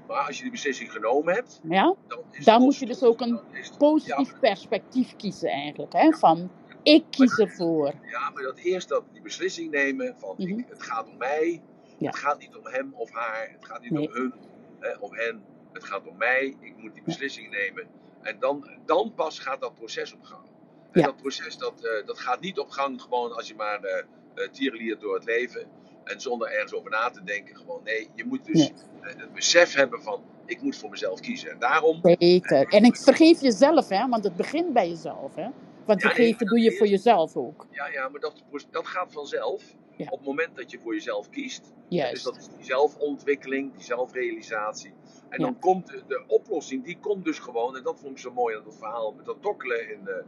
Maar 0.07 0.27
als 0.27 0.37
je 0.37 0.43
die 0.43 0.51
beslissing 0.51 0.93
genomen 0.93 1.35
hebt, 1.35 1.61
Ja? 1.62 1.95
dan 2.07 2.19
Dan 2.45 2.62
moet 2.62 2.77
je 2.77 2.87
dus 2.87 3.03
ook 3.03 3.21
een 3.21 3.41
Positief 3.79 4.39
perspectief 4.41 5.16
kiezen 5.16 5.49
eigenlijk, 5.51 5.93
hè? 5.93 6.12
Van 6.12 6.51
ik 6.95 7.05
kies 7.11 7.39
ervoor. 7.39 7.93
Ja, 8.07 8.30
maar 8.30 8.43
dat 8.43 8.59
eerst 8.59 8.89
dat 8.89 9.05
die 9.12 9.22
beslissing 9.22 9.70
nemen 9.70 10.14
van 10.18 10.34
ik, 10.39 10.49
Mhm. 10.49 10.62
het 10.68 10.82
gaat 10.82 11.07
om 11.09 11.16
mij. 11.16 11.62
Ja. 11.99 12.07
Het 12.07 12.16
gaat 12.16 12.39
niet 12.39 12.57
om 12.57 12.66
hem 12.66 12.95
of 12.95 13.11
haar. 13.12 13.49
Het 13.53 13.64
gaat 13.64 13.80
niet 13.80 13.91
Nee. 13.91 14.07
om 14.09 14.14
hun, 14.14 14.34
hè, 14.78 14.97
om 15.01 15.14
hen. 15.14 15.43
Het 15.72 15.84
gaat 15.84 16.07
om 16.07 16.16
mij. 16.16 16.57
Ik 16.61 16.76
moet 16.76 16.95
die 16.95 17.03
beslissing 17.03 17.51
nemen. 17.51 17.86
En 18.22 18.36
dan, 18.39 18.68
dan 18.86 19.12
pas 19.14 19.39
gaat 19.39 19.61
dat 19.61 19.74
proces 19.74 20.12
op 20.12 20.22
gang. 20.22 20.47
En 20.93 21.01
Ja. 21.01 21.07
dat 21.07 21.16
proces 21.16 21.57
dat, 21.57 21.84
eh, 21.84 22.07
dat 22.07 22.18
gaat 22.18 22.41
niet 22.41 22.59
op 22.59 22.68
gang 22.70 23.03
gewoon 23.03 23.32
als 23.36 23.49
je 23.49 23.55
maar 23.55 23.80
eh 23.82 24.05
eh, 24.34 24.49
tierenliert 24.51 25.01
door 25.01 25.14
het 25.14 25.24
leven. 25.24 25.66
En 26.05 26.20
zonder 26.20 26.49
ergens 26.51 26.72
over 26.74 26.91
na 26.91 27.11
te 27.11 27.24
denken. 27.24 27.57
Gewoon 27.57 27.80
nee, 27.84 28.09
je 28.14 28.24
moet 28.24 28.45
dus 28.45 28.70
eh, 28.70 28.72
het 29.16 29.32
besef 29.32 29.74
hebben 29.74 30.03
van 30.03 30.22
ik 30.47 30.62
moet 30.62 30.76
voor 30.76 30.91
mezelf 30.91 31.20
kiezen. 31.20 31.51
En 31.51 31.59
daarom 31.59 32.01
Zeker. 32.03 32.66
En 32.68 32.84
ik 32.84 32.97
vergeef 32.97 33.41
jezelf, 33.41 33.89
hè? 33.89 34.09
Want 34.09 34.24
het 34.24 34.36
begint 34.36 34.72
bij 34.72 34.89
jezelf, 34.89 35.34
hè? 35.34 35.49
Want 35.89 36.03
Ja, 36.03 36.09
maar 36.09 36.49
doe 36.49 36.61
je 36.61 36.72
voor 36.76 36.86
jezelf 36.86 37.36
ook. 37.36 37.66
Ja, 37.70 37.86
ja, 37.89 38.09
maar 38.09 38.20
dat, 38.20 38.43
dat 38.70 38.86
gaat 38.86 39.12
vanzelf. 39.12 39.62
Ja. 39.97 40.05
Op 40.11 40.18
het 40.18 40.26
moment 40.26 40.57
dat 40.57 40.70
je 40.70 40.78
voor 40.78 40.95
jezelf 40.95 41.30
kiest. 41.30 41.62
Dus 41.62 41.99
Juist. 41.99 42.24
dat 42.24 42.36
is 42.36 42.49
die 42.49 42.64
zelfontwikkeling, 42.64 43.72
die 43.74 43.84
zelfrealisatie. 43.84 44.93
En 45.28 45.39
Ja. 45.41 45.45
dan 45.45 45.59
komt 45.59 45.86
de, 45.86 46.03
de 46.09 46.24
oplossing, 46.26 46.84
die 46.84 46.99
komt 47.01 47.24
dus 47.24 47.39
gewoon. 47.39 47.76
En 47.76 47.82
dat 47.82 47.99
vond 48.01 48.12
ik 48.12 48.18
zo 48.18 48.32
mooi 48.32 48.57
aan 48.57 48.64
dat 48.64 48.76
verhaal 48.76 49.12
met 49.12 49.26
dat 49.26 49.36
tokkelen 49.43 49.91
in 49.93 50.05
de, 50.05 50.24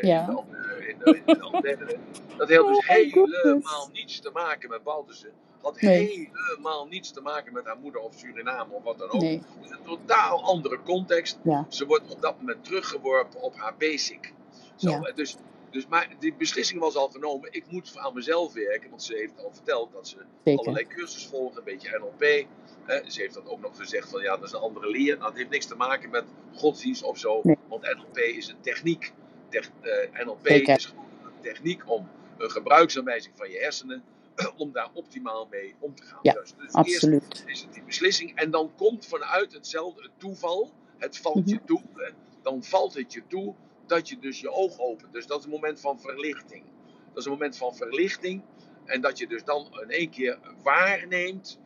Ja. 0.00 0.20
in 0.20 0.26
de, 0.26 0.32
Ande- 0.40 0.86
in 0.88 0.98
de, 0.98 1.16
in 1.16 1.22
de 1.26 1.40
Ardennen. 1.52 2.00
Dat 2.36 2.48
heeft 2.48 2.66
dus 2.66 2.78
Oh 2.78 2.86
helemaal 2.86 3.88
niets 3.92 4.20
te 4.20 4.30
maken 4.32 4.70
met 4.70 4.82
Baltussen. 4.82 5.30
Had 5.60 5.80
Nee. 5.80 6.30
helemaal 6.32 6.86
niets 6.86 7.10
te 7.10 7.20
maken 7.20 7.52
met 7.52 7.64
haar 7.66 7.78
moeder 7.78 8.00
of 8.00 8.14
Suriname 8.14 8.72
of 8.74 8.82
wat 8.82 8.98
dan 8.98 9.10
ook. 9.10 9.20
Nee. 9.20 9.42
Het 9.60 9.64
is 9.64 9.70
een 9.70 9.82
totaal 9.84 10.42
andere 10.42 10.78
context. 10.82 11.38
Ja. 11.42 11.66
Ze 11.68 11.86
wordt 11.86 12.12
op 12.14 12.20
dat 12.22 12.36
moment 12.40 12.64
teruggeworpen 12.64 13.40
op 13.42 13.56
haar 13.56 13.74
basic. 13.78 14.32
Zo, 14.80 14.90
Ja. 14.90 15.12
dus, 15.14 15.36
dus, 15.70 15.86
maar 15.86 16.08
die 16.18 16.34
beslissing 16.34 16.80
was 16.80 16.94
al 16.96 17.08
genomen. 17.08 17.52
Ik 17.52 17.64
moet 17.70 17.92
aan 17.96 18.14
mezelf 18.14 18.52
werken. 18.52 18.90
Want 18.90 19.02
ze 19.02 19.14
heeft 19.16 19.44
al 19.44 19.50
verteld 19.52 19.92
dat 19.92 20.08
ze 20.08 20.16
Zeker. 20.44 20.60
allerlei 20.60 20.86
cursussen 20.86 21.30
volgen. 21.30 21.58
Een 21.58 21.64
beetje 21.64 21.98
NLP. 21.98 22.22
Eh, 22.22 23.08
ze 23.08 23.20
heeft 23.20 23.34
dan 23.34 23.46
ook 23.46 23.60
nog 23.60 23.76
gezegd 23.76 24.10
van 24.10 24.22
ja, 24.22 24.36
dat 24.36 24.44
is 24.44 24.52
een 24.52 24.58
andere 24.60 24.90
leer. 24.90 25.16
Nou, 25.16 25.28
het 25.28 25.36
heeft 25.38 25.50
niks 25.50 25.66
te 25.66 25.74
maken 25.74 26.10
met 26.10 26.24
godsdienst 26.54 27.02
of 27.02 27.18
zo. 27.18 27.40
Nee. 27.42 27.56
Want 27.68 27.82
NLP 27.82 28.16
is 28.18 28.48
een 28.48 28.60
techniek. 28.60 29.12
Tech- 29.48 29.70
eh, 29.80 30.24
NLP 30.24 30.46
Zeker. 30.46 30.76
is 30.76 30.84
gewoon 30.86 31.04
een 31.24 31.40
techniek 31.42 31.90
om 31.90 32.08
een 32.38 32.50
gebruiksaanwijzing 32.50 33.34
van 33.36 33.50
je 33.50 33.58
hersenen. 33.58 34.02
om 34.56 34.72
daar 34.72 34.88
optimaal 34.92 35.46
mee 35.50 35.74
om 35.78 35.94
te 35.94 36.02
gaan. 36.02 36.18
Ja, 36.22 36.32
dus, 36.32 36.42
dus 36.50 36.58
eerst 36.62 36.74
Absoluut. 36.74 37.42
is 37.46 37.60
het 37.62 37.72
die 37.72 37.82
beslissing. 37.82 38.34
En 38.34 38.50
dan 38.50 38.70
komt 38.76 39.06
vanuit 39.06 39.52
hetzelfde 39.52 40.02
het 40.02 40.10
toeval. 40.16 40.70
Het 40.98 41.18
valt 41.18 41.48
je 41.48 41.54
Mhm. 41.54 41.64
toe. 41.64 41.82
hè. 41.94 42.10
Dan 42.42 42.62
valt 42.64 42.94
het 42.94 43.12
je 43.12 43.22
toe 43.26 43.54
dat 43.90 44.08
je 44.08 44.18
dus 44.18 44.40
je 44.40 44.50
oog 44.50 44.78
opent. 44.78 45.12
Dus 45.12 45.26
dat 45.26 45.38
is 45.38 45.44
een 45.44 45.50
moment 45.50 45.80
van 45.80 46.00
verlichting. 46.00 46.64
Dat 47.08 47.18
is 47.18 47.24
een 47.24 47.30
moment 47.30 47.56
van 47.56 47.74
verlichting. 47.76 48.42
En 48.84 49.00
dat 49.00 49.18
je 49.18 49.26
dus 49.26 49.44
dan 49.44 49.78
in 49.82 49.90
één 49.90 50.10
keer 50.10 50.38
waarneemt. 50.62 51.58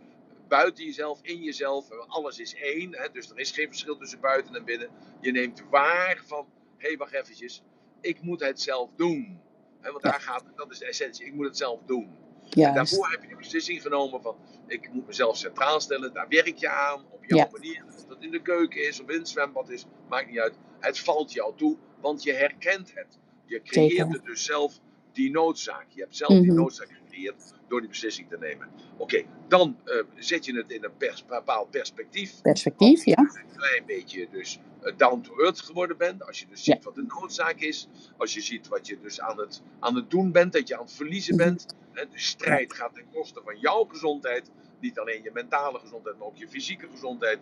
Buiten 0.49 0.85
jezelf, 0.85 1.18
in 1.22 1.43
jezelf. 1.43 1.91
Alles 2.07 2.39
is 2.39 2.55
één. 2.55 2.97
Hè, 2.97 3.09
dus 3.12 3.31
er 3.31 3.39
is 3.39 3.51
geen 3.51 3.66
verschil 3.68 3.97
tussen 3.97 4.20
buiten 4.20 4.55
en 4.55 4.64
binnen. 4.64 4.89
Je 5.20 5.33
neemt 5.33 5.62
waar 5.70 6.22
van. 6.27 6.47
Hé, 6.77 6.89
hey, 6.89 6.97
wacht 6.97 7.12
eventjes. 7.12 7.62
Ik 8.01 8.22
moet 8.22 8.41
het 8.41 8.61
zelf 8.61 8.91
doen. 8.97 9.41
Hè, 9.81 9.91
want 9.91 10.05
Ja. 10.05 10.11
daar 10.11 10.20
gaat, 10.20 10.45
dat 10.57 10.70
is 10.70 10.79
de 10.79 10.87
essentie. 10.87 11.27
Ik 11.27 11.35
moet 11.35 11.47
het 11.47 11.57
zelf 11.57 11.81
doen. 11.87 12.16
En 12.43 12.61
Juist. 12.61 12.75
daarvoor 12.75 13.11
heb 13.11 13.22
je 13.22 13.29
de 13.29 13.37
beslissing 13.37 13.83
genomen 13.83 14.22
van 14.22 14.37
ik 14.66 14.93
moet 14.93 15.07
mezelf 15.07 15.37
centraal 15.37 15.81
stellen. 15.81 16.12
Daar 16.12 16.29
werk 16.29 16.57
je 16.57 16.68
aan 16.68 17.05
op 17.11 17.25
jouw 17.25 17.39
Ja. 17.39 17.49
manier. 17.53 17.85
Of 17.89 18.05
dat 18.07 18.22
in 18.22 18.31
de 18.31 18.43
keuken 18.43 18.89
is 18.89 19.01
of 19.01 19.09
in 19.09 19.18
het 19.18 19.29
zwembad 19.29 19.70
is, 19.70 19.85
maakt 20.09 20.27
niet 20.29 20.39
uit. 20.39 20.55
Het 20.85 20.99
valt 20.99 21.32
jou 21.32 21.57
toe, 21.57 21.76
want 22.01 22.22
je 22.22 22.32
herkent 22.32 22.95
het. 22.95 23.18
Je 23.47 23.61
het 24.11 24.24
dus 24.24 24.45
zelf 24.45 24.80
die 25.12 25.30
noodzaak. 25.30 25.87
Je 25.89 26.01
hebt 26.01 26.16
zelf 26.16 26.30
die 26.32 26.51
Mhm. 26.53 26.55
noodzaak 26.61 26.89
gecreëerd 26.93 27.53
door 27.68 27.80
die 27.80 27.89
beslissing 27.89 28.28
te 28.28 28.39
nemen. 28.39 28.68
Oké, 28.97 29.24
dan 29.49 29.76
eh, 29.85 30.03
zet 30.14 30.45
je 30.45 30.57
het 30.57 30.70
in 30.70 30.85
een 30.85 30.97
pers- 30.97 31.24
bepaald 31.26 31.70
perspectief. 31.70 32.43
Perspectief, 32.43 33.05
ja. 33.05 33.14
Als 33.14 33.32
je 33.35 33.41
een 33.41 33.57
klein 33.57 33.87
beetje 33.87 34.28
dus 34.30 34.59
eh, 34.82 34.97
down 34.97 35.20
to 35.20 35.37
earth 35.39 35.61
geworden 35.61 35.97
bent. 35.97 36.26
Als 36.26 36.41
je 36.41 36.46
dus 36.46 36.64
Ja. 36.64 36.75
ziet 36.75 36.84
wat 36.84 36.95
de 36.95 37.04
noodzaak 37.21 37.61
is. 37.61 37.88
Als 38.17 38.34
je 38.34 38.41
ziet 38.41 38.68
wat 38.68 38.87
je 38.87 39.00
dus 39.00 39.21
aan 39.21 39.38
het, 39.41 39.63
aan 39.80 39.95
het 39.96 40.11
doen 40.11 40.33
bent. 40.33 40.53
Dat 40.53 40.68
je 40.68 40.76
aan 40.76 40.83
het 40.84 40.92
verliezen 40.92 41.34
Mhm. 41.34 41.45
bent. 41.45 41.67
De 41.92 42.07
strijd 42.14 42.72
gaat 42.72 42.95
ten 42.95 43.04
koste 43.13 43.41
van 43.45 43.59
jouw 43.59 43.84
gezondheid. 43.84 44.50
Niet 44.80 44.99
alleen 44.99 45.22
je 45.22 45.30
mentale 45.33 45.79
gezondheid, 45.79 46.18
maar 46.18 46.26
ook 46.26 46.37
je 46.37 46.49
fysieke 46.49 46.88
gezondheid. 46.91 47.38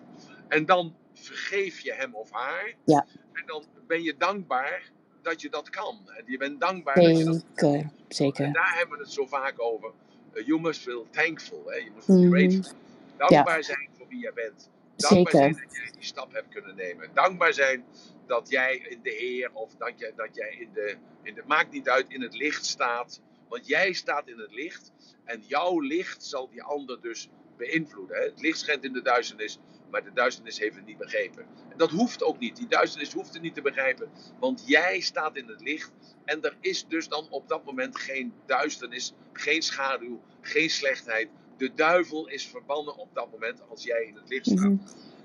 En 0.49 0.67
dan 0.67 0.95
vergeef 1.13 1.81
je 1.81 1.93
hem 1.93 2.15
of 2.15 2.31
haar. 2.31 2.75
Ja. 2.85 3.07
En 3.33 3.43
dan 3.47 3.65
ben 3.87 4.03
je 4.03 4.17
dankbaar 4.17 4.91
dat 5.23 5.41
je 5.41 5.49
dat 5.51 5.71
kan. 5.71 6.11
En 6.17 6.23
je 6.27 6.39
bent 6.39 6.61
dankbaar 6.61 6.95
dat 6.95 7.19
je 7.19 7.25
dat 7.25 7.45
Zeker. 7.55 7.75
En 7.75 7.93
Zeker. 8.09 8.53
daar 8.53 8.75
hebben 8.77 8.97
we 8.99 9.03
het 9.05 9.13
zo 9.13 9.27
vaak 9.27 9.55
over. 9.63 9.91
Uh, 10.35 10.47
you 10.47 10.61
must 10.61 10.81
feel 10.83 11.07
thankful. 11.11 11.63
Hè? 11.67 11.91
Must 11.95 12.05
feel 12.05 12.17
Mhm. 12.23 12.31
grateful. 12.33 12.73
Dankbaar 13.17 13.65
zijn 13.65 13.89
voor 13.97 14.09
wie 14.09 14.19
jij 14.19 14.33
bent. 14.33 14.71
Dankbaar 14.97 15.31
zijn 15.33 15.55
Zeker. 15.55 15.69
dat 15.69 15.77
jij 15.77 15.91
die 15.93 16.05
stap 16.05 16.33
hebt 16.33 16.49
kunnen 16.49 16.77
nemen. 16.77 17.11
Dankbaar 17.15 17.53
zijn 17.53 17.85
dat 18.27 18.49
jij 18.51 18.77
in 18.77 19.01
de 19.03 19.11
Heer 19.11 19.51
of 19.53 19.75
dat 19.77 19.93
jij, 19.97 20.13
dat 20.17 20.35
jij 20.35 20.57
in 20.61 20.69
de, 20.75 20.97
in 21.23 21.35
de. 21.35 21.43
Maakt 21.47 21.73
niet 21.73 21.89
uit, 21.89 22.05
in 22.09 22.23
het 22.23 22.35
licht 22.35 22.67
staat. 22.67 23.21
Want 23.49 23.67
jij 23.67 23.93
staat 23.93 24.29
in 24.29 24.39
het 24.39 24.53
licht. 24.55 24.93
En 25.25 25.43
jouw 25.47 25.81
licht 25.81 26.25
zal 26.25 26.49
die 26.49 26.63
ander 26.63 27.01
dus 27.01 27.29
beïnvloeden. 27.57 28.17
Hè? 28.17 28.23
Het 28.23 28.41
licht 28.41 28.59
schijnt 28.59 28.85
in 28.85 28.93
de 28.93 29.03
duisternis. 29.03 29.59
Maar 29.93 30.05
de 30.05 30.13
duisternis 30.13 30.59
heeft 30.59 30.77
het 30.77 30.87
niet 30.87 30.99
begrepen. 30.99 31.47
En 31.69 31.77
dat 31.79 31.91
hoeft 31.91 32.23
ook 32.23 32.39
niet. 32.39 32.57
Die 32.57 32.69
duisternis 32.69 33.13
hoeft 33.13 33.33
het 33.33 33.43
niet 33.43 33.55
te 33.55 33.63
begrijpen. 33.63 34.11
Want 34.41 34.63
jij 34.67 35.01
staat 35.01 35.37
in 35.37 35.49
het 35.49 35.61
licht. 35.61 35.93
En 36.25 36.43
er 36.43 36.57
is 36.61 36.87
dus 36.89 37.09
dan 37.09 37.27
op 37.31 37.49
dat 37.49 37.65
moment 37.65 37.99
geen 37.99 38.33
duisternis, 38.47 39.15
geen 39.33 39.63
schaduw, 39.63 40.21
geen 40.41 40.71
slechtheid. 40.71 41.29
De 41.57 41.75
duivel 41.75 42.29
is 42.29 42.47
verbannen 42.47 42.97
op 42.97 43.15
dat 43.15 43.31
moment 43.31 43.63
als 43.69 43.85
jij 43.85 44.05
in 44.05 44.15
het 44.15 44.29
licht 44.29 44.47
staat. 44.47 44.59
Mhm. 44.59 44.77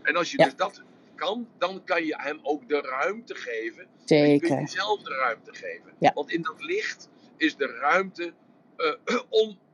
En 0.01 0.15
als 0.15 0.31
je 0.31 0.37
Ja. 0.37 0.43
dus 0.45 0.55
dat 0.55 0.81
kan, 1.15 1.47
dan 1.57 1.83
kan 1.83 2.05
je 2.05 2.15
hem 2.17 2.39
ook 2.43 2.67
de 2.67 2.81
ruimte 2.81 3.35
geven. 3.35 3.87
En 4.05 4.29
je 4.29 4.39
kunt 4.39 4.51
Zeker. 4.51 4.59
jezelf 4.59 5.01
de 5.01 5.13
ruimte 5.13 5.53
geven. 5.53 5.93
Ja. 5.99 6.11
Want 6.13 6.31
in 6.31 6.41
dat 6.41 6.63
licht 6.63 7.09
is 7.37 7.55
de 7.55 7.65
ruimte 7.65 8.33
on, 9.29 9.49
eh, 9.49 9.55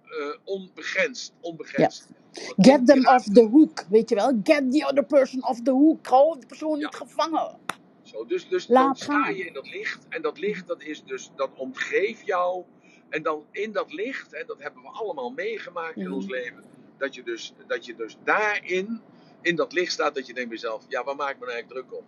onbegrensd. 0.43 1.33
onbegrensd. 1.39 2.07
Want 2.33 2.53
Get 2.67 2.85
them 2.87 3.05
off 3.07 3.23
the 3.33 3.41
hook, 3.51 3.83
weet 3.89 4.09
je 4.09 4.15
wel. 4.15 4.39
Get 4.43 4.71
the 4.71 4.85
other 4.89 5.05
person 5.05 5.43
off 5.43 5.61
the 5.61 5.71
hook. 5.71 6.07
Hou 6.07 6.39
de 6.39 6.45
persoon 6.47 6.79
Ja. 6.79 6.85
niet 6.85 6.95
gevangen. 6.95 7.57
Zo, 8.01 8.25
dus 8.25 8.47
dus 8.47 8.67
Laat 8.67 8.85
dan 8.85 8.95
sta 8.95 9.23
gaan. 9.23 9.35
je 9.35 9.45
in 9.45 9.53
dat 9.53 9.67
licht. 9.69 10.05
En 10.09 10.21
dat 10.21 10.39
licht, 10.39 10.67
dat 10.67 10.81
is 10.81 11.03
dus, 11.03 11.31
dat 11.35 11.49
omgeeft 11.55 12.25
jou. 12.25 12.63
En 13.09 13.23
dan 13.23 13.43
in 13.51 13.71
dat 13.71 13.93
licht, 13.93 14.31
hè, 14.31 14.43
dat 14.45 14.59
hebben 14.61 14.81
we 14.81 14.87
allemaal 14.89 15.29
meegemaakt 15.29 15.95
in 15.97 16.03
Mhm. 16.05 16.13
ons 16.13 16.27
leven. 16.27 16.63
Dat 16.97 17.15
je, 17.15 17.23
dus, 17.23 17.53
dat 17.67 17.85
je 17.85 17.95
dus 17.95 18.17
daarin, 18.23 19.01
in 19.41 19.55
dat 19.55 19.73
licht 19.73 19.91
staat, 19.91 20.15
dat 20.15 20.27
je 20.27 20.33
denkt 20.33 20.49
bij 20.49 20.57
jezelf, 20.59 20.85
ja, 20.87 21.03
waar 21.03 21.15
maak 21.15 21.29
ik 21.33 21.39
me 21.39 21.45
nou 21.45 21.51
eigenlijk 21.57 21.87
druk 21.89 21.99
om? 21.99 22.05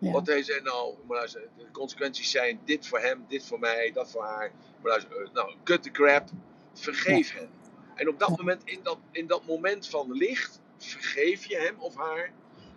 Ja. 0.00 0.12
Want 0.12 0.26
hij 0.26 0.42
zei, 0.42 0.60
nou, 0.60 0.94
maar 1.08 1.26
de 1.32 1.70
consequenties 1.72 2.30
zijn 2.30 2.60
dit 2.64 2.86
voor 2.86 2.98
hem, 3.00 3.24
dit 3.28 3.46
voor 3.46 3.58
mij, 3.58 3.90
dat 3.94 4.10
voor 4.10 4.22
haar. 4.24 4.52
Maar 4.82 4.96
eh, 4.98 5.32
nou, 5.32 5.54
cut 5.64 5.82
the 5.82 5.90
crap, 5.90 6.28
vergeef 6.78 7.32
hem. 7.32 7.48
En 7.94 8.08
op 8.08 8.18
dat 8.18 8.28
moment, 8.38 8.62
in 8.64 8.80
dat, 8.82 8.98
in 9.12 9.26
dat 9.26 9.46
moment 9.46 9.88
van 9.88 10.12
licht, 10.12 10.60
vergeef 10.78 11.44
je 11.44 11.56
hem 11.56 11.74
of 11.78 11.94
haar. 11.96 12.32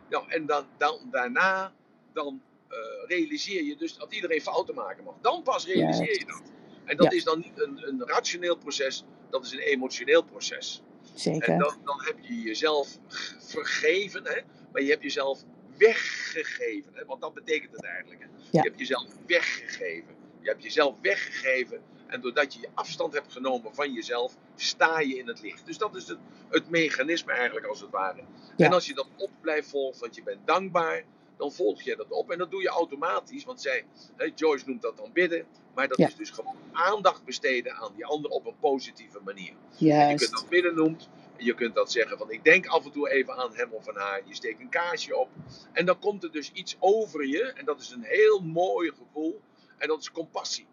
Nou, 0.09 0.29
en 0.31 0.45
dan, 0.45 0.65
dan, 0.77 0.99
daarna, 1.11 1.73
dan 2.13 2.41
eh, 2.67 2.77
realiseer 3.07 3.63
je 3.63 3.75
dus 3.77 3.95
dat 3.97 4.13
iedereen 4.13 4.41
fouten 4.41 4.75
maken 4.75 5.03
mag. 5.03 5.15
Dan 5.21 5.43
pas 5.43 5.65
realiseer 5.65 6.19
je 6.19 6.25
dat. 6.25 6.41
En 6.85 6.97
dat 6.97 7.11
Ja. 7.11 7.17
is 7.17 7.23
dan 7.23 7.39
niet 7.39 7.61
een, 7.61 7.87
een 7.87 8.03
rationeel 8.07 8.57
proces, 8.57 9.05
dat 9.29 9.45
is 9.45 9.51
een 9.51 9.59
emotioneel 9.59 10.23
proces. 10.23 10.83
En 11.13 11.19
Zeker. 11.19 11.57
dan, 11.57 11.75
dan 11.83 12.01
heb 12.05 12.15
je 12.21 12.41
jezelf 12.41 12.97
vergeven, 13.39 14.23
hè? 14.23 14.41
maar 14.71 14.81
je 14.81 14.89
hebt 14.89 15.03
jezelf 15.03 15.43
weggegeven. 15.77 16.91
Hè? 16.93 17.05
Want 17.05 17.21
dat 17.21 17.33
betekent 17.33 17.71
het 17.71 17.83
eigenlijk. 17.85 18.21
Hè? 18.21 18.27
Ja. 18.27 18.41
Je 18.51 18.59
hebt 18.59 18.79
jezelf 18.79 19.07
weggegeven. 19.27 20.15
Je 20.41 20.49
hebt 20.49 20.63
jezelf 20.63 20.99
weggegeven. 21.01 21.81
En 22.11 22.21
doordat 22.21 22.53
je 22.53 22.59
je 22.59 22.69
afstand 22.73 23.13
hebt 23.13 23.31
genomen 23.33 23.75
van 23.75 23.93
jezelf, 23.93 24.35
sta 24.55 24.99
je 24.99 25.17
in 25.17 25.27
het 25.27 25.41
licht. 25.41 25.65
Dus 25.65 25.77
dat 25.77 25.95
is 25.95 26.07
het, 26.07 26.17
het 26.49 26.69
mechanisme 26.69 27.31
eigenlijk 27.31 27.65
als 27.65 27.81
het 27.81 27.89
ware. 27.89 28.21
Ja. 28.57 28.65
En 28.65 28.73
als 28.73 28.85
je 28.85 28.93
dat 28.93 29.07
op 29.17 29.29
blijft 29.41 29.69
volgen, 29.69 29.99
want 30.01 30.15
je 30.15 30.23
bent 30.23 30.47
dankbaar, 30.47 31.03
dan 31.37 31.51
volg 31.51 31.81
je 31.81 31.95
dat 31.95 32.09
op. 32.11 32.31
En 32.31 32.37
dat 32.37 32.51
doe 32.51 32.61
je 32.61 32.67
automatisch, 32.69 33.43
want 33.43 33.61
zij, 33.61 33.85
hè, 34.15 34.31
Joyce 34.35 34.63
noemt 34.67 34.81
dat 34.81 34.97
dan 34.97 35.09
bidden. 35.13 35.45
Maar 35.75 35.87
dat 35.87 35.97
Ja. 35.97 36.07
is 36.07 36.15
dus 36.15 36.29
gewoon 36.29 36.55
aandacht 36.71 37.23
besteden 37.25 37.73
aan 37.73 37.91
die 37.95 38.05
ander 38.05 38.31
op 38.31 38.45
een 38.45 38.59
positieve 38.59 39.19
manier. 39.23 39.49
En 39.49 39.55
je 39.77 39.77
kunt 39.77 40.19
Juist. 40.19 40.31
dat 40.31 40.49
bidden 40.49 40.75
noemt. 40.75 41.09
Je 41.37 41.53
kunt 41.55 41.75
dat 41.75 41.91
zeggen 41.91 42.17
van 42.17 42.31
ik 42.31 42.43
denk 42.43 42.65
af 42.67 42.85
en 42.85 42.91
toe 42.91 43.09
even 43.09 43.33
aan 43.35 43.55
hem 43.55 43.71
of 43.71 43.89
aan 43.89 43.95
haar. 43.95 44.21
Je 44.25 44.35
steekt 44.35 44.59
een 44.59 44.69
kaarsje 44.69 45.15
op. 45.17 45.29
En 45.71 45.85
dan 45.85 45.99
komt 45.99 46.23
er 46.23 46.31
dus 46.31 46.51
iets 46.51 46.75
over 46.79 47.25
je. 47.27 47.43
En 47.43 47.65
dat 47.65 47.79
is 47.79 47.89
een 47.89 48.03
heel 48.03 48.39
mooi 48.39 48.91
gevoel. 48.91 49.41
En 49.77 49.87
dat 49.87 49.99
is 49.99 50.11
compassie. 50.11 50.67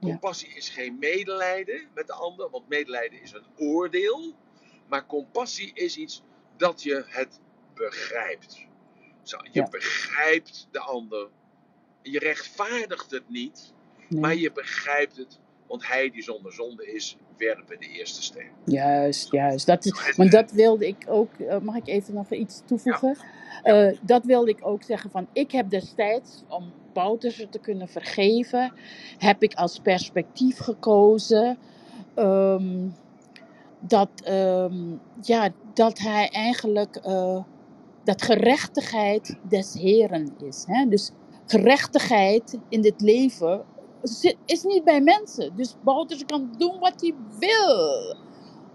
Compassie 0.00 0.48
is 0.54 0.68
geen 0.68 0.96
medelijden 0.98 1.88
met 1.94 2.06
de 2.06 2.12
ander. 2.12 2.50
Want 2.50 2.68
medelijden 2.68 3.22
is 3.22 3.32
een 3.32 3.46
oordeel. 3.66 4.34
Maar 4.88 5.06
compassie 5.06 5.70
is 5.74 5.96
iets 5.96 6.22
dat 6.56 6.82
je 6.82 7.04
het 7.06 7.40
begrijpt. 7.74 8.66
Zo, 9.22 9.36
je 9.42 9.50
Ja. 9.52 9.68
begrijpt 9.68 10.68
de 10.70 10.80
ander. 10.80 11.28
Je 12.02 12.18
rechtvaardigt 12.18 13.10
het 13.10 13.28
niet. 13.28 13.72
Nee. 14.08 14.20
Maar 14.20 14.34
je 14.34 14.52
begrijpt 14.52 15.16
het. 15.16 15.38
Want 15.66 15.86
hij 15.86 16.10
die 16.10 16.22
zonder 16.22 16.52
zonde 16.52 16.92
is, 16.92 17.16
werpen 17.36 17.80
de 17.80 17.86
eerste 17.86 18.22
steen. 18.22 18.50
Juist, 18.64 19.30
juist. 19.32 19.66
Dat 19.66 19.84
is, 19.84 20.16
want 20.16 20.30
dat 20.32 20.50
wilde 20.50 20.86
ik 20.86 21.04
ook, 21.08 21.34
eh, 21.34 21.58
mag 21.58 21.76
ik 21.76 21.86
even 21.86 22.14
nog 22.14 22.30
iets 22.32 22.62
toevoegen? 22.64 23.16
Ja. 23.62 23.88
Eh, 23.88 23.98
dat 24.02 24.24
wilde 24.24 24.50
ik 24.50 24.58
ook 24.66 24.82
zeggen 24.82 25.10
van, 25.10 25.28
ik 25.32 25.50
heb 25.52 25.70
destijds, 25.70 26.42
om 26.48 26.72
Bouterse 26.96 27.48
te 27.48 27.58
kunnen 27.58 27.88
vergeven, 27.88 28.72
heb 29.18 29.42
ik 29.42 29.54
als 29.54 29.78
perspectief 29.78 30.58
gekozen 30.58 31.58
ehm, 32.14 32.88
dat, 33.80 34.08
ehm, 34.24 34.94
ja, 35.20 35.50
dat 35.74 35.98
hij 35.98 36.28
eigenlijk, 36.28 36.96
eh, 36.96 37.42
dat 38.04 38.22
gerechtigheid 38.22 39.36
des 39.48 39.74
Heren 39.74 40.34
is. 40.48 40.64
Hè? 40.66 40.88
Dus 40.88 41.10
gerechtigheid 41.46 42.58
in 42.68 42.80
dit 42.80 43.00
leven 43.00 43.64
is 44.44 44.62
niet 44.62 44.84
bij 44.84 45.00
mensen. 45.00 45.56
Dus 45.56 45.76
Bouterse 45.84 46.24
kan 46.24 46.54
doen 46.58 46.78
wat 46.78 47.00
hij 47.00 47.14
wil. 47.38 48.16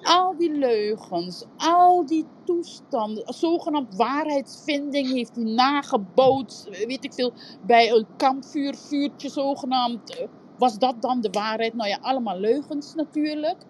Al 0.04 0.38
die 0.38 0.52
leugens, 0.52 1.46
al 1.58 2.06
die 2.06 2.26
toestanden, 2.46 3.34
zogenaamd 3.34 3.96
waarheidsvinding 3.96 5.12
heeft 5.12 5.36
hij 5.36 5.44
nagebootst, 5.44 6.70
weet 6.86 7.04
ik 7.04 7.14
veel, 7.14 7.34
bij 7.66 7.92
een 7.92 8.08
kampvuurvuurtje 8.18 9.30
zogenaamd. 9.30 10.16
eh, 10.18 10.28
Was 10.58 10.78
dat 10.78 11.02
dan 11.02 11.22
de 11.22 11.30
waarheid? 11.32 11.74
Nou 11.74 11.90
ja, 11.90 11.98
allemaal 12.02 12.38
leugens 12.40 12.96
natuurlijk. 12.96 13.66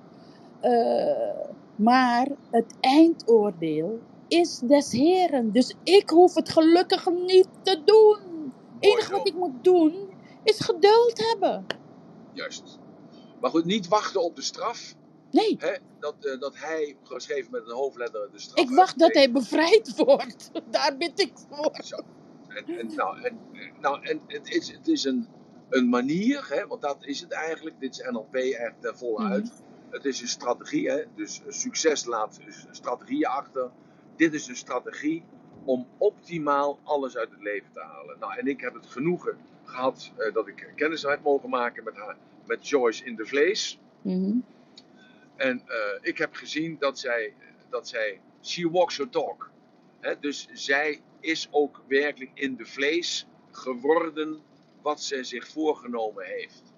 Eh, 0.60 1.48
maar 1.76 2.28
het 2.52 2.76
eindoordeel 2.80 4.00
is 4.28 4.60
des 4.60 4.92
Heren. 4.92 5.52
Dus 5.52 5.76
ik 5.84 6.10
hoef 6.10 6.36
het 6.36 6.50
gelukkig 6.50 7.10
niet 7.10 7.48
te 7.62 7.82
doen. 7.86 8.54
Het 8.80 8.86
enige 8.92 9.12
wat 9.12 9.28
ik 9.28 9.36
moet 9.36 9.64
doen 9.64 10.10
is 10.44 10.60
geduld 10.60 11.30
hebben. 11.30 11.66
Juist. 12.34 12.80
Maar 13.42 13.50
goed, 13.50 13.66
niet 13.66 13.88
wachten 13.88 14.24
op 14.24 14.36
de 14.36 14.42
straf. 14.42 14.96
Nee, 15.32 15.56
Hè? 15.60 15.74
Dat, 16.00 16.16
eh, 16.26 16.40
dat 16.40 16.58
hij, 16.58 16.98
geschreven 17.04 17.52
met 17.52 17.66
een 17.66 17.76
hoofdletter, 17.76 18.30
de 18.32 18.40
straf 18.40 18.66
ik 18.66 18.70
wacht 18.76 19.00
dat 19.00 19.14
hij 19.14 19.32
bevrijd 19.32 19.96
wordt. 20.06 20.52
Daar 20.70 20.98
bid 20.98 21.20
ik 21.20 21.32
voor. 21.50 21.80
Zo. 21.84 21.98
En, 22.48 22.78
en, 22.80 22.96
nou, 22.96 23.22
en, 23.22 23.40
nou, 23.82 24.02
en 24.06 24.22
het 24.28 24.50
is, 24.50 24.72
het 24.72 24.88
is 24.88 25.04
een, 25.04 25.28
een 25.70 25.90
manier, 25.90 26.46
hè, 26.50 26.68
want 26.68 26.82
dat 26.82 26.98
is 27.06 27.20
het 27.22 27.32
eigenlijk. 27.32 27.80
Dit 27.80 27.92
is 27.92 28.08
NLP 28.12 28.36
echt 28.36 28.74
ten 28.82 28.98
volle 28.98 29.24
Mhm. 29.24 29.32
uit. 29.32 29.52
Het 29.90 30.06
is 30.06 30.22
een 30.22 30.28
strategie, 30.28 30.90
hè, 30.90 31.04
dus 31.16 31.42
succes 31.48 32.06
laat 32.06 32.40
dus 32.46 32.66
strategieën 32.72 33.26
achter. 33.26 33.70
Dit 34.16 34.34
is 34.34 34.48
een 34.48 34.56
strategie 34.56 35.24
om 35.66 35.88
optimaal 35.98 36.80
alles 36.84 37.18
uit 37.18 37.30
het 37.32 37.42
leven 37.42 37.70
te 37.74 37.80
halen. 37.80 38.20
Nou, 38.20 38.38
en 38.38 38.48
ik 38.48 38.62
heb 38.62 38.74
het 38.74 38.86
genoegen 38.86 39.38
gehad 39.64 40.12
eh, 40.18 40.34
dat 40.34 40.48
ik 40.48 40.74
kennis 40.76 41.02
heb 41.02 41.24
mogen 41.24 41.50
maken 41.50 41.84
met 41.84 41.96
haar, 41.96 42.18
met 42.46 42.68
Joyce 42.68 43.06
in 43.06 43.16
de 43.16 43.26
vlees. 43.26 43.80
Mhm. 44.02 44.38
En 45.42 45.62
eh, 45.68 45.76
ik 46.02 46.18
heb 46.18 46.34
gezien 46.34 46.76
dat 46.80 47.00
zij, 47.00 47.34
dat 47.70 47.88
zij, 47.88 48.22
she 48.44 48.70
walks 48.70 48.98
her 48.98 49.10
talk. 49.10 49.50
Dus 50.20 50.48
zij 50.54 51.02
is 51.20 51.48
ook 51.52 51.82
werkelijk 51.88 52.32
in 52.34 52.56
de 52.56 52.66
vlees 52.66 53.28
geworden 53.52 54.42
wat 54.82 55.02
ze 55.02 55.24
zich 55.24 55.48
voorgenomen 55.48 56.26
heeft. 56.26 56.74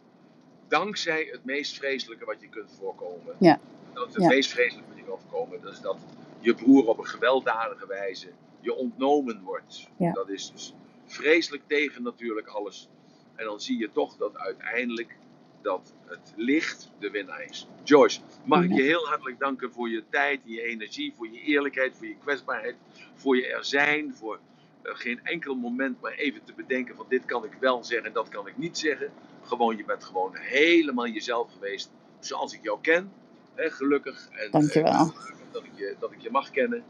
Dankzij 0.67 1.27
het 1.31 1.45
meest 1.45 1.77
vreselijke 1.77 2.25
wat 2.25 2.41
je 2.41 2.49
kunt 2.49 2.71
voorkomen. 2.79 3.35
Ja. 3.39 3.59
Dat 3.93 4.13
het 4.13 4.23
Ja. 4.23 4.27
meest 4.27 4.51
vreselijke 4.51 4.89
wat 4.89 4.97
je 4.97 5.03
kan 5.03 5.19
voorkomen. 5.19 5.61
Dat 5.61 5.73
is 5.73 5.79
dat 5.81 5.97
je 6.39 6.53
broer 6.55 6.87
op 6.87 6.97
een 6.97 7.05
gewelddadige 7.07 7.87
wijze 7.87 8.27
je 8.59 8.73
ontnomen 8.73 9.41
wordt. 9.41 9.89
Ja. 9.97 10.11
Dat 10.11 10.29
is 10.29 10.51
dus 10.51 10.73
vreselijk 11.05 11.63
tegen 11.67 12.03
natuurlijk 12.03 12.47
alles. 12.47 12.89
En 13.35 13.45
dan 13.45 13.61
zie 13.61 13.77
je 13.77 13.91
toch 13.91 14.17
dat 14.17 14.37
uiteindelijk 14.37 15.17
dat 15.63 15.95
het 16.05 16.33
licht 16.35 16.91
de 16.99 17.11
winnaar 17.11 17.43
is. 17.43 17.67
Joyce, 17.83 18.21
mag 18.45 18.63
ik 18.63 18.73
je 18.73 18.81
heel 18.83 19.07
hartelijk 19.07 19.39
danken 19.39 19.71
voor 19.71 19.89
je 19.89 20.03
tijd, 20.09 20.41
je 20.45 20.63
energie, 20.63 21.13
voor 21.15 21.27
je 21.27 21.41
eerlijkheid, 21.41 21.97
voor 21.97 22.07
je 22.07 22.17
kwetsbaarheid, 22.17 22.77
voor 23.15 23.37
je 23.37 23.47
er 23.47 23.65
zijn, 23.65 24.15
voor 24.15 24.39
eh, 24.83 24.95
geen 24.95 25.21
enkel 25.25 25.55
moment 25.55 26.01
maar 26.01 26.13
even 26.13 26.43
te 26.43 26.53
bedenken 26.53 26.95
van 26.95 27.05
dit 27.09 27.25
kan 27.25 27.45
ik 27.45 27.53
wel 27.59 27.83
zeggen, 27.83 28.13
dat 28.13 28.29
kan 28.29 28.47
ik 28.47 28.57
niet 28.57 28.77
zeggen. 28.77 29.13
Gewoon, 29.43 29.77
je 29.77 29.85
bent 29.85 30.03
gewoon 30.05 30.37
helemaal 30.37 31.07
jezelf 31.07 31.51
geweest, 31.53 31.91
zoals 32.19 32.53
ik 32.53 32.63
jou 32.63 32.81
ken. 32.81 33.13
Hè, 33.55 33.71
gelukkig. 33.71 34.29
En, 34.31 34.51
Dankjewel. 34.51 34.91
eh, 34.91 35.11
dat, 35.51 35.63
ik 35.63 35.71
je, 35.75 35.95
dat 35.99 36.11
ik 36.11 36.21
je 36.21 36.31
mag 36.31 36.51
kennen. 36.51 36.85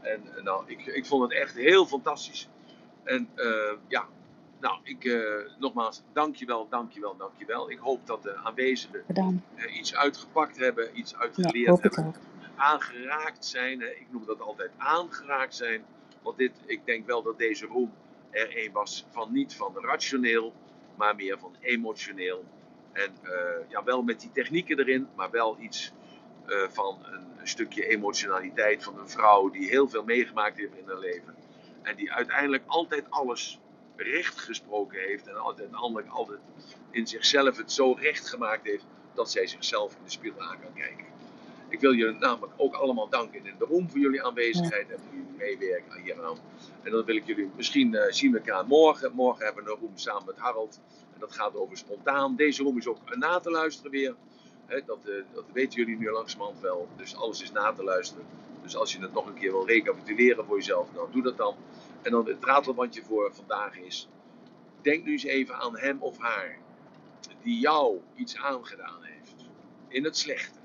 En 0.00 0.36
eh, 0.36 0.44
nou, 0.44 0.64
ik, 0.66 0.86
ik 0.86 1.06
vond 1.06 1.22
het 1.22 1.32
echt 1.32 1.54
heel 1.56 1.86
fantastisch. 1.86 2.48
En 3.04 3.28
ja, 3.88 4.08
nou, 4.66 4.78
ik 4.82 5.04
eh, 5.04 5.58
nogmaals, 5.58 6.02
dankjewel, 6.12 6.68
dankjewel, 6.68 7.16
dankjewel. 7.16 7.70
Ik 7.70 7.78
hoop 7.78 8.06
dat 8.06 8.22
de 8.22 8.36
aanwezigen 8.36 9.04
eh, 9.06 9.76
iets 9.76 9.94
uitgepakt 9.94 10.56
hebben, 10.56 10.98
iets 10.98 11.16
uitgeleerd 11.16 11.82
hebben 11.82 12.14
aangeraakt 12.56 13.44
zijn. 13.44 13.80
Hè. 13.80 13.86
Ik 13.86 14.06
noem 14.10 14.24
dat 14.26 14.40
altijd 14.40 14.70
aangeraakt 14.76 15.54
zijn. 15.54 15.84
Want 16.22 16.36
dit, 16.36 16.52
ik 16.64 16.80
denk 16.84 17.06
wel 17.06 17.22
dat 17.22 17.38
deze 17.38 17.66
roem 17.66 17.92
er 18.30 18.64
een 18.64 18.72
was 18.72 19.06
van 19.10 19.32
niet 19.32 19.54
van 19.54 19.74
rationeel, 19.80 20.52
maar 20.96 21.16
meer 21.16 21.38
van 21.38 21.56
emotioneel. 21.60 22.44
En 22.92 23.10
eh, 23.22 23.30
ja, 23.68 23.84
wel 23.84 24.02
met 24.02 24.20
die 24.20 24.32
technieken 24.32 24.78
erin, 24.78 25.08
maar 25.16 25.30
wel 25.30 25.56
iets 25.60 25.92
van 26.68 26.98
een 27.38 27.48
stukje 27.48 27.86
emotionaliteit 27.86 28.84
van 28.84 28.98
een 28.98 29.08
vrouw 29.08 29.50
die 29.50 29.68
heel 29.68 29.88
veel 29.88 30.04
meegemaakt 30.04 30.56
heeft 30.56 30.76
in 30.76 30.86
haar 30.86 30.98
leven. 30.98 31.34
En 31.82 31.96
die 31.96 32.12
uiteindelijk 32.12 32.62
altijd 32.66 33.10
alles 33.10 33.60
recht 33.96 34.38
gesproken 34.38 34.98
heeft. 34.98 35.26
En 35.26 35.36
altijd, 35.36 35.74
altijd, 35.74 36.08
altijd 36.08 36.38
in 36.90 37.06
zichzelf 37.06 37.56
het 37.56 37.72
zo 37.72 37.92
recht 37.92 38.28
gemaakt 38.28 38.64
heeft 38.64 38.84
dat 39.14 39.30
zij 39.30 39.46
zichzelf 39.46 39.92
in 39.92 40.04
de 40.04 40.10
spiegel 40.10 40.40
aan 40.40 40.60
kan 40.60 40.72
kijken. 40.74 41.04
Ik 41.68 41.80
wil 41.80 41.94
jullie 41.94 42.18
namelijk 42.18 42.52
ook 42.56 42.74
allemaal 42.74 43.08
danken 43.08 43.46
in 43.46 43.54
de 43.58 43.64
room 43.64 43.90
voor 43.90 44.00
jullie 44.00 44.22
aanwezigheid 44.22 44.90
en 44.90 44.98
voor 44.98 45.14
jullie 45.14 45.36
meewerken 45.36 46.02
hieraan. 46.02 46.38
En 46.82 46.90
dan 46.90 47.04
wil 47.04 47.16
ik 47.16 47.26
jullie, 47.26 47.50
misschien 47.56 47.94
eh, 47.94 48.12
zien 48.12 48.32
we 48.32 48.38
elkaar 48.38 48.66
morgen. 48.66 49.12
Morgen 49.12 49.44
hebben 49.44 49.64
we 49.64 49.70
een 49.70 49.76
room 49.76 49.98
samen 49.98 50.22
met 50.26 50.36
Harold. 50.36 50.80
En 51.14 51.20
dat 51.20 51.32
gaat 51.32 51.56
over 51.56 51.76
spontaan. 51.76 52.36
Deze 52.36 52.62
room 52.62 52.76
is 52.78 52.86
ook 52.86 53.16
na 53.16 53.38
te 53.38 53.50
luisteren 53.50 53.90
weer. 53.90 54.14
Dat, 54.86 54.98
eh, 55.04 55.14
dat 55.34 55.44
weten 55.52 55.78
jullie 55.78 55.96
nu 55.96 56.10
langzamerhand 56.10 56.60
wel. 56.60 56.88
Dus 56.96 57.16
alles 57.16 57.42
is 57.42 57.52
na 57.52 57.72
te 57.72 57.84
luisteren. 57.84 58.24
Dus 58.62 58.76
als 58.76 58.92
je 58.92 59.00
het 59.00 59.12
nog 59.12 59.26
een 59.26 59.34
keer 59.34 59.50
wil 59.50 59.66
recapituleren 59.66 60.44
voor 60.44 60.56
jezelf, 60.56 60.88
nou 60.94 61.08
doe 61.12 61.22
dat 61.22 61.36
dan. 61.36 61.54
En 62.06 62.12
dan 62.12 62.26
het 62.26 62.44
ratelbandje 62.44 63.02
voor 63.02 63.34
vandaag 63.34 63.78
is. 63.78 64.08
Denk 64.82 65.04
nu 65.04 65.12
eens 65.12 65.24
even 65.24 65.54
aan 65.54 65.78
hem 65.78 66.02
of 66.02 66.18
haar. 66.18 66.58
Die 67.42 67.58
jou 67.58 68.00
iets 68.14 68.36
aangedaan 68.36 69.02
heeft. 69.02 69.34
In 69.88 70.04
het 70.04 70.16
slechte. 70.16 70.58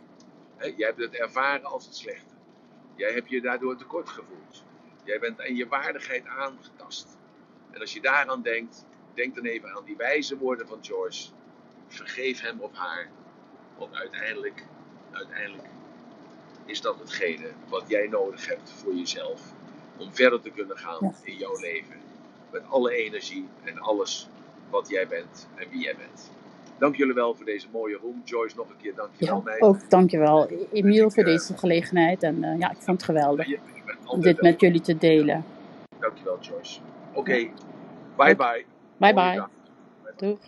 Jij 0.57 0.87
hebt 0.87 0.99
het 0.99 1.13
ervaren 1.13 1.65
als 1.65 1.85
het 1.85 1.95
slechte. 1.95 2.33
Jij 2.95 3.11
hebt 3.13 3.29
je 3.29 3.41
daardoor 3.41 3.77
tekort 3.77 4.09
gevoeld. 4.09 4.63
Jij 5.03 5.19
bent 5.19 5.41
aan 5.41 5.55
je 5.55 5.67
waardigheid 5.67 6.25
aangetast. 6.25 7.17
En 7.71 7.79
als 7.79 7.93
je 7.93 8.01
daaraan 8.01 8.41
denkt, 8.41 8.85
denk 9.13 9.35
dan 9.35 9.45
even 9.45 9.75
aan 9.75 9.85
die 9.85 9.97
wijze 9.97 10.37
woorden 10.37 10.67
van 10.67 10.79
Joyce. 10.79 11.31
Vergeef 11.87 12.41
hem 12.41 12.59
of 12.59 12.73
haar. 12.73 13.09
Want 13.77 13.95
uiteindelijk, 13.95 14.65
uiteindelijk 15.11 15.69
is 16.65 16.81
dat 16.81 16.99
hetgene 16.99 17.51
wat 17.69 17.83
jij 17.87 18.07
nodig 18.07 18.47
hebt 18.47 18.71
voor 18.71 18.93
jezelf. 18.93 19.59
Om 20.01 20.13
verder 20.13 20.41
te 20.41 20.49
kunnen 20.49 20.77
gaan 20.77 20.97
Ja. 21.01 21.11
in 21.23 21.35
jouw 21.37 21.59
leven. 21.59 21.95
Met 22.51 22.61
alle 22.69 22.93
energie 22.95 23.47
en 23.63 23.79
alles 23.79 24.27
wat 24.69 24.89
jij 24.89 25.07
bent 25.07 25.47
en 25.55 25.69
wie 25.69 25.81
jij 25.81 25.95
bent. 25.95 26.31
Dank 26.77 26.95
jullie 26.95 27.13
wel 27.13 27.35
voor 27.35 27.45
deze 27.45 27.67
mooie 27.71 27.97
room. 28.01 28.21
Joyce, 28.25 28.55
nog 28.55 28.69
een 28.69 28.77
keer 28.81 28.95
dank 28.95 29.09
je 29.17 29.25
wel, 29.25 29.35
Ja, 29.35 29.41
meid. 29.43 29.61
ook 29.61 29.89
dankjewel 29.89 30.49
Emiel 30.71 31.11
voor 31.11 31.23
eh, 31.23 31.29
deze 31.29 31.57
gelegenheid. 31.57 32.23
En 32.23 32.43
eh, 32.43 32.59
ja, 32.59 32.71
ik 32.71 32.77
vond 32.77 32.97
het 32.97 33.03
geweldig 33.03 33.47
Je, 33.47 33.59
om 34.05 34.21
dit 34.21 34.41
met 34.41 34.59
jullie 34.61 34.81
te 34.81 34.97
delen. 34.97 35.45
Dankjewel, 35.99 36.39
Joyce. 36.39 36.79
Oké, 37.13 37.49
bye 38.17 38.35
bye. 38.35 38.65
Bye 38.97 39.13
bye. 39.13 39.43
Doeg. 40.17 40.39